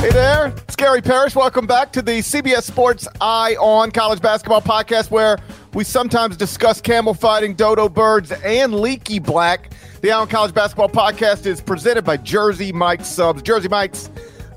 Hey 0.00 0.10
there, 0.10 0.46
it's 0.46 0.76
Gary 0.76 1.02
Parrish. 1.02 1.34
Welcome 1.34 1.66
back 1.66 1.92
to 1.92 2.00
the 2.00 2.20
CBS 2.20 2.62
Sports 2.62 3.06
Eye 3.20 3.56
on 3.60 3.90
College 3.90 4.22
Basketball 4.22 4.62
podcast, 4.62 5.10
where 5.10 5.38
we 5.74 5.84
sometimes 5.84 6.36
discuss 6.36 6.80
camel 6.80 7.12
fighting, 7.12 7.54
dodo 7.54 7.88
birds, 7.88 8.32
and 8.32 8.74
leaky 8.74 9.18
black. 9.18 9.70
The 10.00 10.10
on 10.12 10.28
College 10.28 10.54
Basketball 10.54 10.88
podcast 10.88 11.44
is 11.44 11.60
presented 11.60 12.04
by 12.04 12.16
Jersey 12.16 12.72
Mike's 12.72 13.08
Subs. 13.08 13.42
Jersey 13.42 13.68
Mike's 13.68 14.10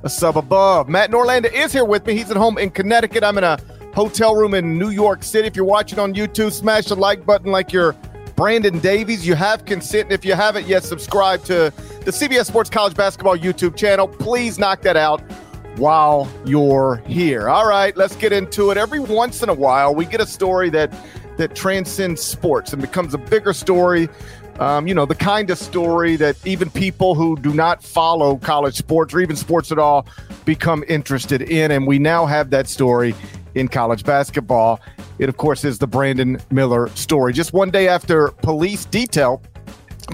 a 0.03 0.09
sub 0.09 0.38
above. 0.38 0.88
Matt 0.88 1.11
Norlander 1.11 1.52
is 1.52 1.73
here 1.73 1.86
with 1.86 2.05
me. 2.05 2.16
He's 2.16 2.31
at 2.31 2.38
home 2.38 2.58
in 2.58 2.69
Connecticut. 2.69 3.23
I'm 3.23 3.38
in 3.38 3.43
a 3.43 3.59
hotel 3.93 4.36
room 4.36 4.53
in 4.53 4.77
New 4.77 4.89
York 4.89 5.23
City. 5.23 5.47
If 5.47 5.55
you're 5.55 5.66
watching 5.66 5.99
on 5.99 6.14
YouTube, 6.14 6.52
smash 6.52 6.86
the 6.86 6.95
like 6.95 7.25
button 7.25 7.52
like 7.52 7.73
you're 7.73 7.95
Brandon 8.42 8.80
Davies. 8.80 9.28
You 9.28 9.36
have 9.36 9.66
consent. 9.66 10.06
And 10.06 10.14
if 10.14 10.25
you 10.25 10.34
haven't 10.34 10.66
yet, 10.66 10.84
subscribe 10.84 11.44
to 11.44 11.72
the 12.06 12.09
CBS 12.09 12.48
Sports 12.48 12.72
College 12.72 12.95
Basketball 12.95 13.38
YouTube 13.38 13.75
channel. 13.75 14.08
Please 14.08 14.58
knock 14.58 14.81
that 14.81 14.98
out 14.98 15.22
while 15.75 16.28
you're 16.44 17.03
here. 17.06 17.50
All 17.50 17.67
right, 17.67 17.95
let's 17.95 18.16
get 18.16 18.33
into 18.33 18.72
it. 18.72 18.78
Every 18.78 19.00
once 19.00 19.44
in 19.44 19.50
a 19.50 19.53
while, 19.53 19.94
we 19.94 20.06
get 20.06 20.22
a 20.22 20.25
story 20.25 20.72
that 20.72 20.92
that 21.38 21.53
transcends 21.53 22.23
sports 22.23 22.73
and 22.73 22.81
becomes 22.81 23.14
a 23.14 23.20
bigger 23.20 23.53
story. 23.53 24.09
Um, 24.58 24.88
you 24.88 24.95
know, 24.95 25.05
the 25.05 25.14
kind 25.14 25.52
of 25.52 25.59
story 25.59 26.16
that 26.16 26.36
even 26.44 26.72
people 26.72 27.14
who 27.14 27.38
do 27.38 27.53
not 27.53 27.83
follow 27.83 28.38
college 28.38 28.76
sports 28.76 29.14
or 29.14 29.20
even 29.20 29.36
sports 29.36 29.72
at 29.72 29.78
all 29.78 30.08
become 30.45 30.83
interested 30.88 31.44
in. 31.44 31.70
And 31.70 31.86
we 31.86 32.00
now 32.00 32.26
have 32.26 32.50
that 32.50 32.67
story 32.67 33.14
in 33.53 33.67
college 33.67 34.03
basketball. 34.03 34.80
It, 35.22 35.30
of 35.30 35.38
course, 35.38 35.64
is 35.64 35.77
the 35.77 35.86
Brandon 35.86 36.41
Miller 36.50 36.88
story. 36.95 37.31
Just 37.31 37.53
one 37.53 37.69
day 37.69 37.88
after 37.88 38.30
police 38.41 38.86
detail 38.86 39.39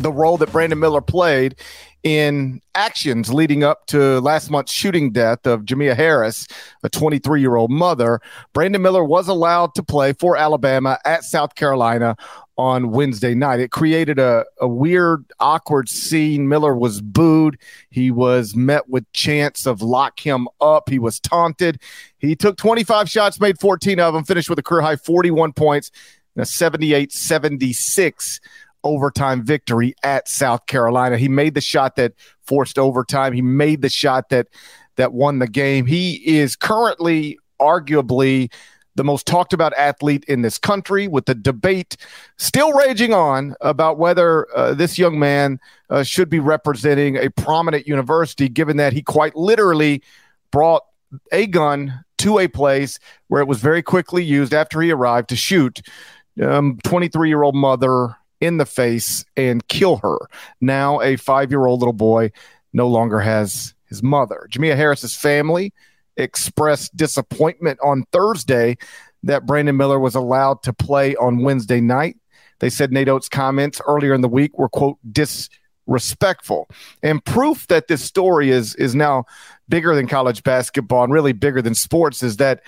the 0.02 0.12
role 0.12 0.36
that 0.38 0.52
Brandon 0.52 0.78
Miller 0.78 1.00
played 1.00 1.56
in 2.04 2.62
actions 2.76 3.34
leading 3.34 3.64
up 3.64 3.88
to 3.88 4.20
last 4.20 4.52
month's 4.52 4.72
shooting 4.72 5.12
death 5.12 5.48
of 5.48 5.62
Jamea 5.62 5.96
Harris, 5.96 6.46
a 6.84 6.90
23 6.90 7.40
year 7.40 7.56
old 7.56 7.72
mother, 7.72 8.20
Brandon 8.54 8.82
Miller 8.82 9.04
was 9.04 9.30
allowed 9.30 9.74
to 9.76 9.84
play 9.84 10.12
for 10.12 10.36
Alabama 10.36 11.00
at 11.06 11.24
South 11.24 11.56
Carolina 11.56 12.18
on 12.58 12.92
Wednesday 12.92 13.36
night. 13.36 13.60
It 13.60 13.72
created 13.72 14.18
a, 14.20 14.46
a 14.60 14.68
weird, 14.68 15.26
awkward 15.40 15.90
scene. 15.90 16.48
Miller 16.48 16.76
was 16.76 17.02
booed. 17.02 17.58
He 17.90 18.10
was 18.10 18.56
met 18.56 18.90
with 18.90 19.12
chants 19.14 19.66
of 19.66 19.82
lock 19.82 20.20
him 20.20 20.48
up. 20.60 20.90
He 20.90 21.00
was 21.00 21.20
taunted. 21.20 21.80
He 22.18 22.36
took 22.36 22.58
25 22.58 23.10
shots, 23.10 23.40
made 23.40 23.60
14 23.60 24.00
of 24.00 24.14
them, 24.14 24.24
finished 24.24 24.50
with 24.50 24.60
a 24.60 24.64
career 24.64 24.82
high 24.82 24.96
41 24.96 25.54
points, 25.54 25.92
a 26.36 26.46
78 26.46 27.12
76 27.12 28.40
overtime 28.84 29.44
victory 29.44 29.94
at 30.04 30.28
South 30.28 30.66
Carolina. 30.66 31.18
He 31.18 31.28
made 31.28 31.54
the 31.54 31.62
shot 31.62 31.96
that 31.98 32.14
forced 32.44 32.80
overtime. 32.80 33.34
He 33.34 33.42
made 33.42 33.82
the 33.82 33.90
shot 33.90 34.30
that 34.30 34.48
that 34.96 35.14
won 35.14 35.40
the 35.40 35.48
game. 35.48 35.86
He 35.86 36.16
is 36.38 36.56
currently 36.56 37.38
arguably 37.60 38.52
the 38.98 39.04
most 39.04 39.26
talked 39.26 39.54
about 39.54 39.74
athlete 39.74 40.26
in 40.28 40.42
this 40.42 40.58
country, 40.58 41.08
with 41.08 41.26
the 41.26 41.36
debate 41.36 41.96
still 42.38 42.74
raging 42.74 43.14
on 43.14 43.56
about 43.62 43.98
whether 43.98 44.48
uh, 44.56 44.74
this 44.74 44.98
young 44.98 45.18
man 45.18 45.60
uh, 45.90 46.04
should 46.04 46.30
be 46.30 46.40
representing 46.40 47.16
a 47.16 47.30
prominent 47.30 47.88
university, 47.88 48.50
given 48.50 48.78
that 48.78 48.92
he 48.92 49.02
quite 49.02 49.36
literally 49.36 50.04
brought 50.52 50.84
a 51.32 51.46
gun 51.48 52.04
to 52.18 52.40
a 52.40 52.48
place 52.48 53.00
where 53.28 53.42
it 53.42 53.48
was 53.48 53.60
very 53.60 53.82
quickly 53.82 54.24
used 54.24 54.54
after 54.54 54.82
he 54.82 54.92
arrived 54.92 55.30
to 55.30 55.36
shoot 55.36 55.82
23 56.38 56.48
um, 56.48 57.26
year 57.26 57.44
old 57.44 57.56
mother 57.56 58.16
in 58.42 58.58
the 58.58 58.66
face 58.66 59.24
and 59.36 59.68
kill 59.68 59.98
her. 59.98 60.18
Now, 60.62 61.02
a 61.02 61.16
five 61.16 61.52
year 61.52 61.66
old 61.66 61.80
little 61.80 61.94
boy 61.94 62.32
no 62.74 62.88
longer 62.88 63.20
has 63.20 63.74
his 63.86 64.04
mother. 64.04 64.48
Jamea 64.52 64.76
Harris's 64.76 65.16
family 65.16 65.74
expressed 66.18 66.96
disappointment 66.98 67.80
on 67.84 68.04
Thursday 68.12 68.78
that 69.24 69.46
Brandon 69.46 69.78
Miller 69.78 70.00
was 70.00 70.16
allowed 70.16 70.64
to 70.64 70.74
play 70.74 71.16
on 71.16 71.44
Wednesday 71.44 71.82
night. 71.82 72.18
They 72.60 72.70
said 72.70 72.92
Nate 72.92 73.10
Oats' 73.10 73.30
comments 73.30 73.82
earlier 73.88 74.14
in 74.14 74.22
the 74.22 74.28
week 74.28 74.58
were, 74.58 74.70
quote, 74.70 74.98
disrespectful. 75.12 76.70
And 77.04 77.24
proof 77.24 77.68
that 77.68 77.88
this 77.88 78.04
story 78.04 78.50
is 78.50 78.76
is 78.76 78.96
now 78.96 79.26
bigger 79.70 79.96
than 79.96 80.08
college 80.08 80.44
basketball 80.44 81.04
and 81.04 81.14
really 81.14 81.34
bigger 81.34 81.62
than 81.62 81.76
sports 81.76 82.24
is 82.24 82.38
that, 82.38 82.62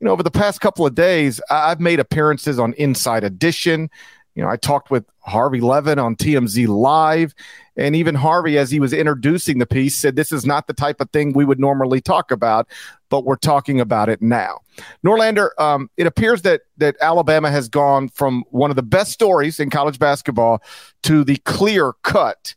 you 0.00 0.06
know, 0.06 0.12
over 0.12 0.22
the 0.22 0.30
past 0.30 0.60
couple 0.60 0.86
of 0.86 0.94
days, 0.94 1.40
I've 1.50 1.80
made 1.80 2.00
appearances 2.00 2.58
on 2.58 2.72
Inside 2.74 3.24
Edition. 3.24 3.90
You 4.34 4.42
know, 4.42 4.48
I 4.48 4.56
talked 4.56 4.90
with 4.90 5.04
Harvey 5.20 5.60
Levin 5.60 5.98
on 5.98 6.16
TMZ 6.16 6.66
Live, 6.66 7.34
and 7.76 7.94
even 7.94 8.14
Harvey, 8.14 8.58
as 8.58 8.70
he 8.70 8.80
was 8.80 8.92
introducing 8.92 9.58
the 9.58 9.66
piece, 9.66 9.96
said 9.96 10.16
this 10.16 10.32
is 10.32 10.44
not 10.44 10.66
the 10.66 10.72
type 10.72 11.00
of 11.00 11.10
thing 11.10 11.32
we 11.32 11.44
would 11.44 11.60
normally 11.60 12.00
talk 12.00 12.30
about, 12.30 12.68
but 13.10 13.24
we're 13.24 13.36
talking 13.36 13.80
about 13.80 14.08
it 14.08 14.20
now. 14.20 14.58
Norlander, 15.04 15.50
um, 15.58 15.88
it 15.96 16.06
appears 16.06 16.42
that 16.42 16.62
that 16.78 16.96
Alabama 17.00 17.50
has 17.50 17.68
gone 17.68 18.08
from 18.08 18.44
one 18.50 18.70
of 18.70 18.76
the 18.76 18.82
best 18.82 19.12
stories 19.12 19.60
in 19.60 19.70
college 19.70 19.98
basketball 19.98 20.62
to 21.04 21.22
the 21.22 21.36
clear 21.38 21.92
cut 22.02 22.54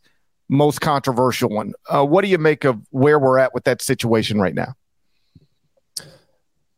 most 0.49 0.81
controversial 0.81 1.49
one. 1.49 1.73
Uh, 1.89 2.05
what 2.05 2.23
do 2.23 2.29
you 2.29 2.37
make 2.37 2.63
of 2.63 2.79
where 2.91 3.19
we're 3.19 3.37
at 3.37 3.53
with 3.53 3.65
that 3.65 3.81
situation 3.81 4.39
right 4.39 4.55
now? 4.55 4.73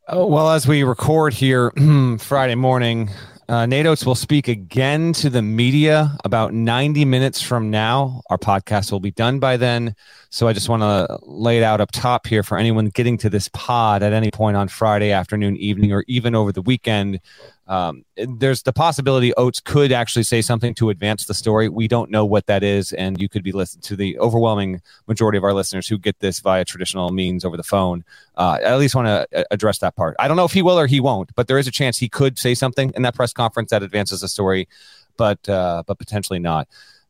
Oh, 0.07 0.25
well, 0.25 0.49
as 0.49 0.67
we 0.67 0.83
record 0.83 1.33
here 1.33 1.71
Friday 2.19 2.55
morning, 2.55 3.11
uh, 3.49 3.65
Nate 3.65 3.87
Oats 3.87 4.05
will 4.05 4.13
speak 4.13 4.47
again 4.47 5.11
to 5.13 5.27
the 5.27 5.41
media 5.41 6.15
about 6.23 6.53
90 6.53 7.03
minutes 7.03 7.41
from 7.41 7.71
now. 7.71 8.21
Our 8.29 8.37
podcast 8.37 8.91
will 8.91 8.99
be 8.99 9.09
done 9.09 9.39
by 9.39 9.57
then. 9.57 9.95
So 10.29 10.47
I 10.47 10.53
just 10.53 10.69
want 10.69 10.83
to 10.83 11.19
lay 11.23 11.57
it 11.57 11.63
out 11.63 11.81
up 11.81 11.91
top 11.91 12.27
here 12.27 12.43
for 12.43 12.59
anyone 12.59 12.89
getting 12.89 13.17
to 13.17 13.29
this 13.29 13.49
pod 13.51 14.03
at 14.03 14.13
any 14.13 14.29
point 14.29 14.55
on 14.55 14.67
Friday 14.67 15.11
afternoon, 15.11 15.57
evening, 15.57 15.91
or 15.91 16.05
even 16.07 16.35
over 16.35 16.51
the 16.51 16.61
weekend. 16.61 17.19
Um, 17.69 18.03
there's 18.17 18.63
the 18.63 18.73
possibility 18.73 19.31
Oats 19.35 19.59
could 19.59 19.91
actually 19.91 20.23
say 20.23 20.41
something 20.41 20.73
to 20.73 20.89
advance 20.89 21.25
the 21.25 21.35
story. 21.35 21.69
We 21.69 21.87
don't 21.87 22.09
know 22.09 22.25
what 22.25 22.47
that 22.47 22.63
is, 22.63 22.93
and 22.93 23.21
you 23.21 23.29
could 23.29 23.43
be 23.43 23.51
listening 23.51 23.83
to 23.83 23.95
the 23.95 24.17
overwhelming 24.17 24.81
majority 25.07 25.37
of 25.37 25.43
our 25.43 25.53
listeners 25.53 25.87
who 25.87 25.99
get 25.99 26.19
this 26.19 26.39
via 26.39 26.65
traditional 26.65 27.11
means 27.11 27.45
over 27.45 27.55
the 27.55 27.63
phone. 27.63 28.03
Uh, 28.35 28.57
I 28.59 28.71
at 28.71 28.79
least 28.79 28.95
want 28.95 29.07
to 29.07 29.39
uh, 29.41 29.43
address 29.51 29.77
that 29.79 29.95
part. 29.95 30.15
I 30.17 30.27
don't 30.27 30.35
know 30.35 30.45
if 30.45 30.51
he 30.51 30.63
will 30.63 30.79
or 30.79 30.87
he 30.87 30.99
won't, 30.99 31.33
but 31.35 31.47
there 31.47 31.59
is 31.59 31.67
a 31.67 31.71
chance 31.71 31.99
he 31.99 32.09
could 32.09 32.39
say 32.39 32.55
something 32.55 32.91
in 32.95 33.03
that 33.03 33.13
press 33.13 33.33
conference 33.33 33.69
that 33.69 33.83
advances 33.83 34.21
the 34.21 34.27
story, 34.27 34.67
but 35.15 35.47
uh, 35.47 35.83
but 35.85 35.99
potentially 35.99 36.39
not. 36.39 36.67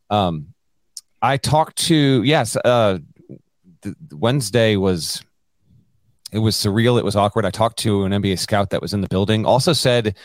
Um, 0.09 0.53
I 1.21 1.37
talked 1.37 1.77
to 1.87 2.21
yes, 2.23 2.57
uh, 2.57 2.99
Wednesday 4.11 4.75
was 4.75 5.23
it 6.31 6.39
was 6.39 6.55
surreal. 6.55 6.99
It 6.99 7.05
was 7.05 7.15
awkward. 7.15 7.45
I 7.45 7.51
talked 7.51 7.79
to 7.79 8.03
an 8.03 8.11
NBA 8.11 8.39
scout 8.39 8.69
that 8.69 8.81
was 8.81 8.93
in 8.93 9.01
the 9.01 9.07
building. 9.07 9.45
Also 9.45 9.73
said, 9.73 10.15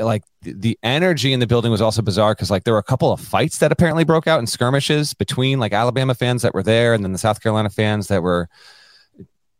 like 0.00 0.22
the 0.40 0.78
energy 0.82 1.32
in 1.32 1.40
the 1.40 1.46
building 1.46 1.70
was 1.70 1.82
also 1.82 2.02
bizarre 2.02 2.34
because 2.34 2.50
like 2.50 2.64
there 2.64 2.74
were 2.74 2.80
a 2.80 2.84
couple 2.84 3.12
of 3.12 3.20
fights 3.20 3.58
that 3.58 3.72
apparently 3.72 4.04
broke 4.04 4.26
out 4.26 4.38
and 4.38 4.48
skirmishes 4.48 5.14
between 5.14 5.60
like 5.60 5.72
Alabama 5.72 6.14
fans 6.14 6.42
that 6.42 6.54
were 6.54 6.62
there 6.62 6.94
and 6.94 7.04
then 7.04 7.12
the 7.12 7.18
South 7.18 7.42
Carolina 7.42 7.68
fans 7.68 8.08
that 8.08 8.22
were 8.22 8.48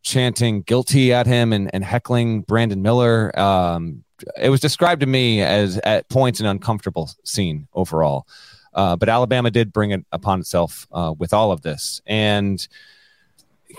chanting 0.02 0.62
guilty 0.62 1.12
at 1.12 1.26
him 1.26 1.52
and, 1.52 1.70
and 1.74 1.84
heckling 1.84 2.42
Brandon 2.42 2.82
Miller. 2.82 3.38
Um, 3.38 4.04
it 4.40 4.48
was 4.50 4.60
described 4.60 5.00
to 5.00 5.06
me 5.06 5.42
as 5.42 5.78
at 5.78 6.08
points 6.08 6.40
an 6.40 6.46
uncomfortable 6.46 7.10
scene 7.24 7.68
overall. 7.74 8.26
Uh, 8.74 8.96
but 8.96 9.08
Alabama 9.08 9.50
did 9.50 9.72
bring 9.72 9.90
it 9.90 10.04
upon 10.12 10.40
itself 10.40 10.86
uh, 10.92 11.12
with 11.18 11.34
all 11.34 11.52
of 11.52 11.60
this, 11.60 12.00
and 12.06 12.66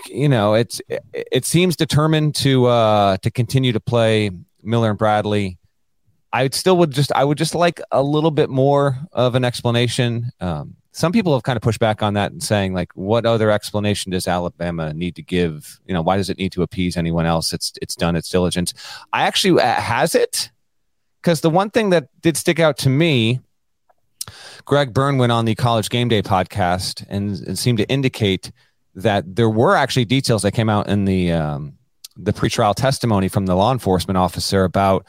you 0.06 0.28
know, 0.28 0.54
it's 0.54 0.80
it, 0.88 1.44
seems 1.44 1.76
determined 1.76 2.34
to 2.36 2.66
uh, 2.66 3.16
to 3.18 3.30
continue 3.30 3.72
to 3.72 3.80
play 3.80 4.30
Miller 4.62 4.90
and 4.90 4.98
Bradley. 4.98 5.58
I 6.32 6.48
still 6.48 6.76
would 6.78 6.90
just 6.90 7.12
I 7.12 7.24
would 7.24 7.38
just 7.38 7.54
like 7.54 7.80
a 7.90 8.02
little 8.02 8.30
bit 8.30 8.50
more 8.50 8.98
of 9.12 9.34
an 9.34 9.44
explanation. 9.44 10.30
Um, 10.40 10.76
some 10.92 11.12
people 11.12 11.32
have 11.34 11.42
kind 11.42 11.56
of 11.56 11.62
pushed 11.62 11.80
back 11.80 12.02
on 12.02 12.14
that 12.14 12.32
and 12.32 12.42
saying 12.42 12.72
like, 12.72 12.92
what 12.94 13.26
other 13.26 13.50
explanation 13.50 14.12
does 14.12 14.28
Alabama 14.28 14.92
need 14.94 15.16
to 15.16 15.22
give? 15.22 15.80
You 15.86 15.94
know, 15.94 16.02
why 16.02 16.16
does 16.16 16.30
it 16.30 16.38
need 16.38 16.52
to 16.52 16.62
appease 16.62 16.96
anyone 16.96 17.26
else? 17.26 17.52
It's 17.52 17.72
it's 17.82 17.96
done 17.96 18.16
its 18.16 18.28
diligence. 18.28 18.74
I 19.12 19.22
actually 19.22 19.60
uh, 19.60 19.74
has 19.74 20.14
it 20.14 20.50
because 21.22 21.40
the 21.40 21.50
one 21.50 21.70
thing 21.70 21.90
that 21.90 22.08
did 22.20 22.36
stick 22.36 22.58
out 22.58 22.78
to 22.78 22.88
me 22.88 23.40
Greg 24.64 24.94
Byrne 24.94 25.18
went 25.18 25.32
on 25.32 25.44
the 25.44 25.54
College 25.54 25.90
Game 25.90 26.08
Day 26.08 26.22
podcast 26.22 27.04
and, 27.08 27.38
and 27.40 27.58
seemed 27.58 27.78
to 27.78 27.88
indicate 27.88 28.50
that 28.94 29.36
there 29.36 29.50
were 29.50 29.76
actually 29.76 30.04
details 30.04 30.42
that 30.42 30.52
came 30.52 30.68
out 30.68 30.88
in 30.88 31.04
the 31.04 31.32
um, 31.32 31.76
the 32.16 32.32
pretrial 32.32 32.74
testimony 32.74 33.28
from 33.28 33.46
the 33.46 33.54
law 33.54 33.72
enforcement 33.72 34.16
officer 34.16 34.64
about 34.64 35.06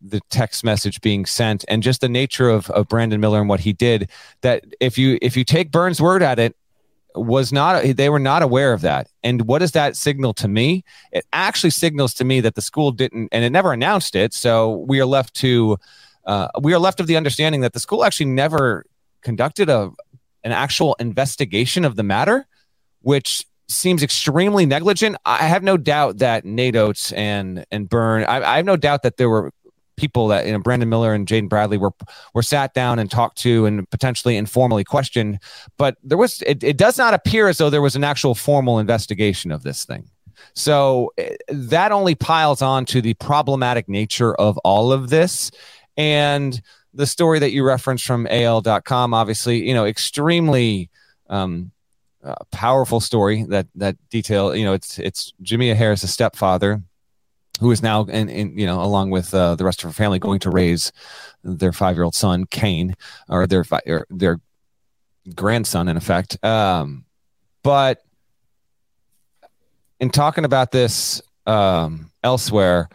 the 0.00 0.20
text 0.30 0.64
message 0.64 1.00
being 1.00 1.26
sent 1.26 1.64
and 1.68 1.82
just 1.82 2.00
the 2.00 2.08
nature 2.08 2.48
of, 2.48 2.70
of 2.70 2.88
Brandon 2.88 3.20
Miller 3.20 3.40
and 3.40 3.48
what 3.48 3.60
he 3.60 3.72
did 3.72 4.10
that 4.42 4.64
if 4.80 4.96
you 4.96 5.18
if 5.20 5.36
you 5.36 5.44
take 5.44 5.70
Byrne's 5.70 6.00
word 6.00 6.22
at 6.22 6.38
it 6.38 6.56
was 7.14 7.52
not 7.52 7.84
they 7.96 8.08
were 8.08 8.18
not 8.18 8.42
aware 8.42 8.72
of 8.72 8.80
that. 8.82 9.08
And 9.22 9.42
what 9.42 9.58
does 9.58 9.72
that 9.72 9.96
signal 9.96 10.34
to 10.34 10.48
me? 10.48 10.84
It 11.12 11.26
actually 11.32 11.70
signals 11.70 12.14
to 12.14 12.24
me 12.24 12.40
that 12.40 12.54
the 12.54 12.62
school 12.62 12.92
didn't 12.92 13.28
and 13.32 13.44
it 13.44 13.50
never 13.50 13.72
announced 13.72 14.14
it 14.14 14.34
so 14.34 14.84
we 14.88 15.00
are 15.00 15.06
left 15.06 15.34
to 15.36 15.78
uh, 16.26 16.48
we 16.60 16.74
are 16.74 16.78
left 16.78 17.00
of 17.00 17.06
the 17.06 17.16
understanding 17.16 17.62
that 17.62 17.72
the 17.72 17.80
school 17.80 18.04
actually 18.04 18.26
never 18.26 18.84
conducted 19.22 19.68
a 19.68 19.90
an 20.44 20.52
actual 20.52 20.94
investigation 21.00 21.84
of 21.84 21.96
the 21.96 22.02
matter 22.02 22.46
which 23.00 23.44
seems 23.68 24.02
extremely 24.02 24.66
negligent. 24.66 25.16
I 25.24 25.44
have 25.44 25.62
no 25.62 25.76
doubt 25.76 26.18
that 26.18 26.44
Nate 26.44 26.76
Oats 26.76 27.12
and 27.12 27.64
and 27.70 27.88
Byrne, 27.88 28.24
I, 28.24 28.54
I 28.54 28.56
have 28.56 28.64
no 28.64 28.76
doubt 28.76 29.02
that 29.02 29.16
there 29.16 29.28
were 29.28 29.52
people 29.96 30.28
that 30.28 30.46
you 30.46 30.52
know 30.52 30.58
Brandon 30.58 30.88
Miller 30.88 31.12
and 31.12 31.26
Jaden 31.26 31.48
Bradley 31.48 31.76
were 31.76 31.92
were 32.32 32.42
sat 32.42 32.72
down 32.72 32.98
and 32.98 33.10
talked 33.10 33.36
to 33.38 33.66
and 33.66 33.88
potentially 33.90 34.36
informally 34.36 34.84
questioned, 34.84 35.40
but 35.76 35.96
there 36.02 36.18
was 36.18 36.42
it, 36.42 36.64
it 36.64 36.78
does 36.78 36.96
not 36.96 37.12
appear 37.12 37.48
as 37.48 37.58
though 37.58 37.68
there 37.68 37.82
was 37.82 37.96
an 37.96 38.04
actual 38.04 38.34
formal 38.34 38.78
investigation 38.78 39.52
of 39.52 39.62
this 39.62 39.84
thing. 39.84 40.08
So 40.54 41.12
eh, 41.18 41.36
that 41.48 41.92
only 41.92 42.14
piles 42.14 42.62
on 42.62 42.84
to 42.86 43.02
the 43.02 43.14
problematic 43.14 43.88
nature 43.88 44.34
of 44.34 44.56
all 44.58 44.92
of 44.92 45.10
this 45.10 45.50
and 45.96 46.60
the 46.94 47.06
story 47.06 47.38
that 47.38 47.52
you 47.52 47.64
referenced 47.64 48.06
from 48.06 48.26
AL.com 48.28 49.12
obviously, 49.12 49.66
you 49.66 49.74
know, 49.74 49.84
extremely 49.84 50.90
um, 51.28 51.70
uh, 52.28 52.34
powerful 52.52 53.00
story 53.00 53.44
that 53.44 53.66
that 53.74 53.96
detail. 54.10 54.54
You 54.54 54.64
know, 54.64 54.74
it's 54.74 54.98
it's 54.98 55.32
Jamea 55.42 55.74
Harris' 55.74 56.12
stepfather, 56.12 56.82
who 57.60 57.70
is 57.70 57.82
now, 57.82 58.06
and 58.10 58.30
you 58.30 58.66
know, 58.66 58.82
along 58.82 59.10
with 59.10 59.32
uh, 59.32 59.54
the 59.54 59.64
rest 59.64 59.82
of 59.82 59.88
her 59.88 59.94
family, 59.94 60.18
going 60.18 60.40
to 60.40 60.50
raise 60.50 60.92
their 61.42 61.72
five 61.72 61.96
year 61.96 62.04
old 62.04 62.14
son 62.14 62.44
Kane, 62.44 62.96
or 63.28 63.46
their 63.46 63.64
fi- 63.64 63.82
or 63.86 64.06
their 64.10 64.40
grandson, 65.34 65.88
in 65.88 65.96
effect. 65.96 66.42
Um, 66.44 67.06
but 67.62 68.04
in 69.98 70.10
talking 70.10 70.44
about 70.44 70.70
this 70.70 71.22
um, 71.46 72.10
elsewhere, 72.22 72.90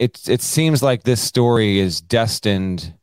it 0.00 0.28
it 0.28 0.42
seems 0.42 0.82
like 0.82 1.04
this 1.04 1.20
story 1.20 1.78
is 1.78 2.00
destined 2.00 2.94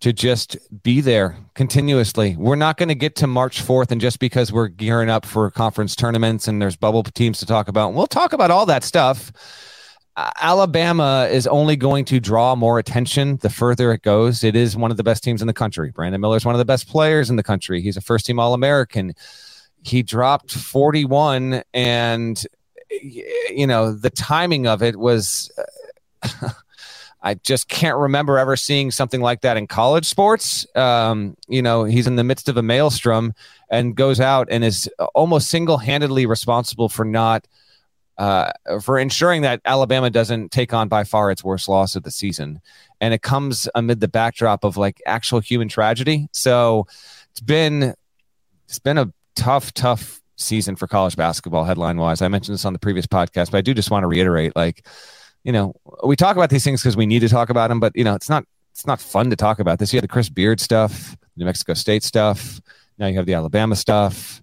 to 0.00 0.12
just 0.12 0.56
be 0.82 1.00
there 1.00 1.36
continuously. 1.54 2.36
We're 2.36 2.56
not 2.56 2.76
going 2.76 2.88
to 2.88 2.94
get 2.94 3.16
to 3.16 3.26
March 3.26 3.62
4th 3.62 3.90
and 3.90 4.00
just 4.00 4.20
because 4.20 4.52
we're 4.52 4.68
gearing 4.68 5.10
up 5.10 5.26
for 5.26 5.50
conference 5.50 5.96
tournaments 5.96 6.46
and 6.46 6.62
there's 6.62 6.76
bubble 6.76 7.02
teams 7.02 7.40
to 7.40 7.46
talk 7.46 7.68
about. 7.68 7.94
We'll 7.94 8.06
talk 8.06 8.32
about 8.32 8.50
all 8.50 8.66
that 8.66 8.84
stuff. 8.84 9.32
Alabama 10.40 11.28
is 11.30 11.46
only 11.46 11.76
going 11.76 12.04
to 12.06 12.18
draw 12.18 12.54
more 12.56 12.78
attention 12.78 13.36
the 13.36 13.50
further 13.50 13.92
it 13.92 14.02
goes. 14.02 14.42
It 14.42 14.56
is 14.56 14.76
one 14.76 14.90
of 14.90 14.96
the 14.96 15.04
best 15.04 15.22
teams 15.22 15.40
in 15.40 15.46
the 15.46 15.54
country. 15.54 15.90
Brandon 15.92 16.20
Miller 16.20 16.36
is 16.36 16.44
one 16.44 16.54
of 16.54 16.58
the 16.58 16.64
best 16.64 16.88
players 16.88 17.30
in 17.30 17.36
the 17.36 17.42
country. 17.42 17.80
He's 17.80 17.96
a 17.96 18.00
first 18.00 18.26
team 18.26 18.40
All 18.40 18.54
American. 18.54 19.14
He 19.84 20.02
dropped 20.02 20.52
41 20.52 21.62
and 21.72 22.44
you 22.90 23.66
know, 23.66 23.92
the 23.92 24.10
timing 24.10 24.66
of 24.66 24.82
it 24.82 24.96
was 24.96 25.52
I 27.28 27.34
just 27.34 27.68
can't 27.68 27.98
remember 27.98 28.38
ever 28.38 28.56
seeing 28.56 28.90
something 28.90 29.20
like 29.20 29.42
that 29.42 29.58
in 29.58 29.66
college 29.66 30.06
sports. 30.06 30.66
Um, 30.74 31.36
you 31.46 31.60
know, 31.60 31.84
he's 31.84 32.06
in 32.06 32.16
the 32.16 32.24
midst 32.24 32.48
of 32.48 32.56
a 32.56 32.62
maelstrom 32.62 33.34
and 33.70 33.94
goes 33.94 34.18
out 34.18 34.48
and 34.50 34.64
is 34.64 34.88
almost 35.14 35.50
single 35.50 35.76
handedly 35.76 36.24
responsible 36.24 36.88
for 36.88 37.04
not. 37.04 37.46
Uh, 38.16 38.50
for 38.82 38.98
ensuring 38.98 39.42
that 39.42 39.60
Alabama 39.64 40.10
doesn't 40.10 40.50
take 40.50 40.74
on 40.74 40.88
by 40.88 41.04
far 41.04 41.30
its 41.30 41.44
worst 41.44 41.68
loss 41.68 41.94
of 41.94 42.02
the 42.02 42.10
season. 42.10 42.60
And 43.00 43.14
it 43.14 43.22
comes 43.22 43.68
amid 43.76 44.00
the 44.00 44.08
backdrop 44.08 44.64
of 44.64 44.76
like 44.76 45.00
actual 45.06 45.38
human 45.38 45.68
tragedy. 45.68 46.28
So 46.32 46.88
it's 47.30 47.40
been 47.40 47.94
it's 48.66 48.80
been 48.80 48.98
a 48.98 49.12
tough, 49.36 49.72
tough 49.72 50.20
season 50.34 50.74
for 50.74 50.88
college 50.88 51.14
basketball 51.14 51.64
headline 51.64 51.98
wise. 51.98 52.20
I 52.20 52.26
mentioned 52.26 52.54
this 52.54 52.64
on 52.64 52.72
the 52.72 52.80
previous 52.80 53.06
podcast, 53.06 53.52
but 53.52 53.58
I 53.58 53.60
do 53.60 53.72
just 53.72 53.90
want 53.90 54.02
to 54.02 54.08
reiterate 54.08 54.56
like 54.56 54.84
you 55.44 55.52
know, 55.52 55.74
we 56.04 56.16
talk 56.16 56.36
about 56.36 56.50
these 56.50 56.64
things 56.64 56.82
because 56.82 56.96
we 56.96 57.06
need 57.06 57.20
to 57.20 57.28
talk 57.28 57.50
about 57.50 57.68
them, 57.68 57.80
but 57.80 57.96
you 57.96 58.04
know, 58.04 58.14
it's 58.14 58.28
not 58.28 58.44
it's 58.72 58.86
not 58.86 59.00
fun 59.00 59.30
to 59.30 59.36
talk 59.36 59.58
about 59.58 59.78
this. 59.78 59.92
You 59.92 59.96
had 59.96 60.04
the 60.04 60.08
Chris 60.08 60.28
Beard 60.28 60.60
stuff, 60.60 61.16
New 61.36 61.44
Mexico 61.44 61.74
State 61.74 62.02
stuff. 62.02 62.60
Now 62.96 63.06
you 63.06 63.16
have 63.16 63.26
the 63.26 63.34
Alabama 63.34 63.76
stuff. 63.76 64.42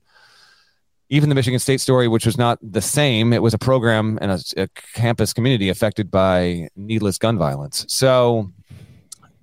Even 1.09 1.29
the 1.29 1.35
Michigan 1.35 1.59
State 1.59 1.79
story, 1.79 2.07
which 2.07 2.25
was 2.25 2.37
not 2.37 2.57
the 2.61 2.81
same, 2.81 3.31
it 3.31 3.41
was 3.41 3.53
a 3.53 3.59
program 3.59 4.17
and 4.21 4.31
a, 4.31 4.39
a 4.57 4.67
campus 4.93 5.31
community 5.31 5.69
affected 5.69 6.09
by 6.09 6.67
needless 6.75 7.17
gun 7.17 7.37
violence. 7.37 7.85
So 7.87 8.51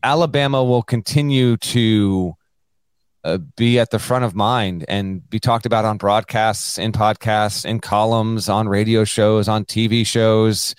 Alabama 0.02 0.64
will 0.64 0.82
continue 0.82 1.56
to 1.58 2.34
uh, 3.25 3.38
be 3.56 3.78
at 3.78 3.90
the 3.90 4.00
front 4.00 4.25
of 4.25 4.34
mind 4.34 4.84
and 4.88 5.28
be 5.31 5.38
talked 5.38 5.64
about 5.64 5.84
on 5.84 5.96
broadcasts, 5.96 6.76
in 6.76 6.90
podcasts, 6.90 7.64
in 7.64 7.78
columns, 7.78 8.48
on 8.48 8.69
radio 8.69 9.05
shows, 9.05 9.46
on 9.46 9.64
TV 9.64 10.05
shows 10.05 10.75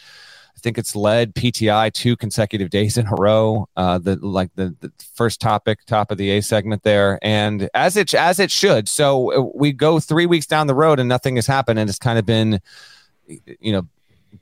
think 0.64 0.78
it's 0.78 0.96
led 0.96 1.36
PTI 1.36 1.92
two 1.94 2.16
consecutive 2.16 2.70
days 2.70 2.98
in 2.98 3.06
a 3.06 3.16
row. 3.16 3.68
Uh, 3.76 4.00
the 4.00 4.16
like 4.16 4.50
the, 4.56 4.76
the 4.80 4.92
first 5.14 5.42
topic, 5.42 5.86
top 5.86 6.10
of 6.10 6.18
the 6.18 6.32
A 6.32 6.42
segment 6.42 6.84
there, 6.84 7.20
and 7.22 7.70
as 7.74 7.98
it 7.98 8.14
as 8.14 8.40
it 8.40 8.50
should. 8.50 8.90
So 8.90 9.34
uh, 9.34 9.52
we 9.54 9.74
go 9.74 10.00
three 10.00 10.26
weeks 10.26 10.48
down 10.48 10.68
the 10.68 10.74
road 10.74 11.00
and 11.00 11.08
nothing 11.08 11.36
has 11.36 11.46
happened, 11.46 11.78
and 11.78 11.90
it's 11.90 12.00
kind 12.00 12.18
of 12.18 12.26
been, 12.26 12.62
you 13.28 13.74
know, 13.74 13.88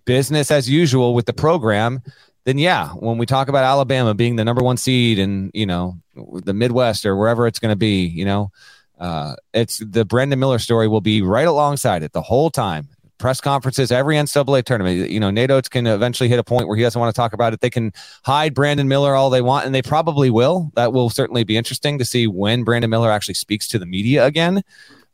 business 0.05 0.51
as 0.51 0.69
usual 0.69 1.13
with 1.13 1.25
the 1.25 1.33
program. 1.33 2.01
Then 2.45 2.57
yeah, 2.57 2.89
when 2.89 3.17
we 3.17 3.25
talk 3.25 3.49
about 3.49 3.65
Alabama 3.65 4.13
being 4.13 4.35
the 4.35 4.45
number 4.45 4.63
one 4.63 4.77
seed 4.77 5.19
and 5.19 5.51
you 5.53 5.65
know 5.65 5.97
the 6.15 6.53
Midwest 6.53 7.05
or 7.05 7.17
wherever 7.17 7.47
it's 7.47 7.59
going 7.59 7.73
to 7.73 7.77
be, 7.77 8.05
you 8.05 8.23
know. 8.23 8.51
Uh, 8.99 9.35
it's 9.55 9.79
the 9.79 10.05
Brandon 10.05 10.37
Miller 10.37 10.59
story 10.59 10.87
will 10.87 11.01
be 11.01 11.23
right 11.23 11.47
alongside 11.47 12.03
it 12.03 12.13
the 12.13 12.21
whole 12.21 12.51
time 12.51 12.87
press 13.21 13.39
conferences, 13.39 13.91
every 13.91 14.15
NCAA 14.15 14.65
tournament. 14.65 15.09
You 15.09 15.19
know, 15.19 15.29
Nate 15.29 15.51
Oats 15.51 15.69
can 15.69 15.87
eventually 15.87 16.27
hit 16.27 16.39
a 16.39 16.43
point 16.43 16.67
where 16.67 16.75
he 16.75 16.83
doesn't 16.83 16.99
want 16.99 17.13
to 17.13 17.17
talk 17.17 17.31
about 17.31 17.53
it. 17.53 17.61
They 17.61 17.69
can 17.69 17.93
hide 18.25 18.53
Brandon 18.53 18.87
Miller 18.87 19.15
all 19.15 19.29
they 19.29 19.41
want, 19.41 19.65
and 19.65 19.73
they 19.73 19.81
probably 19.81 20.29
will. 20.29 20.71
That 20.75 20.91
will 20.91 21.09
certainly 21.09 21.45
be 21.45 21.55
interesting 21.55 21.97
to 21.99 22.05
see 22.05 22.27
when 22.27 22.63
Brandon 22.63 22.89
Miller 22.89 23.11
actually 23.11 23.35
speaks 23.35 23.67
to 23.69 23.79
the 23.79 23.85
media 23.85 24.25
again. 24.25 24.63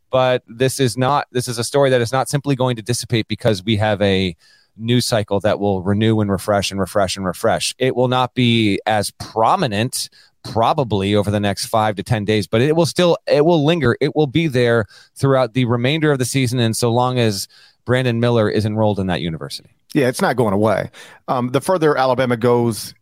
But 0.09 0.43
this 0.47 0.79
is 0.79 0.97
not. 0.97 1.27
This 1.31 1.47
is 1.47 1.59
a 1.59 1.63
story 1.63 1.89
that 1.89 2.01
is 2.01 2.13
not 2.13 2.29
simply 2.29 2.55
going 2.55 2.77
to 2.77 2.81
dissipate 2.81 3.27
because 3.27 3.63
we 3.63 3.75
have 3.75 4.01
a 4.01 4.35
news 4.77 5.05
cycle 5.05 5.39
that 5.41 5.59
will 5.59 5.81
renew 5.81 6.19
and 6.21 6.31
refresh 6.31 6.71
and 6.71 6.79
refresh 6.79 7.17
and 7.17 7.25
refresh. 7.25 7.75
It 7.77 7.95
will 7.95 8.07
not 8.07 8.33
be 8.33 8.79
as 8.85 9.11
prominent 9.11 10.09
probably 10.43 11.15
over 11.15 11.29
the 11.29 11.39
next 11.39 11.65
five 11.65 11.95
to 11.95 12.03
10 12.03 12.25
days, 12.25 12.47
but 12.47 12.61
it 12.61 12.75
will 12.75 12.85
still, 12.85 13.17
it 13.27 13.45
will 13.45 13.65
linger. 13.65 13.97
It 13.99 14.15
will 14.15 14.27
be 14.27 14.47
there 14.47 14.85
throughout 15.15 15.53
the 15.53 15.65
remainder 15.65 16.11
of 16.11 16.19
the 16.19 16.25
season. 16.25 16.59
And 16.59 16.75
so 16.75 16.91
long 16.91 17.19
as 17.19 17.47
Brandon 17.87 18.19
Miller 18.19 18.49
is 18.49 18.65
enrolled 18.65 18.99
in 18.99 19.07
that 19.07 19.21
university. 19.21 19.69
Yeah, 19.93 20.09
it's 20.09 20.21
not 20.21 20.35
going 20.35 20.53
away. 20.53 20.91
Um, 21.29 21.51
the 21.51 21.61
further 21.61 21.97
Alabama 21.97 22.35
goes 22.35 22.93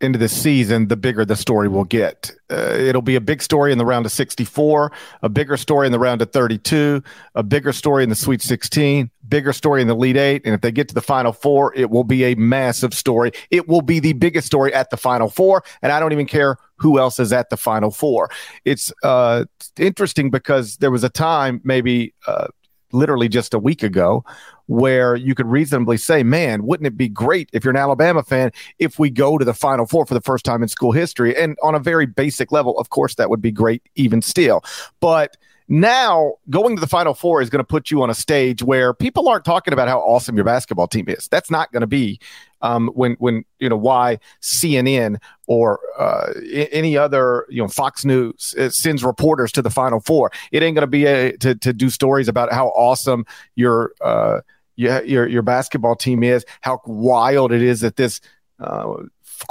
into 0.00 0.16
the 0.16 0.28
season, 0.28 0.86
the 0.86 0.96
bigger 0.96 1.24
the 1.24 1.34
story 1.34 1.66
will 1.66 1.82
get. 1.82 2.30
Uh, 2.48 2.70
it'll 2.78 3.02
be 3.02 3.16
a 3.16 3.20
big 3.20 3.42
story 3.42 3.72
in 3.72 3.78
the 3.78 3.84
round 3.84 4.06
of 4.06 4.12
64, 4.12 4.92
a 5.24 5.28
bigger 5.28 5.56
story 5.56 5.86
in 5.86 5.92
the 5.92 5.98
round 5.98 6.22
of 6.22 6.30
32, 6.30 7.02
a 7.34 7.42
bigger 7.42 7.72
story 7.72 8.04
in 8.04 8.10
the 8.10 8.14
Sweet 8.14 8.40
16, 8.40 9.10
bigger 9.28 9.52
story 9.52 9.82
in 9.82 9.88
the 9.88 9.94
Elite 9.96 10.16
Eight. 10.16 10.42
And 10.44 10.54
if 10.54 10.60
they 10.60 10.70
get 10.70 10.86
to 10.86 10.94
the 10.94 11.00
Final 11.00 11.32
Four, 11.32 11.74
it 11.74 11.90
will 11.90 12.04
be 12.04 12.22
a 12.22 12.36
massive 12.36 12.94
story. 12.94 13.32
It 13.50 13.66
will 13.66 13.82
be 13.82 13.98
the 13.98 14.12
biggest 14.12 14.46
story 14.46 14.72
at 14.72 14.90
the 14.90 14.96
Final 14.96 15.28
Four. 15.28 15.64
And 15.82 15.90
I 15.90 15.98
don't 15.98 16.12
even 16.12 16.26
care 16.26 16.58
who 16.76 17.00
else 17.00 17.18
is 17.18 17.32
at 17.32 17.50
the 17.50 17.56
Final 17.56 17.90
Four. 17.90 18.30
It's 18.64 18.92
uh, 19.02 19.46
interesting 19.76 20.30
because 20.30 20.76
there 20.76 20.92
was 20.92 21.02
a 21.02 21.08
time 21.08 21.60
maybe 21.64 22.14
uh, 22.28 22.46
literally 22.92 23.28
just 23.28 23.54
a 23.54 23.58
week 23.58 23.82
ago, 23.82 24.24
where 24.66 25.16
you 25.16 25.34
could 25.34 25.46
reasonably 25.46 25.96
say, 25.96 26.22
man, 26.22 26.64
wouldn't 26.64 26.86
it 26.86 26.96
be 26.96 27.08
great 27.08 27.48
if 27.52 27.64
you're 27.64 27.72
an 27.72 27.76
Alabama 27.76 28.22
fan 28.22 28.50
if 28.78 28.98
we 28.98 29.10
go 29.10 29.38
to 29.38 29.44
the 29.44 29.54
Final 29.54 29.86
Four 29.86 30.06
for 30.06 30.14
the 30.14 30.20
first 30.20 30.44
time 30.44 30.62
in 30.62 30.68
school 30.68 30.92
history? 30.92 31.36
And 31.36 31.56
on 31.62 31.74
a 31.74 31.78
very 31.78 32.06
basic 32.06 32.52
level, 32.52 32.78
of 32.78 32.90
course, 32.90 33.14
that 33.16 33.30
would 33.30 33.42
be 33.42 33.50
great 33.50 33.82
even 33.94 34.22
still. 34.22 34.62
But 35.00 35.36
now 35.68 36.34
going 36.48 36.76
to 36.76 36.80
the 36.80 36.86
Final 36.86 37.14
Four 37.14 37.42
is 37.42 37.50
going 37.50 37.60
to 37.60 37.66
put 37.66 37.90
you 37.90 38.02
on 38.02 38.10
a 38.10 38.14
stage 38.14 38.62
where 38.62 38.94
people 38.94 39.28
aren't 39.28 39.44
talking 39.44 39.72
about 39.72 39.88
how 39.88 40.00
awesome 40.00 40.34
your 40.34 40.44
basketball 40.44 40.88
team 40.88 41.06
is. 41.08 41.28
That's 41.28 41.50
not 41.50 41.70
going 41.72 41.82
to 41.82 41.86
be 41.86 42.20
um, 42.60 42.88
when 42.88 43.12
when 43.14 43.44
you 43.58 43.68
know 43.68 43.76
why 43.76 44.18
CNN 44.42 45.18
or 45.46 45.80
uh, 45.98 46.32
any 46.52 46.96
other 46.96 47.46
you 47.48 47.62
know 47.62 47.68
Fox 47.68 48.04
News 48.04 48.54
uh, 48.58 48.70
sends 48.70 49.04
reporters 49.04 49.52
to 49.52 49.62
the 49.62 49.70
Final 49.70 50.00
Four. 50.00 50.30
It 50.52 50.62
ain't 50.62 50.74
going 50.74 50.82
to 50.82 50.86
be 50.86 51.06
a, 51.06 51.36
to 51.38 51.54
to 51.54 51.72
do 51.72 51.90
stories 51.90 52.28
about 52.28 52.52
how 52.52 52.68
awesome 52.68 53.26
your 53.54 53.92
uh, 54.00 54.40
your 54.76 55.28
your 55.28 55.42
basketball 55.42 55.96
team 55.96 56.22
is, 56.22 56.44
how 56.60 56.80
wild 56.86 57.52
it 57.52 57.62
is 57.62 57.80
that 57.80 57.96
this 57.96 58.20
uh, 58.60 58.94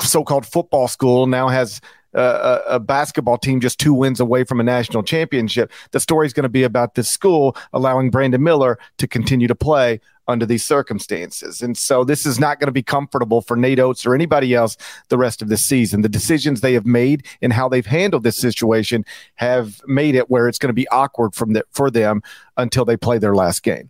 so-called 0.02 0.46
football 0.46 0.88
school 0.88 1.28
now 1.28 1.48
has 1.48 1.80
a, 2.14 2.62
a, 2.68 2.80
basketball 2.80 3.38
team 3.38 3.62
just 3.62 3.80
two 3.80 3.94
wins 3.94 4.20
away 4.20 4.44
from 4.44 4.60
a 4.60 4.64
national 4.64 5.04
championship. 5.04 5.72
The 5.92 6.00
story 6.00 6.26
is 6.26 6.34
going 6.34 6.44
to 6.44 6.50
be 6.50 6.64
about 6.64 6.96
this 6.96 7.10
school 7.10 7.56
allowing 7.74 8.10
Brandon 8.10 8.42
Miller 8.42 8.80
to 8.98 9.08
continue 9.08 9.48
to 9.48 9.56
play 9.56 10.02
under 10.28 10.46
these 10.46 10.66
circumstances. 10.66 11.62
And 11.62 11.78
so 11.78 12.04
this 12.04 12.26
is 12.26 12.40
not 12.40 12.60
going 12.60 12.68
to 12.68 12.74
be 12.74 12.84
comfortable 12.84 13.42
for 13.42 13.56
Nate 13.56 13.80
Oats 13.80 14.06
or 14.06 14.14
anybody 14.14 14.54
else 14.54 14.78
the 15.10 15.18
rest 15.18 15.42
of 15.42 15.50
the 15.50 15.58
season. 15.58 16.02
The 16.02 16.10
decisions 16.10 16.62
they 16.62 16.74
have 16.74 16.86
made 16.86 17.26
and 17.42 17.54
how 17.54 17.70
they've 17.70 17.86
handled 17.86 18.24
this 18.24 18.38
situation 18.38 19.06
have 19.36 19.82
made 19.88 20.16
it 20.16 20.30
where 20.30 20.48
it's 20.48 20.58
going 20.58 20.70
to 20.70 20.74
be 20.74 20.88
awkward 20.90 21.34
from 21.34 21.54
the, 21.54 21.64
for 21.72 21.90
them 21.90 22.22
until 22.58 22.86
they 22.86 22.98
play 22.98 23.18
their 23.18 23.36
last 23.36 23.64
game. 23.64 23.90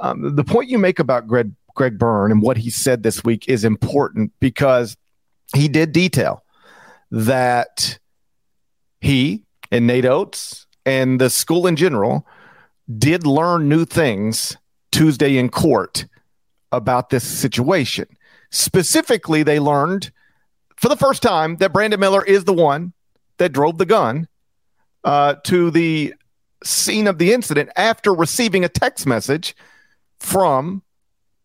Um, 0.00 0.34
the 0.36 0.44
point 0.44 0.70
you 0.70 0.78
make 0.78 0.98
about 0.98 1.26
Greg, 1.26 1.52
Greg 1.74 1.98
Byrne 1.98 2.30
and 2.30 2.42
what 2.42 2.56
he 2.56 2.70
said 2.70 3.02
this 3.02 3.24
week 3.24 3.48
is 3.48 3.64
important 3.64 4.32
because 4.40 4.96
he 5.54 5.68
did 5.68 5.92
detail 5.92 6.44
that 7.10 7.98
he 9.00 9.42
and 9.70 9.86
Nate 9.86 10.06
Oats 10.06 10.66
and 10.86 11.20
the 11.20 11.30
school 11.30 11.66
in 11.66 11.76
general 11.76 12.26
did 12.98 13.26
learn 13.26 13.68
new 13.68 13.84
things 13.84 14.56
Tuesday 14.94 15.38
in 15.38 15.48
court 15.48 16.06
about 16.70 17.10
this 17.10 17.24
situation. 17.24 18.06
Specifically, 18.52 19.42
they 19.42 19.58
learned 19.58 20.12
for 20.76 20.88
the 20.88 20.96
first 20.96 21.20
time 21.20 21.56
that 21.56 21.72
Brandon 21.72 21.98
Miller 21.98 22.24
is 22.24 22.44
the 22.44 22.52
one 22.52 22.92
that 23.38 23.52
drove 23.52 23.78
the 23.78 23.86
gun 23.86 24.28
uh, 25.02 25.34
to 25.44 25.72
the 25.72 26.14
scene 26.62 27.08
of 27.08 27.18
the 27.18 27.32
incident 27.32 27.70
after 27.74 28.14
receiving 28.14 28.64
a 28.64 28.68
text 28.68 29.04
message 29.04 29.56
from 30.20 30.80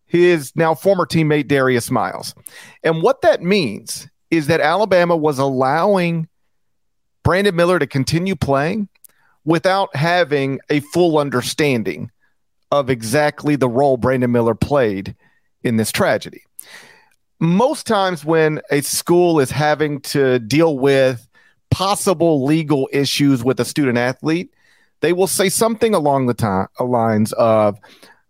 his 0.06 0.56
now 0.56 0.76
former 0.76 1.08
teammate 1.08 1.48
Darius 1.48 1.90
Miles. 1.90 2.36
And 2.84 3.02
what 3.02 3.22
that 3.22 3.42
means 3.42 4.08
is 4.30 4.46
that 4.46 4.62
Alabama 4.62 5.18
was 5.18 5.40
allowing 5.40 6.28
Brandon 7.24 7.56
Miller 7.56 7.80
to 7.80 7.88
continue 7.88 8.36
playing 8.36 8.90
without 9.44 9.96
having 9.96 10.60
a 10.70 10.82
full 10.82 11.18
understanding 11.18 12.12
of 12.72 12.90
exactly 12.90 13.56
the 13.56 13.70
role 13.70 13.98
Brandon 13.98 14.32
Miller 14.32 14.56
played 14.56 15.16
in 15.64 15.78
this 15.78 15.92
tragedy. 15.92 16.44
Most 17.40 17.88
times, 17.88 18.26
when 18.26 18.62
a 18.70 18.82
school 18.82 19.40
is 19.40 19.50
having 19.50 20.02
to 20.02 20.40
deal 20.40 20.78
with 20.78 21.28
possible 21.72 22.44
legal 22.44 22.90
issues 22.92 23.44
with 23.44 23.60
a 23.60 23.66
student 23.66 23.98
athlete, 23.98 24.54
they 25.02 25.14
will 25.14 25.28
say 25.28 25.48
something 25.48 25.94
along 25.94 26.28
the 26.28 26.34
time, 26.34 26.68
lines 26.80 27.32
of, 27.34 27.80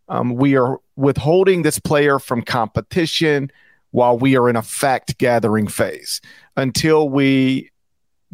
um, 0.09 0.35
"We 0.35 0.55
are 0.55 0.79
withholding 0.95 1.63
this 1.63 1.79
player 1.79 2.19
from 2.19 2.43
competition 2.43 3.51
while 3.91 4.17
we 4.17 4.37
are 4.37 4.49
in 4.49 4.55
a 4.55 4.61
fact 4.61 5.17
gathering 5.17 5.67
phase 5.67 6.21
until 6.55 7.09
we 7.09 7.71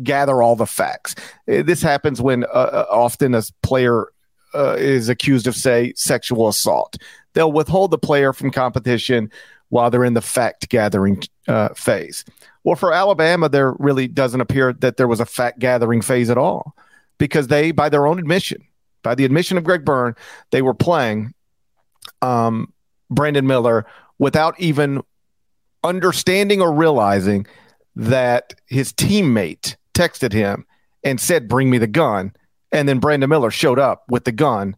gather 0.03 0.41
all 0.41 0.55
the 0.55 0.65
facts. 0.65 1.15
This 1.45 1.81
happens 1.81 2.21
when 2.21 2.43
uh, 2.43 2.47
uh, 2.47 2.85
often 2.89 3.33
a 3.33 3.43
player 3.63 4.07
uh, 4.55 4.75
is 4.77 5.09
accused 5.09 5.47
of, 5.47 5.55
say, 5.55 5.93
sexual 5.95 6.47
assault. 6.47 6.97
They'll 7.33 7.51
withhold 7.51 7.91
the 7.91 7.97
player 7.97 8.33
from 8.33 8.51
competition 8.51 9.31
while 9.69 9.89
they're 9.89 10.05
in 10.05 10.13
the 10.13 10.21
fact 10.21 10.69
gathering 10.69 11.21
uh, 11.47 11.69
phase. 11.69 12.23
Well, 12.63 12.75
for 12.75 12.93
Alabama, 12.93 13.49
there 13.49 13.73
really 13.73 14.07
doesn't 14.07 14.41
appear 14.41 14.73
that 14.73 14.97
there 14.97 15.07
was 15.07 15.19
a 15.19 15.25
fact 15.25 15.59
gathering 15.59 16.01
phase 16.01 16.29
at 16.29 16.37
all 16.37 16.75
because 17.17 17.47
they, 17.47 17.71
by 17.71 17.89
their 17.89 18.07
own 18.07 18.19
admission, 18.19 18.65
by 19.03 19.15
the 19.15 19.25
admission 19.25 19.57
of 19.57 19.63
Greg 19.63 19.85
Byrne, 19.85 20.15
they 20.51 20.61
were 20.61 20.73
playing 20.73 21.33
um, 22.21 22.73
Brandon 23.09 23.45
Miller 23.45 23.85
without 24.17 24.59
even 24.59 25.03
understanding 25.83 26.61
or 26.61 26.73
realizing 26.73 27.45
that 27.95 28.55
his 28.65 28.91
teammate 28.91 29.75
texted 29.93 30.33
him 30.33 30.65
and 31.03 31.19
said, 31.19 31.47
Bring 31.47 31.69
me 31.69 31.77
the 31.77 31.87
gun. 31.87 32.33
And 32.75 32.89
then 32.89 32.99
Brandon 32.99 33.29
Miller 33.29 33.51
showed 33.51 33.79
up 33.79 34.03
with 34.09 34.25
the 34.25 34.33
gun 34.33 34.75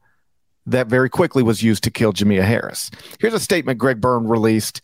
that 0.67 0.85
very 0.85 1.09
quickly 1.09 1.41
was 1.41 1.63
used 1.63 1.83
to 1.85 1.91
kill 1.91 2.13
Jamea 2.13 2.43
Harris. 2.43 2.91
Here's 3.19 3.33
a 3.33 3.39
statement 3.39 3.79
Greg 3.79 3.99
Byrne 3.99 4.27
released 4.27 4.81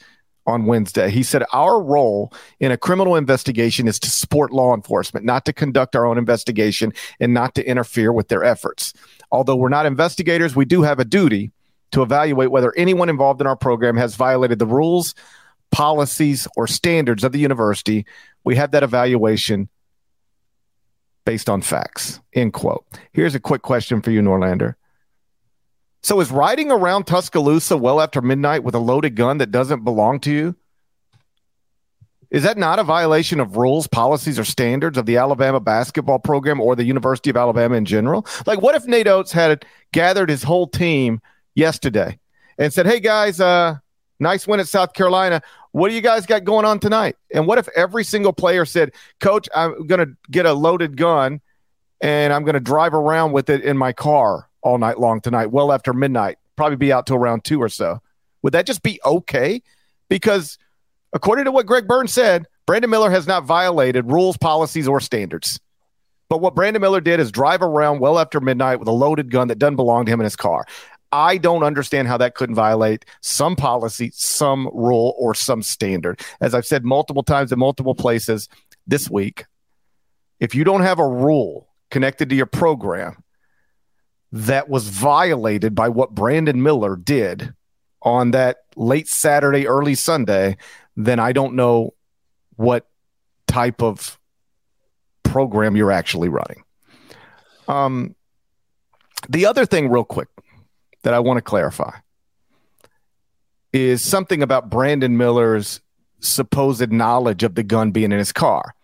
on 0.48 0.66
Wednesday. 0.66 1.12
He 1.12 1.22
said, 1.22 1.44
Our 1.54 1.80
role 1.80 2.34
in 2.60 2.72
a 2.72 2.78
criminal 2.78 3.16
investigation 3.16 3.88
is 3.88 4.00
to 4.00 4.10
support 4.10 4.52
law 4.52 4.74
enforcement, 4.74 5.28
not 5.28 5.46
to 5.46 5.54
conduct 5.54 5.96
our 5.96 6.08
own 6.08 6.18
investigation 6.18 6.92
and 7.20 7.36
not 7.36 7.54
to 7.54 7.64
interfere 7.64 8.12
with 8.12 8.30
their 8.30 8.44
efforts. 8.44 8.94
Although 9.32 9.58
we're 9.58 9.70
not 9.70 9.86
investigators, 9.86 10.56
we 10.56 10.66
do 10.66 10.82
have 10.82 11.00
a 11.00 11.06
duty 11.06 11.52
to 11.92 12.02
evaluate 12.02 12.50
whether 12.50 12.74
anyone 12.76 13.10
involved 13.10 13.42
in 13.42 13.46
our 13.48 13.56
program 13.56 13.96
has 13.96 14.16
violated 14.16 14.58
the 14.58 14.66
rules 14.66 15.14
policies 15.72 16.48
or 16.56 16.68
standards 16.68 17.24
of 17.24 17.32
the 17.32 17.40
university. 17.40 18.06
We 18.44 18.56
have 18.56 18.72
that 18.72 18.84
evaluation 18.84 19.70
based 21.26 21.50
on 21.50 21.62
facts. 21.62 22.20
End 22.34 22.54
quote. 22.54 22.86
Here's 23.12 23.36
a 23.36 23.40
quick 23.40 23.62
question 23.62 24.02
for 24.02 24.12
you, 24.12 24.22
Norlander. 24.22 24.76
So 26.02 26.20
is 26.20 26.32
riding 26.32 26.70
around 26.70 27.06
Tuscaloosa 27.06 27.78
well 27.78 28.02
after 28.02 28.22
midnight 28.22 28.64
with 28.64 28.76
a 28.76 28.80
loaded 28.80 29.16
gun 29.16 29.38
that 29.38 29.52
doesn't 29.52 29.84
belong 29.84 30.20
to 30.22 30.32
you? 30.32 30.56
Is 32.30 32.44
that 32.44 32.58
not 32.58 32.80
a 32.80 32.84
violation 32.84 33.40
of 33.40 33.58
rules, 33.58 33.86
policies, 33.86 34.40
or 34.40 34.44
standards 34.44 34.98
of 34.98 35.06
the 35.06 35.18
Alabama 35.18 35.60
basketball 35.60 36.18
program 36.18 36.60
or 36.60 36.76
the 36.76 36.84
University 36.84 37.30
of 37.30 37.38
Alabama 37.38 37.76
in 37.76 37.86
general? 37.86 38.26
Like, 38.48 38.60
what 38.60 38.74
if 38.74 38.86
Nate 38.86 39.08
Oats 39.08 39.32
had 39.32 39.66
gathered 39.92 40.30
his 40.30 40.42
whole 40.42 40.66
team 40.66 41.22
yesterday 41.54 42.20
and 42.58 42.74
said, 42.74 42.88
"Hey 42.88 43.00
guys, 43.00 43.40
uh, 43.40 43.78
nice 44.24 44.48
win 44.48 44.60
at 44.60 44.68
South 44.68 44.94
Carolina. 44.94 45.42
What 45.72 45.90
do 45.90 45.96
you 45.96 46.02
guys 46.02 46.26
got 46.26 46.44
going 46.44 46.66
on 46.66 46.80
tonight? 46.80 47.16
And 47.34 47.48
what 47.48 47.58
if 47.58 47.68
every 47.76 48.04
single 48.04 48.34
player 48.34 48.66
said, 48.66 48.92
Coach, 49.20 49.48
I'm 49.56 49.86
going 49.88 50.00
to 50.00 50.16
get 50.32 50.46
a 50.46 50.54
loaded 50.54 50.98
gun 50.98 51.42
and 52.02 52.34
I'm 52.34 52.44
going 52.44 52.56
to 52.56 52.60
drive 52.60 52.94
around 52.94 53.32
with 53.32 53.50
it 53.50 53.62
in 53.62 53.78
my 53.78 53.94
car 53.94 54.50
all 54.62 54.78
night 54.78 55.00
long 55.00 55.22
tonight, 55.22 55.52
well 55.52 55.72
after 55.72 55.94
midnight, 55.94 56.38
probably 56.56 56.78
be 56.78 56.92
out 56.92 57.06
till 57.06 57.18
around 57.18 57.44
two 57.44 57.62
or 57.62 57.70
so? 57.70 58.02
Would 58.42 58.54
that 58.54 58.66
just 58.66 58.84
be 58.84 59.00
okay? 59.06 59.62
Because 60.10 60.58
according 61.14 61.46
to 61.46 61.52
what 61.52 61.66
Greg 61.66 61.88
Burns 61.88 62.14
said, 62.14 62.46
Brandon 62.66 62.90
Miller 62.90 63.10
has 63.10 63.28
not 63.28 63.46
violated 63.46 64.10
rules, 64.12 64.38
policies, 64.38 64.88
or 64.88 65.00
standards. 65.00 65.60
But 66.30 66.42
what 66.42 66.56
Brandon 66.56 66.82
Miller 66.82 67.02
did 67.02 67.20
is 67.20 67.32
drive 67.32 67.62
around 67.62 68.00
well 68.00 68.18
after 68.18 68.40
midnight 68.40 68.80
with 68.80 68.88
a 68.88 68.94
loaded 68.94 69.30
gun 69.30 69.50
that 69.50 69.60
doesn't 69.60 69.76
belong 69.76 70.06
to 70.06 70.12
him 70.12 70.20
in 70.20 70.24
his 70.24 70.36
car. 70.36 70.66
I 71.14 71.38
don't 71.38 71.62
understand 71.62 72.08
how 72.08 72.18
that 72.18 72.34
couldn't 72.34 72.56
violate 72.56 73.06
some 73.22 73.56
policy, 73.56 74.12
some 74.16 74.68
rule, 74.74 75.14
or 75.20 75.36
some 75.36 75.62
standard. 75.62 76.20
As 76.42 76.56
I've 76.56 76.66
said 76.66 76.84
multiple 76.84 77.22
times 77.22 77.52
in 77.52 77.60
multiple 77.60 77.94
places 77.94 78.50
this 78.88 79.12
week, 79.12 79.46
if 80.40 80.56
you 80.56 80.64
don't 80.64 80.82
have 80.82 80.98
a 80.98 81.08
rule 81.08 81.70
connected 81.92 82.30
to 82.30 82.36
your 82.36 82.48
program 82.48 83.24
that 84.32 84.70
was 84.70 84.90
violated 84.90 85.76
by 85.76 85.88
what 85.88 86.16
Brandon 86.16 86.64
Miller 86.64 86.96
did 86.96 87.54
on 88.02 88.32
that 88.32 88.64
late 88.76 89.08
Saturday, 89.08 89.68
early 89.68 89.94
Sunday, 89.94 90.58
then 90.98 91.20
I 91.20 91.32
don't 91.32 91.54
know 91.54 91.94
what 92.56 92.88
type 93.46 93.84
of 93.84 94.20
program 95.22 95.76
you're 95.76 95.92
actually 95.92 96.30
running. 96.30 96.64
Um, 97.68 98.16
the 99.30 99.46
other 99.46 99.68
thing, 99.68 99.90
real 99.90 100.04
quick, 100.04 100.28
that 101.04 101.14
I 101.14 101.20
want 101.20 101.38
to 101.38 101.42
clarify 101.42 101.92
is 103.72 104.02
something 104.02 104.44
about 104.44 104.70
Brandon 104.70 105.18
Miller's 105.18 105.82
supposed 106.20 106.92
knowledge 106.92 107.44
of 107.44 107.56
the 107.56 107.64
gun 107.64 107.92
being 107.92 108.12
in 108.12 108.18
his 108.18 108.32
car. 108.32 108.76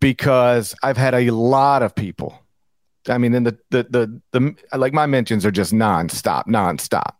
Because 0.00 0.74
I've 0.82 0.96
had 0.96 1.14
a 1.14 1.30
lot 1.30 1.82
of 1.82 1.94
people. 1.94 2.38
I 3.08 3.18
mean, 3.18 3.34
in 3.34 3.42
the 3.42 3.58
the 3.70 3.82
the 3.90 4.20
the 4.30 4.78
like 4.78 4.92
my 4.92 5.06
mentions 5.06 5.44
are 5.44 5.50
just 5.50 5.72
nonstop, 5.72 6.46
nonstop. 6.46 7.14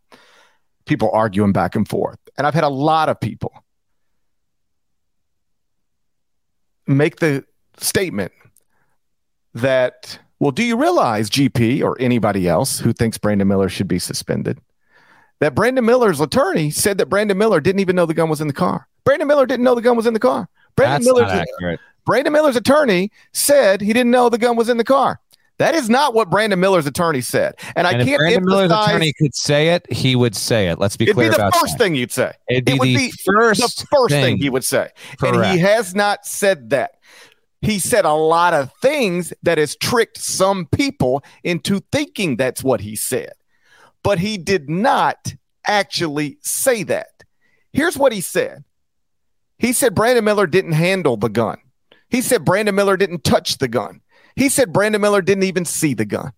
People 0.85 1.09
arguing 1.11 1.51
back 1.51 1.75
and 1.75 1.87
forth. 1.87 2.17
And 2.37 2.47
I've 2.47 2.53
had 2.53 2.63
a 2.63 2.69
lot 2.69 3.09
of 3.09 3.19
people 3.19 3.65
make 6.87 7.17
the 7.17 7.43
statement 7.77 8.31
that 9.53 10.19
Well, 10.39 10.51
do 10.51 10.63
you 10.63 10.77
realize, 10.77 11.29
GP 11.29 11.83
or 11.83 11.99
anybody 11.99 12.47
else 12.47 12.79
who 12.79 12.93
thinks 12.93 13.17
Brandon 13.17 13.47
Miller 13.47 13.69
should 13.69 13.87
be 13.87 13.99
suspended, 13.99 14.59
that 15.39 15.55
Brandon 15.55 15.85
Miller's 15.85 16.21
attorney 16.21 16.69
said 16.69 16.97
that 16.97 17.07
Brandon 17.07 17.37
Miller 17.37 17.59
didn't 17.59 17.79
even 17.79 17.95
know 17.95 18.05
the 18.05 18.13
gun 18.13 18.29
was 18.29 18.41
in 18.41 18.47
the 18.47 18.53
car? 18.53 18.87
Brandon 19.03 19.27
Miller 19.27 19.45
didn't 19.45 19.63
know 19.63 19.75
the 19.75 19.81
gun 19.81 19.97
was 19.97 20.05
in 20.05 20.13
the 20.13 20.19
car. 20.19 20.47
Brandon 20.75 21.13
Miller's. 21.13 21.77
Brandon 22.05 22.33
Miller's 22.33 22.55
attorney 22.55 23.11
said 23.33 23.81
he 23.81 23.93
didn't 23.93 24.11
know 24.11 24.29
the 24.29 24.37
gun 24.37 24.55
was 24.55 24.69
in 24.69 24.77
the 24.77 24.83
car. 24.83 25.19
That 25.59 25.75
is 25.75 25.89
not 25.89 26.13
what 26.13 26.29
Brandon 26.29 26.59
Miller's 26.59 26.87
attorney 26.87 27.19
said, 27.19 27.55
and, 27.75 27.85
I 27.85 27.91
And 27.91 28.01
if 28.01 28.07
can't 28.07 28.21
If 28.21 28.27
Brandon 28.27 28.45
Miller's 28.45 28.71
attorney 28.71 29.13
could 29.13 29.35
say 29.35 29.69
it, 29.69 29.85
he 29.91 30.15
would 30.15 30.33
say 30.33 30.69
it. 30.69 30.79
Let's 30.79 30.95
be 30.95 31.05
clear. 31.05 31.27
it'd 31.27 31.37
be 31.37 31.43
the 31.43 31.51
first 31.51 31.77
that. 31.77 31.83
thing 31.83 31.95
you'd 31.95 32.13
say. 32.13 32.31
It'd 32.49 32.63
be 32.63 32.71
it 32.71 32.79
would 32.79 32.87
the 32.87 32.95
be 32.95 33.11
first 33.25 33.59
the 33.59 33.87
first 33.91 34.13
thing. 34.13 34.23
thing. 34.23 34.37
he 34.37 34.49
would 34.49 34.63
say, 34.63 34.89
and 35.21 35.45
he 35.45 35.59
has 35.59 35.93
not 35.93 36.25
said 36.25 36.69
that. 36.69 36.91
He 37.61 37.79
said 37.79 38.05
a 38.05 38.13
lot 38.13 38.53
of 38.53 38.71
things 38.81 39.33
that 39.43 39.57
has 39.57 39.75
tricked 39.75 40.17
some 40.17 40.65
people 40.65 41.23
into 41.43 41.81
thinking 41.91 42.37
that's 42.37 42.63
what 42.63 42.81
he 42.81 42.95
said, 42.95 43.33
but 44.03 44.19
he 44.19 44.37
did 44.37 44.69
not 44.69 45.35
actually 45.67 46.37
say 46.41 46.83
that. 46.83 47.23
Here's 47.73 47.97
what 47.97 48.13
he 48.13 48.21
said. 48.21 48.63
He 49.57 49.73
said 49.73 49.93
Brandon 49.93 50.23
Miller 50.23 50.47
didn't 50.47 50.71
handle 50.71 51.17
the 51.17 51.29
gun. 51.29 51.57
He 52.09 52.21
said 52.21 52.45
Brandon 52.45 52.75
Miller 52.75 52.97
didn't 52.97 53.23
touch 53.23 53.57
the 53.57 53.67
gun. 53.67 54.01
He 54.35 54.47
said 54.49 54.73
Brandon 54.73 55.01
Miller 55.01 55.21
didn't 55.21 55.43
even 55.43 55.65
see 55.65 55.93
the 55.93 56.05
gun. 56.05 56.31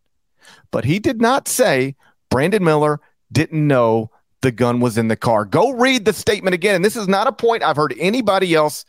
But 0.71 0.85
he 0.85 0.99
did 0.99 1.21
not 1.21 1.47
say 1.47 1.95
Brandon 2.29 2.63
Miller 2.63 2.99
didn't 3.31 3.65
know 3.65 4.09
the 4.41 4.51
gun 4.51 4.79
was 4.79 4.97
in 4.97 5.07
the 5.07 5.15
car. 5.15 5.45
Go 5.45 5.71
read 5.71 6.05
the 6.05 6.13
statement 6.13 6.55
again. 6.55 6.75
And 6.75 6.83
this 6.83 6.95
is 6.95 7.07
not 7.07 7.27
a 7.27 7.31
point 7.31 7.63
I've 7.63 7.75
heard 7.75 7.93
anybody 7.99 8.55
else 8.55 8.85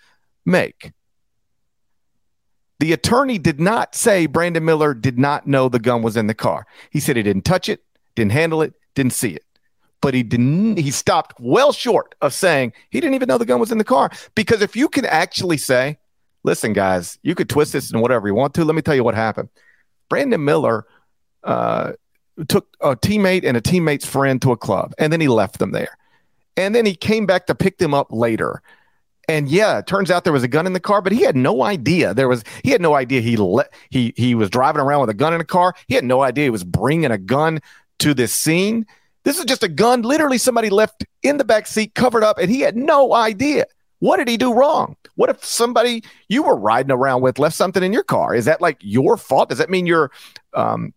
make. 0.46 0.92
The 2.82 2.92
attorney 2.92 3.38
did 3.38 3.60
not 3.60 3.94
say 3.94 4.26
Brandon 4.26 4.64
Miller 4.64 4.92
did 4.92 5.16
not 5.16 5.46
know 5.46 5.68
the 5.68 5.78
gun 5.78 6.02
was 6.02 6.16
in 6.16 6.26
the 6.26 6.34
car. 6.34 6.66
He 6.90 6.98
said 6.98 7.14
he 7.14 7.22
didn't 7.22 7.44
touch 7.44 7.68
it, 7.68 7.84
didn't 8.16 8.32
handle 8.32 8.60
it, 8.60 8.74
didn't 8.96 9.12
see 9.12 9.30
it. 9.30 9.44
But 10.00 10.14
he 10.14 10.24
didn't 10.24 10.78
he 10.78 10.90
stopped 10.90 11.38
well 11.38 11.70
short 11.70 12.16
of 12.20 12.34
saying 12.34 12.72
he 12.90 13.00
didn't 13.00 13.14
even 13.14 13.28
know 13.28 13.38
the 13.38 13.46
gun 13.46 13.60
was 13.60 13.70
in 13.70 13.78
the 13.78 13.84
car. 13.84 14.10
Because 14.34 14.62
if 14.62 14.74
you 14.74 14.88
can 14.88 15.06
actually 15.06 15.58
say, 15.58 15.96
listen, 16.42 16.72
guys, 16.72 17.20
you 17.22 17.36
could 17.36 17.48
twist 17.48 17.72
this 17.72 17.92
and 17.92 18.02
whatever 18.02 18.26
you 18.26 18.34
want 18.34 18.52
to. 18.54 18.64
Let 18.64 18.74
me 18.74 18.82
tell 18.82 18.96
you 18.96 19.04
what 19.04 19.14
happened. 19.14 19.48
Brandon 20.08 20.44
Miller 20.44 20.84
uh, 21.44 21.92
took 22.48 22.66
a 22.80 22.96
teammate 22.96 23.44
and 23.44 23.56
a 23.56 23.60
teammate's 23.60 24.06
friend 24.06 24.42
to 24.42 24.50
a 24.50 24.56
club, 24.56 24.92
and 24.98 25.12
then 25.12 25.20
he 25.20 25.28
left 25.28 25.60
them 25.60 25.70
there. 25.70 25.96
And 26.56 26.74
then 26.74 26.84
he 26.84 26.96
came 26.96 27.26
back 27.26 27.46
to 27.46 27.54
pick 27.54 27.78
them 27.78 27.94
up 27.94 28.08
later. 28.10 28.60
And 29.28 29.48
yeah, 29.48 29.78
it 29.78 29.86
turns 29.86 30.10
out 30.10 30.24
there 30.24 30.32
was 30.32 30.42
a 30.42 30.48
gun 30.48 30.66
in 30.66 30.72
the 30.72 30.80
car, 30.80 31.00
but 31.00 31.12
he 31.12 31.22
had 31.22 31.36
no 31.36 31.62
idea 31.62 32.12
there 32.12 32.28
was. 32.28 32.42
He 32.64 32.70
had 32.70 32.80
no 32.80 32.94
idea 32.94 33.20
he 33.20 33.36
let 33.36 33.72
he 33.90 34.12
he 34.16 34.34
was 34.34 34.50
driving 34.50 34.80
around 34.80 35.00
with 35.00 35.10
a 35.10 35.14
gun 35.14 35.32
in 35.32 35.40
a 35.40 35.44
car. 35.44 35.74
He 35.86 35.94
had 35.94 36.04
no 36.04 36.22
idea 36.22 36.44
he 36.44 36.50
was 36.50 36.64
bringing 36.64 37.10
a 37.10 37.18
gun 37.18 37.60
to 38.00 38.14
this 38.14 38.32
scene. 38.32 38.86
This 39.24 39.38
is 39.38 39.44
just 39.44 39.62
a 39.62 39.68
gun, 39.68 40.02
literally 40.02 40.38
somebody 40.38 40.68
left 40.68 41.04
in 41.22 41.36
the 41.36 41.44
back 41.44 41.68
seat, 41.68 41.94
covered 41.94 42.24
up, 42.24 42.38
and 42.38 42.50
he 42.50 42.60
had 42.60 42.76
no 42.76 43.14
idea. 43.14 43.66
What 44.00 44.16
did 44.16 44.26
he 44.26 44.36
do 44.36 44.52
wrong? 44.52 44.96
What 45.14 45.30
if 45.30 45.44
somebody 45.44 46.02
you 46.28 46.42
were 46.42 46.56
riding 46.56 46.90
around 46.90 47.22
with 47.22 47.38
left 47.38 47.54
something 47.54 47.84
in 47.84 47.92
your 47.92 48.02
car? 48.02 48.34
Is 48.34 48.46
that 48.46 48.60
like 48.60 48.78
your 48.80 49.16
fault? 49.16 49.48
Does 49.48 49.58
that 49.58 49.70
mean 49.70 49.86
you're 49.86 50.10
um, 50.54 50.92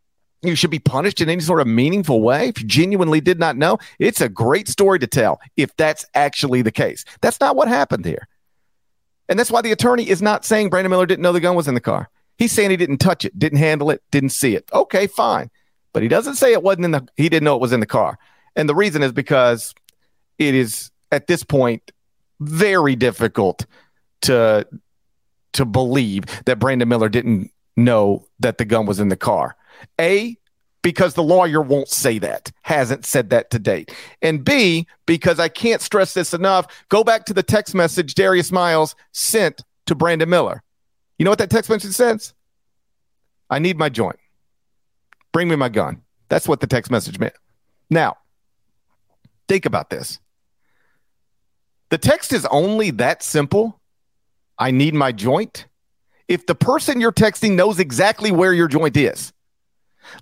you 0.47 0.55
should 0.55 0.71
be 0.71 0.79
punished 0.79 1.21
in 1.21 1.29
any 1.29 1.41
sort 1.41 1.61
of 1.61 1.67
meaningful 1.67 2.21
way 2.21 2.49
if 2.49 2.61
you 2.61 2.67
genuinely 2.67 3.21
did 3.21 3.39
not 3.39 3.57
know? 3.57 3.77
It's 3.99 4.21
a 4.21 4.29
great 4.29 4.67
story 4.67 4.99
to 4.99 5.07
tell 5.07 5.39
if 5.57 5.75
that's 5.77 6.05
actually 6.13 6.61
the 6.61 6.71
case. 6.71 7.05
That's 7.21 7.39
not 7.39 7.55
what 7.55 7.67
happened 7.67 8.05
here. 8.05 8.27
And 9.27 9.39
that's 9.39 9.51
why 9.51 9.61
the 9.61 9.71
attorney 9.71 10.07
is 10.07 10.21
not 10.21 10.45
saying 10.45 10.69
Brandon 10.69 10.91
Miller 10.91 11.05
didn't 11.05 11.23
know 11.23 11.31
the 11.31 11.39
gun 11.39 11.55
was 11.55 11.67
in 11.67 11.73
the 11.73 11.81
car. 11.81 12.09
He's 12.37 12.51
saying 12.51 12.69
he 12.69 12.77
didn't 12.77 12.97
touch 12.97 13.25
it, 13.25 13.37
didn't 13.37 13.59
handle 13.59 13.89
it, 13.89 14.03
didn't 14.11 14.29
see 14.29 14.55
it. 14.55 14.69
Okay, 14.73 15.07
fine. 15.07 15.49
But 15.93 16.03
he 16.03 16.09
doesn't 16.09 16.35
say 16.35 16.51
it 16.51 16.61
wasn't 16.61 16.85
in 16.85 16.91
the 16.91 17.07
he 17.15 17.29
didn't 17.29 17.45
know 17.45 17.55
it 17.55 17.61
was 17.61 17.73
in 17.73 17.79
the 17.79 17.85
car. 17.85 18.19
And 18.55 18.67
the 18.67 18.75
reason 18.75 19.01
is 19.01 19.13
because 19.13 19.73
it 20.37 20.53
is 20.53 20.91
at 21.11 21.27
this 21.27 21.43
point 21.43 21.91
very 22.39 22.95
difficult 22.95 23.65
to 24.23 24.67
to 25.53 25.65
believe 25.65 26.25
that 26.45 26.59
Brandon 26.59 26.89
Miller 26.89 27.07
didn't 27.07 27.51
know 27.77 28.27
that 28.39 28.57
the 28.57 28.65
gun 28.65 28.85
was 28.85 28.99
in 28.99 29.07
the 29.07 29.15
car. 29.15 29.55
A, 29.99 30.37
because 30.81 31.15
the 31.15 31.23
lawyer 31.23 31.61
won't 31.61 31.89
say 31.89 32.19
that, 32.19 32.51
hasn't 32.61 33.05
said 33.05 33.31
that 33.31 33.49
to 33.49 33.59
date. 33.59 33.91
And 34.21 34.45
B, 34.45 34.85
because 35.05 35.39
I 35.39 35.47
can't 35.49 35.81
stress 35.81 36.13
this 36.13 36.33
enough, 36.33 36.67
go 36.89 37.03
back 37.03 37.25
to 37.25 37.33
the 37.33 37.41
text 37.41 37.73
message 37.73 38.13
Darius 38.13 38.51
Miles 38.51 38.95
sent 39.11 39.63
to 39.87 39.95
Brandon 39.95 40.29
Miller. 40.29 40.61
You 41.17 41.25
know 41.25 41.31
what 41.31 41.39
that 41.39 41.49
text 41.49 41.69
message 41.69 41.93
says? 41.93 42.33
I 43.49 43.59
need 43.59 43.77
my 43.77 43.89
joint. 43.89 44.19
Bring 45.31 45.47
me 45.47 45.55
my 45.55 45.69
gun. 45.69 46.01
That's 46.29 46.47
what 46.47 46.59
the 46.59 46.67
text 46.67 46.91
message 46.91 47.19
meant. 47.19 47.33
Now, 47.89 48.17
think 49.47 49.65
about 49.65 49.89
this. 49.89 50.19
The 51.89 51.97
text 51.97 52.33
is 52.33 52.45
only 52.47 52.91
that 52.91 53.23
simple. 53.23 53.79
I 54.57 54.71
need 54.71 54.93
my 54.93 55.11
joint. 55.11 55.67
If 56.27 56.45
the 56.45 56.55
person 56.55 56.99
you're 56.99 57.11
texting 57.11 57.51
knows 57.51 57.79
exactly 57.79 58.31
where 58.31 58.53
your 58.53 58.67
joint 58.67 58.97
is, 58.97 59.33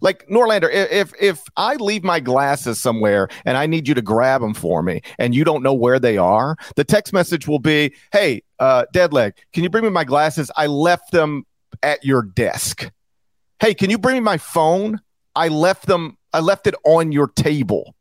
like 0.01 0.27
Norlander, 0.27 0.69
if 0.71 1.13
if 1.19 1.43
I 1.57 1.75
leave 1.75 2.03
my 2.03 2.19
glasses 2.19 2.79
somewhere 2.79 3.27
and 3.45 3.57
I 3.57 3.65
need 3.65 3.87
you 3.87 3.93
to 3.93 4.01
grab 4.01 4.41
them 4.41 4.53
for 4.53 4.81
me, 4.81 5.01
and 5.19 5.33
you 5.35 5.43
don't 5.43 5.63
know 5.63 5.73
where 5.73 5.99
they 5.99 6.17
are, 6.17 6.55
the 6.75 6.83
text 6.83 7.13
message 7.13 7.47
will 7.47 7.59
be, 7.59 7.93
"Hey, 8.11 8.43
uh, 8.59 8.85
Deadleg, 8.93 9.33
can 9.53 9.63
you 9.63 9.69
bring 9.69 9.83
me 9.83 9.89
my 9.89 10.03
glasses? 10.03 10.51
I 10.55 10.67
left 10.67 11.11
them 11.11 11.45
at 11.81 12.03
your 12.03 12.21
desk. 12.21 12.89
Hey, 13.59 13.73
can 13.73 13.89
you 13.89 13.97
bring 13.97 14.15
me 14.15 14.21
my 14.21 14.37
phone? 14.37 15.01
I 15.35 15.47
left 15.47 15.87
them. 15.87 16.17
I 16.33 16.39
left 16.39 16.67
it 16.67 16.75
on 16.85 17.11
your 17.11 17.27
table." 17.27 17.95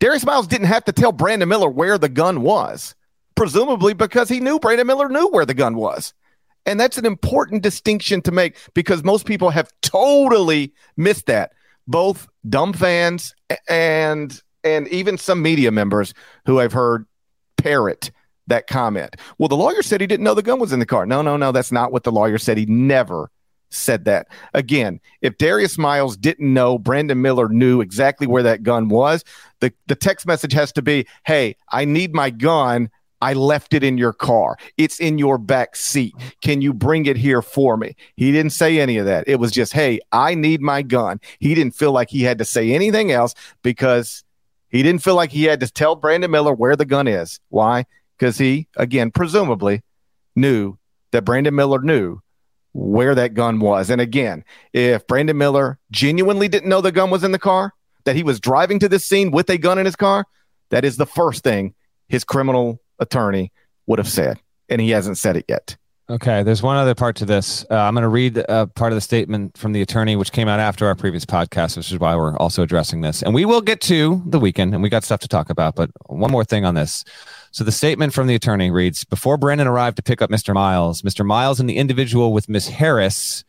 Darius 0.00 0.24
Miles 0.24 0.46
didn't 0.46 0.68
have 0.68 0.84
to 0.86 0.92
tell 0.92 1.12
Brandon 1.12 1.48
Miller 1.48 1.68
where 1.68 1.98
the 1.98 2.08
gun 2.08 2.40
was, 2.40 2.94
presumably 3.34 3.92
because 3.92 4.30
he 4.30 4.40
knew 4.40 4.58
Brandon 4.58 4.86
Miller 4.86 5.10
knew 5.10 5.28
where 5.28 5.44
the 5.44 5.54
gun 5.54 5.76
was. 5.76 6.14
And 6.66 6.78
that's 6.78 6.98
an 6.98 7.06
important 7.06 7.62
distinction 7.62 8.22
to 8.22 8.32
make 8.32 8.56
because 8.74 9.02
most 9.02 9.26
people 9.26 9.50
have 9.50 9.72
totally 9.82 10.72
missed 10.96 11.26
that. 11.26 11.52
Both 11.86 12.28
dumb 12.48 12.72
fans 12.72 13.34
and 13.68 14.40
and 14.62 14.86
even 14.88 15.18
some 15.18 15.42
media 15.42 15.70
members 15.70 16.14
who 16.46 16.60
I've 16.60 16.72
heard 16.72 17.06
parrot 17.56 18.10
that 18.46 18.66
comment. 18.66 19.16
Well, 19.38 19.48
the 19.48 19.56
lawyer 19.56 19.82
said 19.82 20.00
he 20.00 20.06
didn't 20.06 20.24
know 20.24 20.34
the 20.34 20.42
gun 20.42 20.60
was 20.60 20.72
in 20.72 20.80
the 20.80 20.86
car. 20.86 21.06
No, 21.06 21.22
no, 21.22 21.36
no, 21.36 21.52
that's 21.52 21.72
not 21.72 21.92
what 21.92 22.04
the 22.04 22.12
lawyer 22.12 22.38
said. 22.38 22.58
He 22.58 22.66
never 22.66 23.30
said 23.70 24.04
that. 24.04 24.26
Again, 24.52 25.00
if 25.22 25.38
Darius 25.38 25.78
Miles 25.78 26.16
didn't 26.16 26.52
know, 26.52 26.78
Brandon 26.78 27.22
Miller 27.22 27.48
knew 27.48 27.80
exactly 27.80 28.26
where 28.26 28.42
that 28.42 28.62
gun 28.62 28.88
was. 28.88 29.24
The 29.60 29.72
the 29.86 29.94
text 29.94 30.26
message 30.26 30.52
has 30.52 30.72
to 30.72 30.82
be, 30.82 31.06
"Hey, 31.24 31.56
I 31.70 31.84
need 31.84 32.14
my 32.14 32.30
gun. 32.30 32.90
I 33.20 33.32
left 33.34 33.74
it 33.74 33.84
in 33.84 33.98
your 33.98 34.12
car. 34.12 34.56
It's 34.76 34.98
in 34.98 35.18
your 35.18 35.38
back 35.38 35.76
seat. 35.76 36.14
Can 36.42 36.62
you 36.62 36.72
bring 36.72 37.06
it 37.06 37.16
here 37.16 37.42
for 37.42 37.76
me?" 37.76 37.94
He 38.16 38.32
didn't 38.32 38.52
say 38.52 38.80
any 38.80 38.96
of 38.96 39.06
that. 39.06 39.24
It 39.26 39.36
was 39.36 39.52
just, 39.52 39.72
"Hey, 39.72 40.00
I 40.12 40.34
need 40.34 40.60
my 40.60 40.82
gun." 40.82 41.20
He 41.38 41.54
didn't 41.54 41.74
feel 41.74 41.92
like 41.92 42.10
he 42.10 42.22
had 42.22 42.38
to 42.38 42.44
say 42.44 42.72
anything 42.72 43.12
else 43.12 43.34
because 43.62 44.24
he 44.68 44.82
didn't 44.82 45.02
feel 45.02 45.16
like 45.16 45.30
he 45.30 45.44
had 45.44 45.60
to 45.60 45.68
tell 45.68 45.96
Brandon 45.96 46.30
Miller 46.30 46.54
where 46.54 46.76
the 46.76 46.84
gun 46.84 47.08
is. 47.08 47.40
Why? 47.48 47.86
Because 48.18 48.38
he, 48.38 48.68
again, 48.76 49.10
presumably 49.10 49.82
knew 50.36 50.76
that 51.12 51.24
Brandon 51.24 51.54
Miller 51.54 51.80
knew 51.80 52.20
where 52.72 53.14
that 53.14 53.34
gun 53.34 53.58
was. 53.58 53.90
And 53.90 54.00
again, 54.00 54.44
if 54.72 55.06
Brandon 55.06 55.36
Miller 55.36 55.78
genuinely 55.90 56.48
didn't 56.48 56.68
know 56.68 56.80
the 56.80 56.92
gun 56.92 57.10
was 57.10 57.24
in 57.24 57.32
the 57.32 57.38
car, 57.38 57.72
that 58.04 58.16
he 58.16 58.22
was 58.22 58.40
driving 58.40 58.78
to 58.78 58.88
this 58.88 59.04
scene 59.04 59.30
with 59.30 59.50
a 59.50 59.58
gun 59.58 59.78
in 59.78 59.86
his 59.86 59.96
car, 59.96 60.26
that 60.70 60.84
is 60.84 60.96
the 60.96 61.06
first 61.06 61.42
thing 61.42 61.74
his 62.08 62.24
criminal 62.24 62.80
attorney 63.00 63.52
would 63.86 63.98
have 63.98 64.08
said. 64.08 64.40
And 64.68 64.80
he 64.80 64.90
hasn't 64.90 65.18
said 65.18 65.36
it 65.36 65.46
yet. 65.48 65.76
Okay, 66.10 66.42
there's 66.42 66.60
one 66.60 66.76
other 66.76 66.96
part 66.96 67.14
to 67.16 67.24
this. 67.24 67.64
Uh, 67.70 67.76
I'm 67.76 67.94
going 67.94 68.02
to 68.02 68.08
read 68.08 68.36
uh, 68.48 68.66
part 68.66 68.90
of 68.90 68.96
the 68.96 69.00
statement 69.00 69.56
from 69.56 69.70
the 69.72 69.80
attorney, 69.80 70.16
which 70.16 70.32
came 70.32 70.48
out 70.48 70.58
after 70.58 70.88
our 70.88 70.96
previous 70.96 71.24
podcast, 71.24 71.76
which 71.76 71.92
is 71.92 72.00
why 72.00 72.16
we're 72.16 72.36
also 72.38 72.64
addressing 72.64 73.00
this. 73.00 73.22
And 73.22 73.32
we 73.32 73.44
will 73.44 73.60
get 73.60 73.80
to 73.82 74.20
the 74.26 74.40
weekend, 74.40 74.74
and 74.74 74.82
we 74.82 74.88
got 74.88 75.04
stuff 75.04 75.20
to 75.20 75.28
talk 75.28 75.50
about. 75.50 75.76
But 75.76 75.90
one 76.06 76.32
more 76.32 76.44
thing 76.44 76.64
on 76.64 76.74
this. 76.74 77.04
So 77.52 77.62
the 77.62 77.70
statement 77.70 78.12
from 78.12 78.26
the 78.26 78.34
attorney 78.34 78.72
reads 78.72 79.04
Before 79.04 79.36
Brandon 79.36 79.68
arrived 79.68 79.98
to 79.98 80.02
pick 80.02 80.20
up 80.20 80.30
Mr. 80.30 80.52
Miles, 80.52 81.02
Mr. 81.02 81.24
Miles 81.24 81.60
and 81.60 81.70
the 81.70 81.76
individual 81.76 82.32
with 82.32 82.48
Miss 82.48 82.66
Harris 82.66 83.44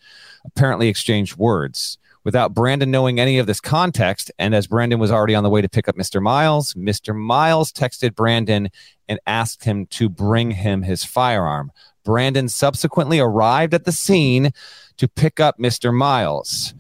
apparently 0.46 0.88
exchanged 0.88 1.38
words. 1.38 1.98
Without 2.24 2.54
Brandon 2.54 2.92
knowing 2.92 3.20
any 3.20 3.40
of 3.40 3.48
this 3.48 3.60
context, 3.60 4.32
and 4.38 4.54
as 4.54 4.68
Brandon 4.68 5.00
was 5.00 5.12
already 5.12 5.34
on 5.34 5.44
the 5.44 5.50
way 5.50 5.62
to 5.62 5.70
pick 5.70 5.88
up 5.88 5.96
Mr. 5.96 6.22
Miles, 6.22 6.74
Mr. 6.76 7.16
Miles 7.16 7.72
texted 7.72 8.14
Brandon 8.14 8.70
and 9.10 9.20
asked 9.26 9.64
him 9.64 9.88
to 9.88 10.08
bring 10.08 10.52
him 10.52 10.84
his 10.84 11.04
firearm. 11.04 11.72
Brandon 12.04 12.48
subsequently 12.48 13.20
arrived 13.20 13.74
at 13.74 13.86
the 13.86 13.92
scene 13.92 14.52
to 14.98 15.08
pick 15.08 15.40
up 15.40 15.58
Mr. 15.58 15.94
Miles. 15.94 16.74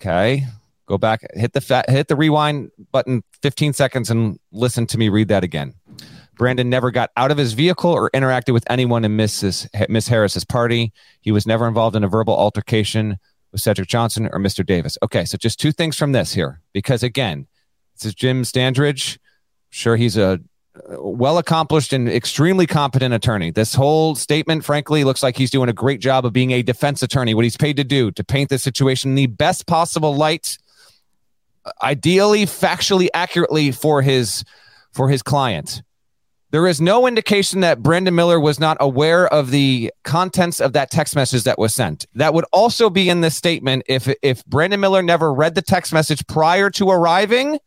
Okay. 0.00 0.46
Go 0.86 0.98
back, 0.98 1.26
hit 1.34 1.52
the 1.52 1.60
fa- 1.60 1.84
hit 1.88 2.06
the 2.06 2.14
rewind 2.14 2.70
button 2.92 3.24
15 3.42 3.72
seconds 3.72 4.08
and 4.08 4.38
listen 4.52 4.86
to 4.86 4.98
me 4.98 5.08
read 5.08 5.28
that 5.28 5.42
again. 5.42 5.74
Brandon 6.36 6.70
never 6.70 6.92
got 6.92 7.10
out 7.16 7.32
of 7.32 7.38
his 7.38 7.54
vehicle 7.54 7.90
or 7.90 8.10
interacted 8.10 8.52
with 8.52 8.64
anyone 8.70 9.04
in 9.04 9.16
Mrs. 9.16 9.68
Miss 9.88 10.06
Harris's 10.06 10.44
party. 10.44 10.92
He 11.20 11.32
was 11.32 11.46
never 11.46 11.66
involved 11.66 11.96
in 11.96 12.04
a 12.04 12.08
verbal 12.08 12.36
altercation 12.36 13.18
with 13.56 13.62
Cedric 13.62 13.88
Johnson 13.88 14.26
or 14.26 14.38
Mr. 14.38 14.64
Davis. 14.64 14.98
Okay, 15.02 15.24
so 15.24 15.38
just 15.38 15.58
two 15.58 15.72
things 15.72 15.96
from 15.96 16.12
this 16.12 16.34
here, 16.34 16.60
because 16.74 17.02
again, 17.02 17.46
this 17.94 18.04
is 18.04 18.14
Jim 18.14 18.42
Standridge. 18.42 19.16
Sure, 19.70 19.96
he's 19.96 20.18
a 20.18 20.40
well 20.98 21.38
accomplished 21.38 21.94
and 21.94 22.06
extremely 22.06 22.66
competent 22.66 23.14
attorney. 23.14 23.50
This 23.50 23.74
whole 23.74 24.14
statement, 24.14 24.62
frankly, 24.62 25.04
looks 25.04 25.22
like 25.22 25.34
he's 25.34 25.50
doing 25.50 25.70
a 25.70 25.72
great 25.72 26.00
job 26.00 26.26
of 26.26 26.34
being 26.34 26.50
a 26.50 26.62
defense 26.62 27.02
attorney, 27.02 27.32
what 27.32 27.44
he's 27.44 27.56
paid 27.56 27.78
to 27.78 27.84
do 27.84 28.10
to 28.10 28.22
paint 28.22 28.50
the 28.50 28.58
situation 28.58 29.12
in 29.12 29.14
the 29.14 29.26
best 29.26 29.66
possible 29.66 30.14
light, 30.14 30.58
ideally, 31.82 32.44
factually, 32.44 33.08
accurately 33.14 33.72
for 33.72 34.02
his 34.02 34.44
for 34.92 35.08
his 35.08 35.22
client. 35.22 35.82
There 36.50 36.66
is 36.66 36.80
no 36.80 37.06
indication 37.06 37.60
that 37.60 37.82
Brandon 37.82 38.14
Miller 38.14 38.38
was 38.38 38.60
not 38.60 38.76
aware 38.78 39.26
of 39.26 39.50
the 39.50 39.92
contents 40.04 40.60
of 40.60 40.72
that 40.74 40.90
text 40.90 41.16
message 41.16 41.42
that 41.42 41.58
was 41.58 41.74
sent. 41.74 42.06
That 42.14 42.34
would 42.34 42.44
also 42.52 42.88
be 42.88 43.08
in 43.08 43.20
this 43.20 43.36
statement 43.36 43.82
if 43.88 44.08
if 44.22 44.44
Brandon 44.46 44.80
Miller 44.80 45.02
never 45.02 45.34
read 45.34 45.54
the 45.54 45.62
text 45.62 45.92
message 45.92 46.26
prior 46.28 46.70
to 46.70 46.90
arriving. 46.90 47.58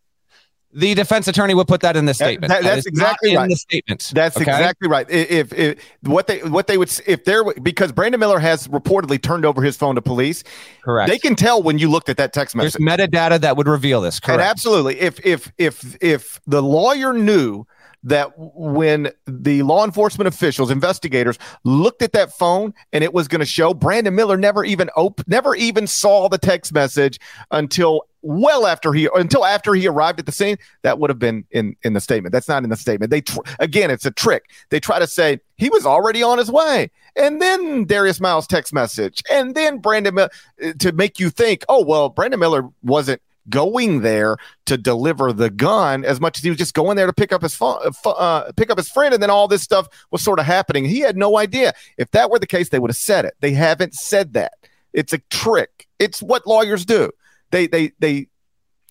The 0.72 0.94
defense 0.94 1.28
attorney 1.28 1.56
would 1.56 1.68
put 1.68 1.82
that 1.82 1.98
in 1.98 2.06
the 2.06 2.14
statement. 2.14 2.50
That, 2.50 2.62
that, 2.62 2.76
that's 2.76 2.86
exactly 2.86 3.36
right. 3.36 3.46
In 3.46 3.50
the 3.50 3.56
statement. 3.56 4.12
That's 4.14 4.38
okay? 4.38 4.44
exactly 4.44 4.88
right. 4.88 5.10
If, 5.10 5.52
if 5.52 5.80
what 6.02 6.28
they 6.28 6.44
what 6.44 6.68
they 6.68 6.78
would 6.78 6.92
if 7.08 7.26
there 7.26 7.44
because 7.56 7.92
Brandon 7.92 8.20
Miller 8.20 8.38
has 8.38 8.68
reportedly 8.68 9.20
turned 9.22 9.46
over 9.46 9.64
his 9.64 9.76
phone 9.76 9.96
to 9.96 10.02
police. 10.02 10.44
Correct. 10.84 11.10
They 11.10 11.18
can 11.18 11.36
tell 11.36 11.64
when 11.64 11.80
you 11.80 11.90
looked 11.90 12.08
at 12.08 12.18
that 12.18 12.34
text 12.34 12.56
message. 12.56 12.74
There's 12.74 12.98
metadata 13.00 13.42
that 13.42 13.58
would 13.58 13.68
reveal 13.68 14.00
this. 14.00 14.20
Correct. 14.20 14.40
And 14.40 14.48
absolutely. 14.48 15.00
If 15.00 15.26
if 15.26 15.52
if 15.58 15.98
if 16.02 16.40
the 16.46 16.62
lawyer 16.62 17.14
knew 17.14 17.66
that 18.04 18.32
when 18.38 19.12
the 19.26 19.62
law 19.64 19.84
enforcement 19.84 20.28
officials, 20.28 20.72
investigators 20.72 21.38
looked 21.64 22.02
at 22.02 22.14
that 22.14 22.32
phone 22.32 22.74
and 22.94 23.04
it 23.04 23.14
was 23.14 23.28
going 23.28 23.40
to 23.40 23.46
show 23.46 23.74
Brandon 23.74 24.16
Miller 24.16 24.38
never 24.38 24.64
even 24.64 24.90
op- 24.96 25.28
never 25.28 25.56
even 25.56 25.88
saw 25.88 26.30
the 26.30 26.38
text 26.38 26.74
message 26.74 27.20
until 27.52 28.06
well 28.22 28.68
after 28.68 28.94
he 28.94 29.10
until 29.16 29.46
after 29.46 29.74
he 29.74 29.88
arrived 29.88 30.20
at 30.20 30.26
the 30.26 30.32
scene 30.32 30.58
that 30.82 31.00
would 31.00 31.10
have 31.10 31.20
been 31.20 31.46
in 31.52 31.76
in 31.84 31.94
the 31.94 32.02
statement. 32.02 32.32
That's 32.34 32.48
not 32.48 32.64
in 32.64 32.70
the 32.70 32.76
statement. 32.76 33.12
They 33.12 33.22
tr- 33.22 33.40
again 33.60 33.92
it's 33.92 34.06
a 34.06 34.12
trick. 34.12 34.50
They 34.70 34.80
try 34.80 35.00
to 35.00 35.08
say 35.08 35.40
he 35.58 35.70
was 35.70 35.86
already 35.86 36.24
on 36.24 36.38
his 36.38 36.52
way. 36.52 36.92
And 37.16 37.42
then 37.42 37.86
Darius 37.86 38.20
Miles 38.20 38.48
text 38.48 38.74
message. 38.74 39.24
And 39.30 39.56
then 39.56 39.80
Brandon 39.80 40.16
Miller 40.16 40.30
eh, 40.62 40.74
to 40.80 40.92
make 40.92 41.20
you 41.20 41.30
think 41.30 41.64
oh 41.70 41.84
well 41.84 42.10
Brandon 42.10 42.40
Miller 42.40 42.68
wasn't 42.84 43.22
going 43.50 44.02
there 44.02 44.38
to 44.66 44.78
deliver 44.78 45.34
the 45.34 45.50
gun 45.50 46.06
as 46.06 46.20
much 46.20 46.38
as 46.38 46.44
he 46.44 46.50
was 46.50 46.58
just 46.58 46.74
going 46.74 46.96
there 46.96 47.08
to 47.08 47.14
pick 47.14 47.32
up 47.32 47.42
his 47.42 47.60
uh, 47.62 47.92
uh, 48.06 48.52
pick 48.54 48.70
up 48.70 48.78
his 48.78 48.90
friend, 48.90 49.14
and 49.14 49.22
then 49.22 49.30
all 49.30 49.48
this 49.48 49.64
stuff 49.64 49.88
was 50.12 50.24
sort 50.24 50.40
of 50.40 50.46
happening. 50.46 50.86
He 50.86 51.00
had 51.00 51.18
no 51.18 51.38
idea. 51.38 51.74
If 51.98 52.12
that 52.12 52.30
were 52.30 52.40
the 52.40 52.48
case, 52.48 52.70
they 52.70 52.80
would 52.80 52.92
have 52.92 52.98
said 52.98 53.26
it. 53.26 53.36
They 53.40 53.52
haven't 53.52 53.94
said 53.94 54.34
that. 54.34 54.54
It's 54.94 55.14
a 55.14 55.20
trick. 55.30 55.88
It's 56.00 56.22
what 56.22 56.48
lawyers 56.48 56.86
do. 56.86 57.12
They 57.52 57.68
they 57.68 57.92
they 58.00 58.28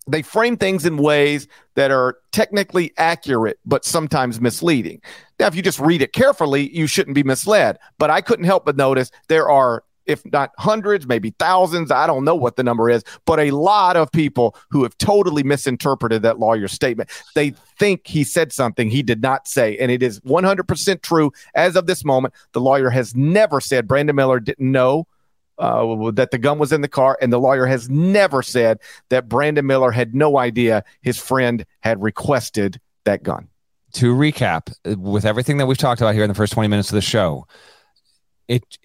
they 0.07 0.23
frame 0.23 0.57
things 0.57 0.87
in 0.87 0.97
ways 0.97 1.47
that 1.75 1.91
are 1.91 2.19
technically 2.33 2.93
accurate 2.97 3.59
but 3.65 3.85
sometimes 3.85 4.41
misleading. 4.41 5.01
Now, 5.39 5.47
if 5.47 5.55
you 5.55 5.63
just 5.63 5.79
read 5.79 6.03
it 6.03 6.13
carefully, 6.13 6.75
you 6.75 6.87
shouldn't 6.87 7.15
be 7.15 7.23
misled. 7.23 7.79
But 7.99 8.11
I 8.11 8.21
couldn't 8.21 8.47
help 8.47 8.65
but 8.65 8.77
notice 8.77 9.11
there 9.29 9.49
are 9.49 9.85
if 10.09 10.25
not 10.33 10.51
hundreds, 10.59 11.07
maybe 11.07 11.35
thousands. 11.39 11.93
I 11.93 12.07
don't 12.07 12.25
know 12.25 12.35
what 12.35 12.57
the 12.57 12.65
number 12.65 12.91
is, 12.91 13.05
but 13.27 13.39
a 13.39 13.53
lot 13.53 13.97
of 13.97 14.11
people 14.11 14.57
who 14.71 14.83
have 14.83 14.97
totally 14.99 15.43
misinterpreted 15.43 16.23
that 16.23 16.41
lawyer's 16.41 16.73
statement. 16.73 17.11
They 17.35 17.51
think 17.79 18.07
he 18.07 18.25
said 18.25 18.53
something 18.53 18.91
he 18.91 19.03
did 19.03 19.23
not 19.23 19.47
say, 19.47 19.77
and 19.77 19.93
it 19.93 20.03
is 20.03 20.19
100% 20.21 21.03
true 21.03 21.31
as 21.55 21.77
of 21.77 21.87
this 21.87 22.05
moment. 22.05 22.35
The 22.53 22.61
lawyer 22.61 22.91
has 22.91 23.15
never 23.15 23.61
said 23.61 23.87
Brandon 23.87 24.17
Miller 24.17 24.41
didn't 24.41 24.73
know. 24.73 25.07
Uh, 25.59 26.13
that 26.13 26.31
the 26.31 26.39
gun 26.39 26.57
was 26.57 26.73
in 26.73 26.83
the 26.83 26.89
car, 26.89 27.19
and 27.21 27.33
the 27.33 27.41
lawyer 27.41 27.67
has 27.67 27.91
never 27.91 28.45
said 28.45 28.79
that 29.09 29.29
Brandon 29.29 29.67
Miller 29.67 29.91
had 29.91 30.15
no 30.15 30.39
idea 30.39 30.85
his 31.03 31.19
friend 31.19 31.67
had 31.81 32.01
requested 32.01 32.81
that 33.05 33.25
gun. 33.25 33.49
To 33.95 34.15
recap, 34.15 34.73
with 34.85 35.25
everything 35.25 35.57
that 35.57 35.67
we've 35.67 35.77
talked 35.77 36.01
about 36.01 36.15
here 36.15 36.23
in 36.23 36.29
the 36.29 36.35
first 36.37 36.53
20 36.53 36.69
minutes 36.69 36.91
of 36.91 36.95
the 36.95 37.01
show, 37.01 37.49
it 38.47 38.79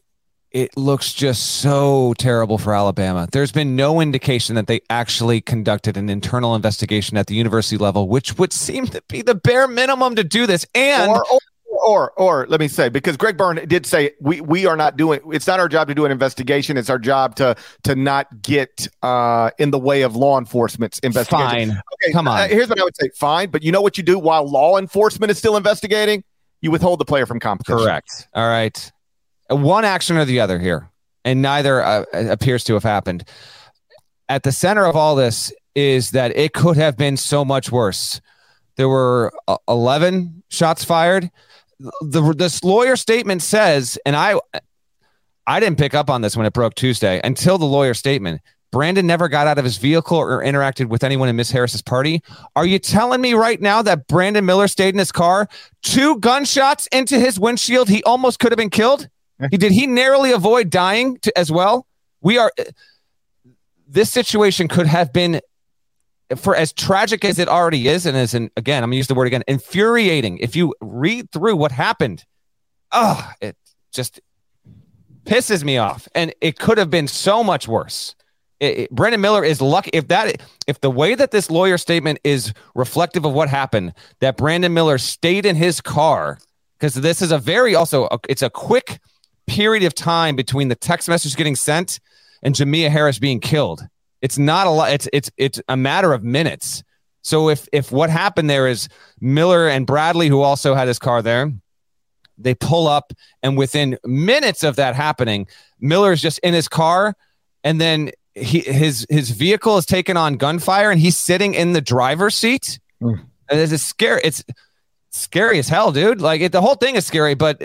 it 0.54 0.78
looks 0.78 1.14
just 1.14 1.62
so 1.62 2.14
terrible 2.20 2.60
for 2.60 2.76
Alabama. 2.76 3.28
There's 3.32 3.52
been 3.52 3.76
no 3.76 4.00
indication 4.00 4.56
that 4.56 4.68
they 4.68 4.82
actually 4.90 5.42
conducted 5.42 5.98
an 5.98 6.10
internal 6.10 6.56
investigation 6.56 7.18
at 7.18 7.26
the 7.26 7.34
university 7.34 7.78
level, 7.78 8.08
which 8.08 8.38
would 8.38 8.54
seem 8.54 8.86
to 8.88 9.02
be 9.10 9.24
the 9.24 9.34
bare 9.34 9.68
minimum 9.68 10.16
to 10.16 10.24
do 10.24 10.46
this. 10.46 10.66
And 10.76 11.10
or, 11.10 11.26
or, 11.26 11.40
or, 11.86 12.12
or 12.12 12.48
let 12.50 12.60
me 12.60 12.68
say, 12.68 12.90
because 12.90 13.18
Greg 13.18 13.36
Byrne 13.36 13.68
did 13.68 13.88
say 13.88 14.12
we 14.22 14.42
we 14.42 14.68
are 14.68 14.78
not 14.78 14.96
doing. 14.96 15.22
It's 15.32 15.48
not 15.48 15.60
our 15.60 15.68
job 15.68 15.88
to 15.88 15.96
do 15.96 16.06
an 16.06 16.12
investigation. 16.12 16.78
It's 16.78 16.90
our 16.90 17.00
job 17.00 17.36
to 17.38 17.56
to 17.84 17.96
not 17.96 18.44
get 18.44 18.88
uh, 19.02 19.50
in 19.58 19.72
the 19.72 19.80
way 19.80 20.04
of 20.04 20.16
law 20.16 20.38
enforcement's 20.38 21.00
investigation. 21.00 21.70
Fine. 21.70 21.82
Okay, 21.94 22.14
come 22.14 22.28
on. 22.28 22.42
Uh, 22.42 22.48
here's 22.48 22.70
what 22.70 22.80
I 22.80 22.84
would 22.84 22.96
say. 22.96 23.10
Fine, 23.16 23.50
but 23.50 23.64
you 23.64 23.72
know 23.72 23.82
what 23.82 23.98
you 23.98 24.04
do 24.04 24.20
while 24.20 24.48
law 24.48 24.78
enforcement 24.78 25.32
is 25.32 25.40
still 25.40 25.58
investigating? 25.58 26.24
You 26.62 26.70
withhold 26.70 27.00
the 27.00 27.06
player 27.06 27.26
from 27.26 27.40
competition. 27.40 27.80
Correct. 27.80 28.28
All 28.36 28.48
right 28.48 28.92
one 29.50 29.86
action 29.86 30.18
or 30.18 30.26
the 30.26 30.40
other 30.40 30.60
here, 30.60 30.90
and 31.26 31.42
neither 31.42 31.82
uh, 31.82 32.06
appears 32.14 32.64
to 32.66 32.74
have 32.74 32.84
happened. 32.84 33.24
At 34.30 34.44
the 34.44 34.52
center 34.52 34.86
of 34.86 34.96
all 34.96 35.16
this 35.16 35.54
is 35.76 36.12
that 36.12 36.36
it 36.36 36.54
could 36.54 36.78
have 36.78 36.98
been 36.98 37.18
so 37.18 37.44
much 37.44 37.72
worse. 37.72 38.22
There 38.76 38.90
were 38.90 39.32
uh, 39.48 39.58
11 39.68 40.44
shots 40.50 40.84
fired. 40.84 41.30
The, 41.80 42.34
this 42.38 42.64
lawyer 42.64 42.96
statement 42.96 43.42
says, 43.42 43.98
and 44.06 44.16
I, 44.16 44.40
I 45.46 45.60
didn't 45.60 45.78
pick 45.78 45.94
up 45.94 46.10
on 46.10 46.22
this 46.22 46.38
when 46.38 46.46
it 46.46 46.54
broke 46.54 46.76
Tuesday 46.76 47.20
until 47.24 47.58
the 47.58 47.66
lawyer 47.66 47.94
statement. 47.94 48.42
Brandon 48.72 49.06
never 49.06 49.30
got 49.30 49.46
out 49.46 49.60
of 49.60 49.66
his 49.66 49.78
vehicle 49.78 50.18
or 50.18 50.42
interacted 50.42 50.88
with 50.88 51.04
anyone 51.04 51.30
in 51.30 51.36
Miss 51.36 51.52
Harris's 51.52 51.84
party. 51.84 52.24
Are 52.56 52.66
you 52.66 52.80
telling 52.80 53.22
me 53.22 53.36
right 53.36 53.62
now 53.62 53.84
that 53.84 54.08
Brandon 54.08 54.44
Miller 54.46 54.68
stayed 54.68 54.96
in 54.96 55.00
his 55.00 55.12
car? 55.12 55.48
Two 55.84 56.18
gunshots 56.18 56.88
into 56.88 57.20
his 57.20 57.40
windshield. 57.40 57.88
He 57.88 58.02
almost 58.04 58.40
could 58.40 58.52
have 58.52 58.58
been 58.58 58.72
killed. 58.72 59.10
Did 59.52 59.72
he 59.72 59.88
narrowly 59.88 60.32
avoid 60.32 60.70
dying 60.70 61.18
to, 61.20 61.38
as 61.38 61.52
well? 61.52 61.86
We 62.22 62.38
are 62.38 62.52
this 63.88 64.12
situation 64.12 64.68
could 64.68 64.88
have 64.88 65.14
been 65.14 65.42
for 66.36 66.56
as 66.56 66.74
tragic 66.74 67.24
as 67.26 67.40
it 67.40 67.48
already 67.48 67.88
is, 67.88 68.06
and 68.06 68.18
as 68.18 68.34
in 68.34 68.50
again, 68.58 68.84
I'm 68.84 68.90
gonna 68.90 68.98
use 68.98 69.08
the 69.08 69.16
word 69.16 69.28
again, 69.28 69.44
infuriating. 69.48 70.40
If 70.40 70.56
you 70.56 70.74
read 70.82 71.32
through 71.32 71.56
what 71.56 71.72
happened, 71.72 72.24
oh, 72.92 73.32
it 73.42 73.56
just 73.92 74.20
pisses 75.26 75.64
me 75.64 75.78
off. 75.78 76.08
And 76.16 76.34
it 76.42 76.60
could 76.60 76.78
have 76.78 76.90
been 76.90 77.08
so 77.08 77.44
much 77.44 77.68
worse. 77.68 78.16
It, 78.60 78.80
it, 78.80 78.92
Brandon 78.92 79.22
Miller 79.22 79.44
is 79.44 79.62
lucky 79.62 79.90
if 79.94 80.08
that 80.08 80.42
if 80.68 80.80
the 80.82 80.90
way 80.90 81.16
that 81.16 81.32
this 81.32 81.50
lawyer 81.50 81.78
statement 81.78 82.20
is 82.24 82.54
reflective 82.76 83.26
of 83.26 83.34
what 83.34 83.50
happened, 83.50 83.94
that 84.20 84.38
Brandon 84.38 84.74
Miller 84.74 84.98
stayed 84.98 85.46
in 85.46 85.56
his 85.56 85.82
car 85.82 86.40
because 86.78 86.96
this 86.96 87.22
is 87.22 87.32
a 87.32 87.38
very 87.38 87.76
also 87.76 88.06
a, 88.06 88.20
it's 88.30 88.42
a 88.42 88.50
quick 88.50 89.00
period 89.48 89.84
of 89.84 89.94
time 89.94 90.36
between 90.36 90.68
the 90.68 90.76
text 90.76 91.10
message 91.10 91.36
getting 91.36 91.56
sent 91.56 92.00
and 92.42 92.56
Jamea 92.56 92.90
Harris 92.90 93.20
being 93.20 93.40
killed. 93.40 93.82
It's 94.22 94.38
not 94.38 94.68
a 94.68 94.70
lot. 94.70 94.92
It's 94.92 95.08
it's 95.12 95.32
it's 95.38 95.62
a 95.68 95.76
matter 95.76 96.14
of 96.14 96.24
minutes. 96.24 96.84
So 97.22 97.50
if 97.50 97.68
if 97.72 97.92
what 97.92 98.10
happened 98.10 98.50
there 98.50 98.68
is 98.68 98.88
Miller 99.20 99.68
and 99.68 99.86
Bradley, 99.86 100.28
who 100.28 100.42
also 100.42 100.76
had 100.76 100.88
his 100.88 101.00
car 101.00 101.22
there, 101.22 101.52
they 102.38 102.56
pull 102.56 102.88
up, 102.88 103.14
and 103.42 103.58
within 103.58 103.98
minutes 104.06 104.64
of 104.64 104.76
that 104.78 104.96
happening, 104.96 105.48
Miller 105.80 106.12
is 106.12 106.22
just 106.22 106.40
in 106.40 106.54
his 106.54 106.68
car, 106.68 107.16
and 107.64 107.80
then 107.80 108.12
he 108.36 108.60
his 108.62 109.06
his 109.10 109.32
vehicle 109.32 109.78
is 109.78 109.86
taken 109.86 110.18
on 110.18 110.36
gunfire, 110.36 110.92
and 110.92 111.00
he's 111.00 111.18
sitting 111.18 111.54
in 111.54 111.74
the 111.74 111.82
driver's 111.82 112.36
seat. 112.36 112.80
Mm. 113.02 113.26
And 113.50 113.60
it's 113.60 113.84
scary. 113.84 114.22
It's 114.24 114.44
scary 115.12 115.60
as 115.60 115.70
hell, 115.70 115.92
dude. 115.92 116.22
Like 116.22 116.42
it, 116.42 116.52
the 116.52 116.62
whole 116.62 116.76
thing 116.76 116.96
is 116.96 117.06
scary, 117.06 117.36
but 117.36 117.62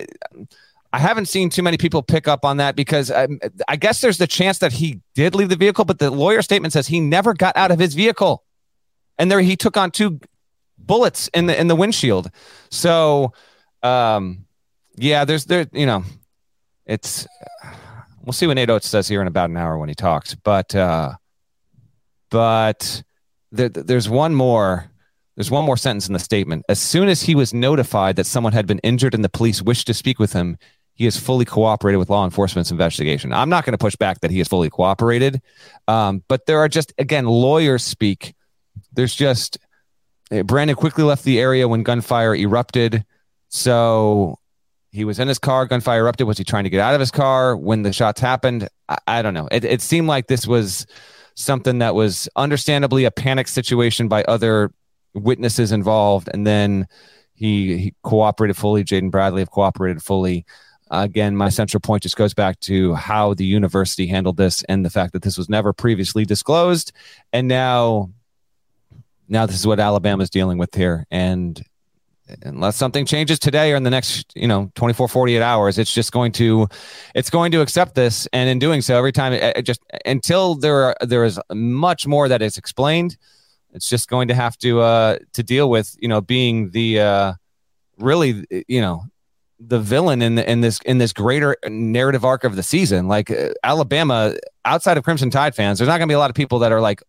I 0.92 0.98
haven't 0.98 1.26
seen 1.26 1.50
too 1.50 1.62
many 1.62 1.76
people 1.76 2.02
pick 2.02 2.26
up 2.26 2.44
on 2.44 2.56
that 2.56 2.74
because 2.74 3.10
um, 3.10 3.38
I 3.68 3.76
guess 3.76 4.00
there's 4.00 4.18
the 4.18 4.26
chance 4.26 4.58
that 4.58 4.72
he 4.72 5.00
did 5.14 5.34
leave 5.34 5.50
the 5.50 5.56
vehicle, 5.56 5.84
but 5.84 5.98
the 5.98 6.10
lawyer 6.10 6.40
statement 6.40 6.72
says 6.72 6.86
he 6.86 7.00
never 7.00 7.34
got 7.34 7.56
out 7.56 7.70
of 7.70 7.78
his 7.78 7.94
vehicle, 7.94 8.42
and 9.18 9.30
there 9.30 9.40
he 9.40 9.54
took 9.54 9.76
on 9.76 9.90
two 9.90 10.20
bullets 10.78 11.28
in 11.34 11.46
the 11.46 11.58
in 11.58 11.68
the 11.68 11.76
windshield. 11.76 12.30
So, 12.70 13.32
um, 13.82 14.46
yeah, 14.96 15.24
there's 15.26 15.44
there 15.44 15.66
you 15.72 15.84
know, 15.84 16.04
it's 16.86 17.26
we'll 18.24 18.32
see 18.32 18.46
what 18.46 18.54
Nate 18.54 18.70
Oats 18.70 18.88
says 18.88 19.08
here 19.08 19.20
in 19.20 19.26
about 19.26 19.50
an 19.50 19.56
hour 19.56 19.76
when 19.76 19.90
he 19.90 19.94
talks, 19.94 20.34
but 20.34 20.74
uh, 20.74 21.12
but 22.30 23.02
there, 23.52 23.68
there's 23.68 24.08
one 24.08 24.34
more. 24.34 24.90
There's 25.36 25.52
one 25.52 25.64
more 25.64 25.76
sentence 25.76 26.08
in 26.08 26.14
the 26.14 26.18
statement. 26.18 26.64
As 26.68 26.80
soon 26.80 27.08
as 27.08 27.22
he 27.22 27.36
was 27.36 27.54
notified 27.54 28.16
that 28.16 28.26
someone 28.26 28.52
had 28.52 28.66
been 28.66 28.80
injured 28.80 29.14
and 29.14 29.22
the 29.22 29.28
police 29.28 29.62
wished 29.62 29.86
to 29.86 29.94
speak 29.94 30.18
with 30.18 30.32
him, 30.32 30.58
he 30.98 31.04
has 31.04 31.16
fully 31.16 31.44
cooperated 31.44 32.00
with 32.00 32.10
law 32.10 32.24
enforcement's 32.24 32.72
investigation. 32.72 33.32
I'm 33.32 33.48
not 33.48 33.64
going 33.64 33.72
to 33.72 33.78
push 33.78 33.94
back 33.94 34.20
that 34.20 34.32
he 34.32 34.38
has 34.38 34.48
fully 34.48 34.68
cooperated, 34.68 35.40
um, 35.86 36.24
but 36.26 36.46
there 36.46 36.58
are 36.58 36.68
just 36.68 36.92
again 36.98 37.24
lawyers 37.24 37.84
speak. 37.84 38.34
There's 38.92 39.14
just 39.14 39.58
eh, 40.32 40.42
Brandon 40.42 40.74
quickly 40.74 41.04
left 41.04 41.22
the 41.22 41.38
area 41.38 41.68
when 41.68 41.84
gunfire 41.84 42.34
erupted, 42.34 43.06
so 43.48 44.40
he 44.90 45.04
was 45.04 45.20
in 45.20 45.28
his 45.28 45.38
car, 45.38 45.66
gunfire 45.66 46.00
erupted. 46.00 46.26
Was 46.26 46.36
he 46.36 46.44
trying 46.44 46.64
to 46.64 46.70
get 46.70 46.80
out 46.80 46.94
of 46.94 47.00
his 47.00 47.12
car 47.12 47.56
when 47.56 47.82
the 47.82 47.92
shots 47.92 48.20
happened? 48.20 48.68
I, 48.88 48.98
I 49.06 49.22
don't 49.22 49.34
know. 49.34 49.48
It, 49.52 49.64
it 49.64 49.80
seemed 49.80 50.08
like 50.08 50.26
this 50.26 50.48
was 50.48 50.84
something 51.36 51.78
that 51.78 51.94
was 51.94 52.28
understandably 52.34 53.04
a 53.04 53.12
panic 53.12 53.46
situation 53.46 54.08
by 54.08 54.24
other 54.24 54.72
witnesses 55.14 55.70
involved. 55.70 56.28
And 56.34 56.44
then 56.44 56.88
he, 57.34 57.78
he 57.78 57.94
cooperated 58.02 58.56
fully. 58.56 58.82
Jaden 58.82 59.12
Bradley 59.12 59.42
have 59.42 59.50
cooperated 59.52 60.02
fully. 60.02 60.44
Again, 60.90 61.36
my 61.36 61.48
central 61.48 61.80
point 61.80 62.02
just 62.02 62.16
goes 62.16 62.34
back 62.34 62.60
to 62.60 62.94
how 62.94 63.34
the 63.34 63.44
university 63.44 64.06
handled 64.06 64.36
this 64.36 64.62
and 64.64 64.84
the 64.84 64.90
fact 64.90 65.12
that 65.12 65.22
this 65.22 65.36
was 65.38 65.48
never 65.48 65.72
previously 65.72 66.24
disclosed. 66.24 66.92
And 67.32 67.48
now, 67.48 68.10
now 69.28 69.46
this 69.46 69.56
is 69.56 69.66
what 69.66 69.80
Alabama's 69.80 70.30
dealing 70.30 70.58
with 70.58 70.74
here. 70.74 71.06
And 71.10 71.62
unless 72.42 72.76
something 72.76 73.06
changes 73.06 73.38
today 73.38 73.72
or 73.72 73.76
in 73.76 73.82
the 73.82 73.90
next 73.90 74.32
you 74.34 74.46
know 74.46 74.70
24 74.74 75.08
48 75.08 75.40
hours 75.40 75.78
it's 75.78 75.92
just 75.92 76.12
going 76.12 76.32
to 76.32 76.68
it's 77.14 77.30
going 77.30 77.50
to 77.52 77.60
accept 77.60 77.94
this 77.94 78.28
and 78.32 78.50
in 78.50 78.58
doing 78.58 78.82
so 78.82 78.96
every 78.96 79.12
time 79.12 79.32
it, 79.32 79.56
it 79.56 79.62
just 79.62 79.80
until 80.04 80.54
there 80.54 80.84
are, 80.84 80.96
there 81.00 81.24
is 81.24 81.40
much 81.52 82.06
more 82.06 82.28
that 82.28 82.42
is 82.42 82.58
explained 82.58 83.16
it's 83.72 83.88
just 83.88 84.08
going 84.08 84.28
to 84.28 84.34
have 84.34 84.56
to 84.58 84.80
uh 84.80 85.16
to 85.32 85.42
deal 85.42 85.70
with 85.70 85.96
you 86.00 86.08
know 86.08 86.20
being 86.20 86.70
the 86.70 87.00
uh 87.00 87.32
really 87.98 88.44
you 88.68 88.80
know 88.80 89.02
the 89.60 89.80
villain 89.80 90.22
in 90.22 90.36
the, 90.36 90.50
in 90.50 90.60
this 90.60 90.78
in 90.86 90.98
this 90.98 91.12
greater 91.12 91.56
narrative 91.66 92.24
arc 92.24 92.44
of 92.44 92.56
the 92.56 92.62
season 92.62 93.08
like 93.08 93.30
uh, 93.30 93.50
Alabama 93.64 94.34
outside 94.64 94.96
of 94.96 95.04
Crimson 95.04 95.30
Tide 95.30 95.54
fans 95.54 95.78
there's 95.78 95.88
not 95.88 95.98
going 95.98 96.08
to 96.08 96.12
be 96.12 96.14
a 96.14 96.18
lot 96.18 96.30
of 96.30 96.36
people 96.36 96.60
that 96.60 96.72
are 96.72 96.80
like 96.80 97.02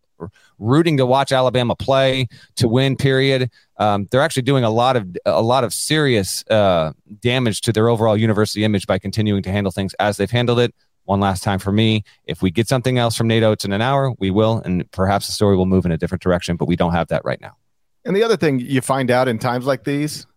rooting 0.57 0.97
to 0.97 1.05
watch 1.05 1.31
Alabama 1.31 1.75
play 1.75 2.27
to 2.55 2.67
win. 2.67 2.95
Period. 2.95 3.51
Um, 3.77 4.07
they're 4.11 4.21
actually 4.21 4.43
doing 4.43 4.63
a 4.63 4.69
lot 4.69 4.95
of 4.95 5.07
a 5.25 5.41
lot 5.41 5.63
of 5.63 5.73
serious 5.73 6.43
uh, 6.49 6.93
damage 7.21 7.61
to 7.61 7.73
their 7.73 7.89
overall 7.89 8.17
university 8.17 8.63
image 8.63 8.87
by 8.87 8.99
continuing 8.99 9.43
to 9.43 9.51
handle 9.51 9.71
things 9.71 9.93
as 9.95 10.17
they've 10.17 10.31
handled 10.31 10.59
it. 10.59 10.73
One 11.05 11.19
last 11.19 11.41
time 11.41 11.57
for 11.57 11.71
me. 11.71 12.03
If 12.25 12.43
we 12.43 12.51
get 12.51 12.67
something 12.67 12.99
else 12.99 13.15
from 13.15 13.27
Nate 13.27 13.41
Oats 13.41 13.65
in 13.65 13.73
an 13.73 13.81
hour, 13.81 14.13
we 14.19 14.29
will, 14.29 14.61
and 14.63 14.89
perhaps 14.91 15.25
the 15.25 15.33
story 15.33 15.57
will 15.57 15.65
move 15.65 15.85
in 15.85 15.91
a 15.91 15.97
different 15.97 16.21
direction. 16.21 16.55
But 16.55 16.67
we 16.67 16.75
don't 16.75 16.91
have 16.91 17.07
that 17.07 17.25
right 17.25 17.41
now. 17.41 17.57
And 18.05 18.15
the 18.15 18.23
other 18.23 18.37
thing 18.37 18.59
you 18.59 18.81
find 18.81 19.09
out 19.09 19.27
in 19.27 19.39
times 19.39 19.65
like 19.65 19.83
these, 19.83 20.27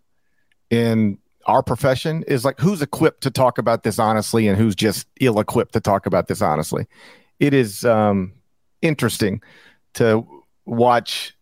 in 0.70 1.18
our 1.46 1.62
profession, 1.62 2.24
is 2.28 2.44
like 2.44 2.60
who's 2.60 2.82
equipped 2.82 3.22
to 3.22 3.30
talk 3.30 3.58
about 3.58 3.82
this 3.82 3.98
honestly 3.98 4.48
and 4.48 4.58
who's 4.58 4.74
just 4.74 5.06
ill-equipped 5.20 5.72
to 5.72 5.80
talk 5.80 6.06
about 6.06 6.28
this 6.28 6.42
honestly. 6.42 6.86
It 7.40 7.54
is 7.54 7.84
um, 7.84 8.32
interesting 8.80 9.42
to 9.94 10.26
watch 10.64 11.36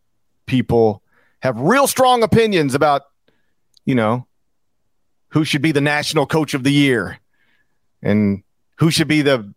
people 0.47 1.03
have 1.43 1.59
real 1.59 1.87
strong 1.87 2.23
opinions 2.23 2.75
about, 2.75 3.03
you 3.85 3.95
know, 3.95 4.27
who 5.29 5.45
should 5.45 5.63
be 5.63 5.73
the 5.73 5.81
national 5.81 6.27
coach 6.27 6.55
of 6.55 6.65
the 6.65 6.73
year 6.73 7.19
and 8.03 8.43
who 8.79 8.91
should 8.91 9.09
be 9.09 9.23
the 9.23 9.53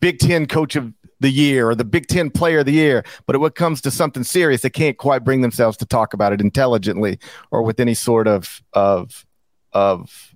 Big 0.00 0.18
Ten 0.18 0.46
coach 0.46 0.76
of 0.76 0.92
the 1.20 1.30
year 1.30 1.68
or 1.68 1.74
the 1.74 1.84
Big 1.84 2.06
Ten 2.06 2.30
player 2.30 2.60
of 2.60 2.66
the 2.66 2.72
year. 2.72 3.04
But 3.26 3.38
when 3.38 3.48
it 3.48 3.54
comes 3.54 3.80
to 3.82 3.90
something 3.90 4.24
serious, 4.24 4.62
they 4.62 4.70
can't 4.70 4.96
quite 4.96 5.22
bring 5.22 5.42
themselves 5.42 5.76
to 5.78 5.86
talk 5.86 6.14
about 6.14 6.32
it 6.32 6.40
intelligently 6.40 7.18
or 7.50 7.62
with 7.62 7.78
any 7.78 7.94
sort 7.94 8.26
of 8.26 8.62
of 8.72 9.26
of 9.72 10.34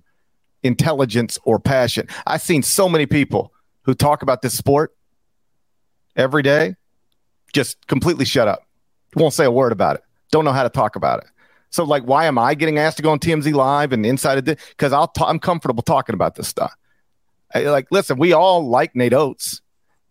intelligence 0.63 1.37
or 1.43 1.59
passion. 1.59 2.07
I've 2.25 2.41
seen 2.41 2.63
so 2.63 2.89
many 2.89 3.05
people 3.05 3.53
who 3.83 3.93
talk 3.93 4.21
about 4.21 4.41
this 4.41 4.57
sport 4.57 4.95
every 6.15 6.41
day 6.41 6.75
just 7.53 7.85
completely 7.87 8.25
shut 8.25 8.47
up. 8.47 8.65
Won't 9.15 9.33
say 9.33 9.45
a 9.45 9.51
word 9.51 9.71
about 9.71 9.95
it. 9.95 10.03
Don't 10.31 10.43
know 10.43 10.51
how 10.51 10.63
to 10.63 10.69
talk 10.69 10.95
about 10.95 11.19
it. 11.19 11.27
So, 11.69 11.83
like, 11.83 12.03
why 12.03 12.25
am 12.25 12.37
I 12.37 12.53
getting 12.55 12.77
asked 12.77 12.97
to 12.97 13.03
go 13.03 13.11
on 13.11 13.19
TMZ 13.19 13.53
Live 13.53 13.91
and 13.91 14.05
inside 14.05 14.37
of 14.37 14.45
this? 14.45 14.59
Because 14.69 14.93
I'll 14.93 15.07
t- 15.07 15.23
I'm 15.25 15.39
comfortable 15.39 15.83
talking 15.83 16.13
about 16.13 16.35
this 16.35 16.47
stuff. 16.47 16.73
I, 17.53 17.63
like, 17.63 17.87
listen, 17.91 18.17
we 18.17 18.33
all 18.33 18.67
like 18.67 18.95
Nate 18.95 19.13
Oats 19.13 19.61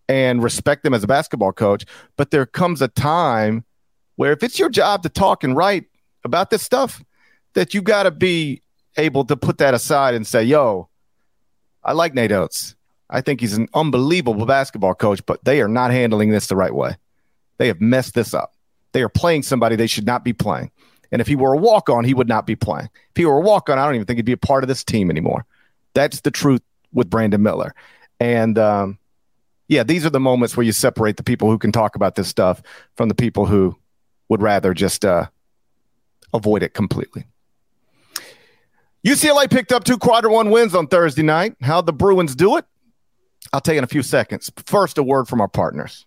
and 0.09 0.43
respect 0.43 0.85
him 0.85 0.95
as 0.95 1.03
a 1.03 1.07
basketball 1.07 1.53
coach, 1.53 1.85
but 2.17 2.31
there 2.31 2.47
comes 2.47 2.83
a 2.83 2.89
time 2.89 3.65
where 4.17 4.33
if 4.33 4.43
it's 4.43 4.59
your 4.59 4.69
job 4.69 5.03
to 5.03 5.09
talk 5.09 5.43
and 5.43 5.57
write 5.57 5.87
about 6.25 6.51
this 6.51 6.63
stuff, 6.63 7.03
that 7.55 7.73
you 7.73 7.83
got 7.83 8.05
to 8.05 8.11
be 8.11 8.61
able 8.97 9.25
to 9.27 9.37
put 9.37 9.59
that 9.59 9.75
aside 9.75 10.15
and 10.15 10.27
say, 10.27 10.43
"Yo, 10.45 10.89
I 11.83 11.93
like 11.93 12.15
Nate 12.15 12.33
Oats. 12.33 12.75
I 13.11 13.21
think 13.21 13.41
he's 13.41 13.57
an 13.57 13.69
unbelievable 13.75 14.47
basketball 14.47 14.95
coach, 14.95 15.25
but 15.27 15.45
they 15.45 15.61
are 15.61 15.69
not 15.69 15.91
handling 15.91 16.31
this 16.31 16.47
the 16.47 16.57
right 16.57 16.75
way." 16.75 16.97
They 17.59 17.69
have 17.69 17.81
messed 17.81 18.15
this 18.15 18.35
up. 18.35 18.55
They 18.93 19.03
are 19.03 19.09
playing 19.09 19.43
somebody 19.43 19.77
they 19.77 19.87
should 19.87 20.07
not 20.07 20.25
be 20.25 20.33
playing. 20.33 20.71
And 21.13 21.21
if 21.21 21.29
he 21.29 21.37
were 21.37 21.53
a 21.53 21.59
walk 21.59 21.89
on, 21.89 22.05
he 22.05 22.15
would 22.15 22.29
not 22.29 22.47
be 22.47 22.57
playing. 22.57 22.89
If 23.11 23.17
he 23.17 23.25
were 23.25 23.37
a 23.37 23.41
walk 23.41 23.69
on, 23.69 23.79
I 23.79 23.85
don't 23.85 23.95
even 23.95 24.07
think 24.07 24.19
he'd 24.19 24.25
be 24.25 24.33
a 24.33 24.37
part 24.37 24.65
of 24.65 24.69
this 24.69 24.83
team 24.83 25.11
anymore. 25.11 25.47
That's 25.95 26.21
the 26.21 26.31
truth 26.31 26.63
with 26.93 27.11
Brandon 27.11 27.43
Miller. 27.43 27.75
And 28.19 28.59
um, 28.59 28.99
yeah, 29.69 29.83
these 29.83 30.05
are 30.05 30.11
the 30.11 30.21
moments 30.21 30.57
where 30.57 30.65
you 30.65 30.73
separate 30.73 31.17
the 31.17 31.23
people 31.23 31.49
who 31.51 31.59
can 31.59 31.73
talk 31.73 31.95
about 31.95 32.15
this 32.15 32.29
stuff 32.29 32.63
from 32.97 33.09
the 33.09 33.15
people 33.15 33.47
who 33.47 33.77
would 34.29 34.43
rather 34.43 34.75
just 34.75 35.05
uh, 35.05 35.27
avoid 36.33 36.63
it 36.63 36.75
completely. 36.75 37.25
UCLA 39.05 39.51
picked 39.51 39.71
up 39.71 39.85
two 39.85 39.99
quarter 39.99 40.31
one 40.31 40.51
wins 40.51 40.75
on 40.75 40.87
Thursday 40.87 41.23
night. 41.23 41.57
How'd 41.61 41.85
the 41.85 41.93
Bruins 41.93 42.35
do 42.35 42.57
it? 42.57 42.65
I'll 43.53 43.61
tell 43.61 43.75
you 43.75 43.79
in 43.79 43.85
a 43.85 43.89
few 43.89 44.03
seconds. 44.03 44.51
First, 44.65 44.97
a 44.97 45.03
word 45.03 45.29
from 45.29 45.43
our 45.43 45.49
partners. 45.49 46.07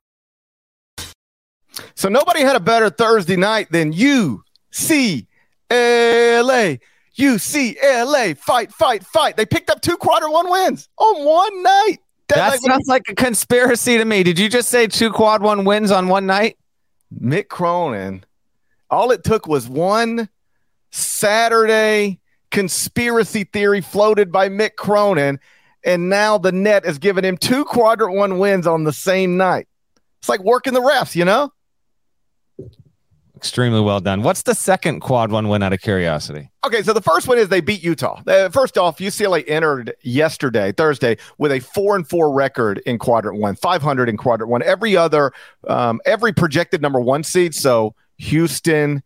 So 1.95 2.09
nobody 2.09 2.41
had 2.41 2.55
a 2.55 2.59
better 2.59 2.89
Thursday 2.89 3.35
night 3.35 3.71
than 3.71 3.93
UCLA. 3.93 5.25
UCLA, 7.17 8.37
fight, 8.37 8.71
fight, 8.73 9.03
fight. 9.05 9.37
They 9.37 9.45
picked 9.45 9.69
up 9.69 9.81
two 9.81 9.97
quarter 9.97 10.29
one 10.29 10.49
wins 10.49 10.89
on 10.97 11.25
one 11.25 11.63
night. 11.63 11.97
That, 12.29 12.35
that 12.35 12.49
like, 12.51 12.61
sounds 12.61 12.87
like 12.87 13.03
a 13.09 13.15
conspiracy 13.15 13.97
to 13.97 14.05
me. 14.05 14.23
Did 14.23 14.39
you 14.39 14.47
just 14.47 14.69
say 14.69 14.87
two 14.87 15.11
quad 15.11 15.41
one 15.41 15.65
wins 15.65 15.91
on 15.91 16.07
one 16.07 16.25
night? 16.25 16.57
Mick 17.19 17.49
Cronin. 17.49 18.23
All 18.89 19.11
it 19.11 19.23
took 19.23 19.47
was 19.47 19.67
one 19.67 20.29
Saturday 20.91 22.19
conspiracy 22.51 23.45
theory 23.45 23.81
floated 23.81 24.31
by 24.31 24.49
Mick 24.49 24.75
Cronin, 24.77 25.39
and 25.83 26.09
now 26.09 26.37
the 26.37 26.51
net 26.51 26.85
has 26.85 26.97
given 26.99 27.25
him 27.25 27.37
two 27.37 27.65
quadrant 27.65 28.15
one 28.15 28.37
wins 28.37 28.67
on 28.67 28.83
the 28.83 28.93
same 28.93 29.37
night. 29.37 29.67
It's 30.19 30.29
like 30.29 30.41
working 30.41 30.73
the 30.73 30.81
refs, 30.81 31.15
you 31.15 31.25
know? 31.25 31.51
Extremely 33.41 33.81
well 33.81 33.99
done. 33.99 34.21
What's 34.21 34.43
the 34.43 34.53
second 34.53 34.99
quad 34.99 35.31
one 35.31 35.49
win 35.49 35.63
out 35.63 35.73
of 35.73 35.81
curiosity? 35.81 36.51
Okay, 36.63 36.83
so 36.83 36.93
the 36.93 37.01
first 37.01 37.27
one 37.27 37.39
is 37.39 37.49
they 37.49 37.59
beat 37.59 37.83
Utah. 37.83 38.21
Uh, 38.27 38.49
first 38.49 38.77
off, 38.77 38.99
UCLA 38.99 39.43
entered 39.47 39.95
yesterday, 40.03 40.71
Thursday, 40.71 41.17
with 41.39 41.51
a 41.51 41.59
four 41.59 41.95
and 41.95 42.07
four 42.07 42.31
record 42.31 42.83
in 42.85 42.99
quadrant 42.99 43.39
one, 43.39 43.55
500 43.55 44.09
in 44.09 44.15
quadrant 44.15 44.51
one. 44.51 44.61
Every 44.61 44.95
other, 44.95 45.31
um, 45.67 45.99
every 46.05 46.33
projected 46.33 46.83
number 46.83 47.01
one 47.01 47.23
seed, 47.23 47.55
so 47.55 47.95
Houston, 48.19 49.01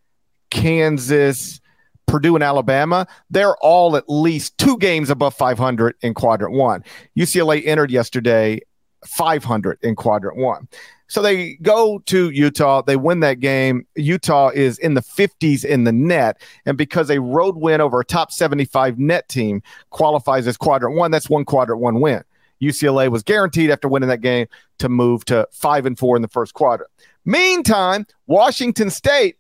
Kansas, 0.51 1.61
Purdue, 2.05 2.35
and 2.35 2.43
Alabama, 2.43 3.07
they're 3.29 3.55
all 3.61 3.95
at 3.95 4.03
least 4.09 4.57
two 4.57 4.77
games 4.79 5.09
above 5.09 5.33
500 5.33 5.95
in 6.01 6.13
quadrant 6.13 6.53
one. 6.53 6.83
UCLA 7.17 7.65
entered 7.65 7.89
yesterday 7.89 8.59
500 9.05 9.79
in 9.81 9.95
quadrant 9.95 10.37
one. 10.37 10.67
So 11.07 11.21
they 11.21 11.55
go 11.55 11.99
to 12.07 12.29
Utah, 12.31 12.81
they 12.81 12.95
win 12.95 13.19
that 13.19 13.39
game. 13.39 13.85
Utah 13.95 14.49
is 14.49 14.79
in 14.79 14.95
the 14.95 15.01
50s 15.01 15.63
in 15.63 15.83
the 15.83 15.91
net. 15.91 16.41
And 16.65 16.77
because 16.77 17.09
a 17.09 17.21
road 17.21 17.55
win 17.55 17.79
over 17.79 17.99
a 17.99 18.05
top 18.05 18.31
75 18.31 18.97
net 18.97 19.29
team 19.29 19.61
qualifies 19.91 20.47
as 20.47 20.57
quadrant 20.57 20.95
one, 20.95 21.11
that's 21.11 21.29
one 21.29 21.45
quadrant 21.45 21.81
one 21.81 22.01
win. 22.01 22.23
UCLA 22.61 23.09
was 23.09 23.21
guaranteed 23.21 23.69
after 23.69 23.87
winning 23.87 24.09
that 24.09 24.21
game 24.21 24.47
to 24.79 24.89
move 24.89 25.25
to 25.25 25.47
five 25.51 25.85
and 25.85 25.99
four 25.99 26.15
in 26.15 26.21
the 26.21 26.27
first 26.27 26.53
quadrant. 26.53 26.89
Meantime, 27.25 28.07
Washington 28.27 28.89
State 28.89 29.37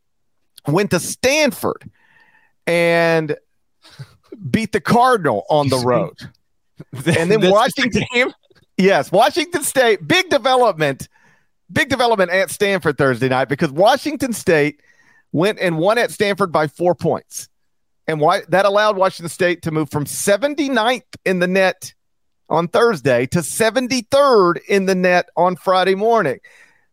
went 0.67 0.91
to 0.91 0.99
Stanford 0.99 1.89
and 2.67 3.35
beat 4.49 4.71
the 4.71 4.81
Cardinal 4.81 5.45
on 5.49 5.69
the 5.69 5.77
road. 5.85 6.17
and 7.05 7.31
then 7.31 7.49
Washington, 7.49 8.03
yes, 8.77 9.11
Washington 9.11 9.63
State, 9.63 10.07
big 10.07 10.29
development 10.29 11.07
big 11.71 11.89
development 11.89 12.31
at 12.31 12.49
Stanford 12.49 12.97
Thursday 12.97 13.29
night 13.29 13.49
because 13.49 13.71
Washington 13.71 14.33
State 14.33 14.81
went 15.31 15.59
and 15.59 15.77
won 15.77 15.97
at 15.97 16.11
Stanford 16.11 16.51
by 16.51 16.67
four 16.67 16.95
points. 16.95 17.49
And 18.07 18.19
why 18.19 18.41
that 18.49 18.65
allowed 18.65 18.97
Washington 18.97 19.29
State 19.29 19.63
to 19.63 19.71
move 19.71 19.89
from 19.89 20.05
79th 20.05 21.01
in 21.25 21.39
the 21.39 21.47
net 21.47 21.93
on 22.49 22.67
Thursday 22.67 23.25
to 23.27 23.39
73rd 23.39 24.59
in 24.67 24.85
the 24.85 24.95
net 24.95 25.29
on 25.35 25.55
Friday 25.55 25.95
morning. 25.95 26.39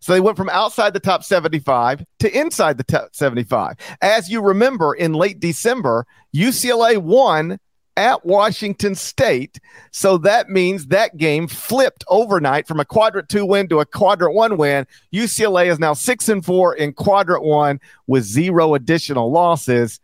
So 0.00 0.12
they 0.12 0.20
went 0.20 0.36
from 0.36 0.48
outside 0.48 0.94
the 0.94 1.00
top 1.00 1.22
75 1.22 2.04
to 2.20 2.38
inside 2.38 2.78
the 2.78 2.84
top 2.84 3.14
75. 3.14 3.76
As 4.00 4.28
you 4.28 4.40
remember, 4.40 4.94
in 4.94 5.12
late 5.12 5.38
December, 5.38 6.06
UCLA 6.34 6.98
won 6.98 7.60
at 7.96 8.24
Washington 8.24 8.94
State. 8.94 9.60
So 9.90 10.18
that 10.18 10.48
means 10.48 10.86
that 10.86 11.16
game 11.16 11.48
flipped 11.48 12.04
overnight 12.08 12.66
from 12.66 12.80
a 12.80 12.84
quadrant 12.84 13.28
two 13.28 13.44
win 13.44 13.68
to 13.68 13.80
a 13.80 13.86
quadrant 13.86 14.34
one 14.34 14.56
win. 14.56 14.86
UCLA 15.12 15.66
is 15.66 15.78
now 15.78 15.92
six 15.92 16.28
and 16.28 16.44
four 16.44 16.74
in 16.74 16.92
quadrant 16.92 17.44
one 17.44 17.80
with 18.06 18.24
zero 18.24 18.74
additional 18.74 19.30
losses. 19.30 20.00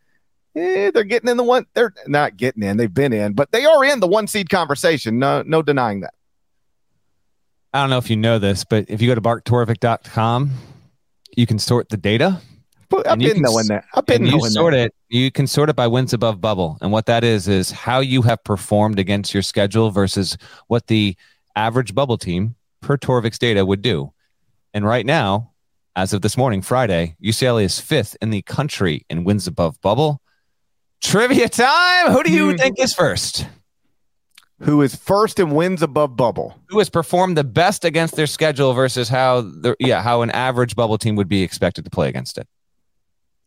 Eh, 0.54 0.90
they're 0.90 1.04
getting 1.04 1.28
in 1.28 1.36
the 1.36 1.44
one. 1.44 1.66
They're 1.74 1.94
not 2.06 2.36
getting 2.36 2.62
in. 2.62 2.76
They've 2.76 2.92
been 2.92 3.12
in, 3.12 3.32
but 3.34 3.52
they 3.52 3.64
are 3.64 3.84
in 3.84 4.00
the 4.00 4.08
one 4.08 4.26
seed 4.26 4.50
conversation. 4.50 5.18
No, 5.18 5.42
no 5.42 5.62
denying 5.62 6.00
that. 6.00 6.14
I 7.72 7.82
don't 7.82 7.90
know 7.90 7.98
if 7.98 8.10
you 8.10 8.16
know 8.16 8.38
this, 8.38 8.64
but 8.64 8.86
if 8.88 9.02
you 9.02 9.08
go 9.08 9.14
to 9.14 9.20
barttorvik.com, 9.20 10.50
you 11.36 11.46
can 11.46 11.58
sort 11.58 11.90
the 11.90 11.98
data 11.98 12.40
I've 13.06 13.18
been 13.18 13.42
knowing 13.42 13.66
that. 13.66 13.84
I've 13.94 14.06
been 14.06 14.24
you 14.24 14.32
knowing 14.32 14.50
sort 14.50 14.72
that. 14.74 14.86
it. 14.86 14.94
You 15.08 15.30
can 15.30 15.46
sort 15.46 15.68
it 15.68 15.76
by 15.76 15.86
wins 15.86 16.12
above 16.12 16.40
bubble, 16.40 16.78
and 16.80 16.90
what 16.92 17.06
that 17.06 17.24
is 17.24 17.48
is 17.48 17.70
how 17.70 18.00
you 18.00 18.22
have 18.22 18.42
performed 18.44 18.98
against 18.98 19.34
your 19.34 19.42
schedule 19.42 19.90
versus 19.90 20.36
what 20.68 20.86
the 20.86 21.16
average 21.56 21.94
bubble 21.94 22.18
team 22.18 22.54
per 22.80 22.96
Torvik's 22.96 23.38
data 23.38 23.64
would 23.64 23.82
do. 23.82 24.12
And 24.72 24.84
right 24.86 25.04
now, 25.04 25.52
as 25.96 26.12
of 26.12 26.22
this 26.22 26.36
morning, 26.36 26.62
Friday, 26.62 27.16
UCLA 27.22 27.64
is 27.64 27.80
fifth 27.80 28.16
in 28.22 28.30
the 28.30 28.42
country 28.42 29.04
in 29.10 29.24
wins 29.24 29.46
above 29.46 29.80
bubble. 29.80 30.22
Trivia 31.00 31.48
time. 31.48 32.12
Who 32.12 32.22
do 32.22 32.32
you 32.32 32.52
mm. 32.52 32.58
think 32.58 32.78
is 32.78 32.94
first? 32.94 33.46
Who 34.60 34.82
is 34.82 34.94
first 34.94 35.38
in 35.38 35.50
wins 35.50 35.82
above 35.82 36.16
bubble? 36.16 36.60
Who 36.68 36.78
has 36.78 36.90
performed 36.90 37.36
the 37.36 37.44
best 37.44 37.84
against 37.84 38.16
their 38.16 38.26
schedule 38.26 38.72
versus 38.74 39.08
how 39.08 39.42
the 39.42 39.76
yeah 39.78 40.02
how 40.02 40.22
an 40.22 40.30
average 40.30 40.74
bubble 40.74 40.98
team 40.98 41.14
would 41.16 41.28
be 41.28 41.42
expected 41.42 41.84
to 41.84 41.90
play 41.90 42.08
against 42.08 42.38
it? 42.38 42.48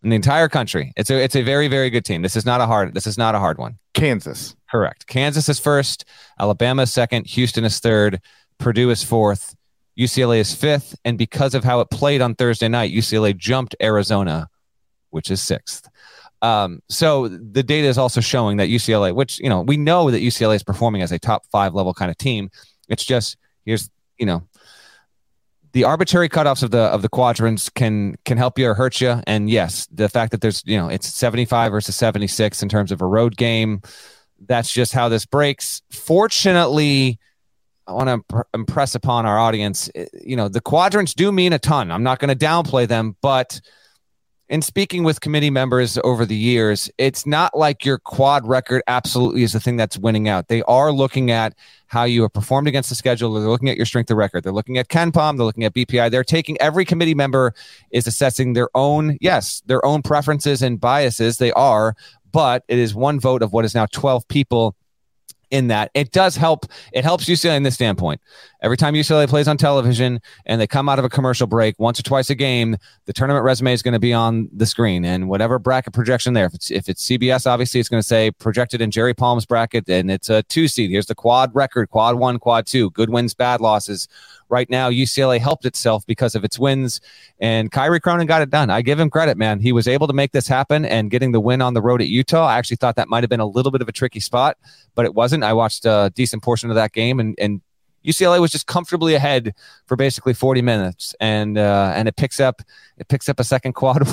In 0.04 0.10
the 0.10 0.16
entire 0.16 0.50
country. 0.50 0.94
It's 0.96 1.10
a 1.10 1.22
it's 1.22 1.36
a 1.36 1.42
very 1.42 1.68
very 1.68 1.90
good 1.90 2.06
team. 2.06 2.22
This 2.22 2.36
is 2.36 2.46
not 2.46 2.62
a 2.62 2.66
hard 2.66 2.94
this 2.94 3.08
is 3.08 3.18
not 3.18 3.36
a 3.36 3.40
hard 3.40 3.58
one. 3.58 3.78
Kansas. 3.94 4.56
Correct. 4.70 5.08
Kansas 5.08 5.50
is 5.50 5.60
first, 5.60 6.06
Alabama 6.40 6.84
is 6.84 6.94
second, 6.94 7.28
Houston 7.28 7.66
is 7.66 7.80
third, 7.80 8.22
Purdue 8.58 8.90
is 8.90 9.04
fourth, 9.04 9.56
UCLA 10.00 10.40
is 10.40 10.56
fifth, 10.56 10.96
and 11.04 11.18
because 11.18 11.54
of 11.54 11.64
how 11.64 11.82
it 11.82 11.90
played 11.90 12.22
on 12.22 12.36
Thursday 12.36 12.68
night, 12.68 12.94
UCLA 12.94 13.36
jumped 13.36 13.76
Arizona, 13.82 14.50
which 15.10 15.30
is 15.30 15.42
sixth. 15.42 15.90
Um, 16.42 16.82
so 16.90 17.28
the 17.28 17.62
data 17.62 17.88
is 17.88 17.98
also 17.98 18.22
showing 18.22 18.58
that 18.58 18.70
UCLA, 18.70 19.14
which 19.14 19.40
you 19.40 19.50
know 19.50 19.62
we 19.62 19.78
know 19.78 20.10
that 20.10 20.22
UCLA 20.22 20.56
is 20.56 20.64
performing 20.64 21.02
as 21.02 21.12
a 21.12 21.20
top 21.20 21.46
five 21.52 21.74
level 21.74 21.94
kind 21.94 22.10
of 22.10 22.18
team. 22.18 22.50
It's 22.88 23.06
just 23.06 23.38
here's 23.66 23.90
you 24.18 24.26
know 24.26 24.44
the 25.74 25.84
arbitrary 25.84 26.30
cutoffs 26.30 26.64
of 26.64 26.72
the 26.72 26.80
of 26.80 27.02
the 27.02 27.10
quadrants 27.10 27.70
can 27.70 28.16
can 28.26 28.38
help 28.38 28.60
you 28.60 28.68
or 28.70 28.74
hurt 28.74 29.00
you. 29.02 29.22
And 29.28 29.50
yes, 29.50 29.88
the 29.92 30.10
fact 30.10 30.32
that 30.32 30.42
there's 30.42 30.64
you 30.66 30.78
know 30.78 30.88
it's 30.88 31.08
75 31.08 31.72
versus 31.72 31.96
76 31.96 32.62
in 32.62 32.70
terms 32.70 32.92
of 32.92 33.02
a 33.02 33.06
road 33.06 33.38
game, 33.38 33.82
that's 34.46 34.72
just 34.72 34.94
how 34.94 35.10
this 35.10 35.26
breaks. 35.26 35.82
Fortunately, 35.92 37.20
I 37.88 37.94
want 37.94 38.10
to 38.10 38.34
pr- 38.34 38.42
impress 38.54 38.96
upon 38.96 39.26
our 39.26 39.40
audience, 39.40 39.90
eh, 39.96 40.06
you 40.24 40.36
know, 40.36 40.48
the 40.48 40.62
quadrants 40.62 41.14
do 41.14 41.32
mean 41.32 41.54
a 41.54 41.60
ton. 41.60 41.92
I'm 41.92 42.04
not 42.04 42.20
going 42.20 42.36
to 42.36 42.46
downplay 42.46 42.88
them, 42.88 43.16
but 43.22 43.62
in 44.52 44.62
speaking 44.62 45.06
with 45.06 45.22
committee 45.22 45.50
members 45.50 45.98
over 46.04 46.26
the 46.26 46.36
years, 46.36 46.92
it's 46.98 47.26
not 47.26 47.58
like 47.58 47.86
your 47.86 47.98
quad 47.98 48.46
record 48.46 48.84
absolutely 48.86 49.44
is 49.44 49.54
the 49.54 49.62
thing 49.62 49.78
that's 49.78 49.98
winning 49.98 50.28
out. 50.28 50.50
They 50.50 50.62
are 50.64 50.92
looking 50.92 51.32
at 51.32 51.56
how 51.88 52.04
you 52.04 52.24
have 52.24 52.34
performed 52.34 52.68
against 52.68 52.90
the 52.90 52.96
schedule. 52.96 53.34
They're 53.34 53.48
looking 53.50 53.70
at 53.70 53.78
your 53.78 53.86
strength 53.86 54.12
of 54.12 54.18
record. 54.18 54.44
They're 54.44 54.52
looking 54.52 54.78
at 54.78 54.90
KenPom. 54.90 55.38
They're 55.38 55.46
looking 55.46 55.64
at 55.64 55.74
BPI. 55.74 56.12
They're 56.12 56.26
taking 56.26 56.60
every 56.60 56.84
committee 56.84 57.16
member 57.16 57.54
is 57.92 58.08
assessing 58.08 58.52
their 58.52 58.68
own, 58.76 59.18
yes, 59.22 59.64
their 59.68 59.84
own 59.86 60.02
preferences 60.02 60.62
and 60.62 60.82
biases. 60.82 61.38
They 61.38 61.54
are, 61.54 61.96
but 62.34 62.66
it 62.68 62.78
is 62.78 62.94
one 62.94 63.22
vote 63.22 63.42
of 63.42 63.54
what 63.54 63.64
is 63.64 63.74
now 63.74 63.86
12 63.86 64.28
people 64.28 64.76
in 65.52 65.68
that. 65.68 65.92
It 65.94 66.12
does 66.12 66.36
help. 66.36 66.66
It 66.94 67.04
helps 67.04 67.26
UCLA 67.26 67.58
in 67.58 67.64
this 67.64 67.76
standpoint. 67.76 68.22
Every 68.64 68.78
time 68.78 68.94
UCLA 68.94 69.28
plays 69.28 69.48
on 69.48 69.58
television 69.58 70.22
and 70.46 70.60
they 70.60 70.68
come 70.68 70.88
out 70.88 71.00
of 71.00 71.06
a 71.06 71.10
commercial 71.10 71.48
break 71.48 71.78
once 71.80 72.00
or 72.00 72.04
twice 72.04 72.30
a 72.30 72.36
game, 72.36 72.78
the 73.06 73.14
tournament 73.14 73.44
resume 73.44 73.74
is 73.74 73.82
going 73.82 73.94
to 73.94 74.00
be 74.00 74.14
on 74.14 74.50
the 74.54 74.66
screen 74.66 75.04
and 75.04 75.30
whatever 75.30 75.60
bracket 75.60 75.94
projection 75.94 76.34
there. 76.34 76.46
If 76.46 76.54
it's 76.54 76.72
if 76.72 76.90
it's 76.90 77.08
CBS, 77.08 77.46
obviously 77.46 77.80
it's 77.80 77.90
going 77.90 78.02
to 78.02 78.08
say 78.08 78.32
projected 78.32 78.82
in 78.82 78.92
Jerry 78.92 79.14
Palm's 79.14 79.46
bracket 79.46 79.90
and 79.90 80.10
it's 80.10 80.30
a 80.30 80.44
two 80.44 80.68
seed. 80.68 80.90
Here's 80.90 81.08
the 81.08 81.16
quad 81.16 81.54
record: 81.54 81.90
quad 81.90 82.16
one, 82.16 82.40
quad 82.40 82.66
two, 82.66 82.90
good 82.92 83.10
wins, 83.10 83.34
bad 83.34 83.62
losses 83.62 84.08
right 84.52 84.70
now 84.70 84.90
UCLA 84.90 85.40
helped 85.40 85.66
itself 85.66 86.06
because 86.06 86.36
of 86.36 86.44
its 86.44 86.60
wins, 86.60 87.02
and 87.40 87.72
Kyrie 87.72 88.00
Cronin 88.00 88.28
got 88.28 88.42
it 88.42 88.50
done. 88.50 88.70
I 88.70 88.82
give 88.82 89.00
him 89.00 89.10
credit, 89.10 89.38
man. 89.38 89.60
He 89.60 89.72
was 89.72 89.88
able 89.88 90.08
to 90.08 90.14
make 90.14 90.34
this 90.34 90.48
happen 90.48 90.86
and 90.86 91.10
getting 91.10 91.32
the 91.32 91.40
win 91.40 91.62
on 91.62 91.74
the 91.74 91.82
road 91.82 92.02
at 92.02 92.08
Utah. 92.08 92.46
I 92.46 92.58
actually 92.58 92.78
thought 92.78 92.98
that 92.98 93.10
might 93.10 93.24
have 93.24 93.30
been 93.30 93.40
a 93.40 93.46
little 93.46 93.72
bit 93.72 93.82
of 93.82 93.88
a 93.88 93.92
tricky 93.92 94.20
spot, 94.20 94.58
but 94.94 95.06
it 95.06 95.16
wasn't. 95.16 95.44
I 95.44 95.54
watched 95.54 95.86
a 95.86 96.12
decent 96.14 96.44
portion 96.44 96.70
of 96.70 96.76
that 96.76 96.92
game, 96.92 97.20
and 97.20 97.36
and 97.40 97.62
UCLA 98.06 98.40
was 98.40 98.52
just 98.52 98.68
comfortably 98.68 99.14
ahead 99.14 99.54
for 99.86 99.96
basically 99.96 100.34
40 100.34 100.62
minutes, 100.62 101.16
and 101.20 101.58
uh, 101.58 101.94
and 101.96 102.08
it 102.08 102.16
picks 102.16 102.40
up 102.40 102.62
it 102.98 103.08
picks 103.08 103.30
up 103.30 103.40
a 103.40 103.44
second 103.44 103.74
quad. 103.74 104.08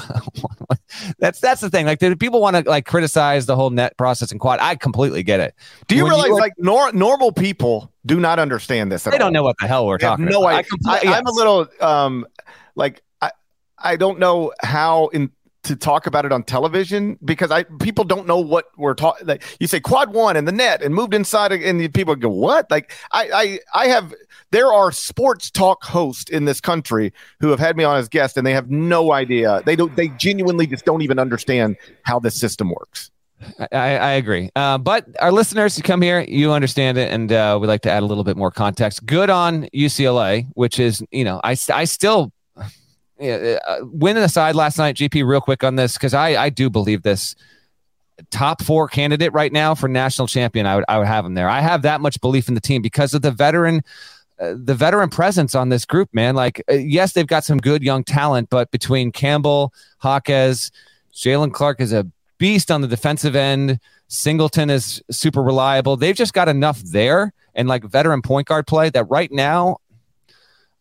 that's 1.18 1.40
that's 1.40 1.60
the 1.60 1.70
thing. 1.70 1.86
Like, 1.86 2.00
people 2.18 2.40
want 2.40 2.56
to 2.56 2.68
like 2.68 2.86
criticize 2.86 3.46
the 3.46 3.56
whole 3.56 3.70
net 3.70 3.96
processing 3.96 4.38
quad? 4.38 4.58
I 4.60 4.76
completely 4.76 5.22
get 5.22 5.40
it. 5.40 5.54
Do 5.86 5.96
you 5.96 6.04
when 6.04 6.12
realize 6.12 6.28
you 6.28 6.38
like 6.38 6.52
nor- 6.58 6.92
normal 6.92 7.32
people 7.32 7.92
do 8.06 8.20
not 8.20 8.38
understand 8.38 8.92
this? 8.92 9.04
they 9.04 9.12
all. 9.12 9.18
don't 9.18 9.32
know 9.32 9.42
what 9.42 9.56
the 9.60 9.66
hell 9.66 9.86
we're 9.86 9.98
they 9.98 10.06
talking. 10.06 10.26
No, 10.26 10.42
about. 10.42 10.64
I, 10.86 10.98
I, 11.06 11.18
am 11.18 11.26
a 11.26 11.32
little 11.32 11.68
um 11.80 12.26
like 12.74 13.02
I 13.20 13.30
I 13.78 13.96
don't 13.96 14.18
know 14.18 14.52
how 14.62 15.08
in 15.08 15.30
to 15.68 15.76
talk 15.76 16.06
about 16.06 16.24
it 16.24 16.32
on 16.32 16.42
television 16.42 17.18
because 17.24 17.50
I 17.50 17.62
people 17.62 18.04
don't 18.04 18.26
know 18.26 18.38
what 18.38 18.66
we're 18.76 18.94
talking. 18.94 19.26
Like 19.26 19.44
you 19.60 19.66
say 19.66 19.80
quad 19.80 20.12
one 20.12 20.36
and 20.36 20.48
the 20.48 20.52
net 20.52 20.82
and 20.82 20.94
moved 20.94 21.14
inside, 21.14 21.52
and 21.52 21.94
people 21.94 22.16
go 22.16 22.28
what? 22.28 22.70
Like 22.70 22.92
I 23.12 23.60
I 23.74 23.84
I 23.84 23.86
have 23.88 24.14
there 24.50 24.72
are 24.72 24.90
sports 24.90 25.50
talk 25.50 25.84
hosts 25.84 26.30
in 26.30 26.46
this 26.46 26.60
country 26.60 27.12
who 27.40 27.50
have 27.50 27.60
had 27.60 27.76
me 27.76 27.84
on 27.84 27.98
as 27.98 28.08
guest, 28.08 28.36
and 28.36 28.46
they 28.46 28.54
have 28.54 28.70
no 28.70 29.12
idea. 29.12 29.62
They 29.64 29.76
don't. 29.76 29.94
They 29.94 30.08
genuinely 30.08 30.66
just 30.66 30.84
don't 30.84 31.02
even 31.02 31.18
understand 31.18 31.76
how 32.02 32.18
this 32.18 32.38
system 32.38 32.70
works. 32.70 33.10
I, 33.72 33.96
I 33.96 34.10
agree. 34.12 34.50
Uh, 34.56 34.78
but 34.78 35.06
our 35.20 35.30
listeners, 35.30 35.76
you 35.76 35.84
come 35.84 36.02
here, 36.02 36.20
you 36.20 36.52
understand 36.52 36.98
it, 36.98 37.12
and 37.12 37.30
uh, 37.30 37.58
we 37.60 37.68
like 37.68 37.82
to 37.82 37.90
add 37.90 38.02
a 38.02 38.06
little 38.06 38.24
bit 38.24 38.36
more 38.36 38.50
context. 38.50 39.06
Good 39.06 39.30
on 39.30 39.68
UCLA, 39.74 40.48
which 40.54 40.80
is, 40.80 41.04
you 41.12 41.24
know, 41.24 41.40
I, 41.44 41.56
I 41.72 41.84
still 41.84 42.32
yeah, 43.18 43.58
uh, 43.66 43.78
winning 43.82 44.22
aside 44.22 44.54
last 44.54 44.78
night, 44.78 44.96
GP, 44.96 45.26
real 45.26 45.40
quick 45.40 45.64
on 45.64 45.76
this 45.76 45.94
because 45.94 46.14
I 46.14 46.42
I 46.42 46.50
do 46.50 46.70
believe 46.70 47.02
this 47.02 47.34
top 48.30 48.62
four 48.62 48.88
candidate 48.88 49.32
right 49.32 49.52
now 49.52 49.74
for 49.74 49.88
national 49.88 50.28
champion. 50.28 50.66
I 50.66 50.76
would 50.76 50.84
I 50.88 50.98
would 50.98 51.06
have 51.06 51.24
him 51.24 51.34
there. 51.34 51.48
I 51.48 51.60
have 51.60 51.82
that 51.82 52.00
much 52.00 52.20
belief 52.20 52.48
in 52.48 52.54
the 52.54 52.60
team 52.60 52.82
because 52.82 53.14
of 53.14 53.22
the 53.22 53.30
veteran. 53.30 53.82
Uh, 54.40 54.54
the 54.56 54.74
veteran 54.74 55.08
presence 55.08 55.56
on 55.56 55.68
this 55.68 55.84
group, 55.84 56.08
man. 56.12 56.36
Like, 56.36 56.62
uh, 56.70 56.74
yes, 56.74 57.12
they've 57.12 57.26
got 57.26 57.42
some 57.42 57.58
good 57.58 57.82
young 57.82 58.04
talent, 58.04 58.50
but 58.50 58.70
between 58.70 59.10
Campbell, 59.10 59.72
Jaquez, 60.04 60.70
Jaylen 61.12 61.52
Clark 61.52 61.80
is 61.80 61.92
a 61.92 62.06
beast 62.38 62.70
on 62.70 62.80
the 62.80 62.86
defensive 62.86 63.34
end. 63.34 63.80
Singleton 64.06 64.70
is 64.70 65.02
super 65.10 65.42
reliable. 65.42 65.96
They've 65.96 66.14
just 66.14 66.34
got 66.34 66.48
enough 66.48 66.80
there 66.82 67.32
and 67.56 67.66
like 67.68 67.82
veteran 67.82 68.22
point 68.22 68.46
guard 68.46 68.68
play 68.68 68.90
that 68.90 69.04
right 69.10 69.30
now 69.32 69.78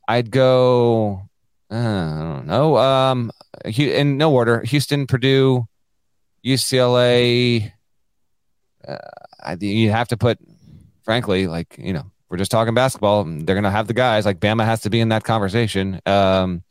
I'd 0.08 0.32
go 0.32 1.28
I 1.70 2.20
don't 2.20 2.48
know. 2.48 2.78
Um, 2.78 3.32
in 3.66 4.18
no 4.18 4.34
order: 4.34 4.62
Houston, 4.62 5.08
Purdue, 5.08 5.68
UCLA. 6.46 7.72
Uh, 8.88 9.56
you 9.60 9.92
have 9.92 10.08
to 10.10 10.18
put, 10.18 10.40
frankly, 11.04 11.48
like 11.48 11.76
you 11.78 11.94
know, 11.94 12.10
we're 12.30 12.38
just 12.38 12.52
talking 12.52 12.74
basketball. 12.74 13.24
They're 13.24 13.56
going 13.56 13.64
to 13.64 13.72
have 13.72 13.88
the 13.88 13.94
guys 13.94 14.26
like 14.26 14.40
Bama 14.40 14.66
has 14.66 14.82
to 14.82 14.90
be 14.90 15.00
in 15.00 15.10
that 15.10 15.24
conversation. 15.24 16.02
Um, 16.06 16.64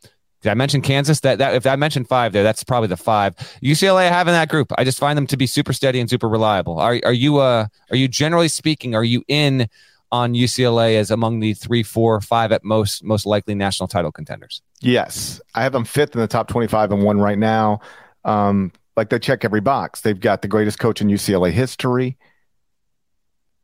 did 0.42 0.50
I 0.50 0.54
mention 0.54 0.80
Kansas? 0.80 1.20
That 1.20 1.38
that 1.38 1.54
if 1.54 1.66
I 1.66 1.76
mentioned 1.76 2.08
five 2.08 2.32
there, 2.32 2.42
that's 2.42 2.62
probably 2.64 2.88
the 2.88 2.96
five. 2.96 3.36
UCLA 3.62 4.02
I 4.02 4.10
have 4.10 4.28
in 4.28 4.32
that 4.32 4.48
group, 4.48 4.72
I 4.78 4.84
just 4.84 4.98
find 4.98 5.16
them 5.16 5.26
to 5.28 5.36
be 5.36 5.46
super 5.46 5.72
steady 5.72 5.98
and 6.00 6.08
super 6.08 6.28
reliable. 6.28 6.78
Are 6.78 6.98
are 7.04 7.12
you 7.12 7.38
uh 7.38 7.66
are 7.90 7.96
you 7.96 8.08
generally 8.08 8.48
speaking, 8.48 8.94
are 8.94 9.04
you 9.04 9.24
in 9.28 9.68
on 10.12 10.34
UCLA 10.34 10.96
as 10.96 11.10
among 11.10 11.40
the 11.40 11.54
three, 11.54 11.82
four, 11.82 12.20
five 12.20 12.52
at 12.52 12.64
most 12.64 13.02
most 13.04 13.26
likely 13.26 13.54
national 13.54 13.88
title 13.88 14.12
contenders? 14.12 14.62
Yes, 14.80 15.40
I 15.54 15.62
have 15.62 15.72
them 15.72 15.84
fifth 15.84 16.14
in 16.14 16.20
the 16.20 16.26
top 16.26 16.48
twenty-five 16.48 16.92
and 16.92 17.02
one 17.02 17.18
right 17.18 17.38
now. 17.38 17.80
Um, 18.24 18.72
like 18.96 19.10
they 19.10 19.18
check 19.18 19.44
every 19.44 19.60
box. 19.60 20.00
They've 20.00 20.18
got 20.18 20.42
the 20.42 20.48
greatest 20.48 20.78
coach 20.78 21.00
in 21.00 21.08
UCLA 21.08 21.52
history. 21.52 22.16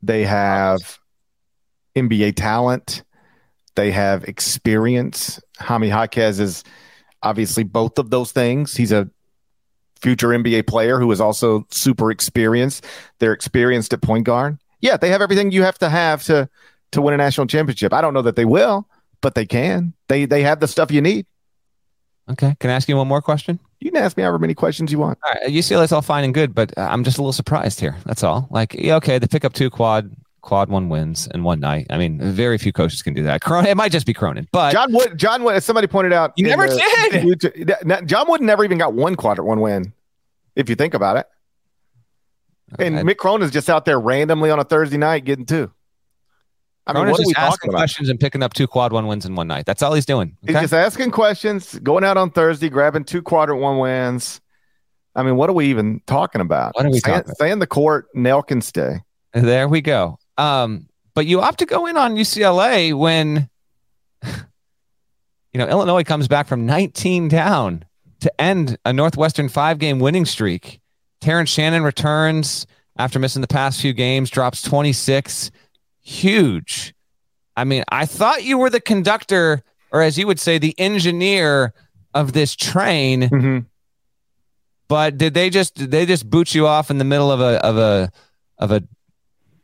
They 0.03 0.24
have 0.24 0.99
NBA 1.97 2.36
talent. 2.36 3.05
They 3.74 3.90
have 3.93 4.24
experience. 4.24 5.40
Jaime 5.59 5.88
Jaquez 5.88 6.40
is 6.40 6.64
obviously 7.22 7.64
both 7.64 7.99
of 7.99 8.11
those 8.11 8.32
things. 8.32 8.76
He's 8.76 8.93
a 8.93 9.09
future 10.01 10.28
NBA 10.28 10.66
player 10.66 10.99
who 10.99 11.11
is 11.12 11.20
also 11.20 11.66
super 11.70 12.11
experienced. 12.11 12.84
They're 13.18 13.32
experienced 13.32 13.93
at 13.93 14.03
point 14.03 14.26
guard. 14.26 14.59
Yeah, 14.83 14.99
they 14.99 15.09
have 15.09 15.22
everything 15.22 15.51
you 15.53 15.62
have 15.62 15.78
to 15.78 15.89
have 15.89 16.22
to 16.24 16.49
to 16.91 17.01
win 17.01 17.14
a 17.14 17.16
national 17.16 17.47
championship. 17.47 17.95
I 17.95 18.03
don't 18.03 18.12
know 18.12 18.22
that 18.22 18.37
they 18.37 18.45
will, 18.45 18.87
but 19.22 19.35
they 19.35 19.47
can. 19.47 19.95
They 20.09 20.26
they 20.26 20.43
have 20.43 20.61
the 20.61 20.68
stuff 20.68 20.91
you 20.91 21.01
need. 21.01 21.26
Okay. 22.30 22.55
Can 22.61 22.70
I 22.70 22.74
ask 22.74 22.89
you 22.89 22.97
one 22.97 23.09
more 23.09 23.22
question? 23.22 23.59
You 23.80 23.91
can 23.91 24.03
ask 24.03 24.16
me 24.16 24.22
however 24.22 24.39
many 24.39 24.55
questions 24.55 24.93
you 24.93 24.99
want. 24.99 25.18
All 25.24 25.33
right. 25.33 25.51
UCLA's 25.51 25.91
all 25.93 26.03
fine 26.03 26.24
and 26.24 26.33
good, 26.33 26.55
but 26.55 26.76
I'm 26.78 27.03
just 27.03 27.18
a 27.18 27.20
little 27.20 27.33
surprised 27.33 27.80
here. 27.80 27.97
That's 28.07 28.22
all. 28.22 28.47
Like, 28.51 28.74
yeah, 28.74 28.95
okay, 28.97 29.18
they 29.18 29.26
pick 29.26 29.45
up 29.45 29.55
two 29.55 29.70
quad 29.70 30.14
quad 30.41 30.68
one 30.68 30.89
wins 30.89 31.28
in 31.35 31.45
one 31.45 31.61
night. 31.61 31.87
I 31.91 31.99
mean, 31.99 32.20
very 32.20 32.59
few 32.59 32.72
coaches 32.72 33.03
can 33.03 33.14
do 33.14 33.22
that. 33.24 33.41
Cronin, 33.41 33.70
it 33.70 33.76
might 33.76 33.93
just 33.93 34.07
be 34.07 34.12
Cronin, 34.12 34.49
but 34.53 34.72
John 34.72 34.93
Wooden, 34.93 35.16
John 35.16 35.43
Wooden, 35.43 35.57
as 35.57 35.64
somebody 35.64 35.87
pointed 35.87 36.12
out, 36.12 36.33
you 36.37 36.47
never 36.47 36.68
the, 36.68 37.78
did. 37.85 38.09
John 38.09 38.28
Wooden 38.28 38.47
never 38.47 38.64
even 38.64 38.78
got 38.78 38.93
one 38.93 39.14
quadrant 39.14 39.49
one 39.49 39.61
win, 39.61 39.93
if 40.57 40.68
you 40.68 40.74
think 40.74 40.95
about 40.95 41.16
it. 41.16 41.26
And 42.79 42.97
Mick 42.99 43.16
Cronin's 43.16 43.51
just 43.51 43.68
out 43.68 43.85
there 43.85 44.01
randomly 44.01 44.51
on 44.51 44.59
a 44.59 44.64
Thursday 44.64 44.97
night 44.97 45.25
getting 45.25 45.47
two. 45.47 45.70
I 46.87 46.93
mean, 46.93 47.03
Cronin's 47.03 47.18
what 47.18 47.25
are 47.25 47.29
we 47.29 47.35
asking 47.37 47.70
about? 47.70 47.79
questions 47.79 48.09
and 48.09 48.18
picking 48.18 48.43
up 48.43 48.55
two 48.55 48.66
quad 48.66 48.93
one 48.93 49.07
wins 49.07 49.25
in 49.25 49.35
one 49.35 49.47
night. 49.47 49.66
That's 49.66 49.83
all 49.83 49.95
he's 49.95 50.07
doing. 50.07 50.37
Okay? 50.45 50.53
He's 50.53 50.62
just 50.62 50.75
asking 50.75 51.12
questions, 51.12 51.79
going 51.81 52.05
out 52.05 52.16
on 52.16 52.31
Thursday, 52.31 52.68
grabbing 52.68 53.05
two 53.05 53.23
quadrant 53.23 53.61
one 53.61 53.79
wins. 53.79 54.41
I 55.14 55.23
mean, 55.23 55.37
what 55.37 55.51
are 55.51 55.53
we 55.53 55.66
even 55.66 56.01
talking 56.07 56.41
about? 56.41 56.75
What 56.75 56.87
are 56.87 56.91
we 56.91 56.99
stay, 56.99 57.12
talking? 57.12 57.35
Stay 57.35 57.51
in 57.51 57.59
the 57.59 57.66
court. 57.66 58.09
Nell 58.14 58.43
can 58.43 58.61
stay. 58.61 59.01
There 59.35 59.68
we 59.68 59.81
go. 59.81 60.18
Um, 60.39 60.89
but 61.14 61.27
you 61.27 61.41
opt 61.41 61.59
to 61.59 61.66
go 61.66 61.87
in 61.87 61.97
on 61.97 62.16
UCLA 62.16 62.95
when 62.95 63.49
you 64.25 64.31
know 65.55 65.68
Illinois 65.68 66.05
comes 66.05 66.29
back 66.29 66.47
from 66.49 66.66
19 66.66 67.29
down 67.29 67.85
to 68.20 68.41
end 68.41 68.79
a 68.85 68.93
Northwestern 68.93 69.49
five 69.49 69.79
game 69.79 69.99
winning 69.99 70.25
streak. 70.25 70.81
Terrence 71.23 71.51
Shannon 71.51 71.85
returns 71.85 72.66
after 72.99 73.18
missing 73.18 73.43
the 73.43 73.49
past 73.49 73.81
few 73.81 73.93
games, 73.93 74.29
drops 74.29 74.61
26. 74.62 75.51
Huge. 76.03 76.95
I 77.57 77.64
mean, 77.64 77.85
I 77.91 78.07
thought 78.07 78.45
you 78.45 78.59
were 78.59 78.68
the 78.68 78.81
conductor, 78.81 79.62
or 79.93 80.03
as 80.03 80.18
you 80.18 80.27
would 80.27 80.41
say, 80.41 80.59
the 80.59 80.75
engineer 80.79 81.75
of 82.12 82.33
this 82.33 82.57
train. 82.57 83.23
Mm-hmm. 83.23 83.59
But 84.89 85.16
did 85.16 85.33
they 85.33 85.49
just 85.49 85.75
did 85.75 85.91
they 85.93 86.05
just 86.05 86.29
boot 86.29 86.55
you 86.55 86.66
off 86.66 86.91
in 86.91 86.99
the 86.99 87.05
middle 87.05 87.31
of 87.31 87.41
a 87.41 87.64
of 87.64 87.79
a 87.79 88.12
of 88.59 88.73
a 88.73 88.83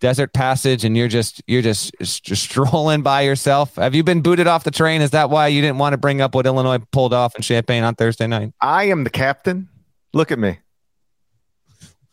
desert 0.01 0.33
passage 0.33 0.85
and 0.85 0.97
you're 0.97 1.09
just 1.09 1.43
you're 1.49 1.61
just, 1.61 1.93
just 1.99 2.45
strolling 2.45 3.03
by 3.03 3.23
yourself 3.23 3.75
have 3.75 3.97
you 3.97 4.05
been 4.05 4.23
booted 4.23 4.47
off 4.47 4.63
the 4.63 4.71
train 4.71 5.03
is 5.03 5.11
that 5.11 5.29
why 5.29 5.49
you 5.49 5.61
didn't 5.61 5.79
want 5.79 5.93
to 5.93 5.97
bring 5.97 6.21
up 6.21 6.37
what 6.37 6.47
illinois 6.47 6.79
pulled 6.93 7.13
off 7.13 7.35
in 7.35 7.43
champaign 7.43 7.83
on 7.83 7.97
thursday 7.97 8.29
night 8.29 8.53
i 8.61 8.85
am 8.85 9.03
the 9.03 9.11
captain 9.11 9.69
look 10.13 10.31
at 10.31 10.39
me 10.39 10.57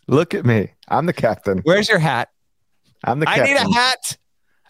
look 0.08 0.34
at 0.34 0.46
me 0.46 0.72
i'm 0.88 1.06
the 1.06 1.14
captain 1.14 1.60
where's 1.64 1.90
your 1.90 2.00
hat 2.00 2.30
i'm 3.04 3.20
the 3.20 3.26
captain. 3.26 3.44
i 3.44 3.48
need 3.48 3.58
a 3.58 3.74
hat 3.74 4.18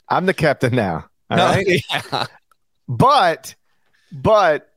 i'm 0.10 0.26
the 0.26 0.34
captain 0.34 0.76
now 0.76 1.06
all 1.30 1.38
no, 1.38 1.46
right? 1.46 1.68
yeah. 1.92 2.26
but 2.88 3.56
but 4.12 4.70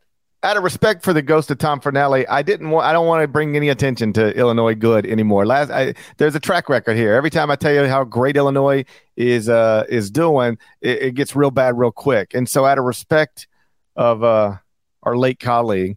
out 0.43 0.57
of 0.57 0.63
respect 0.63 1.05
for 1.05 1.13
the 1.13 1.23
ghost 1.23 1.51
of 1.51 1.59
Tom 1.59 1.81
Fornelli, 1.81 2.25
I 2.29 2.43
didn't 2.43 2.71
want. 2.71 2.87
I 2.87 2.93
don't 2.93 3.07
want 3.07 3.23
to 3.23 3.29
bring 3.29 3.57
any 3.57 3.69
attention 3.69 4.13
to 4.15 4.37
Illinois 4.37 4.75
good 4.75 5.05
anymore. 5.07 5.47
Last, 5.47 5.71
I, 5.71 5.95
there's 6.17 6.35
a 6.35 6.41
track 6.41 6.69
record 6.69 6.97
here. 6.97 7.15
Every 7.15 7.31
time 7.31 7.51
I 7.51 7.57
tell 7.57 7.73
you 7.73 7.87
how 7.87 8.05
great 8.05 8.37
Illinois 8.37 8.85
is 9.17 9.49
uh, 9.49 9.85
is 9.89 10.11
doing, 10.11 10.59
it, 10.81 11.03
it, 11.03 11.15
gets 11.15 11.35
real 11.35 11.51
bad 11.51 11.77
real 11.77 11.91
quick. 11.91 12.35
And 12.35 12.49
so, 12.49 12.65
out 12.65 12.79
of 12.79 12.85
respect 12.85 13.49
of 13.97 14.23
uh, 14.23 14.57
our 15.03 15.17
late 15.17 15.41
colleague, 15.41 15.97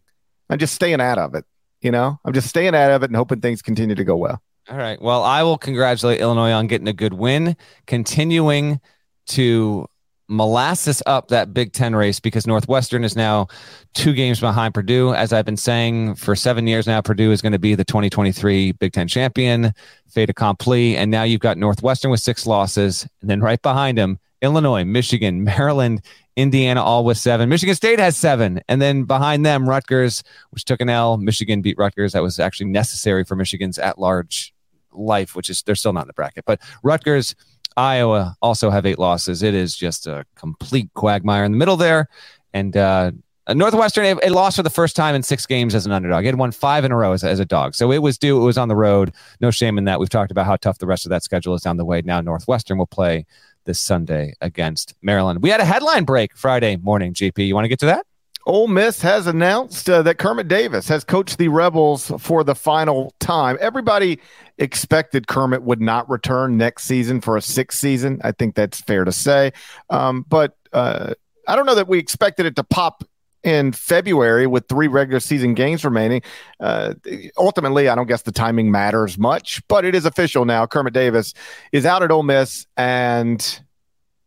I'm 0.50 0.58
just 0.58 0.74
staying 0.74 1.00
out 1.00 1.18
of 1.18 1.34
it. 1.34 1.44
You 1.80 1.92
know, 1.92 2.18
I'm 2.24 2.32
just 2.32 2.48
staying 2.48 2.74
out 2.74 2.90
of 2.90 3.02
it 3.02 3.06
and 3.10 3.16
hoping 3.16 3.40
things 3.40 3.62
continue 3.62 3.94
to 3.94 4.04
go 4.04 4.16
well. 4.16 4.42
All 4.70 4.76
right. 4.76 5.00
Well, 5.00 5.22
I 5.24 5.42
will 5.42 5.58
congratulate 5.58 6.20
Illinois 6.20 6.52
on 6.52 6.68
getting 6.68 6.88
a 6.88 6.92
good 6.92 7.14
win, 7.14 7.56
continuing 7.86 8.80
to 9.26 9.86
molasses 10.28 11.02
up 11.04 11.28
that 11.28 11.52
Big 11.52 11.72
Ten 11.72 11.94
race 11.94 12.20
because 12.20 12.46
Northwestern 12.46 13.04
is 13.04 13.16
now 13.16 13.48
two 13.94 14.14
games 14.14 14.40
behind 14.40 14.72
Purdue. 14.72 15.14
As 15.14 15.32
I've 15.32 15.44
been 15.44 15.56
saying 15.56 16.14
for 16.14 16.34
seven 16.34 16.66
years 16.66 16.86
now, 16.86 17.00
Purdue 17.00 17.32
is 17.32 17.42
going 17.42 17.52
to 17.52 17.58
be 17.58 17.74
the 17.74 17.84
2023 17.84 18.72
Big 18.72 18.92
Ten 18.92 19.08
champion, 19.08 19.72
fait 20.08 20.30
accompli. 20.30 20.96
And 20.96 21.10
now 21.10 21.24
you've 21.24 21.40
got 21.40 21.58
Northwestern 21.58 22.10
with 22.10 22.20
six 22.20 22.46
losses. 22.46 23.06
And 23.20 23.28
then 23.28 23.40
right 23.40 23.60
behind 23.60 23.98
them, 23.98 24.18
Illinois, 24.40 24.84
Michigan, 24.84 25.44
Maryland, 25.44 26.02
Indiana, 26.36 26.82
all 26.82 27.04
with 27.04 27.18
seven. 27.18 27.48
Michigan 27.48 27.74
State 27.74 27.98
has 27.98 28.16
seven. 28.16 28.60
And 28.68 28.80
then 28.80 29.04
behind 29.04 29.44
them, 29.44 29.68
Rutgers, 29.68 30.22
which 30.50 30.64
took 30.64 30.80
an 30.80 30.88
L. 30.88 31.16
Michigan 31.18 31.60
beat 31.60 31.76
Rutgers. 31.78 32.12
That 32.12 32.22
was 32.22 32.38
actually 32.38 32.70
necessary 32.70 33.24
for 33.24 33.36
Michigan's 33.36 33.78
at 33.78 33.98
large 33.98 34.54
life, 34.92 35.34
which 35.34 35.50
is 35.50 35.62
they're 35.62 35.74
still 35.74 35.92
not 35.92 36.02
in 36.02 36.06
the 36.06 36.14
bracket. 36.14 36.44
But 36.46 36.60
Rutgers, 36.82 37.34
Iowa 37.76 38.36
also 38.40 38.70
have 38.70 38.86
eight 38.86 38.98
losses. 38.98 39.42
It 39.42 39.54
is 39.54 39.76
just 39.76 40.06
a 40.06 40.24
complete 40.34 40.92
quagmire 40.94 41.44
in 41.44 41.52
the 41.52 41.58
middle 41.58 41.76
there. 41.76 42.08
And 42.54 42.76
uh, 42.76 43.12
Northwestern, 43.48 44.04
it, 44.04 44.18
it, 44.22 44.30
lost 44.30 44.56
for 44.56 44.62
the 44.62 44.70
first 44.70 44.94
time 44.94 45.14
in 45.14 45.22
six 45.22 45.46
games 45.46 45.74
as 45.74 45.86
an 45.86 45.92
underdog. 45.92 46.24
It 46.24 46.36
won 46.36 46.52
five 46.52 46.84
in 46.84 46.92
a 46.92 46.96
row 46.96 47.12
as, 47.12 47.24
as, 47.24 47.40
a 47.40 47.44
dog. 47.44 47.74
So 47.74 47.90
it 47.90 47.98
was 47.98 48.18
due. 48.18 48.40
It 48.40 48.44
was 48.44 48.58
on 48.58 48.68
the 48.68 48.76
road. 48.76 49.12
No 49.40 49.50
shame 49.50 49.78
in 49.78 49.84
that. 49.84 49.98
We've 49.98 50.08
talked 50.08 50.30
about 50.30 50.46
how 50.46 50.56
tough 50.56 50.78
the 50.78 50.86
rest 50.86 51.06
of 51.06 51.10
that 51.10 51.22
schedule 51.22 51.54
is 51.54 51.62
down 51.62 51.76
the 51.76 51.84
way. 51.84 52.02
Now 52.02 52.20
Northwestern 52.20 52.78
will 52.78 52.86
play 52.86 53.26
this 53.64 53.80
Sunday 53.80 54.34
against 54.40 54.94
Maryland. 55.02 55.42
We 55.42 55.50
had 55.50 55.60
a 55.60 55.64
headline 55.64 56.04
break 56.04 56.36
Friday 56.36 56.76
morning, 56.76 57.14
GP. 57.14 57.46
You 57.46 57.54
want 57.54 57.64
to 57.64 57.68
get 57.68 57.80
to 57.80 57.86
that? 57.86 58.06
Ole 58.44 58.66
Miss 58.66 59.00
has 59.02 59.26
announced 59.26 59.88
uh, 59.88 60.02
that 60.02 60.18
Kermit 60.18 60.48
Davis 60.48 60.88
has 60.88 61.04
coached 61.04 61.38
the 61.38 61.48
Rebels 61.48 62.10
for 62.18 62.42
the 62.42 62.54
final 62.54 63.14
time. 63.20 63.56
Everybody 63.60 64.18
expected 64.58 65.28
Kermit 65.28 65.62
would 65.62 65.80
not 65.80 66.10
return 66.10 66.56
next 66.56 66.84
season 66.84 67.20
for 67.20 67.36
a 67.36 67.42
sixth 67.42 67.78
season. 67.78 68.20
I 68.24 68.32
think 68.32 68.54
that's 68.54 68.80
fair 68.80 69.04
to 69.04 69.12
say. 69.12 69.52
Um, 69.90 70.24
but 70.28 70.56
uh, 70.72 71.14
I 71.46 71.54
don't 71.54 71.66
know 71.66 71.76
that 71.76 71.88
we 71.88 71.98
expected 71.98 72.46
it 72.46 72.56
to 72.56 72.64
pop 72.64 73.04
in 73.44 73.72
February 73.72 74.46
with 74.46 74.68
three 74.68 74.88
regular 74.88 75.20
season 75.20 75.54
games 75.54 75.84
remaining. 75.84 76.22
Uh, 76.60 76.94
ultimately, 77.36 77.88
I 77.88 77.94
don't 77.94 78.06
guess 78.06 78.22
the 78.22 78.32
timing 78.32 78.70
matters 78.70 79.18
much, 79.18 79.66
but 79.68 79.84
it 79.84 79.94
is 79.94 80.04
official 80.04 80.44
now. 80.44 80.66
Kermit 80.66 80.94
Davis 80.94 81.34
is 81.72 81.84
out 81.86 82.02
at 82.02 82.10
Ole 82.10 82.22
Miss, 82.22 82.66
and 82.76 83.60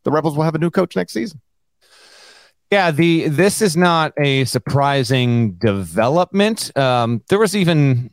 the 0.04 0.12
Rebels 0.12 0.36
will 0.36 0.44
have 0.44 0.56
a 0.56 0.60
new 0.60 0.70
coach 0.70 0.96
next 0.96 1.14
season. 1.14 1.42
Yeah, 2.72 2.92
the 2.92 3.30
this 3.30 3.62
is 3.62 3.78
not 3.78 4.14
a 4.18 4.44
surprising 4.46 5.54
development. 5.54 6.76
Um, 6.78 7.22
there 7.30 7.40
was 7.40 7.56
even, 7.56 8.10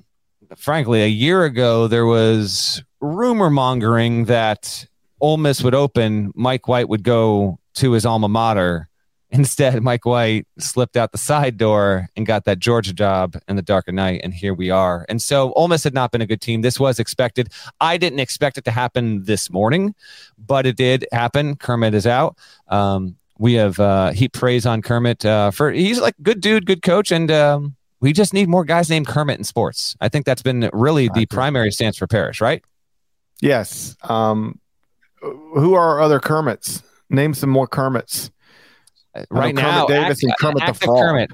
frankly, 0.56 1.02
a 1.02 1.08
year 1.08 1.44
ago 1.44 1.88
there 1.88 2.06
was 2.06 2.82
rumor 3.00 3.50
mongering 3.50 4.26
that 4.26 4.86
Ole 5.20 5.38
Miss 5.38 5.62
would 5.62 5.74
open, 5.74 6.32
Mike 6.34 6.68
White 6.68 6.88
would 6.88 7.02
go 7.02 7.58
to 7.76 7.92
his 7.92 8.04
alma 8.04 8.28
mater. 8.28 8.88
Instead, 9.34 9.82
Mike 9.82 10.04
White 10.04 10.46
slipped 10.58 10.94
out 10.94 11.10
the 11.10 11.18
side 11.18 11.56
door 11.56 12.06
and 12.16 12.26
got 12.26 12.44
that 12.44 12.58
Georgia 12.58 12.92
job 12.92 13.34
in 13.48 13.56
the 13.56 13.62
dark 13.62 13.88
of 13.88 13.94
night, 13.94 14.20
and 14.22 14.34
here 14.34 14.52
we 14.52 14.68
are. 14.68 15.06
And 15.08 15.22
so, 15.22 15.54
Ole 15.54 15.68
Miss 15.68 15.84
had 15.84 15.94
not 15.94 16.12
been 16.12 16.20
a 16.20 16.26
good 16.26 16.42
team. 16.42 16.60
This 16.60 16.78
was 16.78 16.98
expected. 16.98 17.50
I 17.80 17.96
didn't 17.96 18.20
expect 18.20 18.58
it 18.58 18.64
to 18.66 18.70
happen 18.70 19.24
this 19.24 19.50
morning, 19.50 19.94
but 20.36 20.66
it 20.66 20.76
did 20.76 21.06
happen. 21.12 21.56
Kermit 21.56 21.94
is 21.94 22.06
out. 22.06 22.36
Um, 22.68 23.16
we 23.38 23.54
have 23.54 23.80
uh, 23.80 24.12
heaped 24.12 24.38
praise 24.38 24.66
on 24.66 24.82
Kermit 24.82 25.24
uh, 25.24 25.50
for 25.50 25.72
he's 25.72 25.98
like 25.98 26.14
good 26.22 26.42
dude, 26.42 26.66
good 26.66 26.82
coach, 26.82 27.10
and 27.10 27.30
um, 27.30 27.74
we 28.00 28.12
just 28.12 28.34
need 28.34 28.50
more 28.50 28.64
guys 28.66 28.90
named 28.90 29.06
Kermit 29.06 29.38
in 29.38 29.44
sports. 29.44 29.96
I 29.98 30.10
think 30.10 30.26
that's 30.26 30.42
been 30.42 30.68
really 30.74 31.08
the 31.08 31.24
primary 31.24 31.70
stance 31.70 31.96
for 31.96 32.06
Parrish, 32.06 32.42
right? 32.42 32.62
Yes. 33.40 33.96
Um, 34.02 34.60
who 35.22 35.72
are 35.72 36.00
other 36.00 36.20
Kermits? 36.20 36.82
Name 37.08 37.32
some 37.32 37.50
more 37.50 37.66
Kermits. 37.66 38.30
Right 39.30 39.54
now, 39.54 39.86
Kermit 39.86 39.88
Davis 39.88 40.18
act, 40.18 40.22
and 40.22 40.34
Kermit 40.38 40.66
the 40.66 40.74
Frog. 40.74 40.98
Kermit. 40.98 41.32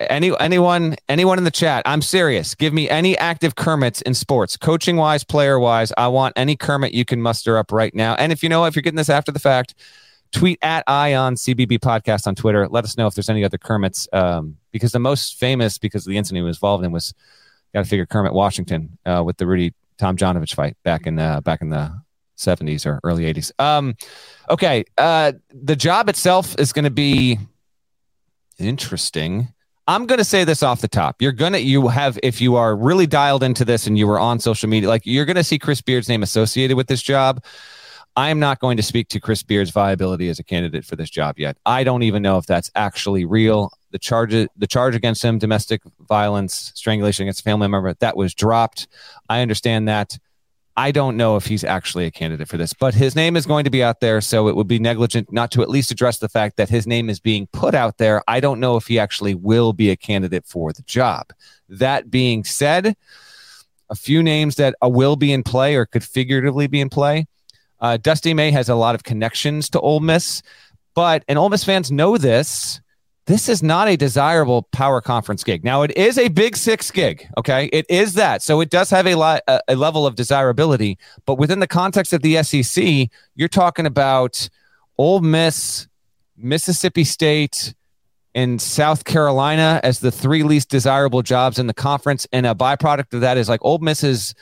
Any 0.00 0.36
anyone 0.40 0.96
anyone 1.08 1.38
in 1.38 1.44
the 1.44 1.52
chat? 1.52 1.82
I'm 1.86 2.02
serious. 2.02 2.54
Give 2.54 2.72
me 2.72 2.88
any 2.88 3.16
active 3.16 3.54
Kermits 3.54 4.02
in 4.02 4.14
sports, 4.14 4.56
coaching 4.56 4.96
wise, 4.96 5.22
player 5.22 5.58
wise. 5.58 5.92
I 5.96 6.08
want 6.08 6.34
any 6.36 6.56
Kermit 6.56 6.92
you 6.94 7.04
can 7.04 7.22
muster 7.22 7.56
up 7.56 7.70
right 7.70 7.94
now. 7.94 8.14
And 8.14 8.32
if 8.32 8.42
you 8.42 8.48
know 8.48 8.64
if 8.64 8.74
you're 8.74 8.82
getting 8.82 8.96
this 8.96 9.08
after 9.08 9.30
the 9.30 9.38
fact, 9.38 9.74
tweet 10.32 10.58
at 10.62 10.84
Eye 10.86 11.14
on 11.14 11.36
CBB 11.36 11.78
podcast 11.78 12.26
on 12.26 12.34
Twitter. 12.34 12.68
Let 12.68 12.84
us 12.84 12.96
know 12.96 13.06
if 13.06 13.14
there's 13.14 13.30
any 13.30 13.44
other 13.44 13.58
Kermits, 13.58 14.08
um, 14.12 14.56
because 14.72 14.92
the 14.92 14.98
most 14.98 15.38
famous 15.38 15.78
because 15.78 16.06
of 16.06 16.10
the 16.10 16.18
incident 16.18 16.38
he 16.38 16.46
was 16.46 16.56
involved 16.56 16.84
in 16.84 16.92
was 16.92 17.14
got 17.72 17.84
to 17.84 17.88
figure 17.88 18.06
Kermit 18.06 18.32
Washington 18.32 18.98
uh, 19.06 19.22
with 19.24 19.36
the 19.36 19.46
Rudy 19.46 19.74
Tom 19.98 20.16
Tomjanovich 20.16 20.54
fight 20.54 20.76
back 20.82 21.06
in 21.06 21.18
uh, 21.18 21.40
back 21.40 21.60
in 21.60 21.70
the 21.70 22.00
70s 22.38 22.86
or 22.86 23.00
early 23.04 23.32
80s. 23.32 23.52
Um, 23.58 23.96
okay, 24.48 24.84
uh, 24.96 25.32
the 25.52 25.76
job 25.76 26.08
itself 26.08 26.58
is 26.58 26.72
going 26.72 26.84
to 26.84 26.90
be 26.90 27.38
interesting. 28.58 29.48
I'm 29.86 30.06
going 30.06 30.18
to 30.18 30.24
say 30.24 30.44
this 30.44 30.62
off 30.62 30.80
the 30.80 30.88
top. 30.88 31.22
You're 31.22 31.32
going 31.32 31.54
to, 31.54 31.60
you 31.60 31.88
have, 31.88 32.18
if 32.22 32.40
you 32.40 32.56
are 32.56 32.76
really 32.76 33.06
dialed 33.06 33.42
into 33.42 33.64
this 33.64 33.86
and 33.86 33.96
you 33.98 34.06
were 34.06 34.20
on 34.20 34.38
social 34.38 34.68
media, 34.68 34.88
like 34.88 35.02
you're 35.04 35.24
going 35.24 35.36
to 35.36 35.44
see 35.44 35.58
Chris 35.58 35.80
Beard's 35.80 36.08
name 36.08 36.22
associated 36.22 36.76
with 36.76 36.88
this 36.88 37.02
job. 37.02 37.42
I 38.14 38.30
am 38.30 38.40
not 38.40 38.58
going 38.58 38.76
to 38.76 38.82
speak 38.82 39.08
to 39.10 39.20
Chris 39.20 39.42
Beard's 39.42 39.70
viability 39.70 40.28
as 40.28 40.40
a 40.40 40.44
candidate 40.44 40.84
for 40.84 40.96
this 40.96 41.08
job 41.08 41.38
yet. 41.38 41.56
I 41.64 41.84
don't 41.84 42.02
even 42.02 42.20
know 42.20 42.36
if 42.36 42.46
that's 42.46 42.70
actually 42.74 43.24
real. 43.24 43.70
The 43.92 43.98
charge, 43.98 44.32
the 44.32 44.66
charge 44.66 44.96
against 44.96 45.24
him, 45.24 45.38
domestic 45.38 45.82
violence, 46.00 46.72
strangulation 46.74 47.22
against 47.22 47.40
a 47.40 47.42
family 47.44 47.68
member, 47.68 47.94
that 47.94 48.16
was 48.16 48.34
dropped. 48.34 48.88
I 49.28 49.40
understand 49.40 49.86
that. 49.88 50.18
I 50.78 50.92
don't 50.92 51.16
know 51.16 51.34
if 51.34 51.44
he's 51.44 51.64
actually 51.64 52.06
a 52.06 52.10
candidate 52.12 52.46
for 52.46 52.56
this, 52.56 52.72
but 52.72 52.94
his 52.94 53.16
name 53.16 53.36
is 53.36 53.46
going 53.46 53.64
to 53.64 53.70
be 53.70 53.82
out 53.82 53.98
there. 53.98 54.20
So 54.20 54.46
it 54.46 54.54
would 54.54 54.68
be 54.68 54.78
negligent 54.78 55.32
not 55.32 55.50
to 55.50 55.62
at 55.62 55.68
least 55.68 55.90
address 55.90 56.18
the 56.18 56.28
fact 56.28 56.56
that 56.56 56.68
his 56.68 56.86
name 56.86 57.10
is 57.10 57.18
being 57.18 57.48
put 57.48 57.74
out 57.74 57.98
there. 57.98 58.22
I 58.28 58.38
don't 58.38 58.60
know 58.60 58.76
if 58.76 58.86
he 58.86 58.96
actually 58.96 59.34
will 59.34 59.72
be 59.72 59.90
a 59.90 59.96
candidate 59.96 60.46
for 60.46 60.72
the 60.72 60.82
job. 60.82 61.32
That 61.68 62.12
being 62.12 62.44
said, 62.44 62.96
a 63.90 63.96
few 63.96 64.22
names 64.22 64.54
that 64.54 64.76
will 64.80 65.16
be 65.16 65.32
in 65.32 65.42
play 65.42 65.74
or 65.74 65.84
could 65.84 66.04
figuratively 66.04 66.68
be 66.68 66.80
in 66.80 66.90
play. 66.90 67.26
Uh, 67.80 67.96
Dusty 67.96 68.32
May 68.32 68.52
has 68.52 68.68
a 68.68 68.76
lot 68.76 68.94
of 68.94 69.02
connections 69.02 69.68
to 69.70 69.80
Ole 69.80 69.98
Miss, 69.98 70.42
but 70.94 71.24
and 71.26 71.40
Ole 71.40 71.48
Miss 71.48 71.64
fans 71.64 71.90
know 71.90 72.16
this. 72.16 72.80
This 73.28 73.46
is 73.50 73.62
not 73.62 73.88
a 73.88 73.96
desirable 73.98 74.62
power 74.72 75.02
conference 75.02 75.44
gig. 75.44 75.62
Now 75.62 75.82
it 75.82 75.94
is 75.98 76.16
a 76.16 76.28
Big 76.28 76.56
Six 76.56 76.90
gig. 76.90 77.28
Okay, 77.36 77.66
it 77.74 77.84
is 77.90 78.14
that, 78.14 78.40
so 78.40 78.62
it 78.62 78.70
does 78.70 78.88
have 78.88 79.06
a, 79.06 79.12
a, 79.46 79.60
a 79.68 79.76
level 79.76 80.06
of 80.06 80.14
desirability. 80.14 80.96
But 81.26 81.34
within 81.34 81.58
the 81.58 81.66
context 81.66 82.14
of 82.14 82.22
the 82.22 82.42
SEC, 82.42 83.10
you're 83.34 83.48
talking 83.48 83.84
about 83.84 84.48
Ole 84.96 85.20
Miss, 85.20 85.88
Mississippi 86.38 87.04
State, 87.04 87.74
and 88.34 88.62
South 88.62 89.04
Carolina 89.04 89.78
as 89.82 90.00
the 90.00 90.10
three 90.10 90.42
least 90.42 90.70
desirable 90.70 91.20
jobs 91.20 91.58
in 91.58 91.66
the 91.66 91.74
conference. 91.74 92.26
And 92.32 92.46
a 92.46 92.54
byproduct 92.54 93.12
of 93.12 93.20
that 93.20 93.36
is 93.36 93.46
like 93.46 93.60
Ole 93.62 93.80
Miss 93.80 94.02
is 94.02 94.34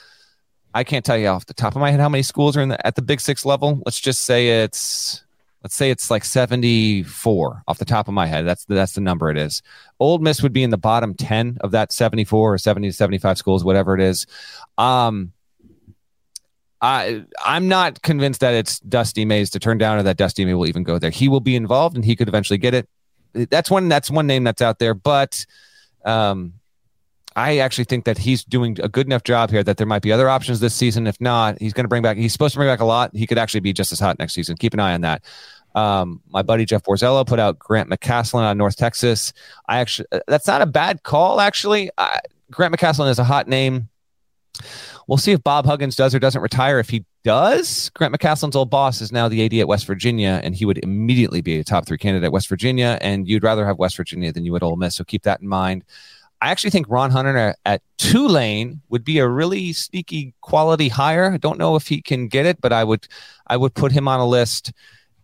I 0.74 0.84
can't 0.84 1.04
tell 1.04 1.18
you 1.18 1.26
off 1.26 1.46
the 1.46 1.54
top 1.54 1.74
of 1.74 1.80
my 1.80 1.90
head 1.90 1.98
how 1.98 2.08
many 2.08 2.22
schools 2.22 2.56
are 2.56 2.60
in 2.60 2.68
the, 2.68 2.86
at 2.86 2.94
the 2.94 3.02
Big 3.02 3.20
Six 3.20 3.44
level. 3.44 3.82
Let's 3.84 3.98
just 3.98 4.22
say 4.22 4.62
it's 4.62 5.24
let's 5.66 5.74
say 5.74 5.90
it's 5.90 6.12
like 6.12 6.24
74 6.24 7.64
off 7.66 7.78
the 7.78 7.84
top 7.84 8.06
of 8.06 8.14
my 8.14 8.26
head. 8.26 8.46
That's 8.46 8.64
that's 8.66 8.92
the 8.92 9.00
number 9.00 9.30
it 9.30 9.36
is. 9.36 9.62
Old 9.98 10.22
Miss 10.22 10.40
would 10.40 10.52
be 10.52 10.62
in 10.62 10.70
the 10.70 10.78
bottom 10.78 11.12
10 11.12 11.58
of 11.60 11.72
that 11.72 11.90
74 11.90 12.54
or 12.54 12.56
70 12.56 12.86
to 12.86 12.92
75 12.92 13.36
schools, 13.36 13.64
whatever 13.64 13.92
it 13.96 14.00
is. 14.00 14.28
Um, 14.78 15.32
I 16.80 17.24
I'm 17.44 17.66
not 17.66 18.00
convinced 18.02 18.42
that 18.42 18.54
it's 18.54 18.78
Dusty 18.78 19.24
Mays 19.24 19.50
to 19.50 19.58
turn 19.58 19.76
down 19.76 19.98
or 19.98 20.04
that 20.04 20.16
Dusty 20.16 20.44
May 20.44 20.54
will 20.54 20.68
even 20.68 20.84
go 20.84 21.00
there. 21.00 21.10
He 21.10 21.26
will 21.26 21.40
be 21.40 21.56
involved 21.56 21.96
and 21.96 22.04
he 22.04 22.14
could 22.14 22.28
eventually 22.28 22.58
get 22.58 22.72
it. 22.72 22.88
That's 23.32 23.68
one 23.68 23.88
that's 23.88 24.08
one 24.08 24.28
name 24.28 24.44
that's 24.44 24.62
out 24.62 24.78
there, 24.78 24.94
but 24.94 25.44
um, 26.04 26.52
I 27.36 27.58
actually 27.58 27.84
think 27.84 28.06
that 28.06 28.16
he's 28.16 28.42
doing 28.44 28.78
a 28.82 28.88
good 28.88 29.06
enough 29.06 29.22
job 29.22 29.50
here 29.50 29.62
that 29.62 29.76
there 29.76 29.86
might 29.86 30.00
be 30.00 30.10
other 30.10 30.30
options 30.30 30.58
this 30.60 30.74
season. 30.74 31.06
If 31.06 31.20
not, 31.20 31.60
he's 31.60 31.74
going 31.74 31.84
to 31.84 31.88
bring 31.88 32.02
back. 32.02 32.16
He's 32.16 32.32
supposed 32.32 32.54
to 32.54 32.58
bring 32.58 32.70
back 32.70 32.80
a 32.80 32.86
lot. 32.86 33.14
He 33.14 33.26
could 33.26 33.36
actually 33.36 33.60
be 33.60 33.74
just 33.74 33.92
as 33.92 34.00
hot 34.00 34.18
next 34.18 34.32
season. 34.32 34.56
Keep 34.56 34.72
an 34.72 34.80
eye 34.80 34.94
on 34.94 35.02
that. 35.02 35.22
Um, 35.76 36.22
my 36.28 36.42
buddy 36.42 36.64
Jeff 36.64 36.82
Borzello 36.82 37.24
put 37.26 37.38
out 37.38 37.58
Grant 37.58 37.90
McCasland 37.90 38.44
on 38.44 38.56
North 38.56 38.76
Texas. 38.76 39.32
I 39.68 39.78
actually 39.78 40.08
uh, 40.10 40.20
that's 40.26 40.46
not 40.46 40.62
a 40.62 40.66
bad 40.66 41.02
call. 41.02 41.40
Actually, 41.40 41.90
I, 41.98 42.20
Grant 42.50 42.74
McCasland 42.74 43.10
is 43.10 43.18
a 43.18 43.24
hot 43.24 43.46
name. 43.46 43.88
We'll 45.06 45.18
see 45.18 45.32
if 45.32 45.44
Bob 45.44 45.66
Huggins 45.66 45.94
does 45.94 46.14
or 46.14 46.18
doesn't 46.18 46.40
retire. 46.40 46.80
If 46.80 46.88
he 46.88 47.04
does, 47.22 47.90
Grant 47.90 48.14
McCasland's 48.14 48.56
old 48.56 48.70
boss 48.70 49.00
is 49.00 49.12
now 49.12 49.28
the 49.28 49.44
AD 49.44 49.54
at 49.54 49.68
West 49.68 49.86
Virginia, 49.86 50.40
and 50.42 50.54
he 50.54 50.64
would 50.64 50.78
immediately 50.78 51.42
be 51.42 51.60
a 51.60 51.64
top 51.64 51.86
three 51.86 51.98
candidate 51.98 52.24
at 52.24 52.32
West 52.32 52.48
Virginia. 52.48 52.98
And 53.02 53.28
you'd 53.28 53.44
rather 53.44 53.66
have 53.66 53.78
West 53.78 53.96
Virginia 53.96 54.32
than 54.32 54.44
you 54.44 54.52
would 54.52 54.62
Ole 54.62 54.76
Miss. 54.76 54.96
So 54.96 55.04
keep 55.04 55.22
that 55.24 55.42
in 55.42 55.48
mind. 55.48 55.84
I 56.40 56.50
actually 56.50 56.70
think 56.70 56.86
Ron 56.88 57.10
Hunter 57.10 57.54
at 57.64 57.82
Tulane 57.98 58.80
would 58.88 59.04
be 59.04 59.18
a 59.18 59.28
really 59.28 59.72
sneaky 59.72 60.34
quality 60.40 60.88
hire. 60.88 61.32
I 61.32 61.38
don't 61.38 61.58
know 61.58 61.76
if 61.76 61.86
he 61.86 62.02
can 62.02 62.28
get 62.28 62.46
it, 62.46 62.60
but 62.60 62.72
I 62.72 62.84
would 62.84 63.06
I 63.46 63.56
would 63.56 63.74
put 63.74 63.92
him 63.92 64.08
on 64.08 64.20
a 64.20 64.26
list. 64.26 64.72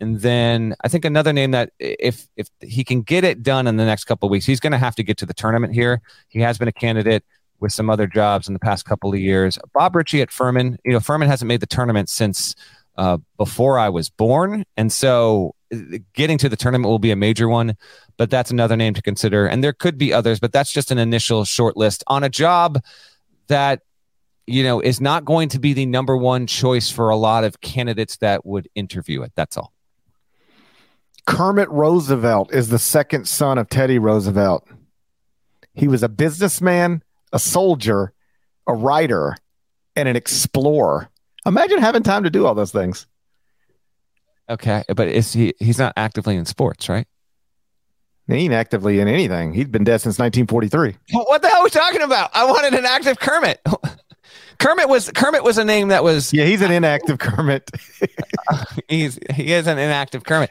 And 0.03 0.21
then 0.21 0.75
I 0.83 0.89
think 0.89 1.05
another 1.05 1.33
name 1.33 1.53
that 1.53 1.71
if 1.79 2.27
if 2.37 2.49
he 2.61 2.83
can 2.83 3.03
get 3.03 3.23
it 3.23 3.43
done 3.43 3.69
in 3.69 3.77
the 3.77 3.85
next 3.85 4.05
couple 4.05 4.27
of 4.27 4.33
weeks, 4.33 4.45
he's 4.45 4.59
going 4.59 4.73
to 4.73 4.79
have 4.79 4.97
to 4.97 5.05
get 5.05 5.17
to 5.19 5.27
the 5.27 5.33
tournament 5.33 5.75
here. 5.75 6.03
He 6.29 6.41
has 6.41 6.59
been 6.59 6.67
a 6.67 6.73
candidate 6.73 7.25
with 7.61 7.73
some 7.73 7.89
other 7.89 8.09
jobs 8.09 8.49
in 8.49 8.53
the 8.53 8.59
past 8.59 8.85
couple 8.85 9.13
of 9.13 9.21
years. 9.21 9.61
Bob 9.73 9.95
Richey 9.95 10.21
at 10.21 10.33
Furman, 10.33 10.77
you 10.85 10.93
know, 10.93 10.99
Furman 10.99 11.29
hasn't 11.29 11.47
made 11.47 11.61
the 11.61 11.67
tournament 11.67 12.09
since 12.09 12.57
uh, 12.97 13.19
before 13.39 13.79
I 13.79 13.91
was 13.91 14.11
born, 14.11 14.65
and 14.77 14.93
so 14.93 15.55
getting 16.15 16.37
to 16.39 16.49
the 16.49 16.57
tournament 16.57 16.91
will 16.91 16.99
be 16.99 17.13
a 17.13 17.17
major 17.17 17.49
one, 17.49 17.77
but 18.17 18.29
that's 18.29 18.51
another 18.51 18.77
name 18.77 18.95
to 18.95 19.03
consider. 19.03 19.47
And 19.47 19.63
there 19.63 19.73
could 19.73 19.97
be 19.99 20.13
others, 20.13 20.41
but 20.41 20.53
that's 20.53 20.73
just 20.73 20.91
an 20.91 20.99
initial 20.99 21.45
short 21.45 21.77
list 21.77 22.03
on 22.09 22.25
a 22.25 22.29
job 22.29 22.83
that, 23.47 23.83
you 24.47 24.65
know, 24.65 24.81
is 24.81 25.01
not 25.01 25.25
going 25.25 25.49
to 25.51 25.61
be 25.61 25.73
the 25.73 25.87
number 25.87 26.17
one 26.17 26.49
choice 26.49 26.91
for 26.91 27.09
a 27.09 27.17
lot 27.17 27.45
of 27.45 27.61
candidates 27.61 28.17
that 28.19 28.45
would 28.45 28.69
interview 28.75 29.23
it. 29.23 29.33
That's 29.37 29.57
all. 29.57 29.72
Kermit 31.27 31.71
Roosevelt 31.71 32.53
is 32.53 32.69
the 32.69 32.79
second 32.79 33.29
son 33.29 33.59
of 33.59 33.69
Teddy 33.69 33.99
Roosevelt. 33.99 34.67
He 35.75 35.89
was 35.89 36.03
a 36.03 36.09
businessman, 36.09 37.03
a 37.33 37.39
soldier, 37.39 38.13
a 38.67 38.75
writer, 38.75 39.37
and 39.97 40.09
an 40.09 40.17
explorer. 40.17 41.09
Imagine 41.47 41.79
having 41.79 42.03
time 42.03 42.25
to 42.25 42.31
do 42.31 42.47
all 42.47 42.55
those 42.55 42.73
things. 42.73 43.07
Okay, 44.51 44.83
but 44.95 45.09
is 45.09 45.33
he? 45.33 45.55
He's 45.59 45.79
not 45.79 45.93
actively 45.97 46.37
in 46.37 46.45
sports, 46.45 46.89
right? 46.89 47.07
He 48.29 48.35
ain't 48.35 48.53
actively 48.53 49.01
in 49.01 49.09
anything. 49.09 49.53
He's 49.53 49.67
been 49.67 49.85
dead 49.85 50.01
since 50.01 50.19
1943. 50.19 50.97
What 51.13 51.43
the 51.43 51.49
hell 51.49 51.61
are 51.61 51.65
we 51.65 51.71
talking 51.71 52.03
about? 52.03 52.31
I 52.35 52.45
wanted 52.45 52.75
an 52.75 52.85
active 52.85 53.19
Kermit. 53.19 53.61
Kermit 54.59 54.89
was 54.89 55.11
Kermit 55.11 55.43
was 55.43 55.59
a 55.59 55.65
name 55.65 55.89
that 55.89 56.05
was. 56.05 56.33
Yeah, 56.33 56.45
he's 56.45 56.63
an 56.63 56.71
inactive 56.71 57.19
Kermit. 57.19 57.71
he's 58.89 59.19
he 59.33 59.53
is 59.53 59.67
an 59.67 59.79
inactive 59.79 60.25
Kermit. 60.25 60.51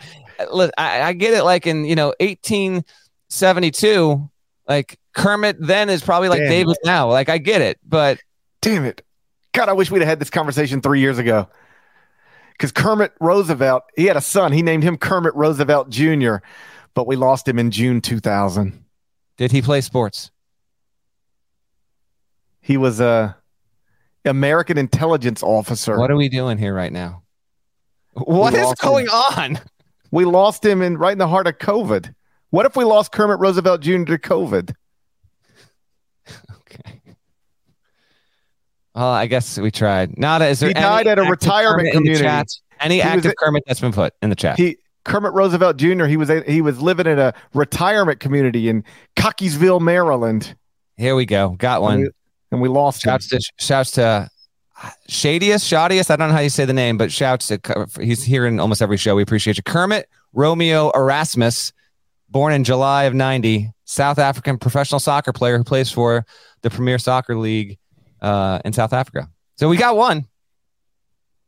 I, 0.78 1.02
I 1.02 1.14
get 1.14 1.34
it. 1.34 1.44
Like 1.44 1.68
in 1.68 1.86
you 1.86 1.96
know 1.96 2.14
1872, 2.20 4.30
like 4.68 5.00
Kermit 5.14 5.58
then 5.60 5.90
is 5.90 6.02
probably 6.02 6.30
like 6.30 6.42
Damn. 6.42 6.50
David 6.50 6.78
now. 6.84 7.10
Like 7.10 7.30
I 7.30 7.38
get 7.38 7.62
it, 7.62 7.80
but 7.88 8.20
damn 8.62 8.86
it, 8.86 9.04
God, 9.54 9.70
I 9.70 9.74
wish 9.74 9.92
we'd 9.92 10.00
have 10.00 10.08
had 10.08 10.20
this 10.20 10.30
conversation 10.30 10.82
three 10.82 11.00
years 11.00 11.18
ago 11.18 11.48
because 12.54 12.72
Kermit 12.72 13.14
Roosevelt, 13.20 13.84
he 13.96 14.06
had 14.06 14.18
a 14.18 14.22
son. 14.22 14.52
He 14.52 14.62
named 14.62 14.84
him 14.84 14.98
Kermit 14.98 15.34
Roosevelt 15.36 15.90
Jr., 15.90 16.38
but 16.94 17.08
we 17.08 17.16
lost 17.16 17.48
him 17.48 17.58
in 17.58 17.72
June 17.72 18.02
2000. 18.02 18.84
Did 19.38 19.52
he 19.52 19.62
play 19.62 19.82
sports? 19.82 20.30
He 22.62 22.78
was 22.78 23.00
a 23.00 23.36
American 24.26 24.78
intelligence 24.78 25.42
officer. 25.42 25.98
What 25.98 26.12
are 26.12 26.16
we 26.16 26.30
doing 26.30 26.58
here 26.58 26.74
right 26.74 26.94
now? 26.94 27.24
What 28.14 28.54
we 28.54 28.60
is 28.60 28.74
going 28.76 29.06
him. 29.06 29.12
on? 29.12 29.60
We 30.12 30.26
lost 30.26 30.66
him 30.66 30.82
in 30.82 30.98
right 30.98 31.14
in 31.14 31.18
the 31.18 31.28
heart 31.28 31.48
of 31.48 31.58
COVID. 31.58 32.14
What 32.50 32.66
if 32.66 32.76
we 32.76 32.84
lost 32.84 33.12
Kermit 33.12 33.40
Roosevelt 33.40 33.82
Jr. 33.82 34.04
to 34.04 34.18
COVID? 34.18 34.74
Okay. 36.74 37.02
Well, 38.96 39.08
I 39.08 39.26
guess 39.26 39.58
we 39.58 39.72
tried. 39.72 40.18
Nada, 40.18 40.48
is 40.48 40.62
there? 40.62 40.70
He 40.70 40.74
died 40.74 41.06
at 41.08 41.20
a 41.20 41.24
retirement 41.24 41.92
Kermit 41.92 41.94
community. 41.94 42.48
Any 42.80 42.96
he 42.96 43.02
active 43.02 43.34
Kermit 43.38 43.64
that's 43.68 43.82
been 43.82 43.92
put 43.92 44.14
in 44.22 44.30
the 44.30 44.36
chat? 44.36 44.58
He 44.58 44.78
Kermit 45.04 45.34
Roosevelt 45.34 45.78
Jr. 45.78 46.06
He 46.06 46.18
was 46.18 46.30
a, 46.30 46.42
he 46.44 46.62
was 46.62 46.82
living 46.82 47.08
in 47.08 47.20
a 47.20 47.34
retirement 47.54 48.20
community 48.20 48.70
in 48.70 48.84
Cockeysville, 49.16 49.82
Maryland. 49.82 50.56
Here 50.98 51.16
we 51.16 51.26
go. 51.26 51.50
Got 51.58 51.82
one. 51.82 51.96
And 51.96 52.04
we, 52.04 52.10
and 52.52 52.62
we 52.62 52.70
lost. 52.70 53.02
Shouts 53.02 53.32
him. 53.32 53.40
to 53.40 53.52
shouts 53.60 53.92
to 53.92 54.30
Shadius, 55.10 55.64
Shadius. 55.64 56.10
I 56.10 56.16
don't 56.16 56.30
know 56.30 56.36
how 56.36 56.42
you 56.42 56.50
say 56.50 56.66
the 56.66 56.74
name, 56.74 56.98
but 56.98 57.12
shouts 57.12 57.48
to 57.48 57.88
he's 58.00 58.24
here 58.24 58.46
in 58.46 58.60
almost 58.60 58.82
every 58.82 58.98
show. 58.98 59.16
We 59.16 59.24
appreciate 59.24 59.58
you, 59.58 59.64
Kermit 59.64 60.10
Romeo 60.34 60.92
Erasmus, 60.92 61.74
born 62.30 62.54
in 62.54 62.64
July 62.64 63.04
of 63.04 63.14
'90, 63.14 63.72
South 63.86 64.20
African 64.20 64.58
professional 64.58 65.00
soccer 65.00 65.34
player 65.34 65.58
who 65.58 65.64
plays 65.64 65.92
for 65.92 66.26
the 66.62 66.70
Premier 66.70 66.98
Soccer 66.98 67.38
League 67.38 67.78
uh, 68.22 68.60
in 68.66 68.74
South 68.74 68.94
Africa. 68.94 69.30
So 69.58 69.70
we 69.70 69.78
got 69.78 69.96
one. 69.96 70.28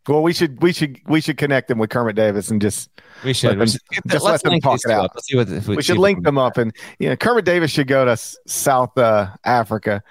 Well, 0.07 0.21
we 0.21 0.33
should 0.33 0.61
we 0.61 0.73
should 0.73 0.99
we 1.07 1.21
should 1.21 1.37
connect 1.37 1.69
them 1.69 1.77
with 1.77 1.89
Kermit 1.89 2.15
Davis 2.15 2.51
and 2.51 2.61
just 2.61 2.89
we 3.23 3.31
should, 3.31 3.51
them, 3.51 3.59
we 3.59 3.67
should 3.67 3.81
the, 4.03 4.09
just 4.09 4.25
let 4.25 4.43
them 4.43 4.59
talk 4.59 4.79
it 4.83 4.91
out. 4.91 5.11
Let's 5.15 5.27
see 5.27 5.37
what 5.37 5.47
we, 5.47 5.77
we 5.77 5.81
should 5.81 5.97
link 5.97 6.23
them 6.25 6.37
up 6.37 6.57
and 6.57 6.75
you 6.99 7.07
know 7.07 7.15
Kermit 7.15 7.45
Davis 7.45 7.71
should 7.71 7.87
go 7.87 8.03
to 8.03 8.17
South 8.45 8.97
uh, 8.97 9.29
Africa 9.45 10.03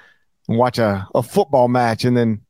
and 0.49 0.57
watch 0.57 0.79
a, 0.79 1.07
a 1.15 1.23
football 1.23 1.69
match 1.69 2.07
and 2.07 2.17
then 2.17 2.41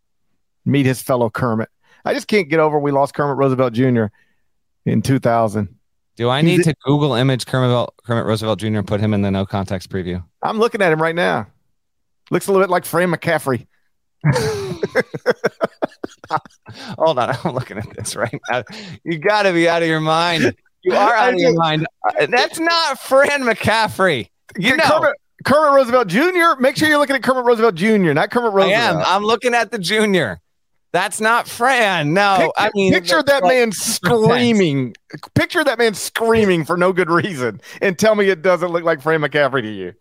meet 0.64 0.86
his 0.86 1.02
fellow 1.02 1.30
Kermit. 1.30 1.68
I 2.04 2.14
just 2.14 2.26
can't 2.28 2.48
get 2.48 2.58
over 2.60 2.78
we 2.78 2.90
lost 2.90 3.14
Kermit 3.14 3.36
Roosevelt 3.36 3.72
Jr. 3.72 4.06
in 4.86 5.02
2000. 5.02 5.68
Do 6.16 6.28
I 6.28 6.42
need 6.42 6.60
a- 6.60 6.64
to 6.64 6.74
Google 6.84 7.14
image 7.14 7.46
Kermit, 7.46 7.88
Kermit 8.04 8.26
Roosevelt 8.26 8.58
Jr. 8.58 8.66
and 8.78 8.86
put 8.86 9.00
him 9.00 9.14
in 9.14 9.22
the 9.22 9.30
no 9.30 9.46
context 9.46 9.88
preview? 9.90 10.22
I'm 10.42 10.58
looking 10.58 10.82
at 10.82 10.92
him 10.92 11.00
right 11.00 11.14
now. 11.14 11.46
Looks 12.30 12.46
a 12.48 12.52
little 12.52 12.62
bit 12.64 12.70
like 12.70 12.84
Fran 12.84 13.10
McCaffery. 13.12 13.66
Hold 16.98 17.18
on, 17.18 17.36
I'm 17.44 17.54
looking 17.54 17.78
at 17.78 17.90
this 17.96 18.16
right 18.16 18.38
now. 18.50 18.62
You 19.04 19.18
got 19.18 19.42
to 19.42 19.52
be 19.52 19.68
out 19.68 19.82
of 19.82 19.88
your 19.88 20.00
mind. 20.00 20.54
You 20.82 20.94
are 20.96 21.14
out 21.14 21.34
of 21.34 21.40
your 21.40 21.54
mind. 21.54 21.86
That's 22.28 22.58
not 22.58 22.98
Fran 23.00 23.42
McCaffery. 23.42 24.28
You 24.58 24.76
know, 24.76 24.84
Kermit, 24.84 25.14
Kermit 25.44 25.72
Roosevelt 25.74 26.08
Jr. 26.08 26.60
Make 26.60 26.76
sure 26.76 26.88
you're 26.88 26.98
looking 26.98 27.16
at 27.16 27.22
Kermit 27.22 27.44
Roosevelt 27.44 27.74
Jr., 27.74 28.12
not 28.12 28.30
Kermit 28.30 28.52
I 28.52 28.56
Roosevelt. 28.56 28.96
am. 28.96 29.02
I'm 29.06 29.22
looking 29.24 29.54
at 29.54 29.70
the 29.70 29.78
junior. 29.78 30.40
That's 30.92 31.20
not 31.20 31.48
Fran. 31.48 32.12
No, 32.12 32.36
Picture, 32.38 32.52
I 32.58 32.70
mean, 32.74 32.92
picture 32.92 33.22
that 33.22 33.42
like, 33.42 33.52
man 33.52 33.72
screaming. 33.72 34.94
Picture 35.34 35.64
that 35.64 35.78
man 35.78 35.94
screaming 35.94 36.64
for 36.64 36.76
no 36.76 36.92
good 36.92 37.10
reason, 37.10 37.60
and 37.80 37.98
tell 37.98 38.14
me 38.14 38.28
it 38.28 38.42
doesn't 38.42 38.70
look 38.70 38.84
like 38.84 39.00
Fran 39.00 39.20
McCaffery 39.20 39.62
to 39.62 39.70
you. 39.70 39.94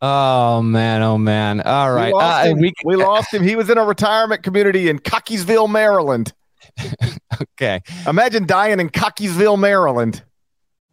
Oh 0.00 0.60
man, 0.62 1.02
oh 1.02 1.18
man. 1.18 1.60
All 1.62 1.92
right, 1.92 2.08
we 2.08 2.12
lost, 2.12 2.46
Uh, 2.46 2.50
him. 2.50 2.58
we, 2.58 2.72
We 2.84 2.96
lost 2.96 3.32
him. 3.34 3.42
He 3.42 3.56
was 3.56 3.70
in 3.70 3.78
a 3.78 3.84
retirement 3.84 4.42
community 4.42 4.88
in 4.88 4.98
Cockeysville, 4.98 5.70
Maryland. 5.70 6.32
okay. 7.42 7.80
Imagine 8.06 8.46
dying 8.46 8.80
in 8.80 8.90
Cockeysville, 8.90 9.58
Maryland. 9.58 10.22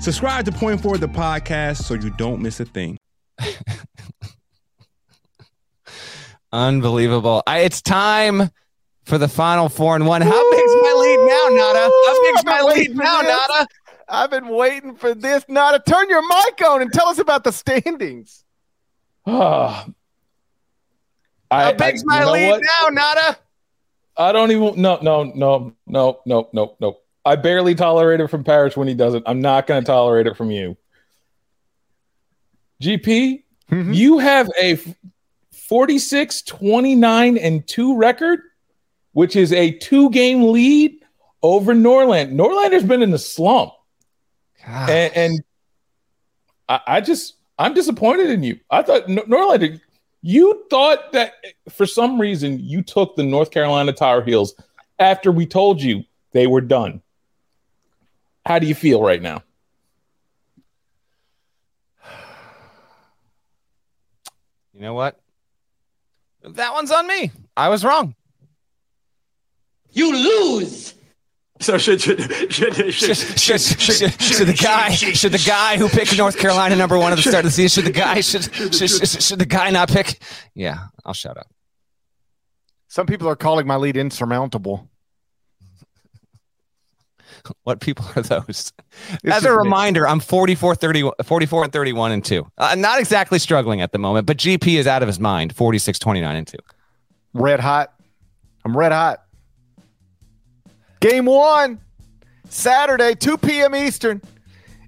Subscribe 0.00 0.44
to 0.44 0.52
Point 0.52 0.80
Forward, 0.82 1.00
the 1.00 1.08
podcast, 1.08 1.82
so 1.82 1.94
you 1.94 2.10
don't 2.10 2.40
miss 2.40 2.60
a 2.60 2.64
thing. 2.64 2.96
Unbelievable. 6.52 7.42
I, 7.46 7.60
it's 7.60 7.82
time 7.82 8.50
for 9.04 9.18
the 9.18 9.28
final 9.28 9.68
four 9.68 9.96
and 9.96 10.06
one. 10.06 10.22
How 10.22 10.50
big's 10.50 10.72
my 10.82 10.94
lead 10.96 11.18
now, 11.26 11.48
Nada? 11.56 11.90
How 12.06 12.22
big's 12.22 12.38
I've 12.38 12.44
been 12.44 12.52
my 12.54 12.64
waiting 12.64 12.88
lead 12.92 12.96
for 12.96 13.02
now, 13.02 13.22
this. 13.22 13.48
Nada? 13.48 13.66
I've 14.08 14.30
been 14.30 14.48
waiting 14.48 14.94
for 14.94 15.14
this. 15.14 15.44
Nada, 15.48 15.82
turn 15.86 16.08
your 16.08 16.22
mic 16.26 16.62
on 16.64 16.82
and 16.82 16.92
tell 16.92 17.08
us 17.08 17.18
about 17.18 17.44
the 17.44 17.52
standings. 17.52 18.44
Ah. 19.28 19.86
How 21.50 21.58
I, 21.58 21.72
big's 21.72 22.02
I- 22.08 22.20
my 22.24 22.24
lead 22.30 22.50
what? 22.50 22.62
now, 22.62 22.88
Nada? 22.90 23.38
I 24.16 24.30
don't 24.32 24.50
even. 24.52 24.80
No, 24.80 24.98
no, 25.02 25.24
no, 25.24 25.74
no, 25.86 26.20
no, 26.24 26.48
no, 26.52 26.76
no. 26.80 26.98
I 27.26 27.34
barely 27.36 27.74
tolerate 27.74 28.20
it 28.20 28.28
from 28.28 28.44
Parrish 28.44 28.76
when 28.76 28.86
he 28.88 28.94
does 28.94 29.14
it. 29.14 29.22
I'm 29.26 29.40
not 29.40 29.66
going 29.66 29.82
to 29.82 29.86
tolerate 29.86 30.26
it 30.28 30.36
from 30.36 30.50
you. 30.50 30.76
GP, 32.80 33.42
Mhm. 33.70 33.94
you 33.94 34.18
have 34.18 34.48
a 34.60 34.78
46, 35.50 36.42
29, 36.42 37.36
and 37.36 37.66
2 37.66 37.96
record, 37.96 38.40
which 39.12 39.34
is 39.34 39.52
a 39.52 39.72
two 39.72 40.08
game 40.10 40.52
lead 40.52 41.02
over 41.42 41.74
Norland. 41.74 42.36
Norlander's 42.36 42.84
been 42.84 43.02
in 43.02 43.10
the 43.10 43.18
slump. 43.18 43.72
God. 44.64 44.90
and, 44.90 45.16
and 45.16 45.40
I, 46.68 46.80
I 46.86 47.00
just 47.00 47.34
I'm 47.58 47.72
disappointed 47.74 48.30
in 48.30 48.42
you. 48.42 48.58
I 48.70 48.82
thought 48.82 49.08
Nor- 49.08 49.24
Norlander, 49.24 49.80
you 50.22 50.64
thought 50.70 51.12
that 51.12 51.34
for 51.70 51.86
some 51.86 52.20
reason 52.20 52.60
you 52.60 52.82
took 52.82 53.16
the 53.16 53.22
North 53.24 53.50
Carolina 53.50 53.92
Tar 53.92 54.22
Heels 54.22 54.54
after 54.98 55.32
we 55.32 55.46
told 55.46 55.80
you 55.82 56.04
they 56.32 56.46
were 56.46 56.60
done. 56.60 57.00
How 58.46 58.60
do 58.60 58.66
you 58.68 58.76
feel 58.76 59.02
right 59.02 59.20
now? 59.20 59.42
You 64.72 64.82
know 64.82 64.94
what? 64.94 65.18
That 66.44 66.72
one's 66.72 66.92
on 66.92 67.08
me. 67.08 67.32
I 67.56 67.70
was 67.70 67.84
wrong. 67.84 68.14
You 69.90 70.14
lose. 70.14 70.94
So 71.58 71.76
should 71.76 72.00
should 72.00 72.20
should 72.52 72.74
Should, 72.92 73.16
should, 73.16 73.60
should, 73.60 73.80
should, 73.80 74.20
should 74.22 74.46
the 74.46 74.60
guy 74.62 74.90
should 74.90 75.32
the 75.32 75.44
guy 75.44 75.76
who 75.78 75.88
picked 75.88 76.16
North 76.16 76.38
Carolina 76.38 76.76
number 76.76 76.98
one 76.98 77.12
at 77.12 77.16
the 77.16 77.22
start 77.22 77.44
of 77.44 77.44
the 77.44 77.50
season 77.50 77.82
should 77.82 77.94
the 77.94 77.98
guy 77.98 78.20
should 78.20 78.44
should, 78.54 78.74
should, 78.74 79.22
should 79.22 79.38
the 79.38 79.46
guy 79.46 79.70
not 79.70 79.88
pick? 79.88 80.20
Yeah, 80.54 80.88
I'll 81.04 81.14
shut 81.14 81.36
up. 81.36 81.48
Some 82.88 83.06
people 83.06 83.26
are 83.28 83.36
calling 83.36 83.66
my 83.66 83.76
lead 83.76 83.96
insurmountable. 83.96 84.88
What 87.64 87.80
people 87.80 88.04
are 88.14 88.22
those? 88.22 88.72
As 89.24 89.44
a 89.44 89.52
reminder, 89.52 90.06
I'm 90.06 90.20
44, 90.20 90.76
30, 90.76 91.10
44 91.24 91.64
and 91.64 91.72
31 91.72 92.12
and 92.12 92.24
2. 92.24 92.46
I'm 92.58 92.80
not 92.80 93.00
exactly 93.00 93.38
struggling 93.38 93.80
at 93.80 93.92
the 93.92 93.98
moment, 93.98 94.26
but 94.26 94.36
GP 94.36 94.78
is 94.78 94.86
out 94.86 95.02
of 95.02 95.08
his 95.08 95.18
mind, 95.18 95.54
46, 95.54 95.98
29 95.98 96.36
and 96.36 96.46
2. 96.46 96.56
Red 97.34 97.60
hot. 97.60 97.92
I'm 98.64 98.76
red 98.76 98.92
hot. 98.92 99.24
Game 101.00 101.26
one, 101.26 101.80
Saturday, 102.48 103.14
2 103.14 103.38
p.m. 103.38 103.74
Eastern. 103.74 104.22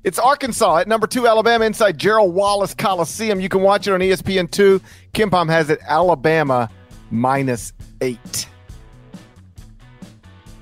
It's 0.05 0.18
Arkansas 0.18 0.78
at 0.78 0.88
number 0.88 1.07
two, 1.07 1.26
Alabama, 1.26 1.64
inside 1.64 1.99
Gerald 1.99 2.32
Wallace 2.34 2.72
Coliseum. 2.72 3.40
You 3.40 3.49
can 3.49 3.61
watch 3.61 3.86
it 3.86 3.92
on 3.92 4.01
E 4.01 4.11
ESPN2. 4.11 4.80
KenPom 5.12 5.51
has 5.51 5.68
it 5.68 5.80
Alabama 5.86 6.70
minus 7.11 7.72
eight. 8.01 8.49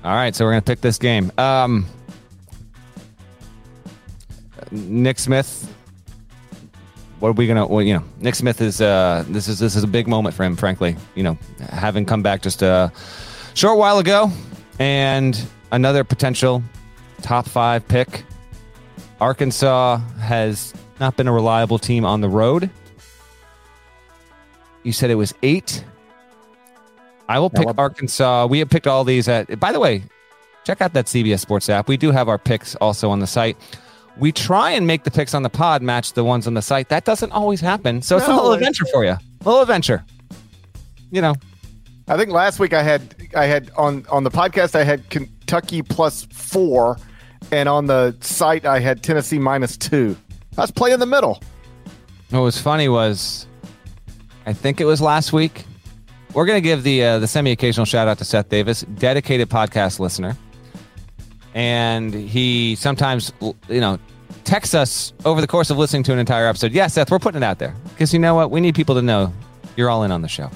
All 0.07 0.15
right, 0.15 0.33
so 0.33 0.45
we're 0.45 0.53
to 0.53 0.61
pick 0.61 0.79
this 0.79 0.97
game. 0.97 1.33
Um, 1.37 1.85
Nick 4.71 5.19
Smith. 5.19 5.69
What 7.19 7.27
are 7.27 7.33
we 7.33 7.45
gonna? 7.45 7.67
Well, 7.67 7.81
you 7.81 7.95
know, 7.95 8.03
Nick 8.21 8.35
Smith 8.35 8.61
is. 8.61 8.79
Uh, 8.79 9.25
this 9.27 9.49
is 9.49 9.59
this 9.59 9.75
is 9.75 9.83
a 9.83 9.87
big 9.87 10.07
moment 10.07 10.33
for 10.33 10.45
him. 10.45 10.55
Frankly, 10.55 10.95
you 11.15 11.23
know, 11.23 11.37
having 11.59 12.05
come 12.05 12.23
back 12.23 12.41
just 12.41 12.61
a 12.61 12.89
short 13.53 13.77
while 13.77 13.99
ago, 13.99 14.31
and 14.79 15.45
another 15.73 16.05
potential 16.05 16.63
top 17.21 17.45
five 17.45 17.85
pick. 17.85 18.23
Arkansas 19.19 19.97
has 20.21 20.73
not 21.01 21.17
been 21.17 21.27
a 21.27 21.33
reliable 21.33 21.79
team 21.79 22.05
on 22.05 22.21
the 22.21 22.29
road. 22.29 22.69
You 24.83 24.93
said 24.93 25.09
it 25.09 25.15
was 25.15 25.33
eight. 25.43 25.83
I 27.27 27.39
will 27.39 27.49
pick. 27.49 27.67
Arkansas. 27.77 28.45
We 28.47 28.59
have 28.59 28.69
picked 28.69 28.87
all 28.87 29.03
these 29.03 29.27
at. 29.27 29.59
By 29.59 29.71
the 29.71 29.79
way, 29.79 30.03
check 30.63 30.81
out 30.81 30.93
that 30.93 31.05
CBS 31.05 31.39
Sports 31.39 31.69
app. 31.69 31.87
We 31.87 31.97
do 31.97 32.11
have 32.11 32.29
our 32.29 32.37
picks 32.37 32.75
also 32.75 33.09
on 33.09 33.19
the 33.19 33.27
site. 33.27 33.57
We 34.17 34.31
try 34.31 34.71
and 34.71 34.87
make 34.87 35.03
the 35.03 35.11
picks 35.11 35.33
on 35.33 35.43
the 35.43 35.49
pod 35.49 35.81
match 35.81 36.13
the 36.13 36.23
ones 36.23 36.47
on 36.47 36.53
the 36.55 36.61
site. 36.61 36.89
That 36.89 37.05
doesn't 37.05 37.31
always 37.31 37.61
happen. 37.61 38.01
So 38.01 38.17
it's 38.17 38.27
a 38.27 38.33
little 38.33 38.53
adventure 38.53 38.85
for 38.91 39.05
you. 39.05 39.11
A 39.11 39.19
little 39.45 39.61
adventure. 39.61 40.03
You 41.11 41.21
know, 41.21 41.35
I 42.07 42.17
think 42.17 42.31
last 42.31 42.59
week 42.59 42.73
I 42.73 42.81
had 42.83 43.15
I 43.35 43.45
had 43.45 43.69
on 43.77 44.05
on 44.09 44.23
the 44.23 44.31
podcast 44.31 44.75
I 44.75 44.83
had 44.83 45.09
Kentucky 45.09 45.81
plus 45.81 46.25
four, 46.31 46.97
and 47.51 47.69
on 47.69 47.85
the 47.85 48.15
site 48.21 48.65
I 48.65 48.79
had 48.79 49.03
Tennessee 49.03 49.39
minus 49.39 49.77
two. 49.77 50.17
I 50.57 50.61
was 50.61 50.71
playing 50.71 50.97
the 50.99 51.05
middle. 51.05 51.39
what 52.31 52.39
was 52.39 52.59
funny 52.59 52.89
was, 52.89 53.45
I 54.47 54.53
think 54.53 54.81
it 54.81 54.85
was 54.85 55.01
last 55.01 55.31
week. 55.31 55.66
We're 56.37 56.45
gonna 56.45 56.61
give 56.61 56.83
the 56.83 57.03
uh, 57.03 57.17
the 57.17 57.25
semi 57.25 57.49
occasional 57.49 57.87
shout 57.87 58.07
out 58.07 58.19
to 58.19 58.23
Seth 58.23 58.47
Davis, 58.49 58.81
dedicated 58.81 59.49
podcast 59.49 59.99
listener, 59.99 60.37
and 61.55 62.13
he 62.13 62.75
sometimes 62.75 63.33
you 63.41 63.81
know 63.81 63.97
texts 64.43 64.75
us 64.75 65.13
over 65.25 65.41
the 65.41 65.47
course 65.47 65.71
of 65.71 65.79
listening 65.79 66.03
to 66.03 66.13
an 66.13 66.19
entire 66.19 66.45
episode. 66.45 66.73
Yeah, 66.73 66.85
Seth, 66.85 67.09
we're 67.09 67.17
putting 67.17 67.41
it 67.41 67.43
out 67.43 67.57
there 67.57 67.73
because 67.89 68.13
you 68.13 68.19
know 68.19 68.35
what? 68.35 68.51
We 68.51 68.61
need 68.61 68.75
people 68.75 68.93
to 68.93 69.01
know 69.01 69.33
you're 69.75 69.89
all 69.89 70.03
in 70.03 70.11
on 70.11 70.21
the 70.21 70.27
show. 70.27 70.51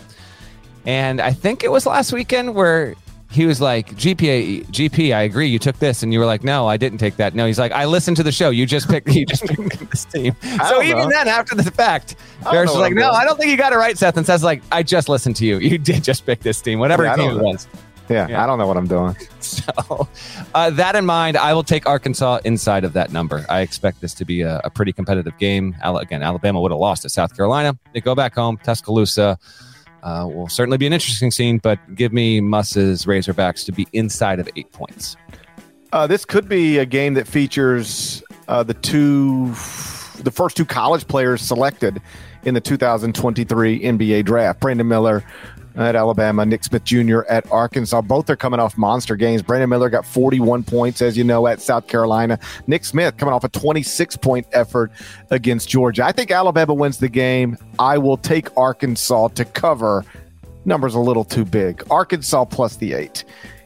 And 0.86 1.20
I 1.20 1.34
think 1.34 1.64
it 1.64 1.72
was 1.72 1.88
last 1.88 2.14
weekend 2.14 2.54
where 2.54 2.94
he 3.32 3.46
was 3.46 3.62
like, 3.62 3.96
GPA, 3.96 4.66
GP, 4.68 5.16
I 5.16 5.22
agree. 5.22 5.48
You 5.48 5.58
took 5.58 5.80
this. 5.80 6.04
And 6.04 6.12
you 6.12 6.20
were 6.20 6.26
like, 6.26 6.44
no, 6.44 6.68
I 6.68 6.76
didn't 6.76 6.98
take 6.98 7.16
that. 7.16 7.34
No, 7.34 7.48
he's 7.48 7.58
like, 7.58 7.72
I 7.72 7.86
listened 7.86 8.18
to 8.18 8.24
the 8.24 8.32
show. 8.32 8.50
You 8.50 8.66
just 8.66 8.90
picked, 8.90 9.08
you 9.16 9.26
just 9.26 9.46
picked 9.46 9.90
this 9.90 10.06
team. 10.06 10.36
So 10.68 10.82
even 10.82 10.98
know. 10.98 11.10
then, 11.10 11.28
after 11.30 11.56
the 11.56 11.72
fact, 11.72 12.18
Bears 12.52 12.70
was 12.70 12.80
like, 12.80 12.94
no. 12.94 13.10
I 13.12 13.24
don't 13.24 13.38
think 13.38 13.50
you 13.50 13.58
got 13.58 13.72
it 13.72 13.78
right, 13.78 13.98
Seth. 13.98 14.18
And 14.18 14.26
Seth's 14.26 14.44
like, 14.44 14.62
I 14.72 14.84
just 14.84 15.08
listened 15.08 15.38
to 15.38 15.46
you. 15.46 15.60
You 15.60 15.78
did 15.78 16.04
just 16.04 16.26
pick 16.26 16.42
this 16.42 16.62
team, 16.62 16.80
whatever 16.80 17.04
Yeah, 17.04 17.16
team 17.16 17.32
it 17.32 17.42
was. 17.42 17.68
Yeah, 18.10 18.28
Yeah. 18.28 18.44
I 18.44 18.48
don't 18.48 18.58
know 18.60 18.68
what 18.68 18.78
I'm 18.78 18.88
doing. 18.88 19.16
So, 19.42 20.08
uh, 20.56 20.70
that 20.70 20.96
in 20.96 21.06
mind, 21.06 21.36
I 21.36 21.54
will 21.54 21.64
take 21.64 21.86
Arkansas 21.86 22.40
inside 22.46 22.86
of 22.86 22.94
that 22.94 23.12
number. 23.12 23.46
I 23.50 23.62
expect 23.62 24.00
this 24.00 24.14
to 24.14 24.24
be 24.24 24.42
a, 24.42 24.62
a 24.64 24.70
pretty 24.70 24.94
competitive 24.94 25.38
game. 25.40 25.76
Again, 25.84 26.24
Alabama 26.24 26.62
would 26.62 26.72
have 26.72 26.80
lost 26.80 27.02
to 27.02 27.10
South 27.10 27.36
Carolina. 27.36 27.78
They 27.94 28.00
go 28.00 28.16
back 28.16 28.36
home. 28.36 28.58
Tuscaloosa 28.64 29.38
uh, 30.04 30.28
will 30.28 30.48
certainly 30.48 30.78
be 30.78 30.88
an 30.88 30.94
interesting 30.94 31.32
scene, 31.32 31.58
but 31.58 31.80
give 31.96 32.14
me 32.14 32.42
Muss's 32.42 33.06
Razorbacks 33.06 33.66
to 33.66 33.72
be 33.72 33.88
inside 33.94 34.40
of 34.40 34.50
eight 34.56 34.72
points. 34.72 35.16
Uh, 35.94 36.08
this 36.08 36.26
could 36.26 36.48
be 36.48 36.78
a 36.78 36.86
game 36.86 37.14
that 37.16 37.28
features 37.28 38.24
uh, 38.48 38.64
the 38.64 38.74
two, 38.74 39.48
the 40.20 40.32
first 40.32 40.56
two 40.56 40.66
college 40.66 41.08
players 41.08 41.42
selected 41.42 42.02
in 42.44 42.54
the 42.54 42.62
2023 42.62 43.82
NBA 43.82 44.26
draft. 44.26 44.60
Brandon 44.60 44.88
Miller 44.88 45.24
at 45.76 45.96
Alabama, 45.96 46.46
Nick 46.46 46.64
Smith 46.64 46.84
Jr. 46.84 47.22
at 47.30 47.50
Arkansas. 47.52 48.02
Both 48.02 48.30
are 48.30 48.36
coming 48.36 48.60
off 48.60 48.78
monster 48.78 49.16
games. 49.16 49.42
Brandon 49.42 49.70
Miller 49.70 49.90
got 49.90 50.06
41 50.06 50.64
points, 50.64 51.02
as 51.02 51.18
you 51.18 51.24
know, 51.24 51.48
at 51.48 51.62
South 51.62 51.88
Carolina. 51.88 52.40
Nick 52.68 52.86
Smith 52.86 53.18
coming 53.18 53.34
off 53.34 53.44
a 53.44 53.50
26 53.50 54.18
point 54.18 54.48
effort 54.52 54.92
against 55.30 55.70
Georgia. 55.70 56.06
I 56.06 56.12
think 56.12 56.32
Alabama 56.32 56.74
wins 56.74 56.98
the 56.98 57.10
game. 57.10 57.58
I 57.80 57.98
will 57.98 58.18
take 58.18 58.56
Arkansas 58.58 59.30
to 59.30 59.46
cover. 59.46 60.06
Number's 60.66 60.96
a 60.96 61.00
little 61.00 61.24
too 61.24 61.46
big. 61.46 61.84
Arkansas 61.90 62.46
plus 62.46 62.76
the 62.76 62.94
eight. 62.94 63.24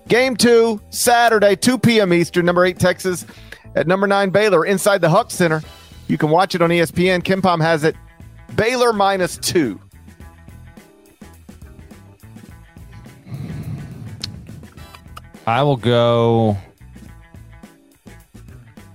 Game 0.08 0.36
two, 0.36 0.80
Saturday, 0.92 1.56
2 1.56 1.80
p.m. 1.80 2.14
Eastern, 2.14 2.46
number 2.46 2.64
eight, 2.64 2.78
Texas 2.78 3.26
at 3.76 3.88
number 3.88 4.08
nine, 4.08 4.30
Baylor, 4.30 4.66
inside 4.66 5.02
the 5.02 5.10
Huck 5.10 5.32
Center. 5.32 5.62
You 6.08 6.18
can 6.18 6.30
watch 6.30 6.56
it 6.56 6.62
on 6.62 6.70
ESPN. 6.70 7.24
KenPom 7.24 7.62
has 7.62 7.84
it. 7.84 7.96
Baylor 8.56 8.94
minus 8.94 9.38
two. 9.38 9.80
I 15.48 15.62
will 15.64 15.78
go. 15.78 16.58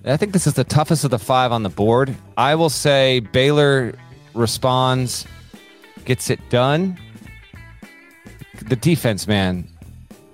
I 0.05 0.17
think 0.17 0.33
this 0.33 0.47
is 0.47 0.55
the 0.55 0.65
toughest 0.65 1.05
of 1.05 1.11
the 1.11 1.19
five 1.19 1.53
on 1.53 1.63
the 1.63 1.69
board. 1.69 2.15
I 2.37 2.55
will 2.55 2.71
say 2.71 3.21
Baylor 3.21 3.95
responds, 4.35 5.27
gets 6.05 6.31
it 6.31 6.41
done. 6.51 6.99
The 8.69 8.77
defense, 8.77 9.27
man. 9.29 9.69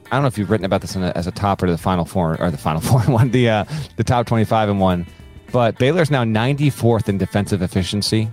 I 0.06 0.10
don't 0.16 0.22
know 0.22 0.28
if 0.28 0.38
you've 0.38 0.50
written 0.50 0.64
about 0.64 0.82
this 0.82 0.94
a, 0.94 1.16
as 1.16 1.26
a 1.26 1.32
topper 1.32 1.66
to 1.66 1.72
the 1.72 1.78
final 1.78 2.04
four 2.04 2.40
or 2.40 2.50
the 2.50 2.58
final 2.58 2.80
four 2.82 3.00
one, 3.02 3.30
the 3.30 3.48
uh, 3.50 3.64
the 3.96 4.04
top 4.04 4.26
twenty 4.26 4.44
five 4.44 4.68
and 4.68 4.80
one. 4.80 5.06
But 5.52 5.78
Baylor's 5.78 6.10
now 6.10 6.24
ninety 6.24 6.70
fourth 6.70 7.08
in 7.08 7.18
defensive 7.18 7.60
efficiency. 7.60 8.30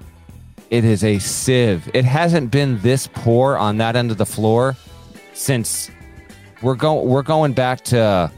It 0.70 0.86
is 0.86 1.04
a 1.04 1.20
sieve. 1.20 1.90
It 1.94 2.06
hasn't 2.06 2.52
been 2.52 2.80
this 2.80 3.08
poor 3.08 3.58
on 3.58 3.78
that 3.78 3.96
end 3.96 4.12
of 4.12 4.18
the 4.18 4.26
floor 4.26 4.76
since 5.34 5.92
we're 6.64 6.76
going 6.76 7.08
we're 7.08 7.22
going 7.22 7.54
back 7.54 7.82
to 7.86 8.32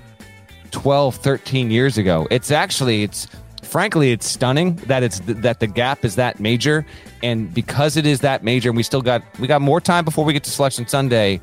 12 0.71 1.15
13 1.15 1.71
years 1.71 1.97
ago. 1.97 2.27
It's 2.31 2.51
actually 2.51 3.03
it's 3.03 3.27
frankly 3.63 4.11
it's 4.11 4.27
stunning 4.27 4.75
that 4.87 5.03
it's 5.03 5.19
that 5.19 5.59
the 5.59 5.67
gap 5.67 6.03
is 6.03 6.15
that 6.15 6.39
major. 6.39 6.85
And 7.23 7.53
because 7.53 7.95
it 7.97 8.05
is 8.05 8.19
that 8.21 8.43
major 8.43 8.69
and 8.69 8.77
we 8.77 8.83
still 8.83 9.01
got 9.01 9.23
we 9.39 9.47
got 9.47 9.61
more 9.61 9.79
time 9.79 10.03
before 10.03 10.25
we 10.25 10.33
get 10.33 10.43
to 10.43 10.51
selection 10.51 10.87
sunday 10.87 11.39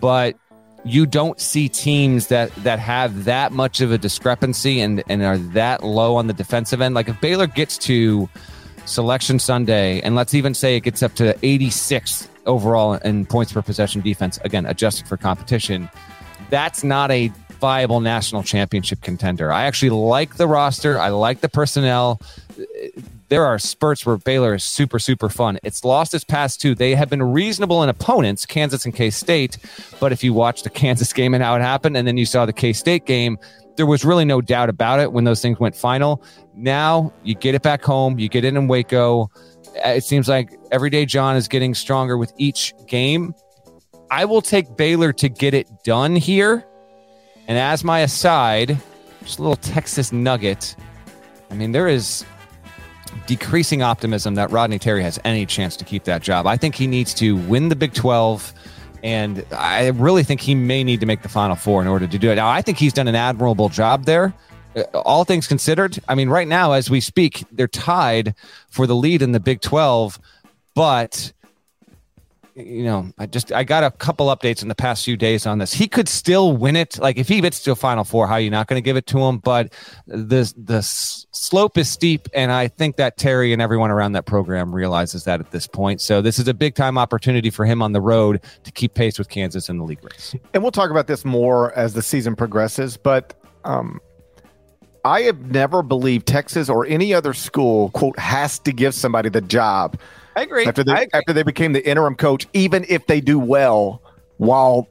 but 0.00 0.36
you 0.84 1.06
don't 1.06 1.40
see 1.40 1.68
teams 1.68 2.28
that 2.28 2.54
that 2.56 2.78
have 2.78 3.24
that 3.24 3.52
much 3.52 3.80
of 3.80 3.90
a 3.90 3.98
discrepancy 3.98 4.80
and 4.80 5.02
and 5.08 5.22
are 5.22 5.38
that 5.38 5.82
low 5.82 6.16
on 6.16 6.26
the 6.26 6.32
defensive 6.32 6.80
end. 6.80 6.94
Like 6.94 7.08
if 7.08 7.20
baylor 7.20 7.46
gets 7.46 7.78
to 7.78 8.28
selection 8.84 9.38
sunday 9.38 10.00
and 10.02 10.14
let's 10.14 10.32
even 10.34 10.54
say 10.54 10.76
it 10.76 10.80
gets 10.80 11.02
up 11.02 11.12
to 11.14 11.36
86 11.42 12.28
overall 12.46 12.94
in 12.94 13.26
points 13.26 13.52
per 13.52 13.60
possession 13.60 14.00
defense 14.00 14.38
again 14.44 14.64
adjusted 14.64 15.08
for 15.08 15.16
competition 15.16 15.90
that's 16.50 16.84
not 16.84 17.10
a 17.10 17.32
viable 17.60 18.00
national 18.00 18.42
championship 18.42 19.00
contender. 19.02 19.52
I 19.52 19.64
actually 19.64 19.90
like 19.90 20.36
the 20.36 20.46
roster. 20.46 20.98
I 20.98 21.08
like 21.08 21.40
the 21.40 21.48
personnel. 21.48 22.20
There 23.28 23.44
are 23.44 23.58
spurts 23.58 24.06
where 24.06 24.18
Baylor 24.18 24.54
is 24.54 24.62
super, 24.62 24.98
super 24.98 25.28
fun. 25.28 25.58
It's 25.64 25.84
lost 25.84 26.14
its 26.14 26.22
past 26.22 26.60
two. 26.60 26.74
They 26.74 26.94
have 26.94 27.10
been 27.10 27.22
reasonable 27.22 27.82
in 27.82 27.88
opponents, 27.88 28.46
Kansas 28.46 28.84
and 28.84 28.94
K 28.94 29.10
State. 29.10 29.58
But 29.98 30.12
if 30.12 30.22
you 30.22 30.32
watch 30.32 30.62
the 30.62 30.70
Kansas 30.70 31.12
game 31.12 31.34
and 31.34 31.42
how 31.42 31.56
it 31.56 31.60
happened, 31.60 31.96
and 31.96 32.06
then 32.06 32.16
you 32.16 32.26
saw 32.26 32.46
the 32.46 32.52
K 32.52 32.72
State 32.72 33.04
game, 33.04 33.38
there 33.76 33.86
was 33.86 34.04
really 34.04 34.24
no 34.24 34.40
doubt 34.40 34.68
about 34.68 35.00
it 35.00 35.12
when 35.12 35.24
those 35.24 35.42
things 35.42 35.58
went 35.58 35.74
final. 35.74 36.22
Now 36.54 37.12
you 37.24 37.34
get 37.34 37.54
it 37.54 37.62
back 37.62 37.82
home, 37.82 38.18
you 38.18 38.28
get 38.28 38.44
it 38.44 38.54
in 38.54 38.68
Waco. 38.68 39.30
It 39.84 40.04
seems 40.04 40.28
like 40.28 40.52
everyday 40.70 41.04
John 41.04 41.36
is 41.36 41.48
getting 41.48 41.74
stronger 41.74 42.16
with 42.16 42.32
each 42.38 42.74
game. 42.86 43.34
I 44.10 44.24
will 44.24 44.42
take 44.42 44.76
Baylor 44.76 45.12
to 45.14 45.28
get 45.28 45.54
it 45.54 45.68
done 45.84 46.16
here. 46.16 46.64
And 47.48 47.58
as 47.58 47.84
my 47.84 48.00
aside, 48.00 48.78
just 49.22 49.38
a 49.38 49.42
little 49.42 49.56
Texas 49.56 50.12
nugget. 50.12 50.76
I 51.50 51.54
mean, 51.54 51.72
there 51.72 51.88
is 51.88 52.24
decreasing 53.26 53.82
optimism 53.82 54.34
that 54.34 54.50
Rodney 54.50 54.78
Terry 54.78 55.02
has 55.02 55.18
any 55.24 55.46
chance 55.46 55.76
to 55.76 55.84
keep 55.84 56.04
that 56.04 56.22
job. 56.22 56.46
I 56.46 56.56
think 56.56 56.74
he 56.74 56.86
needs 56.86 57.14
to 57.14 57.36
win 57.36 57.68
the 57.68 57.76
Big 57.76 57.94
12. 57.94 58.52
And 59.02 59.44
I 59.52 59.88
really 59.88 60.22
think 60.22 60.40
he 60.40 60.54
may 60.54 60.82
need 60.82 61.00
to 61.00 61.06
make 61.06 61.22
the 61.22 61.28
Final 61.28 61.56
Four 61.56 61.82
in 61.82 61.88
order 61.88 62.06
to 62.06 62.18
do 62.18 62.30
it. 62.30 62.36
Now, 62.36 62.48
I 62.48 62.62
think 62.62 62.78
he's 62.78 62.92
done 62.92 63.08
an 63.08 63.14
admirable 63.14 63.68
job 63.68 64.04
there. 64.04 64.34
Uh, 64.74 64.82
all 64.94 65.24
things 65.24 65.46
considered, 65.46 65.98
I 66.08 66.14
mean, 66.14 66.28
right 66.28 66.48
now, 66.48 66.72
as 66.72 66.90
we 66.90 67.00
speak, 67.00 67.44
they're 67.52 67.68
tied 67.68 68.34
for 68.68 68.86
the 68.86 68.96
lead 68.96 69.22
in 69.22 69.32
the 69.32 69.40
Big 69.40 69.60
12. 69.60 70.18
But 70.74 71.32
you 72.56 72.84
know, 72.84 73.12
I 73.18 73.26
just 73.26 73.52
I 73.52 73.64
got 73.64 73.84
a 73.84 73.90
couple 73.90 74.26
updates 74.28 74.62
in 74.62 74.68
the 74.68 74.74
past 74.74 75.04
few 75.04 75.16
days 75.16 75.46
on 75.46 75.58
this. 75.58 75.74
He 75.74 75.86
could 75.86 76.08
still 76.08 76.56
win 76.56 76.74
it. 76.74 76.98
Like 76.98 77.18
if 77.18 77.28
he 77.28 77.42
gets 77.42 77.60
to 77.64 77.72
a 77.72 77.76
Final 77.76 78.02
Four, 78.02 78.26
how 78.26 78.34
are 78.34 78.40
you 78.40 78.50
not 78.50 78.66
going 78.66 78.78
to 78.78 78.84
give 78.84 78.96
it 78.96 79.06
to 79.08 79.18
him? 79.18 79.38
But 79.38 79.74
the 80.06 80.52
the 80.56 80.80
slope 80.82 81.76
is 81.76 81.90
steep, 81.90 82.28
and 82.32 82.50
I 82.50 82.68
think 82.68 82.96
that 82.96 83.18
Terry 83.18 83.52
and 83.52 83.60
everyone 83.60 83.90
around 83.90 84.12
that 84.12 84.24
program 84.24 84.74
realizes 84.74 85.24
that 85.24 85.38
at 85.38 85.50
this 85.50 85.66
point. 85.66 86.00
So 86.00 86.22
this 86.22 86.38
is 86.38 86.48
a 86.48 86.54
big 86.54 86.74
time 86.74 86.96
opportunity 86.96 87.50
for 87.50 87.66
him 87.66 87.82
on 87.82 87.92
the 87.92 88.00
road 88.00 88.40
to 88.64 88.72
keep 88.72 88.94
pace 88.94 89.18
with 89.18 89.28
Kansas 89.28 89.68
in 89.68 89.76
the 89.76 89.84
league 89.84 90.02
race. 90.02 90.34
And 90.54 90.62
we'll 90.62 90.72
talk 90.72 90.90
about 90.90 91.08
this 91.08 91.26
more 91.26 91.72
as 91.74 91.92
the 91.92 92.02
season 92.02 92.36
progresses, 92.36 92.96
but. 92.96 93.34
Um, 93.64 94.00
I 95.04 95.22
have 95.22 95.52
never 95.52 95.82
believed 95.82 96.26
Texas 96.26 96.68
or 96.68 96.84
any 96.84 97.14
other 97.14 97.32
school, 97.32 97.90
quote, 97.90 98.18
has 98.18 98.58
to 98.60 98.72
give 98.72 98.92
somebody 98.92 99.28
the 99.28 99.40
job 99.40 99.96
I 100.36 100.42
agree. 100.42 100.66
After 100.66 100.84
they, 100.84 100.92
agree. 100.92 101.06
after 101.14 101.32
they 101.32 101.42
became 101.42 101.72
the 101.72 101.86
interim 101.88 102.14
coach, 102.14 102.46
even 102.52 102.84
if 102.88 103.06
they 103.06 103.20
do 103.20 103.38
well 103.38 104.02
while 104.36 104.86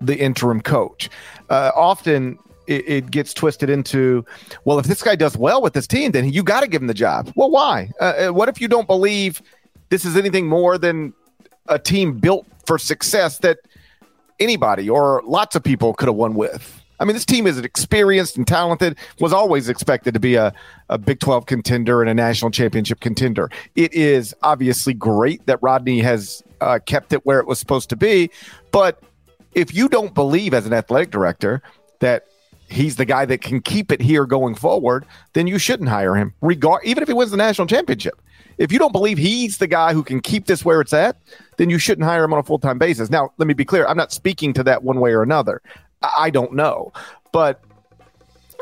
the 0.00 0.16
interim 0.16 0.60
coach, 0.60 1.10
uh, 1.50 1.72
often 1.74 2.38
it, 2.66 2.88
it, 2.88 3.10
gets 3.10 3.34
twisted 3.34 3.68
into, 3.68 4.24
well, 4.64 4.78
if 4.78 4.86
this 4.86 5.02
guy 5.02 5.16
does 5.16 5.36
well 5.36 5.60
with 5.60 5.72
this 5.72 5.86
team, 5.86 6.12
then 6.12 6.32
you 6.32 6.42
got 6.42 6.60
to 6.60 6.68
give 6.68 6.80
him 6.80 6.86
the 6.86 6.94
job. 6.94 7.32
Well, 7.34 7.50
why? 7.50 7.90
Uh, 8.00 8.04
uh, 8.04 8.32
what 8.32 8.48
if 8.48 8.60
you 8.60 8.68
don't 8.68 8.86
believe 8.86 9.42
this 9.90 10.04
is 10.04 10.16
anything 10.16 10.46
more 10.46 10.78
than 10.78 11.12
a 11.68 11.78
team 11.78 12.18
built 12.18 12.46
for 12.64 12.78
success 12.78 13.38
that 13.38 13.58
anybody 14.38 14.88
or 14.88 15.22
lots 15.26 15.56
of 15.56 15.64
people 15.64 15.92
could 15.92 16.08
have 16.08 16.16
won 16.16 16.34
with? 16.34 16.83
I 17.00 17.04
mean, 17.04 17.14
this 17.14 17.24
team 17.24 17.46
is 17.46 17.58
experienced 17.58 18.36
and 18.36 18.46
talented, 18.46 18.96
was 19.20 19.32
always 19.32 19.68
expected 19.68 20.14
to 20.14 20.20
be 20.20 20.36
a, 20.36 20.52
a 20.88 20.98
Big 20.98 21.20
12 21.20 21.46
contender 21.46 22.00
and 22.00 22.10
a 22.10 22.14
national 22.14 22.50
championship 22.50 23.00
contender. 23.00 23.50
It 23.74 23.92
is 23.92 24.34
obviously 24.42 24.94
great 24.94 25.44
that 25.46 25.58
Rodney 25.60 26.00
has 26.00 26.42
uh, 26.60 26.78
kept 26.84 27.12
it 27.12 27.24
where 27.26 27.40
it 27.40 27.46
was 27.46 27.58
supposed 27.58 27.88
to 27.90 27.96
be. 27.96 28.30
But 28.70 29.02
if 29.54 29.74
you 29.74 29.88
don't 29.88 30.14
believe 30.14 30.54
as 30.54 30.66
an 30.66 30.72
athletic 30.72 31.10
director 31.10 31.62
that 32.00 32.26
he's 32.68 32.96
the 32.96 33.04
guy 33.04 33.24
that 33.24 33.40
can 33.40 33.60
keep 33.60 33.92
it 33.92 34.00
here 34.00 34.26
going 34.26 34.54
forward, 34.54 35.04
then 35.32 35.46
you 35.46 35.58
shouldn't 35.58 35.88
hire 35.88 36.14
him, 36.14 36.34
regard 36.40 36.84
even 36.84 37.02
if 37.02 37.08
he 37.08 37.14
wins 37.14 37.30
the 37.30 37.36
national 37.36 37.66
championship. 37.66 38.20
If 38.56 38.70
you 38.70 38.78
don't 38.78 38.92
believe 38.92 39.18
he's 39.18 39.58
the 39.58 39.66
guy 39.66 39.92
who 39.92 40.02
can 40.02 40.20
keep 40.20 40.46
this 40.46 40.64
where 40.64 40.80
it's 40.80 40.92
at, 40.92 41.16
then 41.56 41.70
you 41.70 41.78
shouldn't 41.78 42.06
hire 42.06 42.24
him 42.24 42.32
on 42.32 42.38
a 42.38 42.42
full 42.42 42.58
time 42.58 42.78
basis. 42.78 43.10
Now, 43.10 43.32
let 43.36 43.48
me 43.48 43.54
be 43.54 43.64
clear: 43.64 43.86
I'm 43.86 43.96
not 43.96 44.12
speaking 44.12 44.52
to 44.54 44.62
that 44.64 44.84
one 44.84 45.00
way 45.00 45.12
or 45.12 45.22
another. 45.22 45.60
I 46.16 46.30
don't 46.30 46.52
know. 46.52 46.92
But 47.32 47.60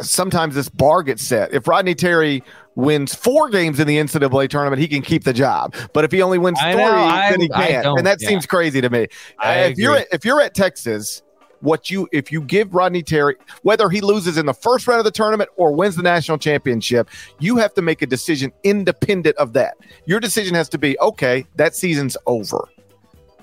sometimes 0.01 0.55
this 0.55 0.69
bar 0.69 1.03
gets 1.03 1.23
set. 1.23 1.53
If 1.53 1.69
Rodney 1.69 1.95
Terry 1.95 2.43
wins 2.75 3.15
four 3.15 3.51
games 3.51 3.79
in 3.81 3.87
the 3.87 3.99
NCAA 3.99 4.49
tournament, 4.49 4.81
he 4.81 4.89
can 4.89 5.03
keep 5.03 5.25
the 5.25 5.33
job. 5.33 5.75
But 5.93 6.05
if 6.05 6.13
he 6.13 6.23
only 6.23 6.39
wins 6.39 6.61
three, 6.61 6.75
then 6.75 7.41
he 7.41 7.49
can't. 7.49 7.87
And 7.87 8.07
that 8.07 8.21
yeah. 8.21 8.29
seems 8.29 8.47
crazy 8.47 8.81
to 8.81 8.91
me. 8.91 9.09
Uh, 9.39 9.69
if 9.71 9.79
you're 9.79 9.97
at, 9.97 10.07
if 10.13 10.25
you're 10.25 10.41
at 10.41 10.55
Texas, 10.55 11.23
what 11.61 11.91
you 11.91 12.09
if 12.13 12.33
you 12.33 12.41
give 12.41 12.75
Rodney 12.75 13.05
Terry 13.05 13.37
whether 13.63 13.89
he 13.89 14.01
loses 14.01 14.37
in 14.37 14.47
the 14.47 14.55
first 14.55 14.89
round 14.89 14.99
of 14.99 15.05
the 15.05 15.13
tournament 15.13 15.49
or 15.57 15.73
wins 15.73 15.97
the 15.97 16.03
national 16.03 16.39
championship, 16.39 17.09
you 17.39 17.57
have 17.57 17.73
to 17.75 17.83
make 17.83 18.03
a 18.03 18.07
decision 18.07 18.53
independent 18.65 19.37
of 19.37 19.53
that. 19.53 19.77
Your 20.07 20.21
decision 20.21 20.55
has 20.55 20.69
to 20.71 20.79
be 20.79 20.99
okay, 21.01 21.47
that 21.57 21.75
season's 21.75 22.17
over 22.27 22.69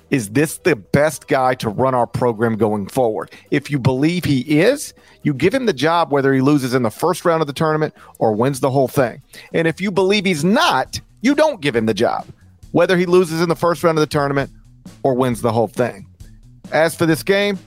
is 0.10 0.30
this 0.32 0.57
the 0.60 0.76
best 0.76 1.28
guy 1.28 1.53
to 1.55 1.70
run 1.70 1.93
our 1.93 2.07
program 2.07 2.57
going 2.57 2.88
forward? 2.88 3.32
If 3.51 3.70
you 3.70 3.80
believe 3.80 4.26
he 4.26 4.60
is, 4.60 4.93
you 5.24 5.34
give 5.34 5.53
him 5.53 5.66
the 5.66 5.74
job 5.74 6.12
whether 6.12 6.34
he 6.34 6.41
loses 6.41 6.74
in 6.74 6.84
the 6.84 6.91
first 6.91 7.26
round 7.26 7.41
of 7.41 7.47
the 7.47 7.53
tournament 7.53 7.93
or 8.18 8.34
wins 8.34 8.60
the 8.60 8.72
whole 8.72 8.88
thing. 8.88 9.22
And 9.53 9.68
if 9.68 9.80
you 9.80 9.91
believe 9.91 10.26
he's 10.26 10.43
not, 10.43 10.99
you 11.22 11.36
don't 11.36 11.62
give 11.62 11.76
him 11.76 11.86
the 11.86 11.93
job, 11.93 12.26
whether 12.72 12.97
he 12.97 13.05
loses 13.05 13.41
in 13.41 13.49
the 13.49 13.55
first 13.55 13.84
round 13.84 13.97
of 13.97 14.01
the 14.01 14.07
tournament 14.07 14.49
or 15.03 15.14
wins 15.14 15.41
the 15.41 15.51
whole 15.51 15.68
thing. 15.68 16.07
As 16.72 16.95
for 16.95 17.05
this 17.05 17.24
game, 17.24 17.60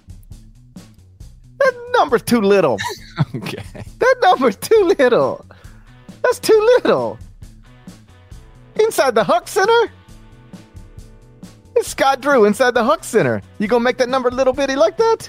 that 1.58 1.90
number's 1.92 2.22
too 2.22 2.40
little. 2.40 2.78
okay. 3.36 3.62
That 3.98 4.16
number's 4.22 4.56
too 4.56 4.94
little. 4.98 5.44
That's 6.22 6.38
too 6.38 6.68
little. 6.76 7.18
Inside 8.80 9.14
the 9.14 9.24
Huck 9.24 9.48
Center? 9.48 9.92
It's 11.74 11.88
Scott 11.88 12.20
Drew 12.20 12.44
inside 12.44 12.72
the 12.72 12.84
Huck 12.84 13.04
Center. 13.04 13.42
You 13.58 13.68
gonna 13.68 13.84
make 13.84 13.98
that 13.98 14.08
number 14.08 14.30
little 14.30 14.52
bitty 14.52 14.76
like 14.76 14.96
that? 14.98 15.28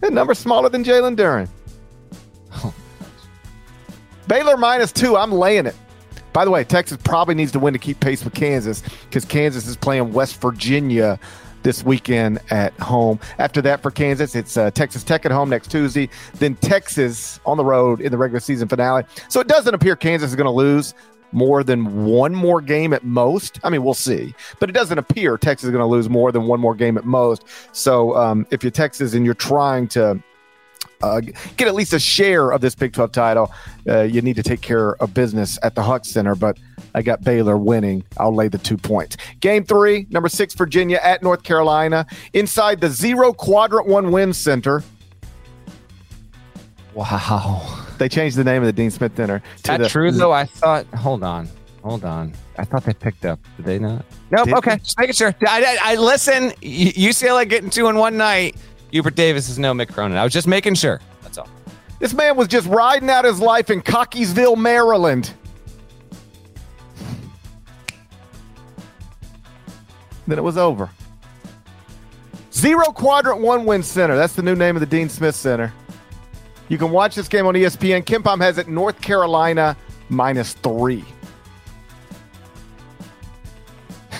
That 0.00 0.12
number 0.12 0.34
smaller 0.34 0.68
than 0.68 0.82
Jalen 0.82 1.16
Duren. 1.16 1.48
Baylor 4.28 4.56
minus 4.56 4.92
two. 4.92 5.16
I'm 5.16 5.32
laying 5.32 5.66
it. 5.66 5.76
By 6.32 6.44
the 6.44 6.50
way, 6.50 6.64
Texas 6.64 6.98
probably 7.02 7.34
needs 7.34 7.52
to 7.52 7.58
win 7.58 7.72
to 7.72 7.78
keep 7.78 8.00
pace 8.00 8.24
with 8.24 8.34
Kansas 8.34 8.82
because 9.08 9.24
Kansas 9.24 9.66
is 9.66 9.76
playing 9.76 10.12
West 10.12 10.40
Virginia 10.40 11.18
this 11.62 11.84
weekend 11.84 12.38
at 12.50 12.72
home. 12.74 13.18
After 13.38 13.60
that, 13.62 13.82
for 13.82 13.90
Kansas, 13.90 14.34
it's 14.34 14.56
uh, 14.56 14.70
Texas 14.70 15.02
Tech 15.04 15.26
at 15.26 15.32
home 15.32 15.50
next 15.50 15.70
Tuesday, 15.70 16.08
then 16.34 16.54
Texas 16.56 17.40
on 17.44 17.56
the 17.56 17.64
road 17.64 18.00
in 18.00 18.10
the 18.12 18.18
regular 18.18 18.40
season 18.40 18.68
finale. 18.68 19.04
So 19.28 19.40
it 19.40 19.48
doesn't 19.48 19.74
appear 19.74 19.96
Kansas 19.96 20.30
is 20.30 20.36
going 20.36 20.46
to 20.46 20.50
lose 20.50 20.94
more 21.32 21.62
than 21.62 22.04
one 22.04 22.34
more 22.34 22.60
game 22.60 22.92
at 22.92 23.04
most. 23.04 23.60
I 23.62 23.70
mean, 23.70 23.82
we'll 23.82 23.94
see, 23.94 24.34
but 24.58 24.68
it 24.68 24.72
doesn't 24.72 24.98
appear 24.98 25.36
Texas 25.36 25.64
is 25.64 25.70
going 25.70 25.82
to 25.82 25.86
lose 25.86 26.08
more 26.08 26.32
than 26.32 26.44
one 26.44 26.60
more 26.60 26.74
game 26.74 26.98
at 26.98 27.04
most. 27.04 27.44
So 27.72 28.16
um, 28.16 28.46
if 28.50 28.62
you're 28.62 28.70
Texas 28.70 29.14
and 29.14 29.24
you're 29.24 29.34
trying 29.34 29.88
to 29.88 30.22
uh, 31.02 31.20
get 31.56 31.66
at 31.66 31.74
least 31.74 31.92
a 31.92 31.98
share 31.98 32.50
of 32.50 32.60
this 32.60 32.74
Big 32.74 32.92
12 32.92 33.12
title, 33.12 33.52
uh, 33.88 34.02
you 34.02 34.20
need 34.20 34.36
to 34.36 34.42
take 34.42 34.60
care 34.60 34.94
of 35.02 35.14
business 35.14 35.58
at 35.62 35.74
the 35.74 35.82
Huck 35.82 36.04
Center. 36.04 36.34
But 36.34 36.58
I 36.94 37.02
got 37.02 37.22
Baylor 37.22 37.56
winning. 37.56 38.04
I'll 38.18 38.34
lay 38.34 38.48
the 38.48 38.58
two 38.58 38.76
points. 38.76 39.16
Game 39.40 39.64
three, 39.64 40.06
number 40.10 40.28
six, 40.28 40.54
Virginia 40.54 41.00
at 41.02 41.22
North 41.22 41.42
Carolina, 41.42 42.06
inside 42.32 42.80
the 42.80 42.88
zero 42.88 43.32
quadrant 43.32 43.86
one 43.86 44.12
win 44.12 44.32
center. 44.32 44.82
Wow. 46.94 47.86
They 48.00 48.08
changed 48.08 48.38
the 48.38 48.44
name 48.44 48.62
of 48.62 48.66
the 48.66 48.72
Dean 48.72 48.90
Smith 48.90 49.14
Center. 49.14 49.42
To 49.58 49.62
that 49.64 49.80
the, 49.80 49.88
true 49.90 50.10
though? 50.10 50.32
I 50.32 50.46
thought. 50.46 50.86
Hold 50.94 51.22
on, 51.22 51.50
hold 51.84 52.02
on. 52.02 52.32
I 52.56 52.64
thought 52.64 52.82
they 52.82 52.94
picked 52.94 53.26
up. 53.26 53.38
Did 53.58 53.66
they 53.66 53.78
not? 53.78 54.06
Nope. 54.30 54.46
Did 54.46 54.54
okay, 54.54 54.70
they? 54.70 54.78
just 54.78 54.98
making 54.98 55.14
sure. 55.16 55.34
I, 55.46 55.62
I, 55.62 55.92
I 55.92 55.94
listen. 55.96 56.48
UCLA 56.62 57.46
getting 57.46 57.68
two 57.68 57.88
in 57.88 57.96
one 57.96 58.16
night. 58.16 58.56
Hubert 58.90 59.16
Davis 59.16 59.50
is 59.50 59.58
no 59.58 59.74
Mick 59.74 59.92
Cronin. 59.92 60.16
I 60.16 60.24
was 60.24 60.32
just 60.32 60.46
making 60.46 60.76
sure. 60.76 60.98
That's 61.20 61.36
all. 61.36 61.48
This 61.98 62.14
man 62.14 62.38
was 62.38 62.48
just 62.48 62.66
riding 62.68 63.10
out 63.10 63.26
his 63.26 63.38
life 63.38 63.68
in 63.68 63.82
Cockeysville, 63.82 64.56
Maryland. 64.56 65.34
Then 70.26 70.38
it 70.38 70.42
was 70.42 70.56
over. 70.56 70.88
Zero 72.50 72.86
Quadrant 72.86 73.42
One 73.42 73.66
Win 73.66 73.82
Center. 73.82 74.16
That's 74.16 74.32
the 74.32 74.42
new 74.42 74.54
name 74.54 74.74
of 74.74 74.80
the 74.80 74.86
Dean 74.86 75.10
Smith 75.10 75.34
Center. 75.36 75.70
You 76.70 76.78
can 76.78 76.90
watch 76.92 77.16
this 77.16 77.26
game 77.26 77.46
on 77.46 77.54
ESPN. 77.54 78.04
KenPom 78.04 78.40
has 78.40 78.56
it 78.56 78.68
North 78.68 79.00
Carolina 79.00 79.76
minus 80.08 80.52
three. 80.52 81.04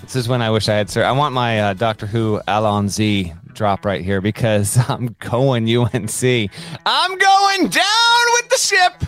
this 0.00 0.16
is 0.16 0.26
when 0.26 0.40
I 0.40 0.48
wish 0.48 0.70
I 0.70 0.74
had, 0.76 0.88
sir. 0.88 1.04
I 1.04 1.12
want 1.12 1.34
my 1.34 1.60
uh, 1.60 1.74
Doctor 1.74 2.06
Who 2.06 2.40
Allons-y 2.48 3.36
drop 3.52 3.84
right 3.84 4.02
here 4.02 4.22
because 4.22 4.78
I'm 4.88 5.14
going 5.18 5.68
UNC. 5.68 6.50
I'm 6.86 7.18
going 7.18 7.68
down 7.68 8.24
with 8.32 8.48
the 8.48 8.56
ship. 8.56 9.04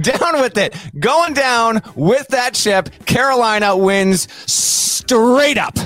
Down 0.00 0.40
with 0.40 0.58
it. 0.58 0.74
Going 0.98 1.34
down 1.34 1.82
with 1.94 2.26
that 2.28 2.56
ship. 2.56 2.90
Carolina 3.06 3.76
wins 3.76 4.26
straight 4.50 5.56
up. 5.56 5.78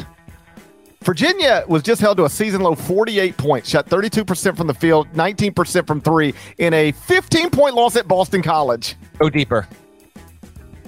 Virginia 1.05 1.65
was 1.69 1.83
just 1.83 2.01
held 2.01 2.17
to 2.17 2.25
a 2.25 2.31
season 2.31 2.63
low 2.63 2.75
48 2.75 3.37
points, 3.37 3.69
shot 3.69 3.87
32% 3.89 4.57
from 4.57 4.67
the 4.67 4.75
field, 4.75 5.07
19% 5.13 5.87
from 5.87 6.01
three 6.01 6.35
in 6.59 6.73
a 6.73 6.93
15 6.93 7.51
point 7.51 7.75
loss 7.75 7.95
at 7.97 8.09
Boston 8.09 8.43
College. 8.43 8.97
Go 9.19 9.29
deeper. 9.29 9.69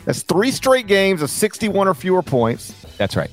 That's 0.07 0.23
three 0.23 0.51
straight 0.51 0.87
games 0.87 1.21
of 1.21 1.29
61 1.29 1.87
or 1.87 1.95
fewer 1.95 2.23
points. 2.23 2.73
That's 2.97 3.17
right. 3.17 3.31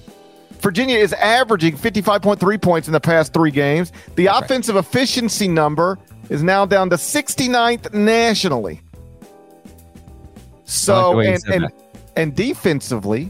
Virginia 0.60 0.98
is 0.98 1.14
averaging 1.14 1.78
55.3 1.78 2.62
points 2.62 2.88
in 2.88 2.94
the 2.94 3.00
past 3.00 3.34
three 3.34 3.52
games. 3.52 3.92
The 4.16 4.26
That's 4.26 4.46
offensive 4.46 4.76
right. 4.76 4.84
efficiency 4.84 5.48
number 5.48 6.00
is 6.30 6.42
now 6.44 6.66
down 6.66 6.90
to 6.90 6.96
69th 6.96 7.94
nationally. 7.94 8.82
So, 10.66 11.12
like 11.12 11.28
and, 11.28 11.44
and, 11.54 11.72
and 12.16 12.36
defensively, 12.36 13.30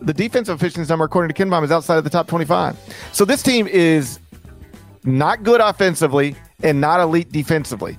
the 0.00 0.14
defensive 0.14 0.60
efficiency 0.60 0.88
number, 0.90 1.04
according 1.04 1.34
to 1.34 1.44
KenPom, 1.44 1.64
is 1.64 1.72
outside 1.72 1.96
of 1.96 2.04
the 2.04 2.10
top 2.10 2.28
25. 2.28 2.76
So 3.12 3.24
this 3.24 3.42
team 3.42 3.66
is 3.66 4.18
not 5.04 5.42
good 5.42 5.60
offensively 5.60 6.36
and 6.62 6.80
not 6.80 7.00
elite 7.00 7.32
defensively. 7.32 7.98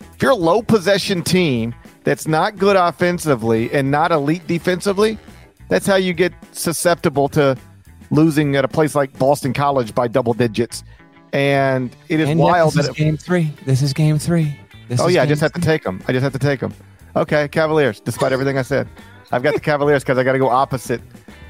If 0.00 0.22
you're 0.22 0.32
a 0.32 0.34
low 0.34 0.62
possession 0.62 1.22
team 1.22 1.74
that's 2.04 2.26
not 2.26 2.56
good 2.56 2.76
offensively 2.76 3.70
and 3.72 3.90
not 3.90 4.12
elite 4.12 4.46
defensively, 4.46 5.18
that's 5.68 5.86
how 5.86 5.96
you 5.96 6.12
get 6.12 6.32
susceptible 6.52 7.28
to 7.30 7.56
losing 8.10 8.56
at 8.56 8.64
a 8.64 8.68
place 8.68 8.94
like 8.94 9.16
Boston 9.18 9.52
College 9.52 9.94
by 9.94 10.08
double 10.08 10.32
digits. 10.32 10.84
And 11.32 11.94
it 12.08 12.20
is 12.20 12.30
and 12.30 12.40
wild. 12.40 12.74
This 12.74 12.84
is 12.84 12.90
it, 12.90 12.96
game 12.96 13.16
three. 13.16 13.52
This 13.66 13.82
is 13.82 13.92
game 13.92 14.18
three. 14.18 14.58
This 14.88 15.00
oh 15.00 15.08
yeah, 15.08 15.22
I 15.22 15.26
just 15.26 15.42
have 15.42 15.52
to 15.52 15.60
take 15.60 15.82
them. 15.82 16.02
I 16.06 16.12
just 16.12 16.22
have 16.22 16.32
to 16.32 16.38
take 16.38 16.60
them. 16.60 16.72
Okay, 17.16 17.48
Cavaliers. 17.48 18.00
Despite 18.00 18.32
everything 18.32 18.56
I 18.56 18.62
said, 18.62 18.88
I've 19.32 19.42
got 19.42 19.54
the 19.54 19.60
Cavaliers 19.72 20.02
because 20.02 20.18
I 20.18 20.24
got 20.24 20.32
to 20.32 20.38
go 20.38 20.48
opposite 20.48 21.02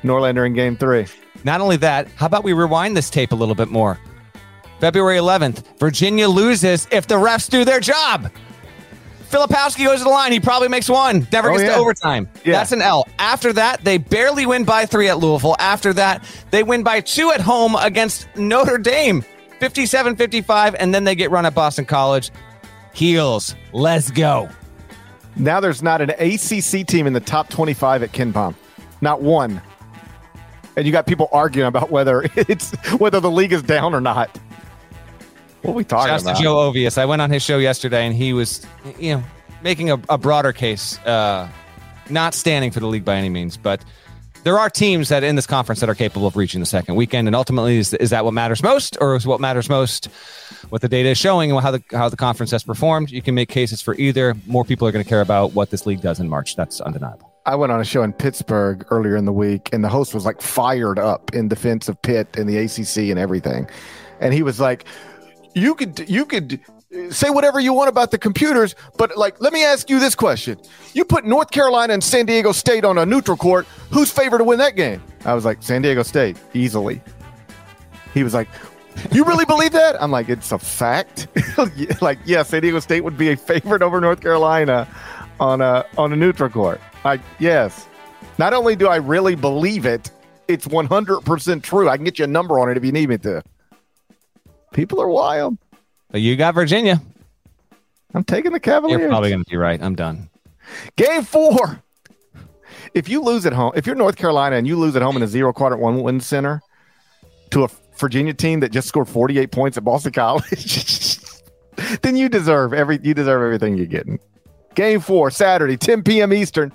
Norlander 0.02 0.46
in 0.46 0.52
game 0.52 0.76
three. 0.76 1.06
Not 1.44 1.60
only 1.60 1.76
that, 1.78 2.08
how 2.16 2.26
about 2.26 2.44
we 2.44 2.52
rewind 2.52 2.96
this 2.96 3.10
tape 3.10 3.32
a 3.32 3.34
little 3.36 3.54
bit 3.54 3.68
more? 3.68 3.98
February 4.80 5.16
11th, 5.18 5.78
Virginia 5.78 6.28
loses 6.28 6.86
if 6.90 7.06
the 7.06 7.14
refs 7.14 7.48
do 7.48 7.64
their 7.64 7.80
job. 7.80 8.30
Filipowski 9.30 9.84
goes 9.84 9.98
to 9.98 10.04
the 10.04 10.10
line. 10.10 10.32
He 10.32 10.40
probably 10.40 10.68
makes 10.68 10.88
one. 10.88 11.26
Never 11.32 11.50
oh, 11.50 11.52
gets 11.52 11.64
yeah. 11.64 11.74
to 11.74 11.80
overtime. 11.80 12.28
Yeah. 12.44 12.52
That's 12.52 12.72
an 12.72 12.80
L. 12.80 13.08
After 13.18 13.52
that, 13.54 13.84
they 13.84 13.98
barely 13.98 14.46
win 14.46 14.64
by 14.64 14.86
three 14.86 15.08
at 15.08 15.18
Louisville. 15.18 15.56
After 15.58 15.92
that, 15.94 16.24
they 16.50 16.62
win 16.62 16.82
by 16.82 17.00
two 17.00 17.32
at 17.32 17.40
home 17.40 17.74
against 17.76 18.28
Notre 18.36 18.78
Dame, 18.78 19.24
57 19.58 20.16
55. 20.16 20.76
And 20.76 20.94
then 20.94 21.04
they 21.04 21.14
get 21.14 21.30
run 21.30 21.44
at 21.44 21.54
Boston 21.54 21.84
College. 21.84 22.30
Heels. 22.92 23.56
Let's 23.72 24.10
go. 24.10 24.48
Now 25.34 25.60
there's 25.60 25.82
not 25.82 26.00
an 26.00 26.10
ACC 26.10 26.86
team 26.86 27.06
in 27.06 27.12
the 27.12 27.20
top 27.20 27.48
25 27.50 28.04
at 28.04 28.12
KenPom. 28.12 28.54
Not 29.00 29.22
one 29.22 29.60
and 30.76 30.86
you 30.86 30.92
got 30.92 31.06
people 31.06 31.28
arguing 31.32 31.66
about 31.66 31.90
whether 31.90 32.22
it's 32.36 32.72
whether 32.98 33.20
the 33.20 33.30
league 33.30 33.52
is 33.52 33.62
down 33.62 33.94
or 33.94 34.00
not. 34.00 34.36
What 35.62 35.72
are 35.72 35.74
we 35.74 35.84
talking 35.84 36.08
Shouts 36.08 36.22
about? 36.22 36.36
To 36.36 36.42
Joe 36.42 36.56
Ovies. 36.56 36.98
I 36.98 37.06
went 37.06 37.22
on 37.22 37.30
his 37.30 37.42
show 37.42 37.58
yesterday, 37.58 38.06
and 38.06 38.14
he 38.14 38.32
was, 38.32 38.64
you 38.98 39.16
know, 39.16 39.24
making 39.62 39.90
a, 39.90 40.00
a 40.08 40.16
broader 40.16 40.52
case, 40.52 40.98
uh, 41.00 41.48
not 42.08 42.34
standing 42.34 42.70
for 42.70 42.78
the 42.78 42.86
league 42.86 43.04
by 43.04 43.16
any 43.16 43.30
means, 43.30 43.56
but 43.56 43.84
there 44.44 44.60
are 44.60 44.70
teams 44.70 45.08
that 45.08 45.24
in 45.24 45.34
this 45.34 45.46
conference 45.46 45.80
that 45.80 45.88
are 45.88 45.94
capable 45.96 46.28
of 46.28 46.36
reaching 46.36 46.60
the 46.60 46.66
second 46.66 46.94
weekend, 46.94 47.26
and 47.26 47.34
ultimately, 47.34 47.78
is, 47.78 47.92
is 47.94 48.10
that 48.10 48.24
what 48.24 48.32
matters 48.32 48.62
most, 48.62 48.96
or 49.00 49.16
is 49.16 49.26
what 49.26 49.40
matters 49.40 49.68
most 49.68 50.06
what 50.68 50.82
the 50.82 50.88
data 50.88 51.08
is 51.08 51.18
showing 51.18 51.50
and 51.50 51.60
how 51.60 51.72
the 51.72 51.82
how 51.90 52.08
the 52.08 52.16
conference 52.16 52.52
has 52.52 52.62
performed? 52.62 53.10
You 53.10 53.22
can 53.22 53.34
make 53.34 53.48
cases 53.48 53.82
for 53.82 53.96
either. 53.96 54.36
More 54.46 54.64
people 54.64 54.86
are 54.86 54.92
going 54.92 55.04
to 55.04 55.08
care 55.08 55.20
about 55.20 55.54
what 55.54 55.70
this 55.70 55.84
league 55.84 56.00
does 56.00 56.20
in 56.20 56.28
March. 56.28 56.54
That's 56.54 56.80
undeniable. 56.80 57.35
I 57.46 57.54
went 57.54 57.70
on 57.70 57.80
a 57.80 57.84
show 57.84 58.02
in 58.02 58.12
Pittsburgh 58.12 58.84
earlier 58.90 59.16
in 59.16 59.24
the 59.24 59.32
week, 59.32 59.70
and 59.72 59.82
the 59.82 59.88
host 59.88 60.12
was 60.12 60.26
like 60.26 60.42
fired 60.42 60.98
up 60.98 61.32
in 61.32 61.46
defense 61.46 61.88
of 61.88 62.00
Pitt 62.02 62.36
and 62.36 62.48
the 62.48 62.58
ACC 62.58 63.08
and 63.08 63.18
everything, 63.18 63.70
and 64.20 64.34
he 64.34 64.42
was 64.42 64.60
like, 64.60 64.84
"You 65.54 65.74
could, 65.74 66.08
you 66.08 66.26
could." 66.26 66.60
Say 67.10 67.28
whatever 67.28 67.60
you 67.60 67.74
want 67.74 67.90
about 67.90 68.10
the 68.10 68.16
computers, 68.16 68.74
but 68.96 69.18
like, 69.18 69.38
let 69.40 69.52
me 69.52 69.64
ask 69.64 69.90
you 69.90 69.98
this 69.98 70.14
question: 70.14 70.58
You 70.94 71.04
put 71.04 71.26
North 71.26 71.50
Carolina 71.50 71.92
and 71.92 72.02
San 72.02 72.24
Diego 72.24 72.52
State 72.52 72.84
on 72.84 72.96
a 72.96 73.04
neutral 73.04 73.36
court. 73.36 73.66
Who's 73.90 74.10
favored 74.10 74.38
to 74.38 74.44
win 74.44 74.58
that 74.60 74.76
game? 74.76 75.02
I 75.24 75.34
was 75.34 75.44
like, 75.44 75.62
San 75.62 75.82
Diego 75.82 76.04
State, 76.04 76.38
easily. 76.54 77.02
He 78.14 78.22
was 78.22 78.32
like, 78.32 78.48
you 79.12 79.24
really 79.24 79.44
believe 79.44 79.72
that? 79.72 80.00
I'm 80.00 80.10
like, 80.10 80.28
it's 80.28 80.52
a 80.52 80.58
fact. 80.58 81.26
like, 82.00 82.18
yeah, 82.24 82.42
San 82.44 82.62
Diego 82.62 82.80
State 82.80 83.02
would 83.02 83.18
be 83.18 83.30
a 83.30 83.36
favorite 83.36 83.82
over 83.82 84.00
North 84.00 84.20
Carolina 84.20 84.88
on 85.38 85.60
a 85.60 85.84
on 85.98 86.12
a 86.12 86.16
neutral 86.16 86.48
court. 86.48 86.80
I 87.06 87.20
yes. 87.38 87.86
Not 88.38 88.52
only 88.52 88.76
do 88.76 88.88
I 88.88 88.96
really 88.96 89.34
believe 89.34 89.86
it, 89.86 90.10
it's 90.48 90.66
100% 90.66 91.62
true. 91.62 91.88
I 91.88 91.96
can 91.96 92.04
get 92.04 92.18
you 92.18 92.24
a 92.24 92.28
number 92.28 92.58
on 92.58 92.70
it 92.70 92.76
if 92.76 92.84
you 92.84 92.92
need 92.92 93.08
me 93.08 93.18
to. 93.18 93.42
People 94.72 95.00
are 95.00 95.08
wild. 95.08 95.56
But 96.10 96.20
you 96.20 96.36
got 96.36 96.54
Virginia. 96.54 97.00
I'm 98.14 98.24
taking 98.24 98.52
the 98.52 98.60
Cavaliers. 98.60 99.00
You're 99.00 99.08
probably 99.08 99.30
going 99.30 99.44
to 99.44 99.50
be 99.50 99.56
right. 99.56 99.82
I'm 99.82 99.94
done. 99.94 100.30
Game 100.96 101.22
four. 101.22 101.82
If 102.94 103.08
you 103.08 103.22
lose 103.22 103.44
at 103.46 103.52
home, 103.52 103.72
if 103.74 103.86
you're 103.86 103.94
North 103.94 104.16
Carolina 104.16 104.56
and 104.56 104.66
you 104.66 104.76
lose 104.78 104.96
at 104.96 105.02
home 105.02 105.16
in 105.16 105.22
a 105.22 105.26
zero 105.26 105.52
quadrant 105.52 105.82
one 105.82 106.02
win 106.02 106.20
center 106.20 106.62
to 107.50 107.64
a 107.64 107.68
Virginia 107.98 108.32
team 108.32 108.60
that 108.60 108.70
just 108.72 108.88
scored 108.88 109.08
48 109.08 109.50
points 109.50 109.76
at 109.76 109.84
Boston 109.84 110.12
College, 110.12 111.18
then 112.02 112.16
you 112.16 112.28
deserve 112.28 112.72
every 112.72 112.98
you 113.02 113.12
deserve 113.12 113.42
everything 113.42 113.76
you're 113.76 113.86
getting. 113.86 114.18
Game 114.74 115.00
four, 115.00 115.30
Saturday, 115.30 115.76
10 115.76 116.02
p.m. 116.02 116.32
Eastern. 116.32 116.72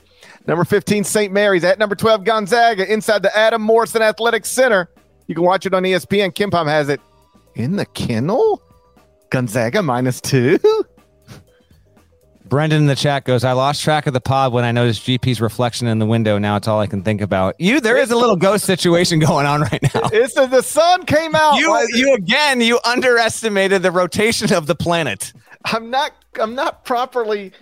Number 0.48 0.66
15, 0.66 1.04
St. 1.04 1.32
Mary's 1.32 1.64
at 1.64 1.80
number 1.80 1.96
12, 1.96 2.24
Gonzaga, 2.24 2.92
inside 2.92 3.22
the 3.22 3.36
Adam 3.38 3.62
Morrison 3.62 4.02
Athletic 4.02 4.46
Center. 4.46 4.89
You 5.28 5.36
can 5.36 5.44
watch 5.44 5.66
it 5.66 5.74
on 5.74 5.84
ESPN. 5.84 6.34
KenPom 6.34 6.68
has 6.68 6.89
it 6.89 7.00
in 7.56 7.76
the 7.76 7.86
kennel. 7.86 8.62
Gonzaga 9.30 9.82
minus 9.82 10.20
two. 10.20 10.60
Brendan 12.52 12.82
in 12.82 12.88
the 12.88 12.98
chat 12.98 13.24
goes, 13.24 13.46
I 13.46 13.54
lost 13.54 13.82
track 13.82 14.08
of 14.08 14.14
the 14.14 14.20
pod 14.20 14.52
when 14.52 14.66
I 14.66 14.74
noticed 14.74 15.08
GP's 15.08 15.39
reflection 15.39 15.88
in 15.88 16.00
the 16.00 16.06
window. 16.06 16.38
Now 16.38 16.58
it's 16.58 16.68
all 16.68 16.82
I 16.82 16.88
can 16.88 17.02
think 17.02 17.22
about. 17.22 17.56
You, 17.60 17.80
there 17.80 17.96
is 17.96 18.12
a 18.12 18.18
little 18.18 18.36
ghost 18.36 18.66
situation 18.66 19.20
going 19.26 19.46
on 19.46 19.62
right 19.62 19.82
now. 19.82 20.02
It's 20.12 20.38
a, 20.38 20.48
the 20.48 20.62
sun 20.62 21.06
came 21.06 21.34
out. 21.34 21.56
You, 21.56 21.88
you 21.94 22.14
again, 22.14 22.60
you 22.60 22.78
underestimated 22.84 23.84
the 23.84 23.92
rotation 23.92 24.54
of 24.54 24.68
the 24.68 24.76
planet. 24.76 25.32
I'm 25.64 25.89
not 25.89 26.12
I'm 26.42 26.54
not 26.54 26.84
properly 26.84 27.54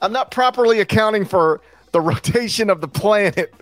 I'm 0.00 0.12
not 0.12 0.30
properly 0.30 0.80
accounting 0.80 1.26
for 1.26 1.60
the 1.92 2.00
rotation 2.00 2.70
of 2.70 2.80
the 2.80 2.88
planet 2.88 3.52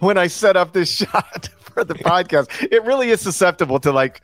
when 0.00 0.18
I 0.18 0.26
set 0.26 0.56
up 0.56 0.72
this 0.72 0.90
shot 0.96 1.48
for 1.60 1.84
the 1.84 1.94
podcast. 1.94 2.68
It 2.70 2.82
really 2.84 3.10
is 3.10 3.20
susceptible 3.20 3.78
to 3.80 3.92
like 3.92 4.22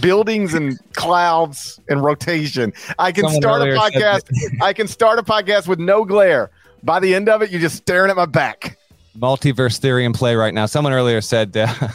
buildings 0.00 0.54
and 0.54 0.78
clouds 0.94 1.80
and 1.88 2.02
rotation. 2.02 2.72
I 2.98 3.12
can 3.12 3.24
Someone 3.24 3.42
start 3.42 3.62
a 3.62 3.66
podcast. 3.66 4.22
I 4.62 4.72
can 4.72 4.88
start 4.88 5.18
a 5.18 5.22
podcast 5.22 5.68
with 5.68 5.78
no 5.78 6.04
glare. 6.04 6.50
By 6.82 7.00
the 7.00 7.14
end 7.14 7.28
of 7.28 7.42
it, 7.42 7.50
you're 7.50 7.60
just 7.60 7.76
staring 7.76 8.10
at 8.10 8.16
my 8.16 8.26
back. 8.26 8.78
Multiverse 9.16 9.78
theory 9.78 10.04
in 10.04 10.12
play 10.12 10.34
right 10.34 10.52
now. 10.52 10.66
Someone 10.66 10.92
earlier 10.92 11.20
said 11.20 11.56
uh, 11.56 11.72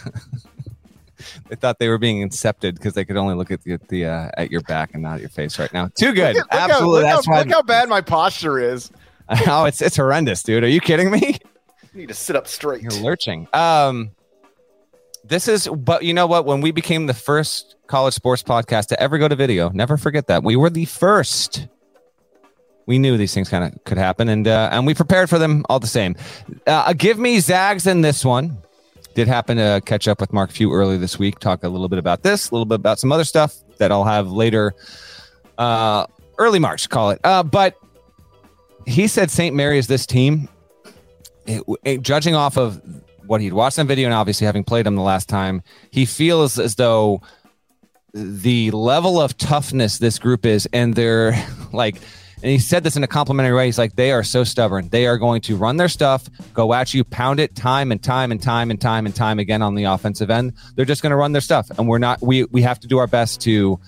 they 1.50 1.56
thought 1.56 1.78
they 1.80 1.90
were 1.90 1.98
being 1.98 2.28
incepted 2.28 2.76
because 2.76 2.94
they 2.94 3.04
could 3.04 3.18
only 3.18 3.36
look 3.36 3.52
at 3.52 3.62
the, 3.64 3.74
at 3.74 3.88
the 3.90 4.06
uh, 4.06 4.30
at 4.38 4.50
your 4.52 4.62
back 4.62 4.92
and 4.94 5.04
not 5.04 5.16
at 5.16 5.20
your 5.20 5.30
face 5.30 5.60
right 5.60 5.72
now. 5.74 5.90
Too 6.00 6.14
good. 6.14 6.36
Look 6.36 6.46
at- 6.54 6.54
look 6.54 6.60
how- 6.62 6.70
Absolutely. 6.70 7.02
look 7.02 7.10
how, 7.10 7.16
That's 7.18 7.28
why. 7.28 7.40
look 7.40 7.52
how 7.52 7.62
bad 7.62 7.90
my 7.90 8.02
posture 8.02 8.58
is. 8.60 8.90
oh, 9.48 9.66
it's 9.66 9.82
it's 9.82 9.96
horrendous, 9.96 10.42
dude. 10.42 10.64
Are 10.64 10.70
you 10.70 10.82
kidding 10.82 11.12
me? 11.12 11.38
I 11.84 11.98
need 11.98 12.08
to 12.08 12.14
sit 12.14 12.36
up 12.36 12.48
straight. 12.48 12.82
You're 12.82 13.04
lurching. 13.04 13.48
Um, 13.54 14.12
this 15.24 15.48
is, 15.48 15.68
but 15.68 16.04
you 16.04 16.14
know 16.14 16.26
what? 16.26 16.46
When 16.46 16.62
we 16.62 16.72
became 16.72 17.06
the 17.06 17.14
first 17.14 17.76
college 17.88 18.14
sports 18.14 18.42
podcast 18.42 18.88
to 18.88 19.00
ever 19.02 19.18
go 19.18 19.28
to 19.28 19.36
video, 19.36 19.70
never 19.70 19.98
forget 19.98 20.28
that 20.28 20.44
we 20.44 20.56
were 20.56 20.70
the 20.70 20.86
first. 20.86 21.68
We 22.88 22.98
knew 22.98 23.18
these 23.18 23.34
things 23.34 23.50
kind 23.50 23.64
of 23.64 23.84
could 23.84 24.00
happen, 24.00 24.30
and 24.30 24.48
uh, 24.48 24.70
and 24.72 24.88
we 24.88 24.96
prepared 24.96 25.30
for 25.30 25.38
them 25.38 25.64
all 25.70 25.80
the 25.80 25.88
same. 25.88 26.16
Uh, 26.66 26.94
give 26.94 27.20
me 27.20 27.40
Zags 27.40 27.86
in 27.86 28.02
this 28.02 28.26
one. 28.26 28.58
Did 29.14 29.28
happen 29.28 29.58
to 29.58 29.82
catch 29.86 30.08
up 30.08 30.22
with 30.22 30.34
Mark 30.34 30.50
Few 30.50 30.72
earlier 30.74 30.98
this 30.98 31.20
week. 31.20 31.38
Talk 31.38 31.64
a 31.64 31.70
little 31.70 31.90
bit 31.90 32.00
about 32.00 32.24
this, 32.24 32.50
a 32.50 32.56
little 32.56 32.66
bit 32.66 32.76
about 32.76 32.98
some 33.00 33.12
other 33.12 33.26
stuff 33.26 33.56
that 33.78 33.92
I'll 33.92 34.06
have 34.06 34.32
later, 34.32 34.74
uh, 35.60 36.08
early 36.40 36.58
March, 36.58 36.90
call 36.90 37.12
it. 37.12 37.20
Uh, 37.24 37.44
but 37.44 37.76
he 38.86 39.08
said 39.08 39.30
St. 39.32 39.56
Mary's 39.56 39.88
this 39.88 40.06
team 40.06 40.50
it, 41.46 41.64
it- 41.84 42.02
judging 42.02 42.36
off 42.36 42.58
of 42.58 42.82
what 43.26 43.42
he'd 43.42 43.54
watched 43.54 43.78
on 43.80 43.88
video 43.88 44.06
and 44.06 44.14
obviously 44.14 44.46
having 44.46 44.64
played 44.64 44.88
him 44.88 44.96
the 44.96 45.02
last 45.02 45.30
time, 45.30 45.62
he 45.92 46.06
feels 46.06 46.58
as 46.58 46.76
though 46.76 47.22
the 48.14 48.72
level 48.72 49.22
of 49.22 49.38
toughness 49.38 50.00
this 50.00 50.18
group 50.18 50.46
is, 50.46 50.68
and 50.74 50.96
they're 50.96 51.34
like, 51.72 51.96
and 52.42 52.52
he 52.52 52.58
said 52.58 52.84
this 52.84 52.96
in 52.96 53.04
a 53.04 53.08
complimentary 53.08 53.56
way. 53.56 53.66
He's 53.66 53.78
like, 53.78 53.96
they 53.98 54.12
are 54.12 54.24
so 54.24 54.44
stubborn. 54.44 54.88
They 54.90 55.06
are 55.06 55.18
going 55.18 55.42
to 55.42 55.56
run 55.58 55.78
their 55.78 55.90
stuff, 55.90 56.28
go 56.54 56.74
at 56.74 56.94
you, 56.94 57.04
pound 57.04 57.40
it 57.40 57.54
time 57.56 57.92
and 57.92 58.02
time 58.02 58.32
and 58.32 58.42
time 58.42 58.72
and 58.72 58.80
time 58.82 59.06
and 59.06 59.14
time 59.14 59.40
again 59.40 59.62
on 59.62 59.76
the 59.76 59.84
offensive 59.84 60.30
end. 60.32 60.54
They're 60.76 60.86
just 60.86 61.02
going 61.04 61.12
to 61.12 61.18
run 61.18 61.34
their 61.34 61.42
stuff, 61.42 61.70
and 61.78 61.88
we're 61.88 61.98
not. 62.00 62.22
We 62.22 62.46
we 62.46 62.62
have 62.62 62.80
to 62.80 62.88
do 62.88 62.98
our 62.98 63.08
best 63.08 63.42
to 63.42 63.80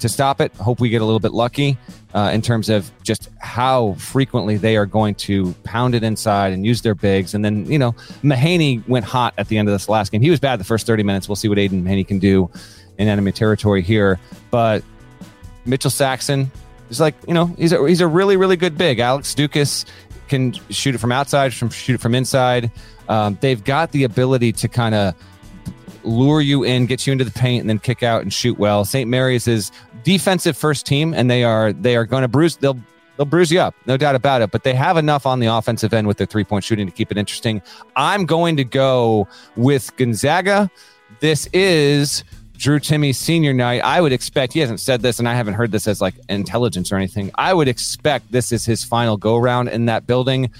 to 0.00 0.08
stop 0.08 0.40
it. 0.40 0.52
Hope 0.54 0.80
we 0.80 0.88
get 0.88 1.02
a 1.02 1.04
little 1.04 1.20
bit 1.20 1.32
lucky 1.32 1.78
uh, 2.14 2.30
in 2.32 2.42
terms 2.42 2.68
of 2.68 2.90
just 3.02 3.30
how 3.38 3.94
frequently 3.94 4.56
they 4.56 4.76
are 4.76 4.86
going 4.86 5.14
to 5.14 5.52
pound 5.64 5.94
it 5.94 6.02
inside 6.02 6.52
and 6.52 6.66
use 6.66 6.82
their 6.82 6.94
bigs. 6.94 7.34
And 7.34 7.44
then, 7.44 7.66
you 7.66 7.78
know, 7.78 7.92
Mahaney 8.22 8.86
went 8.88 9.04
hot 9.04 9.34
at 9.38 9.48
the 9.48 9.58
end 9.58 9.68
of 9.68 9.74
this 9.74 9.88
last 9.88 10.12
game. 10.12 10.22
He 10.22 10.30
was 10.30 10.40
bad 10.40 10.58
the 10.58 10.64
first 10.64 10.86
30 10.86 11.02
minutes. 11.02 11.28
We'll 11.28 11.36
see 11.36 11.48
what 11.48 11.58
Aidan 11.58 11.84
Mahaney 11.84 12.06
can 12.06 12.18
do 12.18 12.50
in 12.98 13.08
enemy 13.08 13.32
territory 13.32 13.82
here. 13.82 14.18
But 14.50 14.82
Mitchell 15.64 15.90
Saxen 15.90 16.50
is 16.90 17.00
like, 17.00 17.14
you 17.26 17.34
know, 17.34 17.46
he's 17.46 17.72
a, 17.72 17.86
he's 17.86 18.00
a 18.00 18.08
really, 18.08 18.36
really 18.36 18.56
good 18.56 18.76
big. 18.76 18.98
Alex 18.98 19.34
Ducas 19.34 19.86
can 20.28 20.52
shoot 20.70 20.94
it 20.94 20.98
from 20.98 21.12
outside, 21.12 21.54
from 21.54 21.70
shoot 21.70 21.94
it 21.94 22.00
from 22.00 22.14
inside. 22.14 22.70
Um, 23.08 23.38
they've 23.40 23.62
got 23.62 23.92
the 23.92 24.04
ability 24.04 24.52
to 24.52 24.68
kind 24.68 24.94
of 24.94 25.14
lure 26.04 26.40
you 26.40 26.64
in, 26.64 26.86
get 26.86 27.06
you 27.06 27.12
into 27.12 27.24
the 27.24 27.30
paint, 27.30 27.60
and 27.60 27.68
then 27.68 27.78
kick 27.78 28.02
out 28.02 28.22
and 28.22 28.32
shoot 28.32 28.58
well. 28.58 28.84
St. 28.84 29.08
Mary's 29.08 29.46
is 29.46 29.70
defensive 30.02 30.56
first 30.56 30.86
team, 30.86 31.14
and 31.14 31.30
they 31.30 31.44
are 31.44 31.72
they 31.72 31.96
are 31.96 32.04
going 32.04 32.22
to 32.22 32.28
bruise. 32.28 32.56
They'll 32.56 32.78
they'll 33.16 33.26
bruise 33.26 33.50
you 33.50 33.60
up, 33.60 33.74
no 33.86 33.96
doubt 33.96 34.14
about 34.14 34.42
it. 34.42 34.50
But 34.50 34.64
they 34.64 34.74
have 34.74 34.96
enough 34.96 35.26
on 35.26 35.40
the 35.40 35.46
offensive 35.46 35.92
end 35.92 36.06
with 36.06 36.18
their 36.18 36.26
three 36.26 36.44
point 36.44 36.64
shooting 36.64 36.86
to 36.86 36.92
keep 36.92 37.10
it 37.10 37.18
interesting. 37.18 37.62
I'm 37.96 38.26
going 38.26 38.56
to 38.56 38.64
go 38.64 39.28
with 39.56 39.94
Gonzaga. 39.96 40.70
This 41.20 41.46
is 41.52 42.24
Drew 42.60 42.78
Timme's 42.78 43.16
senior 43.16 43.54
night. 43.54 43.80
I 43.82 44.00
would 44.00 44.12
expect 44.12 44.52
he 44.52 44.60
hasn't 44.60 44.80
said 44.80 45.00
this, 45.00 45.18
and 45.18 45.28
I 45.28 45.34
haven't 45.34 45.54
heard 45.54 45.72
this 45.72 45.88
as 45.88 46.00
like 46.00 46.14
intelligence 46.28 46.92
or 46.92 46.96
anything. 46.96 47.30
I 47.36 47.54
would 47.54 47.68
expect 47.68 48.30
this 48.32 48.52
is 48.52 48.64
his 48.64 48.84
final 48.84 49.16
go 49.16 49.38
round 49.38 49.70
in 49.70 49.86
that 49.86 50.06
building. 50.06 50.50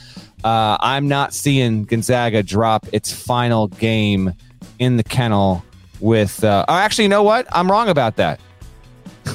Uh, 0.43 0.79
I'm 0.81 1.09
not 1.09 1.35
seeing 1.35 1.85
Gonzaga 1.85 2.43
drop 2.43 2.87
its 2.93 3.13
final 3.13 3.69
game 3.69 4.33
in 4.79 4.97
the 4.97 5.05
kennel 5.05 5.63
with. 6.01 6.43
Uh, 6.43 6.65
oh, 6.69 6.75
actually, 6.75 7.05
you 7.05 7.11
know 7.11 7.23
what? 7.23 7.47
I'm 7.53 7.71
wrong 7.71 7.89
about 7.89 8.17
that. 8.17 8.41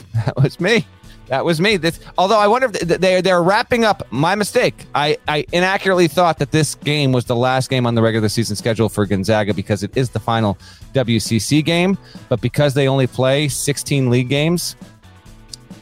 that 0.14 0.36
was 0.36 0.60
me. 0.60 0.86
That 1.28 1.44
was 1.44 1.60
me. 1.60 1.78
This, 1.78 2.00
although 2.18 2.38
I 2.38 2.48
wonder 2.48 2.68
if 2.68 2.74
they're 2.74 3.22
they're 3.22 3.42
wrapping 3.42 3.84
up. 3.84 4.04
My 4.12 4.36
mistake. 4.36 4.86
I 4.94 5.18
I 5.28 5.46
inaccurately 5.52 6.08
thought 6.08 6.38
that 6.40 6.52
this 6.52 6.76
game 6.76 7.12
was 7.12 7.26
the 7.26 7.36
last 7.36 7.70
game 7.70 7.88
on 7.88 7.96
the 7.96 8.02
regular 8.02 8.30
season 8.30 8.56
schedule 8.56 8.90
for 8.90 9.06
Gonzaga 9.06 9.54
because 9.54 9.82
it 9.82 9.96
is 9.98 10.12
the 10.12 10.20
final 10.20 10.58
WCC 10.94 11.66
game. 11.66 11.98
But 12.30 12.42
because 12.42 12.76
they 12.76 12.88
only 12.88 13.08
play 13.08 13.48
16 13.48 14.10
league 14.10 14.30
games, 14.30 14.76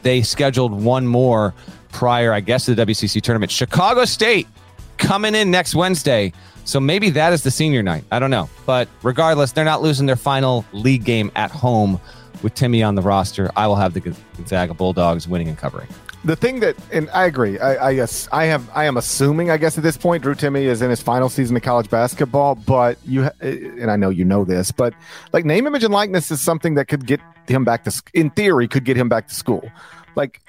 they 0.02 0.22
scheduled 0.22 0.72
one 0.72 1.06
more 1.06 1.54
prior, 1.92 2.32
I 2.32 2.40
guess, 2.40 2.64
to 2.66 2.74
the 2.74 2.86
WCC 2.86 3.20
tournament. 3.20 3.52
Chicago 3.52 4.04
State 4.06 4.48
coming 4.96 5.34
in 5.34 5.50
next 5.50 5.74
Wednesday. 5.74 6.32
So 6.64 6.80
maybe 6.80 7.10
that 7.10 7.34
is 7.34 7.42
the 7.42 7.50
senior 7.50 7.82
night. 7.82 8.04
I 8.10 8.18
don't 8.18 8.30
know. 8.30 8.48
But 8.64 8.88
regardless, 9.02 9.52
they're 9.52 9.66
not 9.66 9.82
losing 9.82 10.06
their 10.06 10.16
final 10.16 10.64
league 10.72 11.04
game 11.04 11.30
at 11.36 11.50
home 11.50 12.00
with 12.44 12.54
Timme 12.54 12.86
on 12.86 12.94
the 12.94 13.02
roster. 13.02 13.50
I 13.56 13.66
will 13.66 13.74
have 13.76 13.94
the 13.94 14.00
Gonzaga 14.00 14.74
Bulldogs 14.74 15.26
winning 15.26 15.48
and 15.48 15.58
covering. 15.58 15.88
The 16.24 16.36
thing 16.36 16.60
that, 16.60 16.76
and 16.92 17.10
I 17.10 17.24
agree. 17.24 17.58
I, 17.58 17.88
I 17.88 17.94
guess 17.94 18.28
I 18.30 18.44
have. 18.44 18.70
I 18.74 18.84
am 18.84 18.96
assuming. 18.96 19.50
I 19.50 19.56
guess 19.56 19.76
at 19.76 19.82
this 19.82 19.96
point, 19.96 20.22
Drew 20.22 20.34
Timme 20.34 20.62
is 20.62 20.80
in 20.80 20.90
his 20.90 21.02
final 21.02 21.28
season 21.28 21.56
of 21.56 21.62
college 21.62 21.90
basketball. 21.90 22.54
But 22.54 22.98
you, 23.04 23.28
and 23.40 23.90
I 23.90 23.96
know 23.96 24.10
you 24.10 24.24
know 24.24 24.44
this, 24.44 24.70
but 24.70 24.94
like 25.32 25.44
name, 25.44 25.66
image, 25.66 25.84
and 25.84 25.92
likeness 25.92 26.30
is 26.30 26.40
something 26.40 26.74
that 26.74 26.86
could 26.86 27.06
get 27.06 27.20
him 27.48 27.64
back 27.64 27.84
to. 27.84 28.02
In 28.14 28.30
theory, 28.30 28.68
could 28.68 28.84
get 28.84 28.96
him 28.96 29.08
back 29.08 29.28
to 29.28 29.34
school. 29.34 29.68
Like 30.14 30.40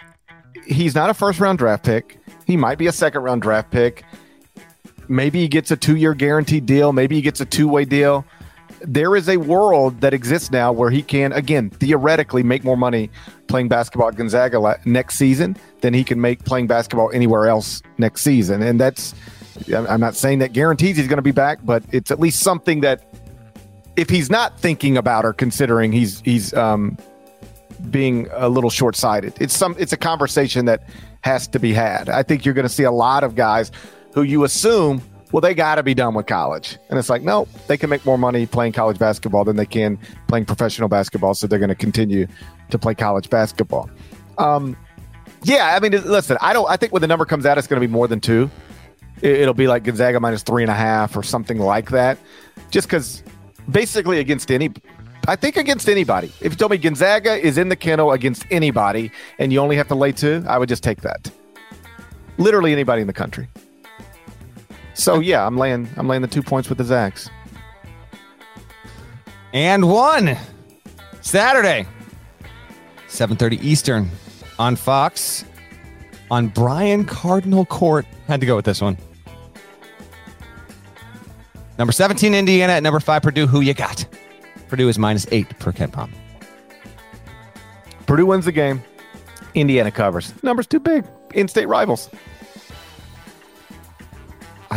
he's 0.66 0.96
not 0.96 1.10
a 1.10 1.14
first 1.14 1.39
round 1.39 1.58
draft 1.58 1.84
pick. 1.84 2.20
He 2.46 2.56
might 2.56 2.78
be 2.78 2.88
a 2.88 2.91
second 2.91 3.24
round 3.24 3.41
draft 3.41 3.72
pick. 3.72 4.04
Maybe 5.08 5.41
he 5.41 5.48
gets 5.48 5.72
a 5.72 5.78
two 5.78 5.96
year 5.96 6.14
guaranteed 6.14 6.66
deal. 6.66 6.93
Maybe 6.93 7.16
he 7.16 7.22
gets 7.22 7.41
a 7.41 7.46
two 7.46 7.68
way 7.68 7.86
deal. 7.86 8.26
There 8.82 9.16
is 9.16 9.30
a 9.30 9.38
world 9.38 10.02
that 10.02 10.14
exists 10.14 10.52
now 10.52 10.72
where 10.72 10.90
he 10.90 11.02
can, 11.02 11.32
again, 11.32 11.70
theoretically 11.70 12.44
make 12.44 12.64
more 12.64 12.78
money 12.78 13.10
playing 13.48 13.68
basketball 13.68 14.10
at 14.10 14.16
Gonzaga 14.16 14.80
next 14.86 15.16
season 15.16 15.58
than 15.82 15.94
he 15.94 16.04
can 16.04 16.22
make 16.22 16.44
playing 16.44 16.68
basketball 16.68 17.12
anywhere 17.14 17.48
else 17.48 17.82
next 17.98 18.22
season. 18.22 18.62
And 18.62 18.80
that's, 18.80 19.16
I'm 19.74 19.88
I'm 19.88 20.00
not 20.00 20.16
saying 20.16 20.40
that 20.40 20.54
guarantees 20.54 20.98
he's 20.98 21.08
going 21.08 21.18
to 21.18 21.24
be 21.24 21.32
back, 21.32 21.60
but 21.64 21.84
it's 21.92 22.12
at 22.12 22.20
least 22.20 22.42
something 22.42 22.82
that 22.82 23.06
if 23.96 24.10
he's 24.10 24.30
not 24.30 24.60
thinking 24.60 24.98
about 24.98 25.26
or 25.26 25.34
considering, 25.34 25.92
he's, 25.92 26.20
he's, 26.22 26.54
um, 26.54 26.98
being 27.92 28.28
a 28.32 28.48
little 28.48 28.70
short-sighted. 28.70 29.34
It's 29.40 29.56
some 29.56 29.76
it's 29.78 29.92
a 29.92 29.98
conversation 29.98 30.66
that 30.66 30.88
has 31.22 31.46
to 31.50 31.60
be 31.60 31.74
had. 31.74 32.08
I 32.08 32.24
think 32.24 32.46
you're 32.46 32.54
going 32.54 32.68
to 32.68 32.74
see 32.74 32.84
a 32.84 32.92
lot 32.92 33.24
of 33.24 33.36
guys 33.36 33.70
who 34.14 34.22
you 34.22 34.46
assume 34.46 35.02
well 35.32 35.42
they 35.42 35.54
got 35.54 35.76
to 35.76 35.84
be 35.84 35.94
done 35.94 36.14
with 36.14 36.26
college. 36.28 36.78
And 36.90 36.98
it's 37.00 37.10
like 37.10 37.22
no, 37.24 37.48
they 37.68 37.78
can 37.78 37.90
make 37.90 38.06
more 38.06 38.18
money 38.18 38.46
playing 38.46 38.74
college 38.74 38.98
basketball 39.00 39.44
than 39.44 39.56
they 39.56 39.66
can 39.66 39.98
playing 40.28 40.46
professional 40.46 40.88
basketball, 40.90 41.34
so 41.34 41.48
they're 41.48 41.60
going 41.60 41.70
to 41.70 41.76
continue 41.76 42.28
to 42.70 42.78
play 42.80 42.96
college 42.96 43.30
basketball. 43.30 43.90
Um 44.38 44.76
yeah, 45.44 45.76
I 45.76 45.80
mean 45.80 45.92
listen, 45.92 46.38
I 46.42 46.54
don't 46.54 46.70
I 46.70 46.78
think 46.78 46.92
when 46.94 47.02
the 47.02 47.08
number 47.08 47.26
comes 47.26 47.46
out 47.46 47.58
it's 47.58 47.68
going 47.68 47.82
to 47.82 47.88
be 47.88 47.92
more 47.92 48.08
than 48.08 48.20
2. 48.20 48.50
It- 49.22 49.42
It'll 49.42 49.54
be 49.54 49.68
like 49.68 49.84
Gonzaga 49.84 50.20
minus 50.20 50.44
three 50.44 50.64
and 50.64 50.72
a 50.72 50.76
half 50.76 51.16
or 51.16 51.24
something 51.24 51.58
like 51.60 51.92
that. 51.92 52.18
Just 52.72 52.88
because 52.88 53.24
basically 53.72 54.20
against 54.20 54.52
any 54.52 54.72
I 55.28 55.36
think 55.36 55.58
against 55.58 55.90
anybody. 55.90 56.32
If 56.42 56.52
you 56.52 56.56
told 56.58 56.70
me 56.72 56.78
Gonzaga 56.78 57.34
is 57.44 57.58
in 57.58 57.70
the 57.70 57.76
kennel 57.76 58.12
against 58.12 58.46
anybody 58.52 59.12
and 59.40 59.52
you 59.52 59.60
only 59.60 59.76
have 59.78 59.88
to 59.88 59.96
lay 59.96 60.12
two, 60.12 60.44
I 60.48 60.58
would 60.60 60.70
just 60.70 60.84
take 60.84 61.02
that. 61.02 61.32
Literally 62.38 62.72
anybody 62.74 63.02
in 63.02 63.08
the 63.08 63.14
country. 63.14 63.48
So 64.96 65.20
yeah, 65.20 65.46
I'm 65.46 65.58
laying 65.58 65.88
I'm 65.98 66.08
laying 66.08 66.22
the 66.22 66.28
two 66.28 66.41
points 66.41 66.70
with 66.70 66.78
the 66.78 66.84
Zags. 66.84 67.30
And 69.54 69.89
one 69.89 70.38
Saturday, 71.22 71.86
7:30 73.08 73.62
Eastern 73.62 74.10
on 74.58 74.76
Fox 74.76 75.46
on 76.32 76.48
Brian 76.48 77.06
Cardinal 77.06 77.66
Court. 77.66 78.06
Had 78.28 78.39
to 78.39 78.46
go 78.46 78.56
with 78.56 78.66
this 78.66 78.82
one. 78.82 78.98
Number 81.78 81.91
17 81.91 82.34
Indiana 82.34 82.74
at 82.74 82.84
number 82.84 83.00
5 83.00 83.22
Purdue. 83.22 83.48
Who 83.48 83.60
you 83.60 83.74
got? 83.74 84.06
Purdue 84.70 84.88
is 84.88 84.98
minus 84.98 85.28
8 85.32 85.60
per 85.60 85.72
KenPom. 85.74 86.10
Purdue 88.06 88.26
wins 88.26 88.46
the 88.46 88.52
game. 88.52 88.82
Indiana 89.56 89.91
covers. 89.91 90.34
Number's 90.41 90.68
too 90.68 90.80
big. 90.80 91.06
In-state 91.34 91.68
rivals. 91.68 92.10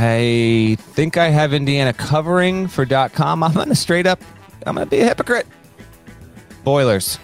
I 0.01 0.77
think 0.79 1.17
I 1.17 1.29
have 1.31 1.53
Indiana 1.53 1.93
covering 1.93 2.69
for 2.69 2.87
.com. 2.87 3.43
I'm 3.43 3.53
to 3.53 3.75
straight 3.75 4.07
up 4.07 4.23
I'm 4.65 4.77
to 4.77 4.87
be 4.87 5.01
a 5.01 5.05
hypocrite. 5.05 5.47
Boilers. 6.63 7.19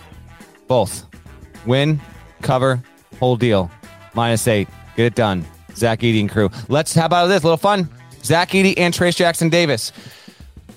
Both. 0.66 1.06
Win, 1.66 2.00
cover, 2.42 2.82
whole 3.20 3.36
deal. 3.36 3.70
minus 4.14 4.48
eight. 4.48 4.68
Get 4.96 5.06
it 5.06 5.14
done. 5.14 5.44
Zach 5.76 6.00
Edey 6.00 6.18
and 6.20 6.28
crew. 6.28 6.50
Let's, 6.68 6.94
how 6.94 7.06
about 7.06 7.28
this? 7.28 7.42
A 7.42 7.46
little 7.46 7.56
fun. 7.56 7.88
Zach 8.24 8.50
Edey 8.50 8.74
and 8.76 8.92
Trayce 8.92 9.14
Jackson 9.14 9.50
Davis. 9.50 9.92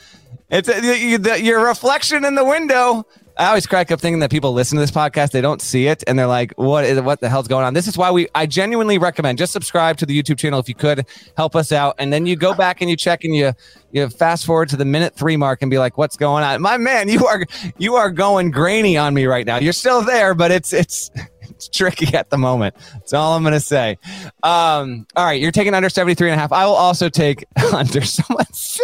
It's 0.50 0.70
a, 0.70 1.18
the, 1.18 1.41
your 1.41 1.66
reflection 1.66 2.24
in 2.24 2.36
the 2.36 2.45
window. 2.45 3.06
I 3.38 3.48
always 3.48 3.68
crack 3.68 3.92
up 3.92 4.02
thinking 4.02 4.20
that 4.20 4.32
people 4.32 4.54
listen 4.54 4.78
to 4.78 4.82
this 4.82 4.92
podcast, 4.92 5.32
they 5.32 5.42
don't 5.42 5.62
see 5.62 5.88
it, 5.88 6.04
and 6.08 6.18
they're 6.18 6.28
like, 6.28 6.54
"What 6.56 6.86
is 6.86 7.00
what 7.02 7.20
the 7.20 7.30
hell's 7.30 7.48
going 7.48 7.66
on?" 7.66 7.74
This 7.74 7.88
is 7.88 7.98
why 7.98 8.10
we. 8.12 8.28
I 8.34 8.46
genuinely 8.46 8.98
recommend 8.98 9.38
just 9.38 9.54
subscribe 9.54 9.98
to 9.98 10.06
the 10.06 10.20
YouTube 10.20 10.38
channel 10.38 10.60
if 10.60 10.68
you 10.68 10.76
could 10.76 11.06
help 11.36 11.56
us 11.56 11.72
out, 11.72 11.96
and 12.00 12.12
then 12.12 12.26
you 12.26 12.36
go 12.36 12.54
back 12.54 12.82
and 12.82 12.90
you 12.90 12.96
check 12.96 13.24
and 13.24 13.36
you 13.36 13.54
you 13.92 14.10
fast 14.10 14.46
forward 14.46 14.70
to 14.70 14.78
the 14.78 14.86
minute 14.86 15.16
three 15.16 15.38
mark 15.38 15.62
and 15.62 15.70
be 15.70 15.78
like, 15.78 15.98
"What's 15.98 16.18
going 16.18 16.44
on?" 16.44 16.62
My 16.62 16.78
man, 16.78 17.10
you 17.10 17.28
are 17.28 17.46
you 17.78 17.96
are 17.96 18.10
going 18.10 18.50
grainy 18.50 18.98
on 18.98 19.14
me 19.14 19.26
right 19.26 19.46
now. 19.46 19.58
You're 19.58 19.74
still 19.74 20.02
there, 20.02 20.34
but 20.34 20.52
it's 20.52 20.74
it's 20.74 21.12
it's 21.42 21.70
tricky 21.70 22.16
at 22.16 22.30
the 22.30 22.38
moment. 22.38 22.76
That's 22.94 23.14
all 23.14 23.36
I'm 23.36 23.44
gonna 23.44 23.60
say. 23.60 23.98
Um, 24.44 25.06
all 25.16 25.26
right, 25.26 25.40
you're 25.42 25.52
taking 25.52 25.74
under 25.74 25.90
73 25.90 26.30
and 26.30 26.38
a 26.38 26.42
half. 26.42 26.52
I 26.52 26.66
will 26.66 26.74
also 26.74 27.10
take 27.10 27.46
under 27.74 28.02
so 28.04 28.24
much. 28.30 28.80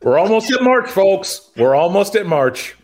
We're 0.02 0.18
almost 0.18 0.52
at 0.52 0.62
March, 0.64 0.90
folks. 0.90 1.50
We're 1.56 1.76
almost 1.76 2.16
at 2.16 2.26
March. 2.26 2.76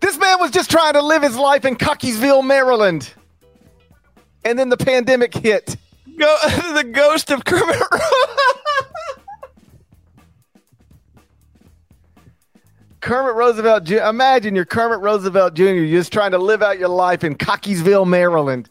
This 0.00 0.16
man 0.18 0.38
was 0.40 0.50
just 0.50 0.70
trying 0.70 0.92
to 0.94 1.02
live 1.02 1.22
his 1.22 1.36
life 1.36 1.64
in 1.64 1.76
Cockeysville, 1.76 2.44
Maryland. 2.46 3.12
And 4.44 4.58
then 4.58 4.68
the 4.68 4.76
pandemic 4.76 5.34
hit. 5.34 5.76
Go 6.18 6.36
the 6.74 6.84
ghost 6.84 7.30
of 7.30 7.44
Kermit. 7.44 7.76
Kermit 13.00 13.34
Roosevelt 13.36 13.88
Imagine 13.90 14.54
you're 14.56 14.64
Kermit 14.64 15.00
Roosevelt 15.00 15.54
Jr. 15.54 15.62
You're 15.62 16.00
just 16.00 16.12
trying 16.12 16.32
to 16.32 16.38
live 16.38 16.62
out 16.62 16.78
your 16.78 16.88
life 16.88 17.24
in 17.24 17.36
Cockeysville, 17.36 18.06
Maryland. 18.06 18.68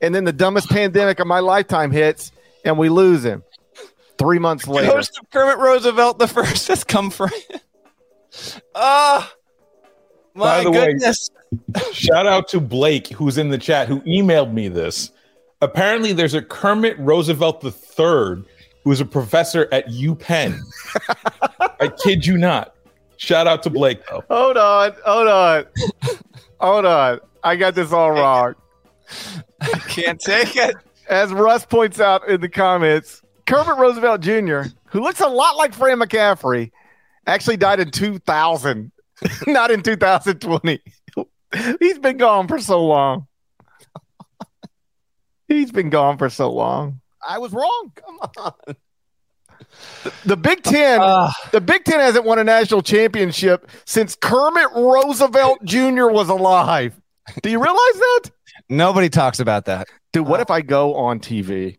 And 0.00 0.14
then 0.14 0.24
the 0.24 0.32
dumbest 0.32 0.68
pandemic 0.70 1.20
of 1.20 1.26
my 1.26 1.40
lifetime 1.40 1.90
hits 1.90 2.32
and 2.64 2.78
we 2.78 2.88
lose 2.88 3.24
him. 3.24 3.42
Three 4.18 4.38
months 4.38 4.66
later. 4.66 4.92
Ghost 4.92 5.18
of 5.20 5.30
Kermit 5.30 5.58
Roosevelt 5.58 6.18
the 6.18 6.28
first 6.28 6.68
has 6.68 6.84
come 6.84 7.10
for 7.10 7.28
him. 7.28 7.60
Ah, 8.74 9.32
By 10.34 10.58
my 10.58 10.64
the 10.64 10.70
way- 10.70 10.86
goodness. 10.92 11.30
Shout 11.92 12.26
out 12.26 12.48
to 12.48 12.60
Blake, 12.60 13.08
who's 13.08 13.38
in 13.38 13.50
the 13.50 13.58
chat, 13.58 13.88
who 13.88 14.00
emailed 14.00 14.52
me 14.52 14.68
this. 14.68 15.12
Apparently, 15.62 16.12
there's 16.12 16.34
a 16.34 16.42
Kermit 16.42 16.98
Roosevelt 16.98 17.60
the 17.60 17.70
third 17.70 18.44
who 18.84 18.90
is 18.92 19.00
a 19.00 19.04
professor 19.04 19.68
at 19.72 19.86
UPenn. 19.88 20.58
I 21.80 21.88
kid 22.04 22.26
you 22.26 22.36
not. 22.36 22.74
Shout 23.16 23.46
out 23.46 23.62
to 23.62 23.70
Blake, 23.70 24.00
though. 24.10 24.22
Hold 24.28 24.56
on. 24.56 24.92
Hold 25.04 25.28
on. 25.28 25.64
hold 26.60 26.84
on. 26.84 27.20
I 27.42 27.56
got 27.56 27.74
this 27.74 27.92
all 27.92 28.10
wrong. 28.12 28.54
I 29.60 29.66
Can't 29.88 30.20
take 30.20 30.56
it. 30.56 30.74
As 31.08 31.32
Russ 31.32 31.64
points 31.64 32.00
out 32.00 32.28
in 32.28 32.40
the 32.40 32.48
comments, 32.48 33.22
Kermit 33.46 33.76
Roosevelt 33.78 34.20
Jr., 34.20 34.62
who 34.86 35.00
looks 35.00 35.20
a 35.20 35.28
lot 35.28 35.56
like 35.56 35.74
Fran 35.74 35.98
McCaffery, 36.00 36.70
actually 37.26 37.56
died 37.56 37.80
in 37.80 37.90
2000, 37.90 38.92
not 39.46 39.70
in 39.70 39.82
2020. 39.82 40.80
He's 41.80 41.98
been 41.98 42.16
gone 42.16 42.48
for 42.48 42.58
so 42.58 42.84
long. 42.84 43.26
He's 45.48 45.70
been 45.70 45.90
gone 45.90 46.18
for 46.18 46.28
so 46.28 46.50
long. 46.52 47.00
I 47.26 47.38
was 47.38 47.52
wrong. 47.52 47.92
Come 47.94 48.18
on. 48.38 48.52
The, 50.04 50.12
the 50.24 50.36
Big 50.36 50.62
Ten, 50.62 50.98
Ah. 51.00 51.32
the 51.52 51.60
Big 51.60 51.84
Ten 51.84 52.00
hasn't 52.00 52.24
won 52.24 52.38
a 52.38 52.44
national 52.44 52.82
championship 52.82 53.68
since 53.84 54.16
Kermit 54.16 54.68
Roosevelt 54.74 55.64
Jr. 55.64 56.08
was 56.08 56.28
alive. 56.28 57.00
Do 57.42 57.50
you 57.50 57.58
realize 57.62 57.76
that? 57.78 58.22
Nobody 58.68 59.08
talks 59.08 59.40
about 59.40 59.64
that. 59.66 59.88
Dude, 60.12 60.26
what 60.26 60.40
if 60.40 60.50
I 60.50 60.60
go 60.60 60.94
on 60.94 61.20
TV 61.20 61.78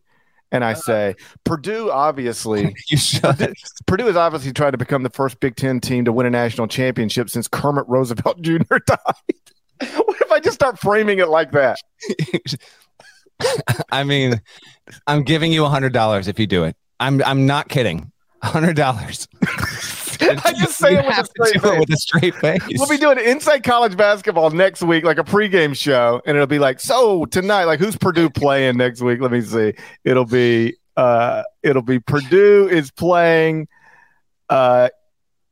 and 0.51 0.63
I 0.63 0.71
uh, 0.71 0.75
say 0.75 1.15
Purdue 1.43 1.91
obviously 1.91 2.75
You 2.89 2.97
should. 2.97 3.53
Purdue 3.85 4.05
has 4.05 4.15
obviously 4.15 4.53
tried 4.53 4.71
to 4.71 4.77
become 4.77 5.03
the 5.03 5.09
first 5.09 5.39
Big 5.39 5.55
Ten 5.55 5.79
team 5.79 6.05
to 6.05 6.13
win 6.13 6.25
a 6.25 6.29
national 6.29 6.67
championship 6.67 7.29
since 7.29 7.47
Kermit 7.47 7.85
Roosevelt 7.87 8.41
Jr. 8.41 8.77
died. 8.85 8.97
what 10.05 10.21
if 10.21 10.31
I 10.31 10.39
just 10.39 10.55
start 10.55 10.79
framing 10.79 11.19
it 11.19 11.29
like 11.29 11.51
that? 11.51 11.77
I 13.91 14.03
mean, 14.03 14.41
I'm 15.05 15.23
giving 15.23 15.51
you 15.51 15.65
a 15.65 15.69
hundred 15.69 15.93
dollars 15.93 16.27
if 16.27 16.39
you 16.39 16.47
do 16.47 16.63
it. 16.63 16.75
I'm 16.99 17.21
I'm 17.23 17.45
not 17.45 17.69
kidding. 17.69 18.11
A 18.41 18.47
hundred 18.47 18.75
dollars. 18.75 19.27
I 20.45 20.53
just 20.53 20.77
say 20.77 20.95
it 20.95 21.05
with 21.05 21.17
a 21.17 21.25
straight 21.25 21.61
face. 21.61 21.79
with 21.79 21.89
a 21.91 21.97
straight 21.97 22.35
face. 22.35 22.61
We'll 22.75 22.87
be 22.87 22.97
doing 22.97 23.19
inside 23.19 23.63
college 23.63 23.97
basketball 23.97 24.49
next 24.51 24.81
week, 24.81 25.03
like 25.03 25.17
a 25.17 25.23
pregame 25.23 25.75
show, 25.75 26.21
and 26.25 26.35
it'll 26.35 26.47
be 26.47 26.59
like, 26.59 26.79
so 26.79 27.25
tonight, 27.25 27.65
like 27.65 27.79
who's 27.79 27.95
Purdue 27.95 28.29
playing 28.29 28.77
next 28.77 29.01
week? 29.01 29.21
Let 29.21 29.31
me 29.31 29.41
see. 29.41 29.73
It'll 30.03 30.25
be 30.25 30.75
uh 30.95 31.43
it'll 31.63 31.81
be 31.81 31.99
Purdue 31.99 32.67
is 32.69 32.91
playing 32.91 33.67
uh 34.49 34.89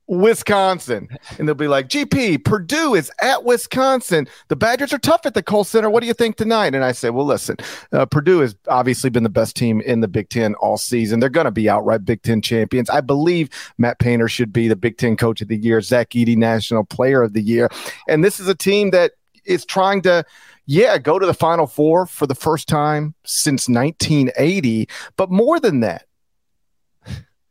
Wisconsin. 0.07 1.07
And 1.37 1.47
they'll 1.47 1.55
be 1.55 1.67
like, 1.67 1.89
GP, 1.89 2.43
Purdue 2.43 2.95
is 2.95 3.11
at 3.21 3.43
Wisconsin. 3.43 4.27
The 4.47 4.55
Badgers 4.55 4.93
are 4.93 4.99
tough 4.99 5.25
at 5.25 5.33
the 5.33 5.43
Kohl 5.43 5.63
Center. 5.63 5.89
What 5.89 6.01
do 6.01 6.07
you 6.07 6.13
think 6.13 6.37
tonight? 6.37 6.75
And 6.75 6.83
I 6.83 6.91
say, 6.91 7.09
well, 7.09 7.25
listen, 7.25 7.57
uh, 7.91 8.05
Purdue 8.05 8.39
has 8.39 8.55
obviously 8.67 9.09
been 9.09 9.23
the 9.23 9.29
best 9.29 9.55
team 9.55 9.81
in 9.81 10.01
the 10.01 10.07
Big 10.07 10.29
Ten 10.29 10.55
all 10.55 10.77
season. 10.77 11.19
They're 11.19 11.29
going 11.29 11.45
to 11.45 11.51
be 11.51 11.69
outright 11.69 12.05
Big 12.05 12.21
Ten 12.21 12.41
champions. 12.41 12.89
I 12.89 13.01
believe 13.01 13.49
Matt 13.77 13.99
Painter 13.99 14.27
should 14.27 14.53
be 14.53 14.67
the 14.67 14.75
Big 14.75 14.97
Ten 14.97 15.17
coach 15.17 15.41
of 15.41 15.47
the 15.47 15.57
year, 15.57 15.81
Zach 15.81 16.11
Edey, 16.11 16.37
national 16.37 16.85
player 16.85 17.23
of 17.23 17.33
the 17.33 17.41
year. 17.41 17.69
And 18.07 18.23
this 18.23 18.39
is 18.39 18.47
a 18.47 18.55
team 18.55 18.91
that 18.91 19.13
is 19.45 19.65
trying 19.65 20.01
to, 20.03 20.23
yeah, 20.65 20.97
go 20.97 21.19
to 21.19 21.25
the 21.25 21.33
Final 21.33 21.67
Four 21.67 22.05
for 22.05 22.27
the 22.27 22.35
first 22.35 22.67
time 22.67 23.13
since 23.23 23.67
1980. 23.69 24.87
But 25.17 25.31
more 25.31 25.59
than 25.59 25.81
that, 25.81 26.05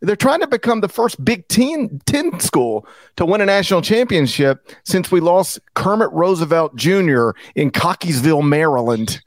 they're 0.04 0.16
trying 0.16 0.40
to 0.40 0.46
become 0.46 0.80
the 0.80 0.88
first 0.88 1.24
Big 1.24 1.46
Ten, 1.48 2.00
10 2.06 2.40
school 2.40 2.86
to 3.16 3.24
win 3.26 3.40
a 3.40 3.46
national 3.46 3.82
championship 3.82 4.70
since 4.84 5.10
we 5.10 5.20
lost 5.20 5.58
Kermit 5.74 6.10
Roosevelt 6.12 6.76
Jr. 6.76 7.30
in 7.54 7.70
Cockeysville, 7.70 8.46
Maryland. 8.46 9.20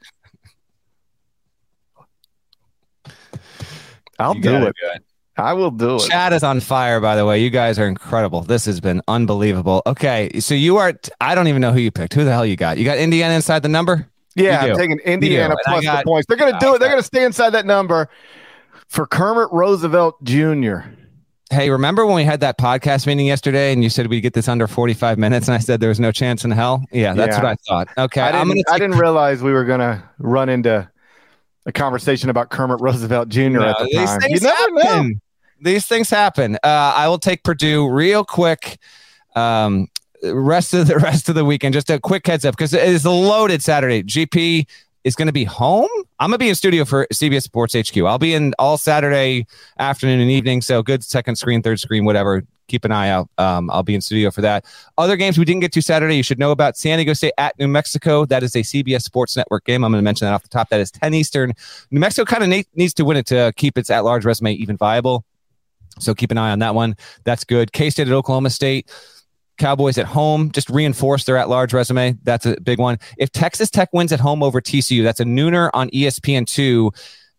I'll 4.18 4.34
do 4.34 4.40
gotta 4.40 4.68
it. 4.68 5.04
I 5.36 5.52
will 5.52 5.70
do 5.70 5.96
it. 5.96 6.08
Chat 6.08 6.32
is 6.32 6.42
on 6.42 6.58
fire, 6.58 7.00
by 7.00 7.14
the 7.14 7.24
way. 7.24 7.40
You 7.40 7.50
guys 7.50 7.78
are 7.78 7.86
incredible. 7.86 8.40
This 8.40 8.64
has 8.64 8.80
been 8.80 9.00
unbelievable. 9.06 9.82
Okay, 9.86 10.40
so 10.40 10.54
you 10.54 10.78
are. 10.78 10.92
I 11.20 11.36
don't 11.36 11.46
even 11.46 11.62
know 11.62 11.72
who 11.72 11.78
you 11.78 11.92
picked. 11.92 12.14
Who 12.14 12.24
the 12.24 12.32
hell 12.32 12.44
you 12.44 12.56
got? 12.56 12.78
You 12.78 12.84
got 12.84 12.98
Indiana 12.98 13.34
inside 13.34 13.62
the 13.62 13.68
number? 13.68 14.08
Yeah, 14.34 14.64
I'm 14.64 14.76
taking 14.76 14.98
Indiana 15.00 15.54
plus 15.64 15.84
got- 15.84 16.04
the 16.04 16.04
points. 16.04 16.26
They're 16.26 16.36
going 16.36 16.52
to 16.52 16.58
do 16.58 16.74
it. 16.74 16.78
They're 16.80 16.88
going 16.88 17.00
to 17.00 17.06
stay 17.06 17.24
inside 17.24 17.50
that 17.50 17.66
number 17.66 18.08
for 18.88 19.06
Kermit 19.06 19.48
Roosevelt 19.52 20.22
Jr. 20.24 20.78
Hey, 21.50 21.70
remember 21.70 22.04
when 22.04 22.14
we 22.16 22.24
had 22.24 22.40
that 22.40 22.58
podcast 22.58 23.06
meeting 23.06 23.26
yesterday 23.26 23.72
and 23.72 23.82
you 23.82 23.88
said 23.88 24.06
we'd 24.08 24.20
get 24.20 24.34
this 24.34 24.48
under 24.48 24.66
45 24.66 25.16
minutes 25.18 25.48
and 25.48 25.54
I 25.54 25.58
said 25.58 25.80
there 25.80 25.88
was 25.88 26.00
no 26.00 26.12
chance 26.12 26.44
in 26.44 26.50
hell? 26.50 26.84
Yeah, 26.92 27.14
that's 27.14 27.36
Yeah. 27.36 27.42
what 27.42 27.46
I 27.52 27.56
thought. 27.66 27.88
Okay. 27.96 28.20
I 28.20 28.32
didn't, 28.32 28.48
gonna 28.48 28.62
I 28.70 28.78
didn't 28.78 28.98
realize 28.98 29.42
we 29.42 29.52
were 29.52 29.64
going 29.64 29.80
to 29.80 30.02
run 30.18 30.50
into 30.50 30.88
a 31.64 31.72
conversation 31.72 32.28
about 32.28 32.50
Kermit 32.50 32.80
Roosevelt 32.80 33.28
Jr. 33.30 33.48
No, 33.48 33.62
at 33.68 33.78
the 33.78 33.84
these 33.86 33.94
time. 34.04 34.20
things 34.20 34.42
You 34.42 34.48
never 34.48 34.72
know. 34.72 34.80
happen. 34.82 35.20
These 35.60 35.86
things 35.86 36.10
happen. 36.10 36.56
Uh, 36.56 36.92
I 36.94 37.08
will 37.08 37.18
take 37.18 37.42
Purdue 37.44 37.88
real 37.88 38.24
quick. 38.24 38.78
Um, 39.34 39.88
rest 40.22 40.74
of 40.74 40.86
the 40.86 40.96
rest 41.02 41.28
of 41.28 41.34
the 41.34 41.44
weekend. 41.44 41.72
Just 41.74 41.88
a 41.90 41.98
quick 41.98 42.26
heads 42.26 42.44
up 42.44 42.56
because 42.56 42.74
it 42.74 42.82
is 42.82 43.04
a 43.04 43.10
loaded 43.10 43.62
Saturday. 43.62 44.02
GP 44.02 44.66
is 45.04 45.14
going 45.14 45.26
to 45.26 45.32
be 45.32 45.44
home. 45.44 45.88
I'm 46.18 46.30
going 46.30 46.38
to 46.38 46.38
be 46.38 46.48
in 46.48 46.54
studio 46.54 46.84
for 46.84 47.06
CBS 47.12 47.42
Sports 47.42 47.74
HQ. 47.74 47.96
I'll 47.98 48.18
be 48.18 48.34
in 48.34 48.54
all 48.58 48.76
Saturday 48.76 49.46
afternoon 49.78 50.20
and 50.20 50.30
evening. 50.30 50.60
So 50.60 50.82
good 50.82 51.04
second 51.04 51.36
screen, 51.36 51.62
third 51.62 51.80
screen, 51.80 52.04
whatever. 52.04 52.44
Keep 52.66 52.84
an 52.84 52.92
eye 52.92 53.08
out. 53.08 53.30
Um, 53.38 53.70
I'll 53.70 53.82
be 53.82 53.94
in 53.94 54.02
studio 54.02 54.30
for 54.30 54.42
that. 54.42 54.66
Other 54.98 55.16
games 55.16 55.38
we 55.38 55.46
didn't 55.46 55.60
get 55.60 55.72
to 55.72 55.80
Saturday, 55.80 56.16
you 56.16 56.22
should 56.22 56.38
know 56.38 56.50
about 56.50 56.76
San 56.76 56.98
Diego 56.98 57.14
State 57.14 57.32
at 57.38 57.58
New 57.58 57.68
Mexico. 57.68 58.26
That 58.26 58.42
is 58.42 58.54
a 58.54 58.60
CBS 58.60 59.02
Sports 59.02 59.36
Network 59.36 59.64
game. 59.64 59.84
I'm 59.84 59.92
going 59.92 60.02
to 60.02 60.04
mention 60.04 60.26
that 60.26 60.34
off 60.34 60.42
the 60.42 60.50
top. 60.50 60.68
That 60.68 60.80
is 60.80 60.90
10 60.90 61.14
Eastern. 61.14 61.54
New 61.90 62.00
Mexico 62.00 62.26
kind 62.26 62.42
of 62.42 62.66
needs 62.74 62.92
to 62.94 63.04
win 63.06 63.16
it 63.16 63.26
to 63.26 63.54
keep 63.56 63.78
its 63.78 63.88
at 63.88 64.04
large 64.04 64.26
resume 64.26 64.52
even 64.52 64.76
viable. 64.76 65.24
So 65.98 66.14
keep 66.14 66.30
an 66.30 66.38
eye 66.38 66.50
on 66.50 66.58
that 66.58 66.74
one. 66.74 66.96
That's 67.24 67.44
good. 67.44 67.72
K 67.72 67.90
State 67.90 68.08
at 68.08 68.12
Oklahoma 68.12 68.50
State. 68.50 68.90
Cowboys 69.58 69.98
at 69.98 70.06
home 70.06 70.50
just 70.50 70.70
reinforce 70.70 71.24
their 71.24 71.36
at 71.36 71.48
large 71.48 71.72
resume. 71.72 72.16
That's 72.22 72.46
a 72.46 72.58
big 72.60 72.78
one. 72.78 72.98
If 73.18 73.30
Texas 73.32 73.70
Tech 73.70 73.90
wins 73.92 74.12
at 74.12 74.20
home 74.20 74.42
over 74.42 74.60
TCU, 74.60 75.02
that's 75.02 75.20
a 75.20 75.24
nooner 75.24 75.70
on 75.74 75.90
E 75.92 76.04
ESPN2. 76.04 76.94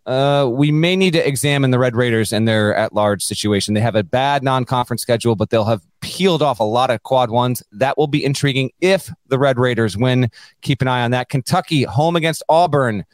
Uh, 0.06 0.50
we 0.52 0.72
may 0.72 0.96
need 0.96 1.14
to 1.14 1.28
examine 1.28 1.70
the 1.72 1.78
Red 1.78 1.96
Raiders 1.96 2.34
and 2.34 2.48
their 2.48 2.76
at 2.76 2.94
large 2.94 3.24
situation. 3.24 3.74
They 3.74 3.82
have 3.82 3.96
a 3.96 4.04
bad 4.04 4.44
non 4.44 4.66
conference 4.66 5.02
schedule, 5.02 5.36
but 5.36 5.50
they'll 5.50 5.66
have 5.66 5.82
peeled 6.02 6.42
off 6.42 6.60
a 6.60 6.64
lot 6.64 6.90
of 6.90 7.04
quad 7.04 7.30
ones. 7.30 7.62
That 7.72 7.98
will 7.98 8.08
be 8.08 8.24
intriguing 8.24 8.72
if 8.82 9.12
the 9.28 9.38
Red 9.38 9.60
Raiders 9.60 9.96
win. 9.96 10.32
Keep 10.62 10.82
an 10.82 10.88
eye 10.88 11.04
on 11.04 11.12
that. 11.12 11.30
Kentucky 11.30 11.84
home 11.84 12.16
against 12.16 12.42
Auburn. 12.50 13.06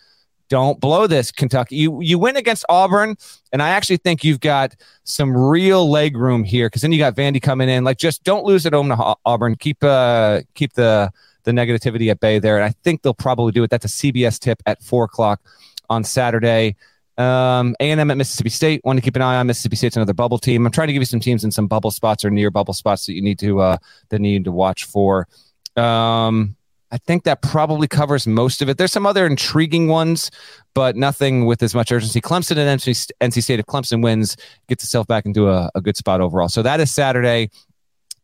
Don't 0.48 0.80
blow 0.80 1.08
this, 1.08 1.32
Kentucky. 1.32 1.76
You 1.76 2.02
you 2.02 2.20
win 2.20 2.38
against 2.38 2.66
Auburn, 2.70 3.16
and 3.52 3.64
I 3.64 3.70
actually 3.70 3.98
think 3.98 4.24
you've 4.24 4.40
got 4.40 4.76
some 5.04 5.36
real 5.36 5.90
leg 5.90 6.16
room 6.16 6.44
here 6.44 6.68
because 6.68 6.84
then 6.84 6.92
you 6.92 7.00
got 7.00 7.16
Vandy 7.16 7.42
coming 7.42 7.68
in. 7.68 7.84
Like, 7.84 7.98
just 7.98 8.24
don't 8.24 8.46
lose 8.46 8.66
at 8.66 8.74
home 8.74 8.90
to 8.90 9.16
Auburn. 9.26 9.56
Keep 9.56 9.84
uh 9.84 10.42
keep 10.54 10.74
the 10.74 11.12
the 11.46 11.52
negativity 11.52 12.12
at 12.12 12.20
bay 12.20 12.38
there, 12.38 12.58
and 12.58 12.66
I 12.66 12.74
think 12.84 13.02
they'll 13.02 13.14
probably 13.14 13.52
do 13.52 13.64
it. 13.64 13.72
That's 13.72 13.86
a 13.86 13.88
CBS 13.88 14.40
tip 14.40 14.62
at 14.68 14.84
four 14.84 15.06
o'clock 15.06 15.42
on 15.90 16.04
Saturday. 16.04 16.76
Um, 17.18 17.76
A&M 17.80 18.12
at 18.12 18.18
Mississippi 18.18 18.50
State. 18.50 18.82
Want 18.84 18.98
to 18.98 19.02
keep 19.02 19.16
an 19.16 19.22
eye 19.22 19.38
on 19.38 19.48
Mississippi 19.48 19.78
State's 19.78 19.96
another 19.96 20.14
bubble 20.14 20.38
team. 20.38 20.66
I'm 20.66 20.72
trying 20.72 20.88
to 20.88 20.94
give 20.94 21.02
you 21.02 21.06
some 21.06 21.22
teams 21.22 21.46
in 21.46 21.52
some 21.52 21.66
bubble 21.66 21.92
spots 21.92 22.26
or 22.26 22.30
near 22.30 22.52
bubble 22.52 22.74
spots 22.74 23.06
that 23.06 23.14
you 23.14 23.22
need 23.22 23.40
to 23.40 23.62
uh 23.62 23.78
that 24.10 24.18
you 24.18 24.20
need 24.20 24.44
to 24.46 24.52
watch 24.52 24.84
for. 24.84 25.28
Um, 25.78 26.56
I 26.96 26.98
think 27.00 27.26
that 27.26 27.42
probably 27.42 27.90
covers 27.90 28.26
most 28.26 28.62
of 28.62 28.70
it. 28.70 28.78
There's 28.78 28.94
some 28.94 29.06
other 29.06 29.26
intriguing 29.26 29.90
ones, 29.90 30.32
but 30.74 30.96
nothing 30.96 31.46
with 31.46 31.62
as 31.62 31.76
much 31.76 31.92
urgency. 31.92 32.22
Clemson 32.22 32.56
and 32.56 32.80
NC, 32.80 33.44
State. 33.44 33.60
If 33.60 33.66
Clemson 33.66 34.02
wins, 34.02 34.38
gets 34.70 34.86
itself 34.86 35.06
back 35.06 35.26
into 35.26 35.50
a, 35.50 35.70
a 35.76 35.82
good 35.82 35.98
spot 35.98 36.22
overall. 36.22 36.48
So 36.48 36.62
that 36.62 36.80
is 36.80 36.90
Saturday. 36.90 37.50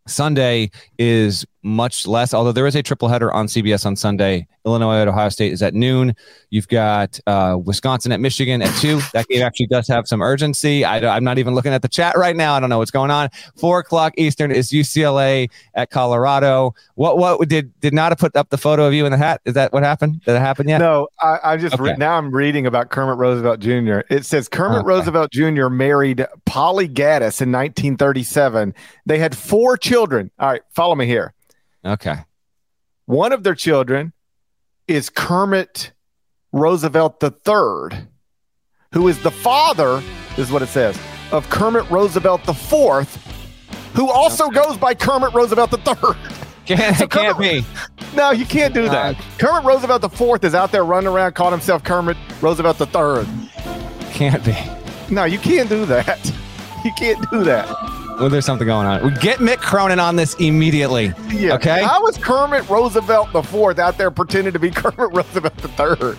Sunday 0.07 0.71
is 0.97 1.45
much 1.63 2.07
less, 2.07 2.33
although 2.33 2.51
there 2.51 2.67
is 2.67 2.75
a 2.75 2.83
triple 2.83 3.07
header 3.07 3.31
on 3.31 3.47
CBS 3.47 3.85
on 3.85 3.95
Sunday. 3.95 4.47
Illinois 4.65 5.01
at 5.01 5.07
Ohio 5.07 5.29
State 5.29 5.51
is 5.51 5.61
at 5.61 5.73
noon. 5.73 6.15
You've 6.49 6.67
got 6.67 7.19
uh, 7.25 7.57
Wisconsin 7.63 8.11
at 8.11 8.19
Michigan 8.19 8.61
at 8.61 8.75
two. 8.79 9.01
That 9.13 9.27
game 9.27 9.41
actually 9.41 9.67
does 9.67 9.87
have 9.87 10.07
some 10.07 10.21
urgency. 10.21 10.85
I, 10.85 11.17
am 11.17 11.23
not 11.23 11.37
even 11.37 11.55
looking 11.55 11.73
at 11.73 11.81
the 11.81 11.87
chat 11.87 12.15
right 12.15 12.35
now. 12.35 12.53
I 12.53 12.59
don't 12.59 12.69
know 12.69 12.77
what's 12.77 12.91
going 12.91 13.11
on. 13.11 13.29
Four 13.55 13.79
o'clock 13.79 14.13
Eastern 14.17 14.51
is 14.51 14.69
UCLA 14.71 15.49
at 15.73 15.89
Colorado. 15.89 16.75
What 16.95 17.17
what 17.17 17.47
did 17.47 17.77
did 17.79 17.93
not 17.93 18.17
put 18.19 18.35
up 18.35 18.49
the 18.49 18.57
photo 18.57 18.85
of 18.85 18.93
you 18.93 19.05
in 19.05 19.11
the 19.11 19.17
hat? 19.17 19.41
Is 19.45 19.55
that 19.55 19.73
what 19.73 19.83
happened? 19.83 20.21
Did 20.25 20.35
it 20.35 20.39
happen 20.39 20.67
yet? 20.67 20.77
No, 20.77 21.07
I, 21.19 21.39
I 21.43 21.57
just 21.57 21.79
re- 21.79 21.95
now 21.97 22.17
I'm 22.17 22.31
reading 22.31 22.65
about 22.67 22.89
Kermit 22.89 23.17
Roosevelt 23.17 23.59
Jr. 23.59 24.01
It 24.09 24.25
says 24.25 24.47
Kermit 24.47 24.79
Okay. 24.79 24.87
Roosevelt 24.87 25.31
Jr. 25.31 25.67
married 25.69 26.25
Polly 26.45 26.87
Gaddis 26.87 27.41
in 27.41 27.51
1937. 27.51 28.73
They 29.05 29.17
had 29.17 29.35
four 29.35 29.77
children. 29.77 30.31
All 30.39 30.49
right, 30.49 30.61
follow 30.71 30.95
me 30.95 31.05
here. 31.05 31.33
Okay. 31.85 32.15
One 33.05 33.31
of 33.31 33.43
their 33.43 33.55
children 33.55 34.13
is 34.87 35.09
Kermit 35.09 35.91
Roosevelt 36.51 37.23
III, 37.23 38.05
who 38.93 39.07
is 39.07 39.21
the 39.23 39.31
father, 39.31 40.01
is 40.37 40.51
what 40.51 40.61
it 40.61 40.67
says, 40.67 40.99
of 41.31 41.49
Kermit 41.49 41.89
Roosevelt 41.89 42.47
IV, 42.47 43.07
who 43.93 44.09
also 44.09 44.49
goes 44.49 44.77
by 44.77 44.93
Kermit 44.93 45.33
Roosevelt 45.33 45.73
III. 45.73 46.15
Can't, 46.65 46.95
So 46.95 47.05
it 47.05 47.09
can't 47.09 47.39
be. 47.39 47.65
No, 48.15 48.29
you 48.31 48.45
can't 48.45 48.73
do 48.73 48.87
that. 48.87 49.17
Kermit 49.39 49.63
Roosevelt 49.63 50.03
IV 50.03 50.43
is 50.43 50.53
out 50.53 50.71
there 50.71 50.85
running 50.85 51.07
around 51.11 51.33
calling 51.33 51.53
himself 51.53 51.83
Kermit 51.83 52.15
Roosevelt 52.39 52.79
III. 52.79 53.25
Can't 54.11 54.45
be. 54.45 54.55
No, 55.13 55.23
you 55.25 55.39
can't 55.39 55.67
do 55.69 55.85
that. 55.85 56.19
You 56.83 56.91
can't 56.97 57.29
do 57.29 57.43
that. 57.43 57.67
Well, 58.21 58.29
there's 58.29 58.45
something 58.45 58.67
going 58.67 58.85
on. 58.85 59.03
We 59.03 59.11
get 59.19 59.39
Mick 59.39 59.57
Cronin 59.57 59.99
on 59.99 60.15
this 60.15 60.35
immediately. 60.35 61.11
Yeah. 61.29 61.55
Okay. 61.55 61.81
How 61.83 62.03
was 62.03 62.19
Kermit 62.19 62.69
Roosevelt 62.69 63.33
the 63.33 63.41
fourth 63.41 63.79
out 63.79 63.97
there 63.97 64.11
pretending 64.11 64.53
to 64.53 64.59
be 64.59 64.69
Kermit 64.75 65.11
Roosevelt 65.11 65.57
the 65.57 65.69
third. 65.69 66.17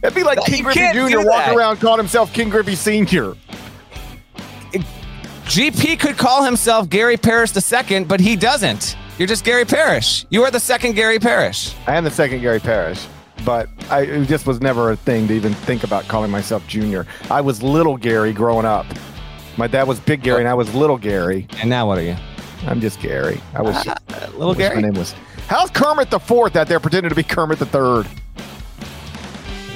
That'd 0.00 0.16
be 0.16 0.24
like 0.24 0.38
You 0.48 0.64
Ken 0.64 0.64
Griffey 0.64 0.80
Jr. 1.12 1.20
do 1.20 1.26
walking 1.28 1.56
around 1.56 1.76
calling 1.76 1.98
himself 1.98 2.32
Ken 2.32 2.48
Griffey 2.48 2.74
Sr. 2.74 3.34
GP 5.44 5.98
could 6.00 6.18
call 6.18 6.42
himself 6.44 6.90
Gary 6.90 7.16
Parrish 7.16 7.52
the 7.52 7.60
second, 7.60 8.08
but 8.08 8.18
he 8.20 8.34
doesn't. 8.34 8.96
You're 9.16 9.28
just 9.28 9.44
Gary 9.44 9.64
Parrish. 9.64 10.26
You 10.28 10.42
are 10.42 10.50
the 10.50 10.60
second 10.60 10.94
Gary 10.94 11.18
Parrish. 11.20 11.74
I 11.86 11.94
am 11.94 12.02
the 12.04 12.10
second 12.10 12.40
Gary 12.40 12.60
Parrish, 12.60 13.06
but 13.44 13.68
I, 13.90 14.02
it 14.02 14.26
just 14.26 14.46
was 14.46 14.60
never 14.60 14.90
a 14.90 14.96
thing 14.96 15.26
to 15.28 15.34
even 15.34 15.54
think 15.54 15.84
about 15.84 16.06
calling 16.08 16.30
myself 16.30 16.66
Junior. 16.66 17.06
I 17.30 17.40
was 17.40 17.62
little 17.62 17.96
Gary 17.96 18.32
growing 18.32 18.66
up. 18.66 18.86
My 19.58 19.66
dad 19.66 19.88
was 19.88 19.98
Big 20.00 20.22
Gary, 20.22 20.38
and 20.38 20.48
I 20.48 20.54
was 20.54 20.72
little 20.74 20.96
Gary. 20.96 21.46
And 21.60 21.68
now 21.68 21.86
what 21.88 21.98
are 21.98 22.02
you? 22.02 22.16
I'm 22.66 22.80
just 22.80 23.00
Gary. 23.00 23.40
I 23.54 23.60
was 23.62 23.86
Little 24.36 24.48
wish 24.50 24.58
My 24.58 24.68
Gary? 24.68 24.82
name 24.82 24.94
was. 24.94 25.14
How's 25.48 25.70
Kermit 25.70 26.10
the 26.10 26.20
Fourth 26.20 26.54
out 26.56 26.68
there 26.68 26.78
pretending 26.80 27.08
to 27.10 27.14
be 27.16 27.22
Kermit 27.24 27.58
the 27.58 27.66
Third? 27.66 28.06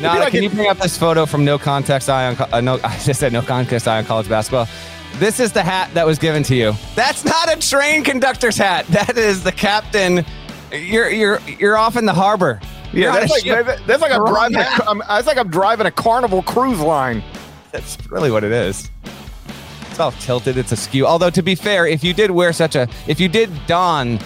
No, 0.01 0.09
like 0.15 0.29
can 0.33 0.39
it- 0.39 0.43
you 0.45 0.51
bring 0.51 0.69
up 0.69 0.79
this 0.79 0.97
photo 0.97 1.27
from 1.27 1.45
No 1.45 1.59
Context 1.59 2.09
Eye 2.09 2.27
on? 2.29 2.37
Uh, 2.53 2.61
no, 2.61 2.79
I 2.85 2.97
just 2.99 3.19
said 3.21 3.33
No 3.33 3.43
Context 3.43 3.87
Eye 3.89 3.99
on 3.99 4.05
college 4.05 4.29
basketball. 4.29 4.69
This 5.17 5.41
is 5.41 5.53
the 5.53 5.63
hat 5.63 5.93
that 5.95 6.07
was 6.07 6.19
given 6.19 6.43
to 6.45 6.55
you. 6.55 6.73
That's 6.95 7.25
not 7.25 7.53
a 7.55 7.59
train 7.61 8.03
conductor's 8.05 8.57
hat. 8.57 8.87
That 8.89 9.19
is 9.19 9.43
the 9.45 9.53
captain. 9.53 10.25
You're 10.73 11.11
you're 11.11 11.41
you're 11.59 11.77
off 11.77 11.97
in 11.97 12.07
the 12.07 12.15
harbor. 12.15 12.61
You're 12.93 13.05
Yeah, 13.05 13.09
on 13.15 13.15
that's 13.27 13.31
like, 13.33 13.87
that's 13.87 14.01
like 14.03 14.13
I'm 14.13 14.25
driving. 14.27 14.59
A. 14.59 14.85
I'm, 14.89 14.99
that's 15.07 15.27
like 15.27 15.37
I'm 15.39 15.51
driving 15.51 15.87
a 15.87 15.91
Carnival 15.91 16.43
cruise 16.43 16.81
line. 16.81 17.23
That's 17.73 17.99
really 18.11 18.31
what 18.31 18.43
it 18.45 18.53
is. 18.53 18.91
It's 19.93 20.01
all 20.01 20.13
tilted. 20.13 20.57
It's 20.57 20.73
askew. 20.73 21.07
Although 21.07 21.29
to 21.29 21.43
be 21.43 21.55
fair, 21.55 21.87
if 21.87 22.03
you 22.03 22.15
did 22.15 22.31
wear 22.31 22.55
such 22.55 22.77
a, 22.77 22.89
if 23.07 23.21
you 23.21 23.29
did 23.29 23.51
don 23.67 24.19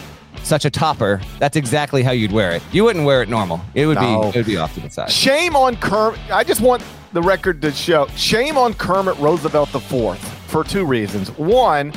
such 0.45 0.65
a 0.65 0.71
topper, 0.71 1.21
that's 1.41 1.57
exactly 1.57 2.05
how 2.05 2.13
you'd 2.13 2.31
wear 2.31 2.53
it. 2.53 2.63
You 2.71 2.85
wouldn't 2.85 3.05
wear 3.05 3.21
it 3.21 3.29
normal. 3.29 3.61
It 3.75 3.87
would 3.87 3.97
No. 3.97 4.23
be, 4.23 4.29
it 4.29 4.37
would 4.37 4.47
be 4.47 4.57
off 4.59 4.75
to 4.75 4.81
the 4.81 4.91
side. 4.91 5.11
Shame 5.11 5.57
on 5.57 5.75
Kermit. 5.79 6.21
I 6.31 6.45
just 6.45 6.61
want 6.61 6.85
the 7.13 7.21
record 7.21 7.61
to 7.63 7.73
show. 7.73 8.07
Shame 8.15 8.57
on 8.57 8.75
Kermit 8.75 9.19
Roosevelt 9.19 9.75
IV 9.75 10.17
for 10.47 10.63
two 10.63 10.85
reasons. 10.85 11.31
One, 11.37 11.93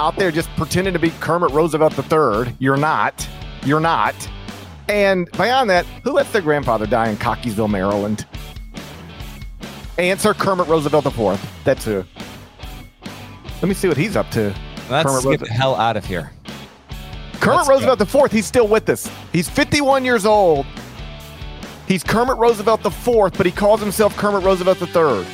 out 0.00 0.16
there 0.16 0.32
just 0.32 0.48
pretending 0.56 0.92
to 0.92 0.98
be 0.98 1.10
Kermit 1.20 1.52
Roosevelt 1.52 1.96
III. 1.96 2.56
You're 2.58 2.76
not. 2.76 3.28
You're 3.64 3.78
not. 3.78 4.16
And 4.88 5.30
beyond 5.30 5.70
that, 5.70 5.86
who 6.02 6.10
lets 6.10 6.32
their 6.32 6.42
grandfather 6.42 6.86
die 6.86 7.08
in 7.10 7.16
Cockeysville, 7.18 7.70
Maryland? 7.70 8.26
Answer 9.96 10.34
Kermit 10.34 10.66
Roosevelt 10.66 11.06
IV. 11.06 11.40
That's 11.62 11.84
who. 11.84 12.04
Let 13.62 13.68
me 13.68 13.74
see 13.74 13.88
what 13.88 13.96
he's 13.96 14.16
up 14.16 14.30
to. 14.32 14.54
Let's 14.88 15.06
Kermit 15.08 15.22
get 15.22 15.28
Roosevelt- 15.28 15.40
the 15.40 15.52
hell 15.54 15.74
out 15.76 15.96
of 15.96 16.04
here. 16.04 16.30
Kermit 17.40 17.66
Let's 17.66 17.68
Roosevelt 17.68 18.00
IV, 18.00 18.32
he's 18.32 18.46
still 18.46 18.66
with 18.68 18.88
us. 18.88 19.10
He's 19.32 19.48
51 19.48 20.04
years 20.04 20.24
old. 20.26 20.66
He's 21.86 22.02
Kermit 22.02 22.36
Roosevelt 22.38 22.84
IV, 22.84 23.32
but 23.36 23.46
he 23.46 23.52
calls 23.52 23.80
himself 23.80 24.16
Kermit 24.16 24.42
Roosevelt 24.42 24.80
III. 24.80 25.24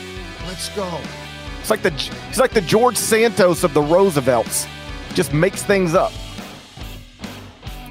Let's 0.46 0.68
go. 0.76 1.00
It's 1.60 1.70
like 1.70 1.82
the 1.82 1.90
he's 1.90 2.38
like 2.38 2.50
the 2.52 2.60
George 2.60 2.96
Santos 2.96 3.64
of 3.64 3.72
the 3.72 3.80
Roosevelts. 3.80 4.66
Just 5.14 5.32
makes 5.32 5.62
things 5.62 5.94
up. 5.94 6.12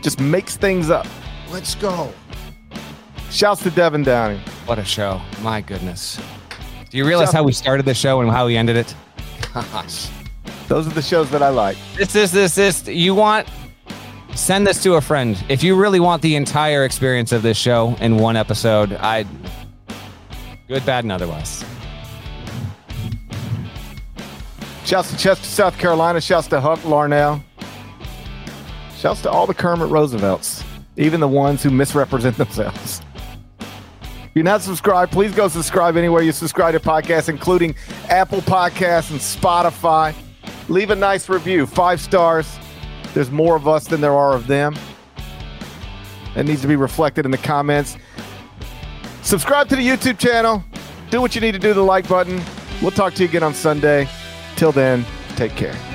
Just 0.01 0.19
makes 0.19 0.57
things 0.57 0.89
up. 0.89 1.07
Let's 1.49 1.75
go. 1.75 2.11
Shouts 3.29 3.63
to 3.63 3.71
Devin 3.71 4.03
Downing. 4.03 4.41
What 4.65 4.77
a 4.77 4.83
show. 4.83 5.21
My 5.41 5.61
goodness. 5.61 6.19
Do 6.89 6.97
you 6.97 7.05
realize 7.05 7.31
how 7.31 7.43
we 7.43 7.53
started 7.53 7.85
the 7.85 7.93
show 7.93 8.19
and 8.21 8.29
how 8.29 8.45
we 8.47 8.57
ended 8.57 8.75
it? 8.75 8.93
Gosh. 9.53 10.09
Those 10.71 10.87
are 10.87 10.91
the 10.91 11.01
shows 11.01 11.29
that 11.31 11.43
I 11.43 11.49
like. 11.49 11.75
This 11.97 12.15
is 12.15 12.31
this 12.31 12.57
is 12.57 12.87
you 12.87 13.13
want 13.13 13.45
send 14.35 14.65
this 14.65 14.81
to 14.83 14.93
a 14.93 15.01
friend. 15.01 15.35
If 15.49 15.63
you 15.63 15.75
really 15.75 15.99
want 15.99 16.21
the 16.21 16.37
entire 16.37 16.85
experience 16.85 17.33
of 17.33 17.41
this 17.41 17.57
show 17.57 17.97
in 17.99 18.15
one 18.15 18.37
episode, 18.37 18.93
I 18.93 19.25
good, 20.69 20.85
bad, 20.85 21.03
and 21.03 21.11
otherwise. 21.11 21.65
Shouts 24.85 25.11
to 25.11 25.17
Chester, 25.17 25.43
South 25.43 25.77
Carolina. 25.77 26.21
Shouts 26.21 26.47
to 26.47 26.61
Huck 26.61 26.79
Larnell. 26.83 27.43
Shouts 28.95 29.21
to 29.23 29.29
all 29.29 29.47
the 29.47 29.53
Kermit 29.53 29.89
Roosevelts, 29.89 30.63
even 30.95 31.19
the 31.19 31.27
ones 31.27 31.61
who 31.63 31.69
misrepresent 31.69 32.37
themselves. 32.37 33.01
If 33.59 34.35
you're 34.35 34.45
not 34.45 34.61
subscribed, 34.61 35.11
please 35.11 35.35
go 35.35 35.49
subscribe 35.49 35.97
anywhere 35.97 36.21
you 36.21 36.31
subscribe 36.31 36.75
to 36.75 36.79
podcasts, 36.79 37.27
including 37.27 37.75
Apple 38.07 38.39
Podcasts 38.39 39.11
and 39.11 39.19
Spotify. 39.19 40.15
Leave 40.71 40.89
a 40.89 40.95
nice 40.95 41.27
review, 41.27 41.65
five 41.65 41.99
stars. 41.99 42.57
There's 43.13 43.29
more 43.29 43.57
of 43.57 43.67
us 43.67 43.87
than 43.87 43.99
there 43.99 44.13
are 44.13 44.33
of 44.33 44.47
them. 44.47 44.73
That 46.33 46.45
needs 46.45 46.61
to 46.61 46.67
be 46.69 46.77
reflected 46.77 47.25
in 47.25 47.31
the 47.31 47.37
comments. 47.37 47.97
Subscribe 49.21 49.67
to 49.67 49.75
the 49.75 49.85
YouTube 49.85 50.17
channel. 50.17 50.63
Do 51.09 51.19
what 51.19 51.35
you 51.35 51.41
need 51.41 51.51
to 51.51 51.59
do 51.59 51.73
the 51.73 51.81
like 51.81 52.07
button. 52.07 52.41
We'll 52.81 52.91
talk 52.91 53.13
to 53.15 53.23
you 53.23 53.27
again 53.27 53.43
on 53.43 53.53
Sunday. 53.53 54.07
Till 54.55 54.71
then, 54.71 55.05
take 55.35 55.57
care. 55.57 55.90